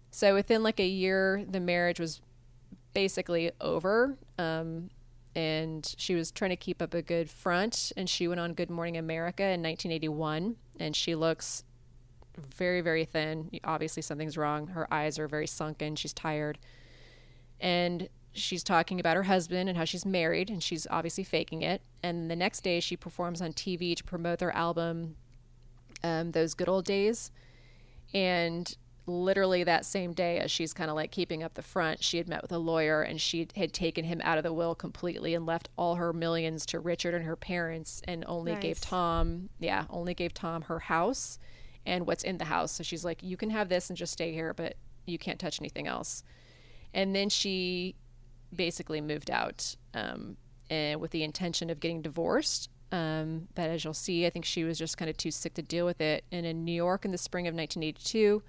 So 0.09 0.33
within 0.33 0.63
like 0.63 0.79
a 0.79 0.87
year, 0.87 1.45
the 1.47 1.59
marriage 1.59 1.99
was 1.99 2.21
basically 2.93 3.51
over. 3.61 4.17
Um, 4.39 4.89
and 5.35 5.93
she 5.97 6.15
was 6.15 6.31
trying 6.31 6.51
to 6.51 6.55
keep 6.55 6.81
up 6.81 6.93
a 6.93 7.01
good 7.01 7.29
front. 7.29 7.91
And 7.97 8.09
she 8.09 8.27
went 8.27 8.39
on 8.39 8.53
Good 8.53 8.69
Morning 8.69 8.97
America 8.97 9.43
in 9.43 9.61
1981, 9.61 10.55
and 10.79 10.95
she 10.95 11.13
looks 11.13 11.63
very, 12.37 12.81
very 12.81 13.05
thin. 13.05 13.49
Obviously, 13.63 14.01
something's 14.01 14.37
wrong. 14.37 14.67
Her 14.67 14.91
eyes 14.93 15.19
are 15.19 15.27
very 15.27 15.47
sunken. 15.47 15.95
She's 15.95 16.13
tired. 16.13 16.57
And 17.59 18.09
she's 18.31 18.63
talking 18.63 18.99
about 18.99 19.15
her 19.15 19.23
husband 19.23 19.69
and 19.69 19.77
how 19.77 19.85
she's 19.85 20.05
married, 20.05 20.49
and 20.49 20.63
she's 20.63 20.87
obviously 20.89 21.23
faking 21.23 21.61
it. 21.61 21.81
And 22.01 22.29
the 22.31 22.35
next 22.35 22.61
day, 22.61 22.79
she 22.79 22.95
performs 22.95 23.41
on 23.41 23.53
TV 23.53 23.95
to 23.95 24.03
promote 24.03 24.39
their 24.39 24.55
album, 24.55 25.15
um, 26.03 26.31
Those 26.31 26.53
Good 26.53 26.69
Old 26.69 26.85
Days. 26.85 27.31
And 28.13 28.75
literally 29.07 29.63
that 29.63 29.85
same 29.85 30.13
day, 30.13 30.39
as 30.39 30.49
she's 30.49 30.73
kind 30.73 30.89
of 30.89 30.95
like 30.95 31.11
keeping 31.11 31.43
up 31.43 31.53
the 31.53 31.61
front, 31.61 32.03
she 32.03 32.17
had 32.17 32.27
met 32.27 32.41
with 32.41 32.51
a 32.51 32.57
lawyer 32.57 33.01
and 33.01 33.21
she 33.21 33.47
had 33.55 33.73
taken 33.73 34.05
him 34.05 34.21
out 34.23 34.37
of 34.37 34.43
the 34.43 34.53
will 34.53 34.75
completely 34.75 35.35
and 35.35 35.45
left 35.45 35.69
all 35.77 35.95
her 35.95 36.11
millions 36.11 36.65
to 36.67 36.79
Richard 36.79 37.13
and 37.13 37.25
her 37.25 37.35
parents 37.35 38.01
and 38.07 38.23
only 38.27 38.55
gave 38.55 38.81
Tom, 38.81 39.49
yeah, 39.59 39.85
only 39.89 40.13
gave 40.13 40.33
Tom 40.33 40.63
her 40.63 40.79
house 40.79 41.37
and 41.85 42.07
what's 42.07 42.23
in 42.23 42.37
the 42.37 42.45
house. 42.45 42.71
So 42.71 42.83
she's 42.83 43.05
like, 43.05 43.21
you 43.21 43.37
can 43.37 43.51
have 43.51 43.69
this 43.69 43.89
and 43.89 43.97
just 43.97 44.13
stay 44.13 44.33
here, 44.33 44.53
but 44.53 44.75
you 45.05 45.17
can't 45.17 45.39
touch 45.39 45.61
anything 45.61 45.87
else. 45.87 46.23
And 46.93 47.15
then 47.15 47.29
she 47.29 47.95
basically 48.55 49.01
moved 49.01 49.29
out 49.29 49.75
um, 49.93 50.37
and 50.69 50.99
with 50.99 51.11
the 51.11 51.23
intention 51.23 51.69
of 51.69 51.79
getting 51.79 52.01
divorced. 52.01 52.69
Um, 52.91 53.49
but 53.55 53.69
as 53.69 53.83
you'll 53.83 53.93
see, 53.93 54.25
I 54.25 54.29
think 54.29 54.45
she 54.45 54.63
was 54.63 54.77
just 54.77 54.97
kind 54.97 55.09
of 55.09 55.17
too 55.17 55.31
sick 55.31 55.53
to 55.55 55.61
deal 55.61 55.85
with 55.85 56.01
it. 56.01 56.23
And 56.31 56.45
in 56.45 56.63
New 56.63 56.71
York 56.71 57.05
in 57.05 57.11
the 57.11 57.17
spring 57.17 57.47
of 57.47 57.53
1982, 57.53 58.41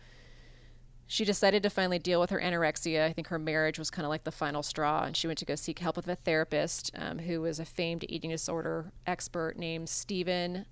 she 1.09 1.25
decided 1.25 1.63
to 1.63 1.71
finally 1.71 2.01
deal 2.01 2.21
with 2.21 2.31
her 2.31 2.41
anorexia. 2.41 3.05
I 3.05 3.13
think 3.13 3.29
her 3.29 3.39
marriage 3.39 3.79
was 3.79 3.91
kind 3.91 4.05
of 4.05 4.11
like 4.11 4.25
the 4.25 4.33
final 4.33 4.63
straw, 4.63 5.05
and 5.05 5.17
she 5.17 5.29
went 5.29 5.39
to 5.39 5.45
go 5.45 5.55
seek 5.55 5.79
help 5.79 5.97
with 5.97 6.09
a 6.09 6.17
therapist 6.17 6.91
um, 6.97 7.21
who 7.21 7.41
was 7.43 7.61
a 7.61 7.65
famed 7.65 8.05
eating 8.09 8.31
disorder 8.31 8.91
expert 9.07 9.57
named 9.57 9.89
Steven 9.89 10.67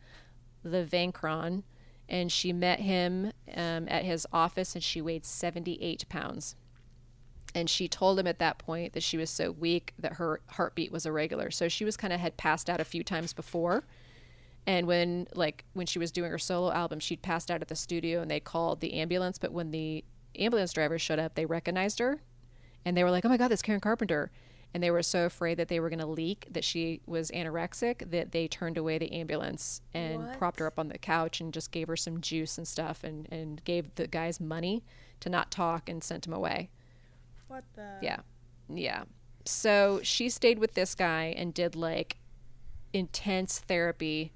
Levenkron. 0.66 1.62
And 2.09 2.30
she 2.30 2.53
met 2.53 2.80
him 2.80 3.32
um, 3.55 3.87
at 3.89 4.05
his 4.05 4.26
office, 4.32 4.74
and 4.74 4.82
she 4.82 5.01
weighed 5.01 5.24
78 5.24 6.09
pounds. 6.09 6.57
And 7.55 7.70
she 7.70 7.87
told 7.87 8.18
him 8.18 8.26
at 8.26 8.41
that 8.41 8.59
point 8.59 8.93
that 8.95 9.05
she 9.05 9.16
was 9.16 9.30
so 9.30 9.53
weak 9.53 9.95
that 9.99 10.14
her 10.14 10.41
heartbeat 10.49 10.91
was 10.91 11.07
irregular. 11.07 11.53
So 11.53 11.68
she 11.68 11.85
was 11.85 11.97
kind 11.97 12.12
of 12.12 12.18
had 12.18 12.37
passed 12.37 12.68
out 12.68 12.80
a 12.80 12.85
few 12.85 13.05
times 13.05 13.32
before. 13.32 13.85
And 14.66 14.87
when 14.87 15.28
like 15.35 15.64
when 15.74 15.87
she 15.87 15.99
was 15.99 16.11
doing 16.11 16.30
her 16.30 16.39
solo 16.39 16.72
album, 16.72 16.99
she'd 16.99 17.22
passed 17.22 17.51
out 17.51 17.62
at 17.62 17.68
the 17.68 17.76
studio 17.76 18.22
and 18.22 18.30
they 18.30 18.41
called 18.41 18.80
the 18.80 18.95
ambulance. 18.95 19.39
But 19.39 19.53
when 19.53 19.70
the 19.70 20.03
ambulance 20.39 20.72
driver 20.72 20.99
showed 20.99 21.18
up, 21.18 21.35
they 21.35 21.47
recognized 21.47 21.99
her, 21.99 22.20
and 22.85 22.97
they 22.97 23.05
were 23.05 23.11
like, 23.11 23.24
"Oh 23.24 23.28
my 23.28 23.37
God, 23.37 23.49
that's 23.49 23.62
Karen 23.62 23.80
Carpenter!" 23.80 24.30
And 24.72 24.82
they 24.82 24.91
were 24.91 25.05
so 25.05 25.24
afraid 25.26 25.57
that 25.59 25.68
they 25.68 25.78
were 25.78 25.89
going 25.89 26.01
to 26.01 26.07
leak 26.07 26.49
that 26.51 26.64
she 26.64 27.01
was 27.07 27.30
anorexic 27.30 28.11
that 28.11 28.32
they 28.32 28.49
turned 28.49 28.76
away 28.76 28.99
the 28.99 29.12
ambulance 29.12 29.80
and 29.95 30.26
What? 30.26 30.39
propped 30.39 30.59
her 30.59 30.66
up 30.66 30.80
on 30.80 30.89
the 30.89 30.99
couch 30.99 31.41
and 31.41 31.55
just 31.55 31.70
gave 31.70 31.87
her 31.87 31.97
some 31.97 32.20
juice 32.20 32.59
and 32.59 32.66
stuff 32.66 33.05
and 33.05 33.28
and 33.30 33.62
gave 33.64 33.95
the 33.95 34.09
guys 34.09 34.41
money 34.41 34.82
to 35.20 35.28
not 35.28 35.53
talk 35.53 35.89
and 35.89 36.03
sent 36.03 36.26
him 36.26 36.32
away. 36.32 36.70
What 37.47 37.62
the? 37.74 37.89
Yeah. 38.03 38.18
Yeah. 38.68 39.05
So 39.45 40.01
she 40.03 40.28
stayed 40.28 40.59
with 40.59 40.74
this 40.74 40.95
guy 40.97 41.35
and 41.37 41.55
did 41.55 41.76
like 41.76 42.16
intense 42.93 43.61
therapy. 43.61 44.32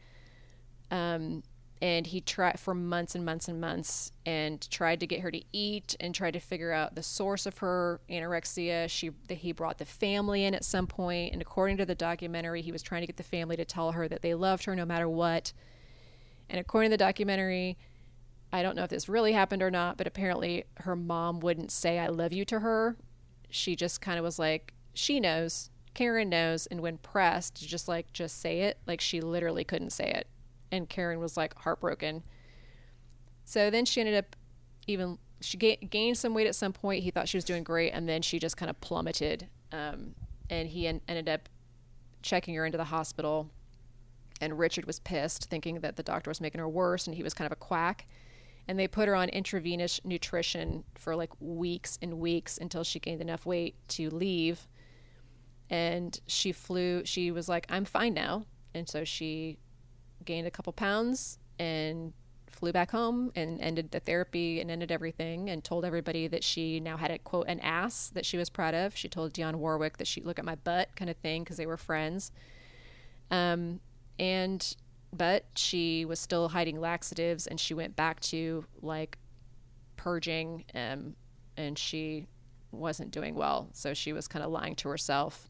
Um, 0.91 1.43
and 1.81 2.09
he 2.09 2.21
tried 2.21 2.59
for 2.59 2.75
months 2.75 3.15
and 3.15 3.25
months 3.25 3.49
and 3.49 3.61
months 3.61 4.11
and 4.27 4.69
tried 4.71 5.01
to 5.01 5.07
get 5.07 5.21
her 5.21 5.31
to 5.31 5.43
eat 5.53 5.95
and 6.01 6.15
tried 6.15 6.33
to 6.33 6.41
figure 6.41 6.73
out 6.73 6.95
the 6.95 7.03
source 7.03 7.47
of 7.47 7.59
her 7.59 8.01
anorexia. 8.11 8.89
She 8.89 9.11
he 9.29 9.53
brought 9.53 9.79
the 9.79 9.85
family 9.85 10.45
in 10.45 10.55
at 10.55 10.65
some 10.65 10.87
point, 10.87 11.33
and 11.33 11.41
according 11.41 11.77
to 11.77 11.87
the 11.87 11.95
documentary, 11.95 12.63
he 12.63 12.73
was 12.73 12.83
trying 12.83 13.03
to 13.03 13.07
get 13.07 13.17
the 13.17 13.23
family 13.23 13.57
to 13.57 13.65
tell 13.65 13.93
her 13.93 14.09
that 14.09 14.23
they 14.23 14.35
loved 14.35 14.65
her 14.65 14.75
no 14.75 14.85
matter 14.85 15.09
what. 15.09 15.53
And 16.51 16.59
according 16.59 16.91
to 16.91 16.95
the 16.95 17.05
documentary, 17.05 17.79
I 18.53 18.63
don't 18.63 18.75
know 18.75 18.85
if 18.85 18.91
this 18.91 19.09
really 19.09 19.33
happened 19.33 19.63
or 19.63 19.71
not, 19.71 19.97
but 19.97 20.07
apparently 20.07 20.65
her 20.79 20.97
mom 20.97 21.41
wouldn't 21.41 21.71
say 21.71 21.99
I 21.99 22.09
love 22.09 22.33
you 22.33 22.45
to 22.47 22.61
her. 22.61 22.97
She 23.51 23.77
just 23.77 24.01
kind 24.01 24.19
of 24.19 24.25
was 24.25 24.39
like, 24.39 24.73
she 24.95 25.21
knows, 25.21 25.71
Karen 25.95 26.29
knows, 26.29 26.67
and 26.67 26.81
when 26.81 26.99
pressed, 26.99 27.67
just 27.67 27.89
like 27.89 28.13
just 28.13 28.41
say 28.41 28.61
it, 28.63 28.79
like 28.87 29.01
she 29.01 29.21
literally 29.21 29.65
couldn't 29.65 29.91
say 29.91 30.11
it. 30.11 30.27
And 30.71 30.89
Karen 30.89 31.19
was 31.19 31.37
like 31.37 31.55
heartbroken. 31.55 32.23
So 33.45 33.71
then 33.71 33.85
she 33.85 34.01
ended 34.01 34.17
up 34.17 34.37
even 34.87 35.19
she 35.41 35.57
ga- 35.57 35.77
gained 35.77 36.19
some 36.19 36.35
weight 36.35 36.47
at 36.47 36.55
some 36.55 36.73
point. 36.73 37.05
He 37.05 37.11
thought 37.11 37.29
she 37.29 37.37
was 37.37 37.45
doing 37.45 37.63
great, 37.63 37.91
and 37.91 38.09
then 38.09 38.23
she 38.23 38.39
just 38.39 38.57
kind 38.57 38.69
of 38.69 38.81
plummeted. 38.81 39.49
Um, 39.73 40.15
and 40.51 40.69
he 40.69 40.87
en- 40.87 41.01
ended 41.09 41.29
up 41.29 41.49
checking 42.23 42.55
her 42.55 42.67
into 42.67 42.79
the 42.79 42.85
hospital. 42.85 43.51
And 44.41 44.59
Richard 44.59 44.87
was 44.87 45.01
pissed, 45.01 45.45
thinking 45.45 45.81
that 45.81 45.97
the 45.97 46.03
doctor 46.03 46.31
was 46.31 46.41
making 46.41 46.61
her 46.61 46.69
worse, 46.69 47.07
and 47.07 47.17
he 47.17 47.23
was 47.23 47.35
kind 47.35 47.47
of 47.47 47.53
a 47.53 47.57
quack 47.57 48.07
and 48.69 48.79
they 48.79 48.87
put 48.87 49.09
her 49.09 49.17
on 49.17 49.31
intravenous 49.31 49.99
nutrition 50.05 50.85
for 50.95 51.17
like 51.17 51.31
weeks 51.41 51.99
and 52.03 52.21
weeks 52.21 52.59
until 52.59 52.85
she 52.85 53.01
gained 53.01 53.23
enough 53.23 53.47
weight 53.47 53.75
to 53.89 54.11
leave 54.11 54.69
and 55.71 56.21
she 56.27 56.53
flew 56.53 57.03
she 57.05 57.31
was 57.31 57.49
like 57.49 57.67
i'm 57.71 57.85
fine 57.85 58.13
now 58.13 58.45
and 58.75 58.89
so 58.89 59.05
she 59.05 59.57
gained 60.29 60.47
a 60.47 60.51
couple 60.51 60.73
pounds 60.75 61.39
and 61.59 62.13
flew 62.51 62.71
back 62.71 62.91
home 62.91 63.33
and 63.35 63.59
ended 63.63 63.91
the 63.93 63.99
therapy 63.99 64.61
and 64.61 64.71
ended 64.71 64.93
everything 64.93 65.49
and 65.49 65.65
told 65.65 65.87
everybody 65.87 66.29
that 66.29 66.45
she 66.45 66.81
now 66.81 66.99
had 66.99 67.11
a 67.11 67.19
quote 67.19 67.49
an 67.49 67.59
ass 67.61 68.11
that 68.11 68.27
she 68.27 68.37
was 68.37 68.51
proud 68.51 68.75
of. 68.75 68.95
She 68.95 69.09
told 69.09 69.33
dionne 69.33 69.57
warwick 69.57 69.97
that 69.97 70.07
she'd 70.07 70.27
look 70.27 70.39
at 70.39 70.45
my 70.45 70.55
butt 70.55 70.91
kind 70.97 71.11
of 71.11 71.17
thing 71.17 71.45
because 71.45 71.57
they 71.57 71.65
were 71.65 71.79
friends. 71.79 72.31
Um, 73.31 73.81
and 74.19 74.77
but 75.17 75.47
she 75.57 76.05
was 76.05 76.21
still 76.21 76.51
hiding 76.51 76.79
laxatives 76.79 77.47
and 77.47 77.59
she 77.59 77.73
went 77.73 77.97
back 77.97 78.21
to 78.21 78.67
like 78.83 79.17
purging 79.97 80.65
um, 80.75 81.17
and 81.57 81.79
she 81.79 82.27
wasn't 82.71 83.11
doing 83.13 83.35
well. 83.35 83.71
So 83.73 83.95
she 83.95 84.13
was 84.13 84.29
kind 84.29 84.45
of 84.45 84.51
lying 84.51 84.75
to 84.77 84.91
herself 84.91 85.49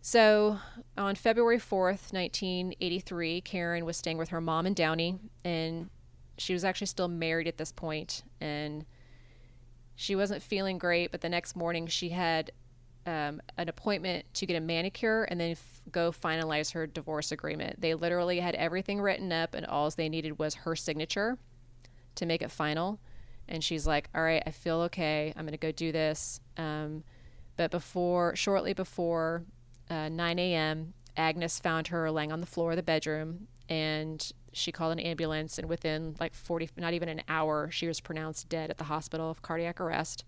so 0.00 0.58
on 0.96 1.14
february 1.14 1.58
4th 1.58 2.12
1983 2.12 3.40
karen 3.40 3.84
was 3.84 3.96
staying 3.96 4.18
with 4.18 4.28
her 4.30 4.40
mom 4.40 4.66
in 4.66 4.74
downey 4.74 5.18
and 5.44 5.90
she 6.38 6.52
was 6.52 6.64
actually 6.64 6.86
still 6.86 7.08
married 7.08 7.48
at 7.48 7.56
this 7.56 7.72
point 7.72 8.22
and 8.40 8.84
she 9.94 10.14
wasn't 10.14 10.42
feeling 10.42 10.78
great 10.78 11.10
but 11.10 11.20
the 11.20 11.28
next 11.28 11.56
morning 11.56 11.86
she 11.86 12.10
had 12.10 12.50
um, 13.06 13.40
an 13.56 13.68
appointment 13.68 14.26
to 14.34 14.46
get 14.46 14.56
a 14.56 14.60
manicure 14.60 15.24
and 15.24 15.40
then 15.40 15.52
f- 15.52 15.82
go 15.92 16.10
finalize 16.10 16.72
her 16.72 16.86
divorce 16.86 17.30
agreement. 17.30 17.80
They 17.80 17.94
literally 17.94 18.40
had 18.40 18.56
everything 18.56 19.00
written 19.00 19.32
up, 19.32 19.54
and 19.54 19.64
all 19.64 19.88
they 19.90 20.08
needed 20.08 20.38
was 20.38 20.54
her 20.54 20.74
signature 20.74 21.38
to 22.16 22.26
make 22.26 22.42
it 22.42 22.50
final. 22.50 22.98
And 23.48 23.62
she's 23.62 23.86
like, 23.86 24.08
"All 24.14 24.22
right, 24.22 24.42
I 24.44 24.50
feel 24.50 24.80
okay. 24.82 25.32
I'm 25.36 25.44
going 25.44 25.52
to 25.52 25.58
go 25.58 25.70
do 25.70 25.92
this." 25.92 26.40
Um, 26.56 27.04
but 27.56 27.70
before, 27.70 28.34
shortly 28.34 28.74
before 28.74 29.44
uh, 29.90 30.08
9 30.08 30.38
a.m., 30.38 30.94
Agnes 31.16 31.58
found 31.58 31.88
her 31.88 32.10
laying 32.10 32.32
on 32.32 32.40
the 32.40 32.46
floor 32.46 32.72
of 32.72 32.76
the 32.76 32.82
bedroom, 32.82 33.48
and 33.68 34.32
she 34.52 34.72
called 34.72 34.92
an 34.92 34.98
ambulance. 34.98 35.58
And 35.58 35.68
within 35.68 36.14
like 36.20 36.34
40, 36.34 36.70
not 36.76 36.92
even 36.92 37.08
an 37.08 37.22
hour, 37.28 37.70
she 37.70 37.86
was 37.86 38.00
pronounced 38.00 38.48
dead 38.48 38.70
at 38.70 38.78
the 38.78 38.84
hospital 38.84 39.30
of 39.30 39.42
cardiac 39.42 39.80
arrest. 39.80 40.24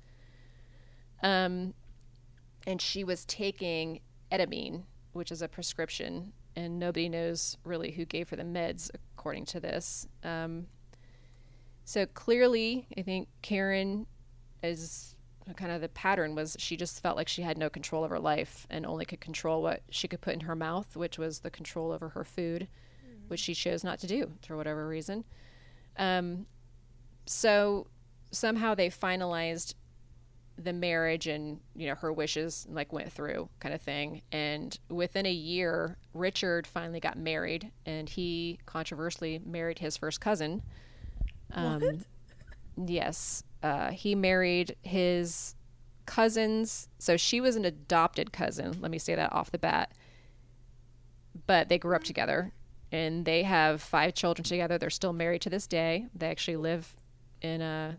Um, 1.23 1.75
and 2.67 2.81
she 2.81 3.05
was 3.05 3.25
taking 3.25 4.01
emetine, 4.31 4.85
which 5.13 5.33
is 5.33 5.43
a 5.43 5.49
prescription, 5.49 6.33
and 6.57 6.79
nobody 6.79 7.09
knows 7.09 7.57
really 7.65 7.93
who 7.93 8.05
gave 8.05 8.31
her 8.31 8.37
the 8.37 8.43
meds, 8.43 8.91
according 9.17 9.47
to 9.47 9.61
this. 9.61 10.07
Um, 10.23 10.67
so 11.85 12.07
clearly, 12.07 12.87
I 12.97 13.03
think 13.03 13.29
Karen 13.41 14.07
is 14.63 15.17
kind 15.57 15.73
of 15.73 15.81
the 15.81 15.89
pattern 15.89 16.35
was 16.35 16.57
she 16.59 16.77
just 16.77 17.03
felt 17.03 17.17
like 17.17 17.29
she 17.29 17.43
had 17.43 17.59
no 17.59 17.71
control 17.71 18.05
over 18.05 18.17
her 18.17 18.21
life 18.21 18.67
and 18.71 18.85
only 18.85 19.05
could 19.05 19.21
control 19.21 19.63
what 19.63 19.83
she 19.91 20.09
could 20.09 20.21
put 20.21 20.35
in 20.35 20.41
her 20.41 20.55
mouth, 20.55 20.97
which 20.97 21.19
was 21.19 21.41
the 21.41 21.51
control 21.51 21.93
over 21.93 22.11
her 22.11 22.25
food, 22.25 22.69
which 23.29 23.41
she 23.41 23.55
chose 23.55 23.85
not 23.85 23.99
to 24.01 24.07
do 24.07 24.33
for 24.47 24.57
whatever 24.57 24.87
reason. 24.87 25.25
Um, 25.97 26.47
so 27.27 27.87
somehow 28.31 28.75
they 28.75 28.89
finalized 28.89 29.75
the 30.57 30.73
marriage 30.73 31.29
and 31.29 31.61
you 31.77 31.87
know 31.87 31.95
her 31.95 32.13
wishes 32.13 32.67
like 32.69 32.93
went 32.93 33.13
through 33.13 33.49
kind 33.61 33.75
of 33.75 33.81
thing. 33.81 34.23
And 34.33 34.77
within 34.89 35.25
a 35.25 35.33
year 35.33 35.97
richard 36.15 36.67
finally 36.67 37.01
got 37.01 37.17
married 37.17 37.71
and 37.87 38.09
he 38.09 38.59
controversially 38.67 39.41
married 39.45 39.79
his 39.79 39.97
first 39.97 40.21
cousin. 40.21 40.63
Um, 41.53 42.01
yes 42.87 43.45
uh, 43.63 43.91
he 43.91 44.15
married 44.15 44.77
his 44.83 45.55
cousins. 46.07 46.89
So 46.99 47.17
she 47.17 47.41
was 47.41 47.57
an 47.57 47.65
adopted 47.65 48.33
cousin 48.33 48.81
let 48.81 48.91
me 48.91 48.99
say 48.99 49.15
that 49.15 49.33
off 49.33 49.51
the 49.51 49.59
bat. 49.59 49.93
But 51.47 51.69
they 51.69 51.79
grew 51.79 51.95
up 51.95 52.05
together 52.05 52.53
and 52.91 53.25
they 53.25 53.43
have 53.43 53.83
five 53.83 54.15
children 54.15 54.45
together. 54.45 54.79
They're 54.79 54.91
still 54.91 55.13
married 55.13 55.43
to 55.43 55.51
this 55.51 55.67
day. 55.67 56.07
They 56.15 56.29
actually 56.31 56.57
live 56.57 56.97
in 57.41 57.61
uh, 57.61 57.95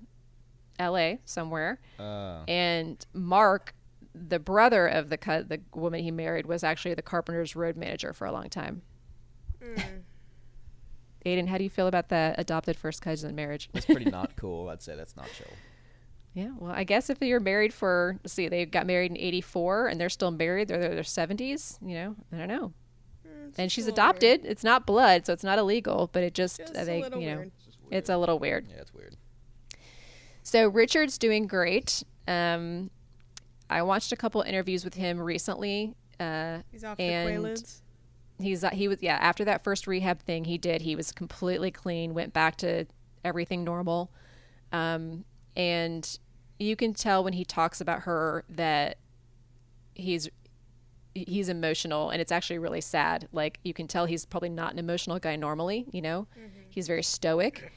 la 0.80 1.14
somewhere. 1.26 1.80
Uh, 1.99 2.44
and 2.48 3.06
Mark, 3.14 3.73
the 4.14 4.40
brother 4.40 4.88
of 4.88 5.10
the 5.10 5.18
co- 5.18 5.44
the 5.44 5.61
woman 5.73 6.03
he 6.03 6.11
married, 6.11 6.45
was 6.48 6.64
actually 6.64 6.95
the 6.95 7.02
Carpenter's 7.02 7.56
road 7.56 7.77
manager 7.77 8.14
for 8.14 8.26
a 8.26 8.31
long 8.31 8.49
time. 8.49 8.81
Aiden, 11.38 11.47
how 11.47 11.57
do 11.57 11.64
you 11.64 11.69
feel 11.69 11.88
about 11.88 12.10
that 12.10 12.35
adopted 12.39 12.76
first 12.77 13.01
cousin 13.01 13.35
marriage? 13.35 13.69
It's 13.73 13.85
pretty 13.85 14.10
not 14.10 14.35
cool. 14.38 14.69
I'd 14.69 14.81
say 14.81 14.95
that's 14.95 15.15
not 15.15 15.27
chill. 15.38 15.47
yeah, 16.34 16.51
well, 16.57 16.72
I 16.72 16.84
guess 16.84 17.10
if 17.10 17.22
you're 17.22 17.39
married 17.39 17.73
for, 17.73 18.18
let's 18.23 18.34
see, 18.34 18.47
they 18.47 18.65
got 18.65 18.85
married 18.88 19.11
in 19.11 19.18
'84 19.18 19.88
and 19.88 19.99
they're 19.99 20.10
still 20.10 20.31
married, 20.31 20.68
they're 20.68 20.81
in 20.81 20.95
their 20.95 21.03
70s. 21.03 21.77
You 21.81 21.95
know, 21.95 22.15
I 22.34 22.38
don't 22.38 22.47
know. 22.47 22.73
and 23.57 23.72
she's 23.72 23.85
a 23.85 23.88
weird. 23.88 23.95
adopted. 23.95 24.41
It's 24.45 24.64
not 24.64 24.85
blood, 24.85 25.26
so 25.26 25.34
it's 25.34 25.43
not 25.43 25.57
illegal, 25.60 26.10
but 26.11 26.23
it 26.23 26.34
just, 26.34 26.57
Just 26.57 26.76
uh, 26.76 26.84
they, 26.84 26.97
you 26.99 27.10
know, 27.10 27.18
weird. 27.18 27.51
it's 27.91 28.10
a 28.10 28.18
little 28.18 28.39
weird. 28.39 28.68
Yeah, 28.69 28.81
it's 28.81 28.93
weird. 28.93 29.15
So 30.43 30.68
Richard's 30.68 31.18
doing 31.18 31.47
great. 31.47 32.03
Um, 32.27 32.89
I 33.69 33.81
watched 33.84 34.11
a 34.11 34.15
couple 34.15 34.41
interviews 34.41 34.84
with 34.84 34.95
him 34.95 35.19
recently. 35.19 35.93
Uh, 36.19 36.60
He's 36.72 36.84
off 36.84 36.99
and 36.99 37.27
the 37.27 37.49
Quaaludes. 37.49 37.81
He's 38.40 38.64
he 38.74 38.88
was 38.88 38.98
yeah 39.02 39.18
after 39.22 39.44
that 39.45 39.64
first 39.64 39.88
rehab 39.88 40.22
thing 40.22 40.45
he 40.45 40.57
did 40.57 40.82
he 40.82 40.95
was 40.95 41.11
completely 41.11 41.72
clean 41.72 42.14
went 42.14 42.34
back 42.34 42.56
to 42.57 42.86
everything 43.24 43.64
normal. 43.64 44.11
Um, 44.72 45.26
and 45.56 46.20
you 46.60 46.76
can 46.76 46.94
tell 46.94 47.24
when 47.24 47.34
he 47.34 47.45
talks 47.45 47.82
about 47.82 48.02
her 48.02 48.44
that 48.49 48.98
he's 49.95 50.30
he's 51.16 51.49
emotional 51.49 52.11
and 52.11 52.22
it's 52.22 52.32
actually 52.32 52.60
really 52.60 52.82
sad. 52.82 53.28
Like 53.32 53.60
you 53.64 53.74
can 53.74 53.88
tell 53.88 54.06
he's 54.06 54.26
probably 54.26 54.49
not 54.49 54.74
an 54.74 54.80
emotional 54.80 55.20
guy 55.20 55.36
normally 55.36 55.86
you 55.91 56.02
know? 56.02 56.28
He's 56.70 56.88
very 56.88 57.03
stoic. 57.03 57.72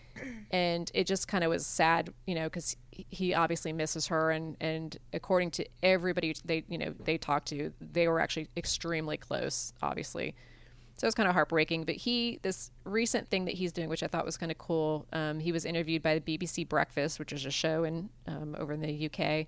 And 0.51 0.91
it 0.95 1.07
just 1.07 1.27
kind 1.27 1.43
of 1.43 1.51
was 1.51 1.67
sad 1.67 2.13
you 2.27 2.35
know 2.35 2.45
because 2.45 2.77
he 2.93 3.33
obviously 3.35 3.73
misses 3.73 4.07
her 4.09 4.31
and 4.31 4.57
and 4.61 4.99
according 5.13 5.51
to 5.53 5.67
everybody 5.83 6.37
they 6.45 6.63
you 6.69 6.77
know 6.77 6.95
they 7.05 7.17
talked 7.17 7.49
to 7.49 7.73
they 7.81 8.07
were 8.07 8.21
actually 8.21 8.49
extremely 8.57 9.17
close 9.17 9.73
obviously 9.83 10.35
so 11.03 11.09
it's 11.09 11.17
kind 11.17 11.29
of 11.29 11.35
heartbreaking 11.35 11.83
but 11.83 11.97
he 11.97 12.39
this 12.43 12.71
recent 12.85 13.29
thing 13.29 13.45
that 13.45 13.55
he's 13.55 13.73
doing 13.73 13.89
which 13.89 14.05
i 14.05 14.07
thought 14.07 14.25
was 14.25 14.37
kind 14.37 14.53
of 14.53 14.59
cool 14.59 15.05
um, 15.13 15.41
he 15.41 15.51
was 15.51 15.65
interviewed 15.65 16.01
by 16.01 16.17
the 16.17 16.39
bbc 16.39 16.69
breakfast 16.69 17.19
which 17.19 17.33
is 17.33 17.45
a 17.45 17.51
show 17.51 17.83
in 17.83 18.09
um, 18.29 18.55
over 18.57 18.73
in 18.73 18.81
the 18.81 19.07
uk 19.07 19.47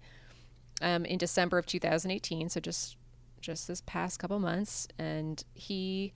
um, 0.83 1.05
in 1.05 1.17
december 1.17 1.57
of 1.57 1.65
2018 1.65 2.49
so 2.49 2.59
just 2.59 2.97
just 3.41 3.69
this 3.69 3.85
past 3.87 4.19
couple 4.19 4.41
months 4.41 4.89
and 4.99 5.45
he 5.55 6.13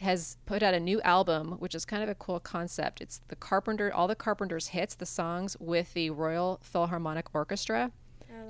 has 0.00 0.36
put 0.44 0.60
out 0.60 0.74
a 0.74 0.80
new 0.80 1.00
album, 1.02 1.52
which 1.60 1.72
is 1.72 1.84
kind 1.84 2.02
of 2.02 2.08
a 2.08 2.16
cool 2.16 2.40
concept. 2.40 3.00
It's 3.00 3.20
the 3.28 3.36
Carpenter, 3.36 3.94
all 3.94 4.08
the 4.08 4.16
Carpenters 4.16 4.68
hits, 4.68 4.96
the 4.96 5.06
songs 5.06 5.56
with 5.60 5.94
the 5.94 6.10
Royal 6.10 6.58
Philharmonic 6.64 7.32
Orchestra. 7.32 7.92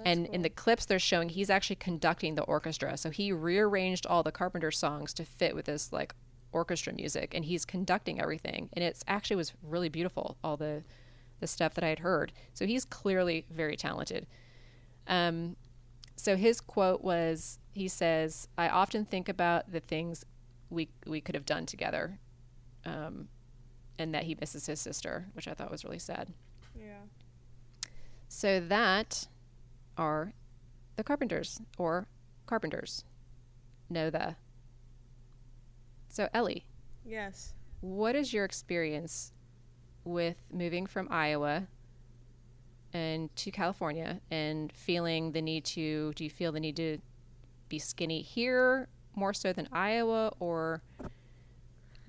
And 0.05 0.27
in 0.27 0.43
the 0.43 0.51
clips 0.51 0.85
they're 0.85 0.98
showing, 0.98 1.28
he's 1.28 1.51
actually 1.51 1.77
conducting 1.77 2.35
the 2.35 2.43
orchestra. 2.43 2.97
So 2.97 3.11
he 3.11 3.32
rearranged 3.32 4.06
all 4.06 4.23
the 4.23 4.32
Carpenter 4.32 4.70
songs 4.70 5.15
to 5.15 5.24
fit 5.24 5.55
with 5.55 5.66
this 5.66 5.93
like 5.93 6.15
orchestra 6.52 6.93
music, 6.93 7.35
and 7.35 7.44
he's 7.44 7.65
conducting 7.65 8.20
everything. 8.20 8.69
And 8.73 8.85
it's 8.85 9.05
actually 9.06 9.36
was 9.36 9.52
really 9.62 9.89
beautiful, 9.89 10.36
all 10.44 10.56
the 10.56 10.85
the 11.40 11.47
stuff 11.47 11.74
that 11.74 11.85
I 11.85 11.89
had 11.89 11.98
heard. 11.98 12.32
So 12.52 12.66
he's 12.66 12.85
clearly 12.85 13.44
very 13.51 13.77
talented. 13.77 14.27
Um, 15.06 15.56
so 16.16 16.36
his 16.36 16.61
quote 16.61 17.02
was, 17.02 17.59
he 17.73 17.89
says, 17.89 18.48
"I 18.56 18.69
often 18.69 19.05
think 19.05 19.28
about 19.28 19.73
the 19.73 19.81
things 19.81 20.24
we 20.70 20.89
we 21.06 21.20
could 21.20 21.35
have 21.35 21.44
done 21.44 21.66
together, 21.66 22.19
um, 22.85 23.28
and 23.98 24.15
that 24.15 24.24
he 24.24 24.36
misses 24.40 24.66
his 24.66 24.81
sister, 24.81 25.27
which 25.32 25.48
I 25.48 25.55
thought 25.55 25.70
was 25.70 25.85
really 25.85 25.98
sad." 25.98 26.32
Yeah. 26.78 27.02
So 28.28 28.61
that 28.61 29.28
are 29.97 30.33
the 30.97 31.05
carpenters 31.05 31.61
or 31.79 32.07
carpenters. 32.47 33.05
Know 33.91 34.11
the. 34.11 34.37
So 36.09 36.29
Ellie, 36.33 36.65
Yes. 37.05 37.55
what 37.81 38.15
is 38.15 38.33
your 38.33 38.45
experience 38.45 39.33
with 40.05 40.37
moving 40.53 40.87
from 40.87 41.09
Iowa 41.11 41.66
and 42.93 43.35
to 43.37 43.51
California 43.51 44.21
and 44.31 44.73
feeling 44.73 45.33
the 45.33 45.43
need 45.43 45.65
to 45.66 46.12
do 46.15 46.25
you 46.25 46.31
feel 46.31 46.53
the 46.53 46.61
need 46.61 46.77
to 46.77 46.99
be 47.69 47.79
skinny 47.79 48.23
here 48.23 48.89
more 49.16 49.35
so 49.35 49.53
than 49.53 49.69
Iowa 49.73 50.33
or 50.39 50.83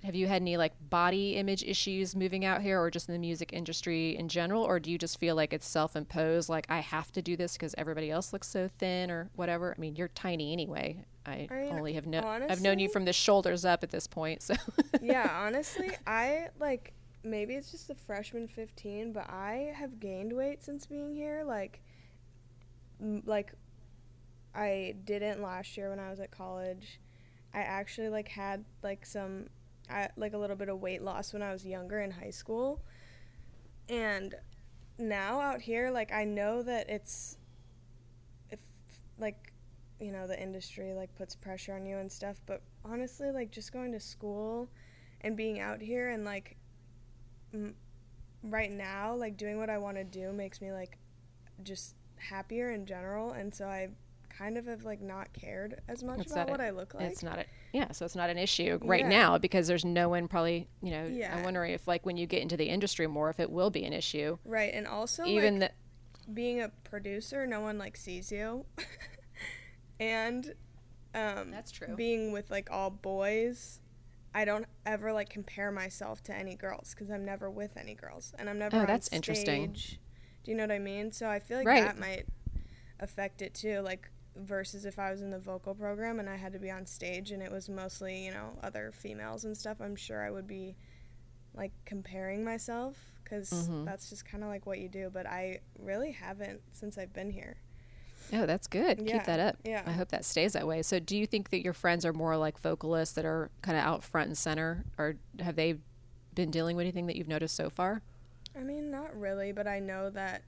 have 0.05 0.15
you 0.15 0.27
had 0.27 0.41
any 0.41 0.57
like 0.57 0.73
body 0.89 1.35
image 1.35 1.63
issues 1.63 2.15
moving 2.15 2.45
out 2.45 2.61
here 2.61 2.79
or 2.79 2.89
just 2.89 3.09
in 3.09 3.13
the 3.13 3.19
music 3.19 3.51
industry 3.51 4.15
in 4.17 4.29
general 4.29 4.63
or 4.63 4.79
do 4.79 4.91
you 4.91 4.97
just 4.97 5.19
feel 5.19 5.35
like 5.35 5.51
it's 5.51 5.67
self-imposed 5.67 6.47
like 6.47 6.65
I 6.69 6.79
have 6.79 7.11
to 7.13 7.21
do 7.21 7.35
this 7.35 7.53
because 7.53 7.75
everybody 7.77 8.11
else 8.11 8.31
looks 8.31 8.47
so 8.47 8.69
thin 8.77 9.11
or 9.11 9.29
whatever 9.35 9.73
I 9.75 9.81
mean 9.81 9.95
you're 9.95 10.09
tiny 10.09 10.53
anyway 10.53 11.03
I, 11.25 11.47
I 11.49 11.53
mean, 11.55 11.73
only 11.73 11.93
have 11.93 12.05
no 12.05 12.21
I've 12.21 12.61
known 12.61 12.79
you 12.79 12.87
from 12.87 13.05
the 13.05 13.13
shoulders 13.13 13.65
up 13.65 13.83
at 13.83 13.89
this 13.89 14.05
point 14.07 14.43
so 14.43 14.53
yeah, 15.01 15.29
honestly, 15.45 15.91
I 16.05 16.49
like 16.59 16.93
maybe 17.25 17.55
it's 17.55 17.71
just 17.71 17.87
the 17.87 17.95
freshman 17.95 18.47
15, 18.47 19.11
but 19.11 19.29
I 19.29 19.73
have 19.75 19.99
gained 19.99 20.31
weight 20.33 20.63
since 20.63 20.85
being 20.85 21.13
here. 21.13 21.43
Like, 21.45 21.81
m- 23.01 23.23
like 23.25 23.53
I 24.53 24.95
didn't 25.03 25.41
last 25.41 25.75
year 25.75 25.89
when 25.89 25.99
I 25.99 26.09
was 26.09 26.19
at 26.19 26.31
college. 26.31 26.99
I 27.53 27.59
actually 27.59 28.09
like 28.09 28.27
had 28.27 28.63
like 28.83 29.05
some, 29.05 29.47
Like 30.17 30.33
a 30.33 30.37
little 30.37 30.55
bit 30.55 30.69
of 30.69 30.79
weight 30.79 31.01
loss 31.01 31.33
when 31.33 31.41
I 31.41 31.51
was 31.51 31.65
younger 31.65 31.99
in 32.01 32.11
high 32.11 32.31
school, 32.31 32.81
and 33.89 34.35
now 34.97 35.39
out 35.39 35.61
here, 35.61 35.91
like 35.91 36.11
I 36.11 36.23
know 36.23 36.63
that 36.63 36.89
it's, 36.89 37.37
if 38.49 38.59
like, 39.17 39.53
you 39.99 40.11
know, 40.11 40.27
the 40.27 40.41
industry 40.41 40.93
like 40.93 41.13
puts 41.15 41.35
pressure 41.35 41.73
on 41.73 41.85
you 41.85 41.97
and 41.97 42.11
stuff, 42.11 42.41
but 42.45 42.61
honestly, 42.83 43.31
like 43.31 43.51
just 43.51 43.71
going 43.71 43.91
to 43.91 43.99
school 43.99 44.69
and 45.21 45.35
being 45.35 45.59
out 45.59 45.81
here 45.81 46.09
and 46.09 46.25
like 46.25 46.57
m- 47.53 47.75
right 48.43 48.71
now 48.71 49.15
like 49.15 49.37
doing 49.37 49.57
what 49.57 49.71
i 49.71 49.77
want 49.77 49.97
to 49.97 50.03
do 50.03 50.31
makes 50.31 50.61
me 50.61 50.71
like 50.71 50.99
just 51.63 51.95
happier 52.17 52.71
in 52.71 52.85
general. 52.85 53.31
And 53.31 53.53
so 53.53 53.65
i 53.65 53.89
kind 54.37 54.57
of 54.57 54.65
have 54.65 54.83
like 54.83 55.01
not 55.01 55.31
cared 55.33 55.79
as 55.87 56.03
much 56.03 56.19
It's 56.19 56.31
about 56.31 56.49
what 56.49 56.59
a- 56.59 56.65
i 56.65 56.69
look 56.71 56.93
like 56.93 57.03
it's 57.05 57.23
not 57.23 57.39
a 57.39 57.45
yeah 57.73 57.91
so 57.91 58.03
it's 58.05 58.15
not 58.15 58.29
an 58.29 58.37
issue 58.37 58.79
right 58.83 59.01
Yeah. 59.01 59.09
now 59.09 59.37
because 59.37 59.67
there's 59.67 59.85
no 59.85 60.09
one 60.09 60.27
probably 60.27 60.67
you 60.81 60.91
know 60.91 61.05
Yeah. 61.05 61.35
i'm 61.35 61.43
wondering 61.43 61.71
if 61.73 61.87
like 61.87 62.05
when 62.05 62.17
you 62.17 62.25
get 62.25 62.41
into 62.41 62.57
the 62.57 62.65
industry 62.65 63.07
more 63.07 63.29
if 63.29 63.39
it 63.39 63.49
will 63.49 63.69
be 63.69 63.85
an 63.85 63.93
issue 63.93 64.37
right 64.45 64.73
and 64.73 64.87
also 64.87 65.25
even 65.25 65.59
like, 65.59 65.71
the 66.25 66.31
being 66.33 66.61
a 66.61 66.69
producer 66.83 67.45
no 67.47 67.61
one 67.61 67.77
like 67.77 67.95
sees 67.95 68.31
you 68.31 68.65
and 69.99 70.53
um 71.13 71.51
That's 71.51 71.71
true. 71.71 71.95
being 71.95 72.31
with 72.31 72.49
like 72.51 72.69
all 72.71 72.89
boys 72.89 73.79
i 74.33 74.43
don't 74.43 74.65
ever 74.85 75.13
like 75.13 75.29
compare 75.29 75.71
myself 75.71 76.21
to 76.23 76.35
any 76.35 76.55
girls 76.55 76.93
because 76.93 77.09
i'm 77.09 77.23
never 77.25 77.49
with 77.49 77.77
any 77.77 77.93
girls 77.93 78.33
and 78.37 78.49
i'm 78.49 78.59
never 78.59 78.81
Oh, 78.81 78.85
that's 78.85 79.07
interesting. 79.13 79.73
do 80.43 80.51
you 80.51 80.57
know 80.57 80.63
what 80.63 80.71
i 80.71 80.79
mean 80.79 81.11
so 81.11 81.29
i 81.29 81.39
feel 81.39 81.57
like 81.57 81.67
Right. 81.67 81.83
that 81.85 81.97
might 81.97 82.25
affect 82.99 83.41
it 83.41 83.53
too 83.53 83.79
like 83.81 84.09
versus 84.35 84.85
if 84.85 84.99
i 84.99 85.11
was 85.11 85.21
in 85.21 85.29
the 85.29 85.39
vocal 85.39 85.73
program 85.73 86.19
and 86.19 86.29
i 86.29 86.35
had 86.35 86.51
to 86.53 86.59
be 86.59 86.69
on 86.69 86.85
stage 86.85 87.31
and 87.31 87.41
it 87.41 87.51
was 87.51 87.69
mostly 87.69 88.25
you 88.25 88.31
know 88.31 88.49
other 88.63 88.91
females 88.93 89.45
and 89.45 89.55
stuff 89.55 89.77
i'm 89.81 89.95
sure 89.95 90.23
i 90.25 90.29
would 90.29 90.47
be 90.47 90.75
like 91.53 91.71
comparing 91.85 92.43
myself 92.43 92.97
because 93.23 93.49
Mm-hmm. 93.49 93.85
that's 93.85 94.09
just 94.09 94.25
kind 94.25 94.43
of 94.43 94.49
like 94.49 94.65
what 94.65 94.79
you 94.79 94.89
do 94.89 95.09
but 95.11 95.25
i 95.25 95.59
really 95.79 96.11
haven't 96.11 96.61
since 96.73 96.97
i've 96.97 97.13
been 97.13 97.31
here. 97.31 97.57
Oh 98.33 98.45
that's 98.47 98.65
good. 98.67 98.99
Yeah, 99.03 99.17
keep 99.17 99.25
that 99.25 99.39
up. 99.39 99.57
yeah. 99.63 99.83
i 99.85 99.91
hope 99.91 100.09
that 100.09 100.25
stays 100.25 100.53
that 100.53 100.65
way. 100.67 100.81
So 100.81 100.99
do 100.99 101.15
you 101.15 101.27
think 101.27 101.51
that 101.51 101.61
your 101.63 101.73
friends 101.73 102.05
are 102.05 102.13
more 102.13 102.35
like 102.37 102.59
vocalists 102.59 103.13
that 103.15 103.23
are 103.25 103.51
kind 103.61 103.77
of 103.77 103.83
out 103.83 104.03
front 104.03 104.27
and 104.29 104.37
center? 104.37 104.83
Or 104.97 105.15
have 105.39 105.55
they 105.55 105.75
been 106.33 106.49
dealing 106.49 106.75
with 106.75 106.85
anything 106.85 107.05
that 107.05 107.15
you've 107.17 107.27
noticed 107.27 107.55
so 107.55 107.69
far? 107.69 108.01
I 108.59 108.63
mean, 108.63 108.89
not 108.89 109.15
really, 109.15 109.51
but 109.51 109.67
I 109.67 109.79
know 109.79 110.09
that 110.09 110.41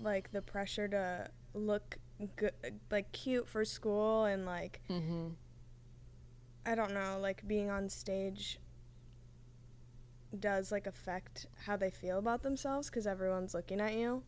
like 0.00 0.32
the 0.32 0.42
pressure 0.42 0.88
to 0.88 1.28
look 1.54 1.98
good, 2.36 2.52
like 2.90 3.10
cute 3.12 3.48
for 3.48 3.64
school, 3.64 4.24
and 4.24 4.44
like 4.46 4.80
mm-hmm. 4.90 5.28
I 6.66 6.74
don't 6.74 6.92
know, 6.92 7.18
like 7.20 7.46
being 7.46 7.70
on 7.70 7.88
stage 7.88 8.58
does 10.38 10.70
like 10.70 10.86
affect 10.86 11.46
how 11.64 11.76
they 11.76 11.90
feel 11.90 12.18
about 12.18 12.42
themselves 12.42 12.88
because 12.88 13.06
everyone's 13.06 13.52
looking 13.54 13.80
at 13.80 13.94
you. 13.94 14.22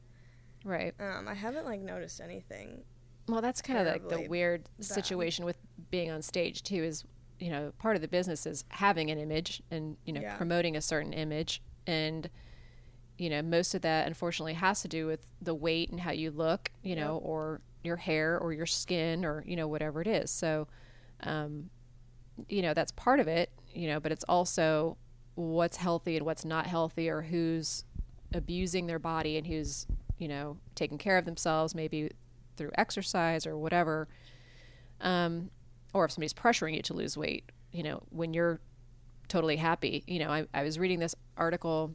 right 0.64 0.94
Um, 0.98 1.28
I 1.28 1.34
haven't 1.34 1.64
like 1.64 1.80
noticed 1.80 2.20
anything. 2.20 2.82
Well, 3.28 3.40
that's 3.40 3.62
kind 3.62 3.78
of 3.78 3.86
like 3.86 4.08
the 4.08 4.28
weird 4.28 4.68
bad. 4.78 4.84
situation 4.84 5.44
with 5.44 5.56
being 5.90 6.10
on 6.10 6.22
stage 6.22 6.62
too. 6.62 6.82
Is 6.82 7.04
you 7.38 7.50
know 7.50 7.72
part 7.78 7.96
of 7.96 8.02
the 8.02 8.08
business 8.08 8.46
is 8.46 8.64
having 8.68 9.10
an 9.10 9.18
image 9.18 9.62
and 9.70 9.96
you 10.04 10.12
know 10.12 10.20
Yeah. 10.20 10.36
promoting 10.36 10.76
a 10.76 10.80
certain 10.80 11.12
image, 11.12 11.62
and 11.86 12.28
you 13.22 13.30
know 13.30 13.40
most 13.40 13.72
of 13.76 13.82
that 13.82 14.08
unfortunately 14.08 14.54
has 14.54 14.82
to 14.82 14.88
do 14.88 15.06
with 15.06 15.24
the 15.40 15.54
weight 15.54 15.90
and 15.90 16.00
how 16.00 16.10
you 16.10 16.32
look, 16.32 16.72
you 16.82 16.96
know, 16.96 17.18
or 17.18 17.60
your 17.84 17.94
hair 17.94 18.36
or 18.36 18.52
your 18.52 18.66
skin 18.66 19.24
or 19.24 19.44
you 19.46 19.54
know 19.54 19.68
whatever 19.68 20.00
it 20.00 20.08
is. 20.08 20.28
So, 20.28 20.66
um, 21.22 21.70
you 22.48 22.62
know 22.62 22.74
that's 22.74 22.90
part 22.90 23.20
of 23.20 23.28
it, 23.28 23.50
you 23.72 23.86
know, 23.86 24.00
but 24.00 24.10
it's 24.10 24.24
also 24.24 24.96
what's 25.36 25.76
healthy 25.76 26.16
and 26.16 26.26
what's 26.26 26.44
not 26.44 26.66
healthy, 26.66 27.08
or 27.08 27.22
who's 27.22 27.84
abusing 28.34 28.88
their 28.88 28.98
body 28.98 29.36
and 29.36 29.46
who's 29.46 29.86
you 30.18 30.26
know 30.26 30.56
taking 30.74 30.98
care 30.98 31.16
of 31.16 31.24
themselves 31.24 31.76
maybe 31.76 32.10
through 32.56 32.72
exercise 32.74 33.46
or 33.46 33.56
whatever 33.56 34.08
um, 35.00 35.48
or 35.94 36.06
if 36.06 36.10
somebody's 36.10 36.34
pressuring 36.34 36.74
you 36.74 36.82
to 36.82 36.94
lose 36.94 37.16
weight 37.16 37.52
you 37.70 37.84
know 37.84 38.02
when 38.10 38.34
you're 38.34 38.58
totally 39.28 39.56
happy 39.56 40.02
you 40.06 40.18
know 40.18 40.30
i, 40.30 40.46
I 40.54 40.62
was 40.62 40.78
reading 40.78 40.98
this 40.98 41.14
article 41.36 41.92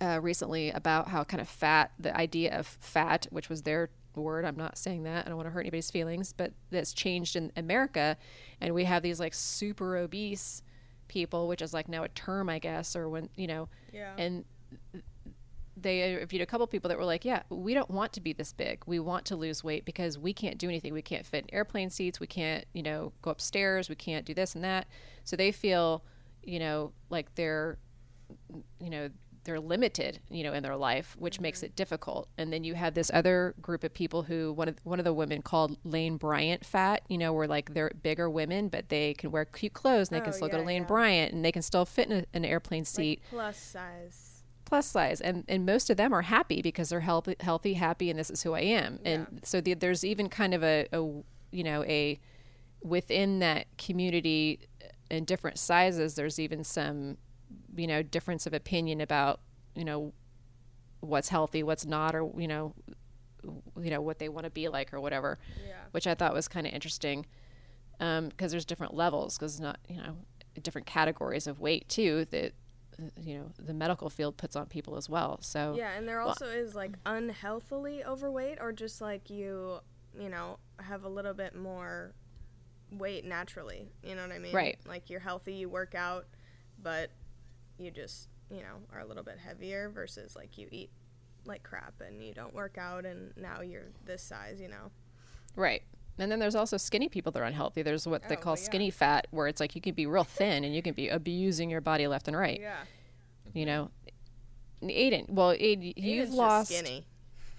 uh, 0.00 0.18
recently 0.22 0.70
about 0.70 1.08
how 1.08 1.22
kind 1.24 1.40
of 1.40 1.48
fat 1.48 1.92
the 1.98 2.14
idea 2.16 2.56
of 2.58 2.66
fat 2.66 3.26
which 3.30 3.48
was 3.48 3.62
their 3.62 3.90
word 4.16 4.44
i'm 4.44 4.56
not 4.56 4.78
saying 4.78 5.02
that 5.02 5.24
i 5.26 5.28
don't 5.28 5.36
want 5.36 5.46
to 5.46 5.50
hurt 5.52 5.60
anybody's 5.60 5.90
feelings 5.90 6.32
but 6.32 6.52
that's 6.70 6.92
changed 6.92 7.34
in 7.36 7.50
america 7.56 8.16
and 8.60 8.72
we 8.74 8.84
have 8.84 9.02
these 9.02 9.18
like 9.18 9.34
super 9.34 9.96
obese 9.96 10.62
people 11.08 11.48
which 11.48 11.60
is 11.62 11.74
like 11.74 11.88
now 11.88 12.02
a 12.04 12.08
term 12.08 12.48
i 12.48 12.58
guess 12.58 12.94
or 12.96 13.08
when 13.08 13.28
you 13.36 13.46
know 13.46 13.68
Yeah. 13.92 14.12
and 14.16 14.44
they 15.76 16.12
interviewed 16.14 16.40
a 16.40 16.46
couple 16.46 16.66
people 16.68 16.88
that 16.88 16.96
were 16.96 17.04
like, 17.04 17.24
"Yeah, 17.24 17.42
we 17.50 17.74
don't 17.74 17.90
want 17.90 18.12
to 18.12 18.20
be 18.20 18.32
this 18.32 18.52
big. 18.52 18.84
We 18.86 19.00
want 19.00 19.24
to 19.26 19.36
lose 19.36 19.64
weight 19.64 19.84
because 19.84 20.16
we 20.16 20.32
can't 20.32 20.56
do 20.56 20.68
anything. 20.68 20.94
We 20.94 21.02
can't 21.02 21.26
fit 21.26 21.44
in 21.48 21.54
airplane 21.54 21.90
seats. 21.90 22.20
We 22.20 22.28
can't, 22.28 22.64
you 22.72 22.82
know, 22.82 23.12
go 23.22 23.30
upstairs. 23.32 23.88
We 23.88 23.96
can't 23.96 24.24
do 24.24 24.34
this 24.34 24.54
and 24.54 24.62
that." 24.62 24.86
So 25.24 25.34
they 25.34 25.50
feel, 25.50 26.04
you 26.44 26.60
know, 26.60 26.92
like 27.10 27.34
they're, 27.34 27.78
you 28.80 28.88
know, 28.88 29.08
they're 29.44 29.60
limited, 29.60 30.20
you 30.30 30.42
know, 30.42 30.52
in 30.52 30.62
their 30.62 30.76
life, 30.76 31.14
which 31.18 31.40
makes 31.40 31.58
mm-hmm. 31.58 31.66
it 31.66 31.76
difficult. 31.76 32.28
And 32.36 32.52
then 32.52 32.64
you 32.64 32.74
have 32.74 32.94
this 32.94 33.10
other 33.14 33.54
group 33.60 33.84
of 33.84 33.94
people 33.94 34.22
who 34.24 34.52
one 34.52 34.68
of 34.68 34.76
one 34.84 34.98
of 34.98 35.04
the 35.04 35.12
women 35.12 35.42
called 35.42 35.76
Lane 35.84 36.16
Bryant 36.16 36.64
fat, 36.64 37.02
you 37.08 37.18
know, 37.18 37.32
where 37.32 37.46
like 37.46 37.74
they're 37.74 37.90
bigger 38.02 38.28
women, 38.28 38.68
but 38.68 38.88
they 38.88 39.14
can 39.14 39.30
wear 39.30 39.44
cute 39.44 39.72
clothes 39.74 40.08
and 40.08 40.16
they 40.16 40.20
can 40.20 40.32
Oh, 40.32 40.36
still 40.36 40.48
go 40.48 40.58
to 40.58 40.64
Lane 40.64 40.82
yeah. 40.82 40.88
Bryant 40.88 41.32
and 41.32 41.44
they 41.44 41.52
can 41.52 41.62
still 41.62 41.84
fit 41.84 42.10
in 42.10 42.20
a, 42.20 42.24
an 42.34 42.44
airplane 42.44 42.80
Like 42.80 42.86
seat 42.86 43.22
plus 43.30 43.56
size. 43.58 44.42
plus 44.64 44.86
size 44.86 45.20
and 45.20 45.44
and 45.48 45.64
most 45.66 45.90
of 45.90 45.96
them 45.96 46.12
are 46.12 46.22
happy 46.22 46.62
because 46.62 46.88
they're 46.88 47.00
healthy 47.00 47.36
healthy 47.40 47.74
happy 47.74 48.10
and 48.10 48.18
this 48.18 48.30
is 48.30 48.42
who 48.42 48.52
i 48.54 48.60
am 48.60 48.98
and 49.04 49.40
so 49.44 49.60
the, 49.60 49.74
there's 49.74 50.04
even 50.04 50.28
kind 50.28 50.54
of 50.54 50.62
a, 50.64 50.86
a 50.92 50.98
you 51.52 51.62
know 51.62 51.84
a 51.84 52.18
within 52.82 53.38
that 53.40 53.66
community 53.78 54.60
uh, 54.82 54.86
in 55.10 55.24
different 55.24 55.58
sizes 55.58 56.14
there's 56.14 56.38
even 56.38 56.64
some 56.64 57.16
you 57.76 57.86
know 57.86 58.02
difference 58.02 58.46
of 58.46 58.52
opinion 58.54 59.00
about 59.00 59.40
you 59.74 59.84
know 59.84 60.12
what's 61.00 61.28
healthy 61.28 61.62
what's 61.62 61.84
not 61.84 62.14
or 62.14 62.30
you 62.38 62.48
know 62.48 62.74
you 63.80 63.90
know 63.90 64.00
what 64.00 64.18
they 64.18 64.28
want 64.28 64.44
to 64.44 64.50
be 64.50 64.68
like 64.68 64.92
or 64.94 65.00
whatever 65.00 65.38
Yeah. 65.66 65.74
which 65.90 66.06
i 66.06 66.14
thought 66.14 66.32
was 66.32 66.48
kind 66.48 66.66
of 66.66 66.72
interesting 66.72 67.26
um, 68.00 68.28
because 68.28 68.50
there's 68.50 68.64
different 68.64 68.94
levels 68.94 69.36
because 69.38 69.60
not 69.60 69.78
you 69.88 69.96
know 69.96 70.16
different 70.62 70.86
categories 70.86 71.46
of 71.46 71.60
weight 71.60 71.88
too 71.88 72.24
that 72.30 72.52
you 73.20 73.36
know 73.38 73.50
the 73.58 73.74
medical 73.74 74.08
field 74.08 74.36
puts 74.36 74.54
on 74.56 74.66
people 74.66 74.96
as 74.96 75.08
well. 75.08 75.38
So 75.42 75.74
Yeah, 75.76 75.90
and 75.96 76.06
there 76.08 76.18
Well- 76.18 76.28
also 76.28 76.46
is 76.46 76.74
like 76.76 76.92
unhealthily 77.06 78.04
overweight 78.04 78.58
or 78.60 78.70
just 78.72 79.00
like 79.00 79.30
you, 79.30 79.78
you 80.18 80.28
know, 80.28 80.58
have 80.78 81.02
a 81.04 81.08
little 81.08 81.34
bit 81.34 81.56
more 81.56 82.14
weight 82.92 83.24
naturally. 83.24 83.88
You 84.04 84.14
know 84.14 84.22
what 84.22 84.30
I 84.32 84.38
mean? 84.38 84.54
Right. 84.54 84.78
Like 84.86 85.10
you're 85.10 85.20
healthy, 85.20 85.54
you 85.54 85.68
work 85.68 85.94
out, 85.96 86.26
but 86.80 87.10
you 87.78 87.90
just, 87.90 88.28
you 88.50 88.58
know, 88.58 88.76
are 88.92 89.00
a 89.00 89.06
little 89.06 89.22
bit 89.22 89.38
heavier 89.38 89.88
versus 89.88 90.36
like 90.36 90.56
you 90.58 90.68
eat 90.70 90.90
like 91.46 91.62
crap 91.62 91.94
and 92.00 92.22
you 92.22 92.32
don't 92.32 92.54
work 92.54 92.78
out 92.78 93.04
and 93.04 93.32
now 93.36 93.60
you're 93.60 93.88
this 94.04 94.22
size, 94.22 94.60
you 94.60 94.68
know. 94.68 94.90
Right. 95.56 95.82
And 96.18 96.30
then 96.30 96.38
there's 96.38 96.54
also 96.54 96.76
skinny 96.76 97.08
people 97.08 97.32
that 97.32 97.40
are 97.40 97.44
unhealthy. 97.44 97.82
There's 97.82 98.06
what 98.06 98.28
they 98.28 98.36
Oh, 98.36 98.40
call 98.40 98.52
well, 98.54 98.60
yeah. 98.60 98.66
skinny 98.66 98.90
fat, 98.90 99.26
where 99.30 99.48
it's 99.48 99.60
like 99.60 99.74
you 99.74 99.80
can 99.80 99.94
be 99.94 100.06
real 100.06 100.24
thin 100.24 100.62
and 100.64 100.74
you 100.74 100.80
can 100.80 100.94
be 100.94 101.08
abusing 101.08 101.70
your 101.70 101.80
body 101.80 102.06
left 102.06 102.28
and 102.28 102.36
right. 102.36 102.60
Yeah. 102.60 102.76
You 103.52 103.66
know, 103.66 103.90
Aiden. 104.82 105.28
Well, 105.30 105.50
Aiden, 105.54 105.92
you've 105.96 106.26
Aiden's 106.26 106.28
just 106.28 106.38
lost. 106.38 106.70
skinny. 106.70 107.06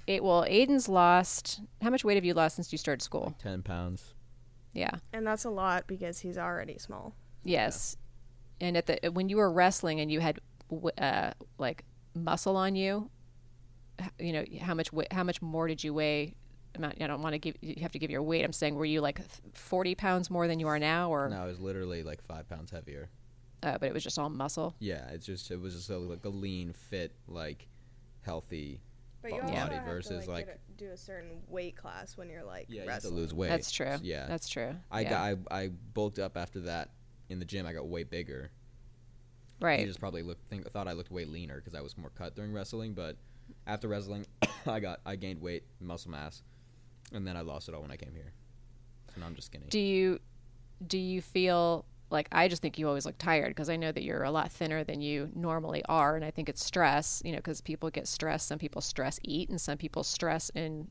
It, 0.07 0.23
well, 0.23 0.43
Aiden's 0.43 0.87
lost. 0.87 1.61
How 1.81 1.89
much 1.89 2.03
weight 2.05 2.15
have 2.15 2.25
you 2.25 2.33
lost 2.33 2.55
since 2.55 2.71
you 2.71 2.77
started 2.77 3.01
school? 3.01 3.33
Ten 3.41 3.61
pounds. 3.61 4.13
Yeah. 4.73 4.91
And 5.13 5.25
that's 5.25 5.45
a 5.45 5.49
lot 5.49 5.87
because 5.87 6.19
he's 6.19 6.37
already 6.37 6.77
small. 6.77 7.13
Yes. 7.43 7.97
And 8.61 8.77
at 8.77 8.85
the 8.85 9.11
when 9.11 9.29
you 9.29 9.37
were 9.37 9.51
wrestling 9.51 9.99
and 9.99 10.11
you 10.11 10.19
had 10.19 10.39
uh, 10.97 11.31
like 11.57 11.83
muscle 12.13 12.55
on 12.55 12.75
you, 12.75 13.09
you 14.19 14.33
know 14.33 14.45
how 14.61 14.73
much 14.73 14.89
how 15.11 15.23
much 15.23 15.41
more 15.41 15.67
did 15.67 15.83
you 15.83 15.93
weigh? 15.93 16.33
I'm 16.75 16.81
not, 16.81 16.95
I 17.01 17.07
don't 17.07 17.21
want 17.21 17.33
to 17.33 17.39
give 17.39 17.55
you 17.61 17.75
have 17.81 17.91
to 17.93 17.99
give 17.99 18.11
your 18.11 18.23
weight. 18.23 18.43
I'm 18.43 18.51
saying 18.53 18.75
were 18.75 18.85
you 18.85 18.99
like 19.01 19.19
40 19.53 19.95
pounds 19.95 20.29
more 20.29 20.47
than 20.47 20.59
you 20.59 20.67
are 20.67 20.79
now, 20.79 21.09
or 21.09 21.29
No, 21.29 21.41
I 21.41 21.45
was 21.45 21.59
literally 21.59 22.03
like 22.03 22.21
five 22.21 22.49
pounds 22.49 22.71
heavier. 22.71 23.09
uh, 23.63 23.77
but 23.77 23.87
it 23.87 23.93
was 23.93 24.03
just 24.03 24.19
all 24.19 24.29
muscle. 24.29 24.75
Yeah, 24.79 25.07
it's 25.11 25.25
just 25.25 25.51
it 25.51 25.59
was 25.59 25.73
just 25.75 25.89
a, 25.89 25.97
like 25.97 26.25
a 26.25 26.29
lean, 26.29 26.73
fit, 26.73 27.13
like 27.27 27.67
healthy. 28.21 28.81
But 29.21 29.31
you 29.33 29.41
Body 29.41 29.53
also 29.57 29.73
have 29.75 29.85
versus, 29.85 30.25
to, 30.25 30.31
like, 30.31 30.45
like- 30.45 30.45
get 30.47 30.59
a- 30.69 30.77
do 30.77 30.91
a 30.91 30.97
certain 30.97 31.41
weight 31.47 31.75
class 31.77 32.15
when 32.17 32.29
you're 32.29 32.43
like 32.43 32.65
Yeah, 32.69 32.83
you 32.83 32.89
have 32.89 33.01
to 33.03 33.09
lose 33.09 33.33
weight. 33.33 33.49
That's 33.49 33.71
true. 33.71 33.95
Yeah, 34.03 34.27
That's 34.27 34.47
true. 34.49 34.75
I 34.91 35.01
yeah. 35.01 35.09
got 35.09 35.37
I, 35.51 35.63
I 35.63 35.67
bulked 35.93 36.19
up 36.19 36.35
after 36.37 36.59
that 36.61 36.89
in 37.29 37.39
the 37.39 37.45
gym. 37.45 37.65
I 37.65 37.73
got 37.73 37.87
way 37.87 38.03
bigger. 38.03 38.51
Right. 39.61 39.85
just 39.85 39.99
probably 39.99 40.21
looked 40.21 40.45
think 40.47 40.69
thought 40.69 40.87
I 40.87 40.93
looked 40.93 41.11
way 41.11 41.25
leaner 41.25 41.55
because 41.55 41.75
I 41.75 41.81
was 41.81 41.97
more 41.97 42.09
cut 42.09 42.35
during 42.35 42.51
wrestling. 42.51 42.93
But 42.93 43.17
after 43.65 43.87
wrestling, 43.87 44.25
I 44.67 44.79
got 44.79 44.99
I 45.05 45.15
gained 45.15 45.41
weight, 45.41 45.63
muscle 45.79 46.11
mass, 46.11 46.43
and 47.13 47.25
then 47.25 47.37
I 47.37 47.41
lost 47.41 47.69
it 47.69 47.75
all 47.75 47.81
when 47.81 47.91
I 47.91 47.97
came 47.97 48.13
here. 48.13 48.33
and 49.15 49.23
I'm 49.23 49.35
just 49.35 49.47
skinny. 49.47 49.65
Do 49.69 49.79
you 49.79 50.19
do 50.85 50.97
you 50.97 51.21
feel 51.21 51.85
like 52.11 52.27
I 52.31 52.47
just 52.47 52.61
think 52.61 52.77
you 52.77 52.87
always 52.87 53.05
look 53.05 53.17
tired 53.17 53.49
because 53.49 53.69
I 53.69 53.77
know 53.77 53.91
that 53.91 54.03
you're 54.03 54.23
a 54.23 54.31
lot 54.31 54.51
thinner 54.51 54.83
than 54.83 55.01
you 55.01 55.29
normally 55.33 55.83
are, 55.87 56.15
and 56.15 56.25
I 56.25 56.31
think 56.31 56.49
it's 56.49 56.63
stress. 56.63 57.21
You 57.25 57.31
know, 57.31 57.37
because 57.37 57.61
people 57.61 57.89
get 57.89 58.07
stressed. 58.07 58.47
Some 58.47 58.59
people 58.59 58.81
stress 58.81 59.19
eat, 59.23 59.49
and 59.49 59.59
some 59.59 59.77
people 59.77 60.03
stress 60.03 60.51
and 60.53 60.89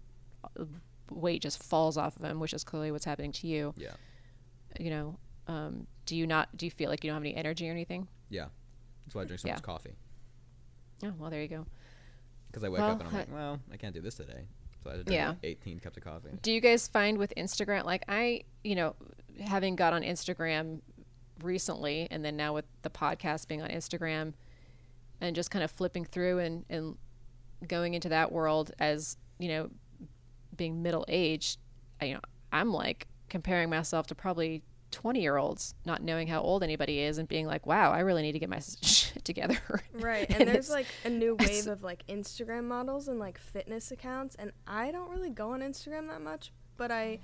uh, 0.59 0.65
weight 1.11 1.43
just 1.43 1.63
falls 1.63 1.97
off 1.97 2.17
of 2.17 2.23
them, 2.23 2.41
which 2.41 2.55
is 2.55 2.65
clearly 2.65 2.91
what's 2.91 3.05
happening 3.05 3.33
to 3.33 3.47
you. 3.47 3.75
Yeah. 3.77 3.93
You 4.81 4.91
know, 4.91 5.19
um, 5.47 5.87
do 6.07 6.17
you 6.17 6.27
not? 6.27 6.55
Do 6.57 6.67
you 6.67 6.71
feel 6.71 6.91
like 6.91 7.05
you 7.05 7.09
don't 7.11 7.17
have 7.17 7.23
any 7.23 7.35
energy 7.35 7.69
or 7.69 7.73
anything? 7.73 8.09
yeah, 8.31 8.47
that's 9.07 9.15
why 9.15 9.23
I 9.23 9.25
drink 9.27 9.41
so 9.41 9.49
Yeah. 9.49 9.55
much 9.55 9.63
coffee. 9.63 9.95
Oh, 11.05 11.13
well, 11.19 11.31
there 11.31 11.43
you 11.43 11.49
go. 11.49 11.67
Because 12.49 12.65
I 12.65 12.69
wake 12.69 12.81
Well, 12.81 12.91
up 12.93 13.01
and 13.01 13.09
I'm 13.09 13.15
I- 13.15 13.19
like, 13.21 13.33
well, 13.33 13.61
I 13.73 13.77
can't 13.77 13.95
do 13.95 14.01
this 14.01 14.15
today. 14.15 14.47
So 14.83 14.91
I 14.91 14.93
had 14.95 14.99
to 14.99 15.05
drink 15.05 15.17
Yeah. 15.19 15.29
like 15.31 15.39
18 15.43 15.81
cups 15.81 15.97
of 15.97 16.05
coffee. 16.05 16.29
Do 16.43 16.53
you 16.53 16.61
guys 16.61 16.89
find 16.89 17.19
with 17.19 17.33
Instagram, 17.37 17.85
like 17.85 18.05
I, 18.09 18.45
you 18.63 18.75
know, 18.75 18.97
having 19.41 19.77
got 19.77 19.93
on 19.93 20.03
Instagram 20.03 20.81
recently, 21.43 22.07
and 22.11 22.25
then 22.25 22.37
now 22.37 22.55
with 22.55 22.65
the 22.83 22.91
podcast 22.91 23.49
being 23.49 23.63
on 23.63 23.71
Instagram, 23.71 24.35
and 25.21 25.35
just 25.35 25.51
kind 25.51 25.63
of 25.65 25.71
flipping 25.71 26.05
through 26.05 26.39
and 26.41 26.65
and 26.69 26.97
going 27.67 27.95
into 27.95 28.09
that 28.11 28.31
world 28.31 28.73
as 28.79 29.17
you 29.39 29.49
know, 29.49 29.71
being 30.57 30.83
middle 30.83 31.05
aged, 31.09 31.59
you 32.03 32.15
know, 32.15 32.21
I'm 32.53 32.73
like 32.73 33.09
comparing 33.29 33.69
myself 33.71 34.07
to 34.09 34.15
probably. 34.15 34.63
20 34.95 35.21
year 35.21 35.37
olds 35.37 35.75
not 35.85 36.03
knowing 36.03 36.29
how 36.29 36.41
old 36.41 36.63
anybody 36.63 37.01
is 37.01 37.19
and 37.19 37.29
being 37.29 37.47
like 37.47 37.67
wow 37.67 37.91
i 37.93 37.99
really 38.01 38.23
need 38.23 38.33
to 38.33 38.39
get 38.39 38.49
my 38.49 38.61
shit 38.83 39.25
together 39.25 39.59
Right, 39.93 40.27
And 40.31 40.43
and 40.43 40.49
there's 40.49 40.71
like 40.71 40.87
a 41.05 41.11
new 41.11 41.35
wave 41.41 41.67
of 41.67 41.83
like 41.83 42.07
Instagram 42.07 42.65
models 42.65 43.09
and 43.09 43.19
like 43.19 43.39
fitness 43.39 43.91
accounts, 43.91 44.35
and 44.37 44.53
I 44.67 44.91
don't 44.91 45.11
really 45.11 45.31
go 45.31 45.51
on 45.51 45.61
Instagram 45.61 46.09
that 46.09 46.21
much, 46.21 46.53
but 46.77 46.91
I 46.91 47.21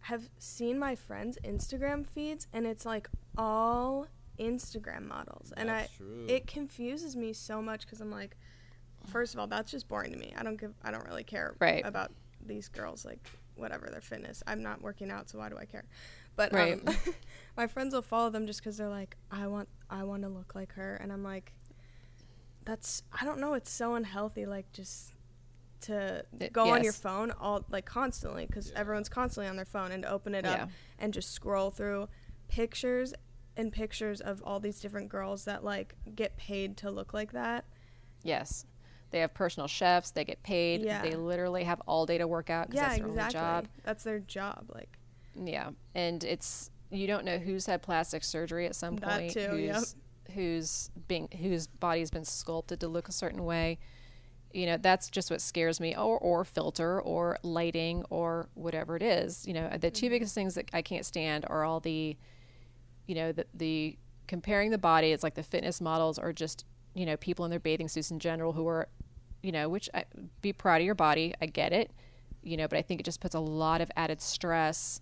have 0.00 0.28
seen 0.38 0.78
my 0.78 0.94
friends' 0.94 1.38
Instagram 1.44 2.06
feeds, 2.06 2.46
and 2.52 2.66
it's 2.66 2.84
like 2.86 3.08
all 3.38 4.06
Instagram 4.38 5.06
models, 5.08 5.52
and 5.56 5.70
I 5.70 5.88
true. 5.96 6.26
it 6.28 6.46
confuses 6.46 7.16
me 7.16 7.32
so 7.32 7.60
much 7.62 7.80
because 7.86 8.00
I'm 8.00 8.10
like, 8.10 8.36
first 9.06 9.34
of 9.34 9.40
all, 9.40 9.46
that's 9.46 9.70
just 9.70 9.88
boring 9.88 10.12
to 10.12 10.18
me. 10.18 10.34
I 10.38 10.42
don't 10.42 10.60
give, 10.60 10.74
I 10.84 10.90
don't 10.90 11.06
really 11.06 11.24
care 11.24 11.54
Right. 11.60 11.84
about 11.86 12.12
these 12.44 12.68
girls, 12.68 13.04
like 13.04 13.18
whatever 13.56 13.88
their 13.90 14.00
fitness. 14.02 14.42
I'm 14.46 14.62
not 14.62 14.82
working 14.82 15.10
out, 15.10 15.28
so 15.30 15.38
why 15.38 15.48
do 15.48 15.56
I 15.56 15.64
care? 15.64 15.84
But 16.36 16.52
Right. 16.52 16.80
um, 16.86 16.94
my 17.56 17.66
friends 17.66 17.94
will 17.94 18.02
follow 18.02 18.30
them 18.30 18.46
just 18.46 18.60
because 18.60 18.76
they're 18.76 18.88
like, 18.88 19.16
I 19.30 19.46
want, 19.46 19.68
I 19.90 20.02
want 20.04 20.22
to 20.22 20.28
look 20.28 20.54
like 20.54 20.72
her, 20.74 20.96
and 20.96 21.12
I'm 21.12 21.22
like, 21.22 21.52
that's, 22.64 23.02
I 23.18 23.24
don't 23.24 23.40
know, 23.40 23.54
it's 23.54 23.70
so 23.70 23.94
unhealthy, 23.94 24.46
like 24.46 24.72
just 24.72 25.12
to 25.82 26.24
It- 26.40 26.52
go 26.52 26.70
on 26.70 26.82
your 26.82 26.94
phone 26.94 27.30
all 27.32 27.62
like 27.68 27.84
constantly 27.84 28.46
because 28.46 28.70
Yeah. 28.70 28.78
everyone's 28.78 29.10
constantly 29.10 29.48
on 29.50 29.56
their 29.56 29.66
phone 29.66 29.92
and 29.92 30.02
to 30.04 30.10
open 30.10 30.34
it 30.34 30.44
Yeah. 30.46 30.62
up 30.64 30.70
and 30.98 31.12
just 31.12 31.30
scroll 31.32 31.70
through 31.70 32.08
pictures 32.48 33.12
and 33.56 33.70
pictures 33.70 34.22
of 34.22 34.42
all 34.44 34.60
these 34.60 34.80
different 34.80 35.10
girls 35.10 35.44
that 35.44 35.62
like 35.62 35.94
get 36.14 36.38
paid 36.38 36.78
to 36.78 36.90
look 36.90 37.12
like 37.12 37.32
that. 37.32 37.66
yes 38.22 38.64
they 39.10 39.20
have 39.20 39.34
personal 39.34 39.68
chefs 39.68 40.10
they 40.10 40.24
get 40.24 40.42
paid 40.42 40.80
Yeah. 40.80 41.02
they 41.02 41.14
literally 41.14 41.64
have 41.64 41.80
all 41.86 42.06
day 42.06 42.16
to 42.16 42.26
work 42.26 42.48
out 42.48 42.68
because 42.70 42.76
Yeah, 42.82 42.88
that's 42.88 42.98
their 43.00 43.08
exactly. 43.08 43.40
only 43.40 43.50
job 43.62 43.68
That's 43.84 44.04
their 44.04 44.18
job. 44.20 44.70
Like 44.74 44.98
Yeah, 45.34 45.70
and 45.94 46.22
it's 46.24 46.70
you 46.90 47.06
don't 47.06 47.24
know 47.24 47.38
who's 47.38 47.66
had 47.66 47.82
plastic 47.82 48.22
surgery 48.24 48.66
at 48.66 48.76
some 48.76 48.96
That 48.96 49.00
point, 49.00 49.30
too, 49.30 49.58
yep. 49.58 49.84
who's 49.84 49.96
who's 50.34 50.90
being 51.08 51.28
whose 51.40 51.66
body's 51.66 52.10
been 52.10 52.24
sculpted 52.24 52.80
to 52.80 52.88
look 52.88 53.08
a 53.08 53.12
certain 53.12 53.44
way. 53.44 53.78
You 54.52 54.66
know, 54.66 54.76
that's 54.76 55.10
just 55.10 55.30
what 55.30 55.40
scares 55.40 55.80
me, 55.80 55.96
or 55.96 56.18
or 56.18 56.44
filter, 56.44 57.00
or 57.00 57.38
lighting, 57.42 58.04
or 58.10 58.48
whatever 58.54 58.96
it 58.96 59.02
is. 59.02 59.46
You 59.46 59.54
know, 59.54 59.68
the 59.78 59.90
2 59.90 60.06
Mm-hmm. 60.06 60.10
biggest 60.10 60.34
things 60.34 60.54
that 60.54 60.70
I 60.72 60.82
can't 60.82 61.04
stand 61.06 61.44
are 61.50 61.64
all 61.64 61.80
the, 61.80 62.16
you 63.06 63.14
know, 63.14 63.32
the 63.32 63.46
the 63.54 63.98
comparing 64.28 64.70
the 64.70 64.78
body. 64.78 65.12
It's 65.12 65.22
like 65.22 65.34
the 65.34 65.42
fitness 65.42 65.80
models, 65.80 66.18
or 66.18 66.32
just 66.32 66.64
you 66.94 67.06
know 67.06 67.16
people 67.16 67.44
in 67.44 67.50
their 67.50 67.60
bathing 67.60 67.88
suits 67.88 68.10
in 68.10 68.18
general 68.20 68.52
who 68.52 68.66
are, 68.68 68.88
you 69.42 69.52
know, 69.52 69.68
which 69.68 69.88
I, 69.94 70.04
be 70.42 70.52
proud 70.52 70.80
of 70.80 70.86
your 70.86 70.94
body. 70.94 71.34
I 71.40 71.46
get 71.46 71.72
it, 71.72 71.90
you 72.42 72.56
know, 72.56 72.68
but 72.68 72.78
I 72.78 72.82
think 72.82 73.00
it 73.00 73.04
just 73.04 73.20
puts 73.20 73.34
a 73.34 73.40
lot 73.40 73.80
of 73.80 73.90
added 73.96 74.20
stress 74.22 75.00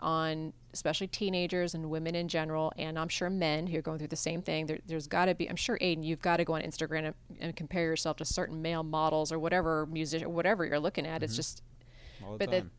on 0.00 0.52
especially 0.72 1.06
teenagers 1.06 1.74
and 1.74 1.88
women 1.88 2.14
in 2.14 2.28
general, 2.28 2.72
and 2.76 2.98
I'm 2.98 3.08
sure 3.08 3.30
men 3.30 3.66
who 3.66 3.78
are 3.78 3.82
going 3.82 3.98
through 3.98 4.08
the 4.08 4.16
same 4.16 4.42
thing. 4.42 4.66
There, 4.66 4.78
there's 4.86 5.06
got 5.06 5.26
to 5.26 5.34
be, 5.34 5.48
I'm 5.48 5.56
sure, 5.56 5.78
Aiden, 5.78 6.04
you've 6.04 6.20
got 6.20 6.36
to 6.36 6.44
go 6.44 6.54
on 6.54 6.62
Instagram 6.62 7.06
and, 7.06 7.14
and 7.40 7.56
compare 7.56 7.84
yourself 7.84 8.18
to 8.18 8.24
certain 8.24 8.60
male 8.60 8.82
models 8.82 9.32
or 9.32 9.38
whatever 9.38 9.86
musician, 9.86 10.32
whatever 10.32 10.64
you're 10.66 10.78
looking 10.78 11.06
at. 11.06 11.22
It's 11.22 11.32
mm-hmm. 11.32 11.36
just, 11.36 11.62
but 12.38 12.50
time. 12.50 12.70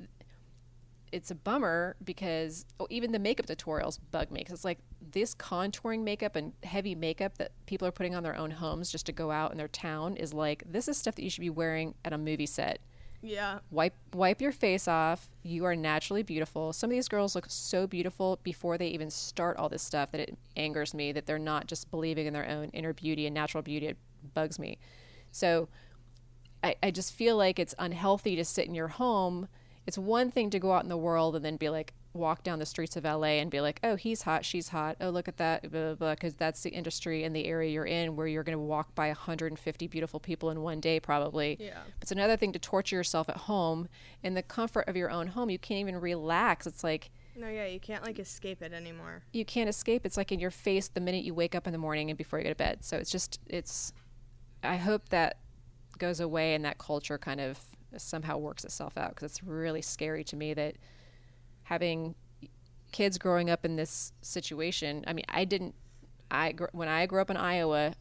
it's 1.12 1.32
a 1.32 1.36
bummer 1.36 1.96
because 2.04 2.66
oh, 2.80 2.88
even 2.90 3.12
the 3.12 3.20
makeup 3.20 3.48
tutorials 3.48 4.00
bug 4.12 4.32
me 4.32 4.42
because 4.42 4.54
it's 4.54 4.66
like 4.66 4.80
this 5.12 5.34
contouring 5.34 6.04
makeup 6.04 6.36
and 6.36 6.54
heavy 6.64 6.96
makeup 6.96 7.38
that 7.38 7.52
people 7.66 7.88
are 7.88 7.92
putting 7.92 8.14
on 8.14 8.24
their 8.24 8.36
own 8.36 8.52
homes 8.52 8.92
just 8.92 9.06
to 9.06 9.12
go 9.12 9.32
out 9.32 9.52
in 9.52 9.58
their 9.58 9.68
town 9.70 10.18
is 10.18 10.34
like 10.34 10.64
this 10.70 10.88
is 10.88 10.98
stuff 10.98 11.16
that 11.16 11.24
you 11.24 11.30
should 11.30 11.42
be 11.42 11.50
wearing 11.50 11.96
at 12.04 12.14
a 12.14 12.18
movie 12.18 12.46
set 12.46 12.80
yeah, 13.28 13.60
wipe 13.72 13.94
wipe 14.14 14.42
your 14.42 14.52
face 14.52 14.88
off. 14.88 15.28
You 15.44 15.66
are 15.66 15.76
naturally 15.76 16.24
beautiful. 16.24 16.74
Some 16.74 16.90
of 16.90 16.96
these 16.96 17.08
girls 17.08 17.36
look 17.36 17.46
so 17.50 17.86
beautiful 17.86 18.40
before 18.44 18.78
they 18.78 18.88
even 18.88 19.10
start 19.10 19.58
all 19.58 19.70
this 19.70 19.84
stuff 19.84 20.12
that 20.12 20.22
it 20.22 20.38
angers 20.56 20.94
me 20.94 21.12
that 21.12 21.26
they're 21.26 21.38
not 21.38 21.68
just 21.68 21.92
believing 21.92 22.26
in 22.26 22.34
their 22.34 22.48
own 22.48 22.70
inner 22.70 22.94
beauty 22.94 23.26
and 23.26 23.34
natural 23.34 23.62
beauty. 23.62 23.88
It 23.88 23.98
bugs 24.34 24.58
me. 24.58 24.78
So 25.32 25.68
I, 26.64 26.76
I 26.82 26.92
just 26.92 27.14
feel 27.14 27.38
like 27.38 27.60
it's 27.60 27.76
unhealthy 27.78 28.36
to 28.36 28.46
sit 28.46 28.68
in 28.68 28.76
your 28.76 28.88
home. 28.88 29.48
It's 29.86 29.98
one 29.98 30.32
thing 30.32 30.50
to 30.52 30.60
go 30.60 30.74
out 30.74 30.84
in 30.84 30.90
the 30.90 30.98
world 30.98 31.36
and 31.36 31.44
then 31.44 31.58
be 31.58 31.70
like 31.70 31.94
walk 32.18 32.44
down 32.44 32.60
the 32.60 32.66
streets 32.66 32.96
of 32.96 33.04
LA 33.04 33.40
and 33.40 33.50
be 33.50 33.62
like, 33.62 33.80
oh, 33.84 33.96
he's 33.96 34.24
hot, 34.24 34.44
she's 34.44 34.70
hot. 34.70 34.98
Oh, 35.00 35.10
look 35.10 35.28
at 35.28 35.38
that, 35.38 35.62
blah, 35.70 35.70
blah, 35.70 35.96
blah, 35.96 36.14
because 36.14 36.36
that's 36.36 36.62
the 36.64 36.70
industry 36.72 37.24
and 37.24 37.36
the 37.36 37.46
area 37.46 37.72
you're 37.72 37.86
in 37.86 38.16
where 38.16 38.28
you're 38.28 38.44
going 38.44 38.58
to 38.58 38.64
walk 38.64 38.94
by 38.96 39.08
150 39.08 39.88
beautiful 39.88 40.20
people 40.20 40.50
in 40.50 40.62
one 40.62 40.80
day, 40.80 41.00
probably. 41.00 41.58
Yeah. 41.60 41.80
It's 42.02 42.12
another 42.12 42.38
thing 42.38 42.52
to 42.54 42.60
torture 42.60 42.96
yourself 42.96 43.30
at 43.30 43.38
home 43.38 43.88
in 44.24 44.34
the 44.34 44.44
comfort 44.44 44.88
of 44.88 44.96
your 44.96 45.10
own 45.10 45.28
home. 45.28 45.50
You 45.50 45.60
can't 45.60 45.80
even 45.82 46.00
relax. 46.02 46.68
It's 46.68 46.84
like 46.84 47.10
no, 47.36 47.48
yeah, 47.48 47.68
you 47.68 47.80
can't 47.80 48.04
like 48.04 48.18
escape 48.18 48.64
it 48.64 48.74
anymore. 48.74 49.22
you 49.32 49.46
can't 49.46 49.70
escape. 49.70 50.06
It's 50.06 50.18
like 50.18 50.32
in 50.32 50.40
your 50.40 50.50
face 50.50 50.88
the 50.88 51.00
minute 51.00 51.24
you 51.24 51.36
wake 51.36 51.54
up 51.54 51.68
in 51.68 51.72
the 51.72 51.78
morning 51.78 52.10
and 52.10 52.18
before 52.18 52.40
you 52.40 52.44
go 52.44 52.50
to 52.50 52.56
bed. 52.56 52.84
So 52.84 52.98
it's 52.98 53.12
just, 53.12 53.40
it's, 53.46 53.94
I 54.64 54.78
hope 54.78 55.10
that 55.10 55.38
goes 56.00 56.20
away 56.20 56.56
and 56.56 56.66
that 56.66 56.80
culture 56.80 57.18
kind 57.20 57.40
of 57.40 57.60
somehow 57.96 58.38
works 58.38 58.64
itself 58.64 58.98
out 58.98 59.10
because 59.10 59.32
it's 59.32 59.44
really 59.44 59.82
scary 59.82 60.24
to 60.24 60.36
me 60.36 60.54
that 60.54 60.76
having 61.68 62.16
kids 62.94 63.18
growing 63.18 63.50
up 63.50 63.66
in 63.66 63.76
this 63.76 64.14
situation. 64.22 65.04
I 65.06 65.14
mean, 65.14 65.26
I 65.30 65.46
didn't. 65.46 65.76
I 66.32 66.54
when 66.72 66.88
I 66.88 67.06
grew 67.06 67.22
up 67.22 67.30
in 67.30 67.38
Iowa, 67.38 67.94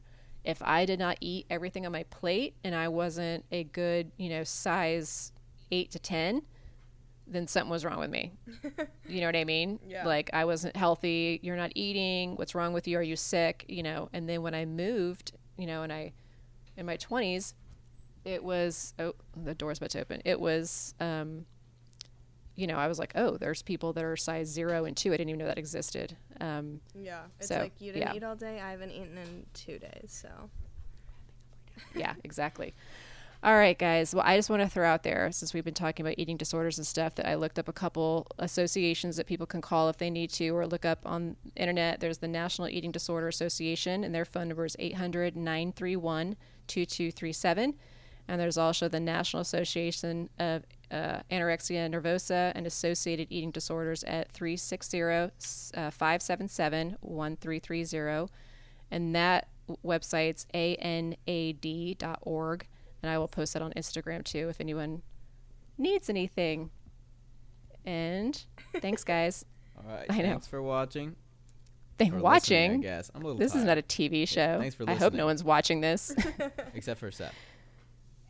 if 0.45 0.63
I 0.63 0.87
did 0.87 0.99
not 0.99 1.19
eat 1.21 1.47
everything 1.51 1.85
on 1.85 1.93
my 1.93 2.05
plate 2.05 2.55
and 2.65 2.75
I 2.75 2.89
wasn't 2.89 3.45
a 3.51 3.65
good, 3.65 4.13
you 4.17 4.29
know, 4.29 4.45
size 4.45 5.33
eight 5.73 5.91
to 5.93 5.99
ten, 5.99 6.43
then 7.27 7.49
something 7.49 7.71
was 7.71 7.85
wrong 7.85 7.99
with 7.99 8.11
me. 8.11 8.33
you 9.09 9.21
know 9.21 9.27
what 9.27 9.37
I 9.37 9.45
mean? 9.45 9.81
Yeah. 9.87 10.07
Like 10.07 10.31
I 10.33 10.45
wasn't 10.45 10.77
healthy. 10.77 11.41
You're 11.43 11.57
not 11.57 11.73
eating. 11.75 12.37
What's 12.37 12.55
wrong 12.55 12.73
with 12.73 12.87
you? 12.87 12.99
Are 12.99 13.03
you 13.03 13.17
sick? 13.17 13.65
You 13.69 13.83
know. 13.83 14.09
And 14.13 14.29
then 14.29 14.43
when 14.43 14.55
I 14.55 14.65
moved, 14.65 15.33
you 15.59 15.67
know, 15.67 15.83
and 15.83 15.93
I, 15.93 16.13
in 16.77 16.87
my 16.87 16.97
twenties, 16.97 17.55
it 18.25 18.45
was 18.45 18.95
oh 19.01 19.15
the 19.37 19.55
door's 19.55 19.79
about 19.79 19.91
to 19.91 20.01
open. 20.01 20.23
It 20.25 20.39
was, 20.39 20.95
um, 21.01 21.47
you 22.57 22.67
know, 22.67 22.77
I 22.77 22.89
was 22.89 22.99
like, 22.99 23.13
oh, 23.15 23.37
there's 23.37 23.63
people 23.63 23.93
that 23.93 24.03
are 24.05 24.17
size 24.17 24.49
zero 24.49 24.85
and 24.85 24.97
two. 24.97 25.13
I 25.13 25.17
didn't 25.19 25.29
even 25.29 25.39
know 25.39 25.47
that 25.47 25.59
existed. 25.59 26.17
Um, 26.41 26.81
Yeah. 26.95 27.23
It's 27.39 27.49
So, 27.49 27.59
like 27.59 27.73
you 27.79 27.93
didn't 27.93 28.09
yeah. 28.09 28.15
eat 28.15 28.25
all 28.25 28.37
day. 28.37 28.61
I 28.61 28.71
haven't 28.71 28.91
eaten 28.91 29.17
in 29.19 29.47
two 29.55 29.79
days. 29.79 30.07
So 30.09 30.51
yeah, 31.95 32.15
exactly. 32.25 32.75
All 33.43 33.55
right, 33.55 33.79
guys. 33.79 34.15
Well, 34.15 34.25
I 34.27 34.37
just 34.37 34.49
want 34.49 34.63
to 34.63 34.69
throw 34.69 34.89
out 34.89 35.03
there, 35.03 35.31
since 35.31 35.53
we've 35.53 35.65
been 35.65 35.75
talking 35.75 36.05
about 36.05 36.19
eating 36.19 36.37
disorders 36.37 36.79
and 36.79 36.87
stuff, 36.87 37.15
that 37.17 37.29
I 37.29 37.35
looked 37.35 37.59
up 37.59 37.69
a 37.69 37.73
couple 37.73 38.27
associations 38.39 39.17
that 39.19 39.27
people 39.27 39.47
can 39.47 39.61
call 39.61 39.89
if 39.89 39.99
they 39.99 40.11
need 40.11 40.31
to, 40.31 40.49
or 40.51 40.67
look 40.67 40.85
up 40.85 41.01
on 41.05 41.37
the 41.45 41.61
internet. 41.61 42.01
There's 42.01 42.19
the 42.19 42.29
National 42.29 42.69
Eating 42.69 42.91
Disorder 42.91 43.29
Association, 43.29 44.05
and 44.05 44.15
their 44.15 44.25
phone 44.25 44.49
number 44.49 44.65
is 44.65 44.75
800 44.79 45.37
931 45.37 46.37
2237. 46.67 47.75
And 48.29 48.41
there's 48.41 48.59
also 48.59 48.89
the 48.89 49.01
National 49.01 49.41
Association 49.41 50.29
of 50.39 50.65
uh, 50.91 51.21
Anorexia 51.31 51.89
Nervosa 51.91 52.53
and 52.55 52.67
Associated 52.67 53.29
Eating 53.31 53.51
Disorders 53.51 54.05
at 54.05 54.31
360 54.33 55.03
uh, 55.03 55.31
577 55.91 56.97
1330 57.01 58.33
and 58.91 59.15
that 59.15 59.49
website's 59.85 60.47
anad.org 60.55 62.67
and 63.03 63.11
i 63.11 63.19
will 63.19 63.29
post 63.29 63.53
that 63.53 63.63
on 63.63 63.73
instagram 63.73 64.23
too 64.23 64.49
if 64.49 64.61
anyone 64.61 65.03
needs 65.77 66.09
anything 66.09 66.71
and 67.85 68.45
thanks 68.81 69.05
guys 69.05 69.45
All 69.77 69.95
right. 69.95 70.07
I 70.09 70.23
know. 70.23 70.31
Thanks 70.31 70.47
for 70.47 70.63
watching. 70.63 71.17
for 71.99 72.05
listening, 72.05 72.19
I 72.19 72.23
watching 72.23 72.81
guess. 72.81 73.11
I'm 73.15 73.23
a 73.23 73.27
little 73.27 73.39
this 73.39 73.55
is 73.55 73.65
not 73.65 73.77
a 73.77 73.83
tv 73.83 74.27
show 74.27 74.59
thanks 74.61 74.75
for 74.75 74.89
i 74.89 74.95
hope 74.95 75.13
no 75.13 75.27
one's 75.27 75.45
watching 75.45 75.81
this 75.81 76.15
except 76.75 77.01
for 77.01 77.11
Seth. 77.11 77.35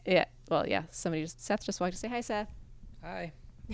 Yeah 0.06 0.24
well 0.48 0.66
yeah 0.68 0.82
somebody 0.90 1.22
just 1.22 1.44
seth 1.44 1.64
just 1.64 1.80
walked 1.80 1.92
to 1.92 1.98
say 1.98 2.08
hi 2.08 2.20
seth 2.20 2.48
Hi. 3.02 3.32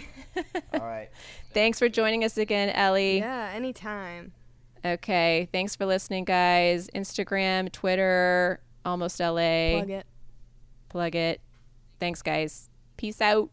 All 0.75 0.81
right. 0.81 1.09
thanks 1.53 1.79
for 1.79 1.89
joining 1.89 2.25
us 2.25 2.37
again 2.39 2.71
ellie 2.71 3.19
yeah, 3.19 3.51
anytime. 3.55 4.33
okay 4.85 5.49
thanks 5.53 5.77
for 5.77 5.85
listening 5.87 6.25
guys 6.25 6.89
instagram 6.95 7.71
twitter 7.71 8.61
almost 8.85 9.21
la 9.21 9.29
Plug 9.31 9.91
it. 9.91 10.07
plug 10.89 11.15
it 11.15 11.41
thanks 12.01 12.23
guys 12.23 12.69
peace 12.97 13.21
out 13.21 13.51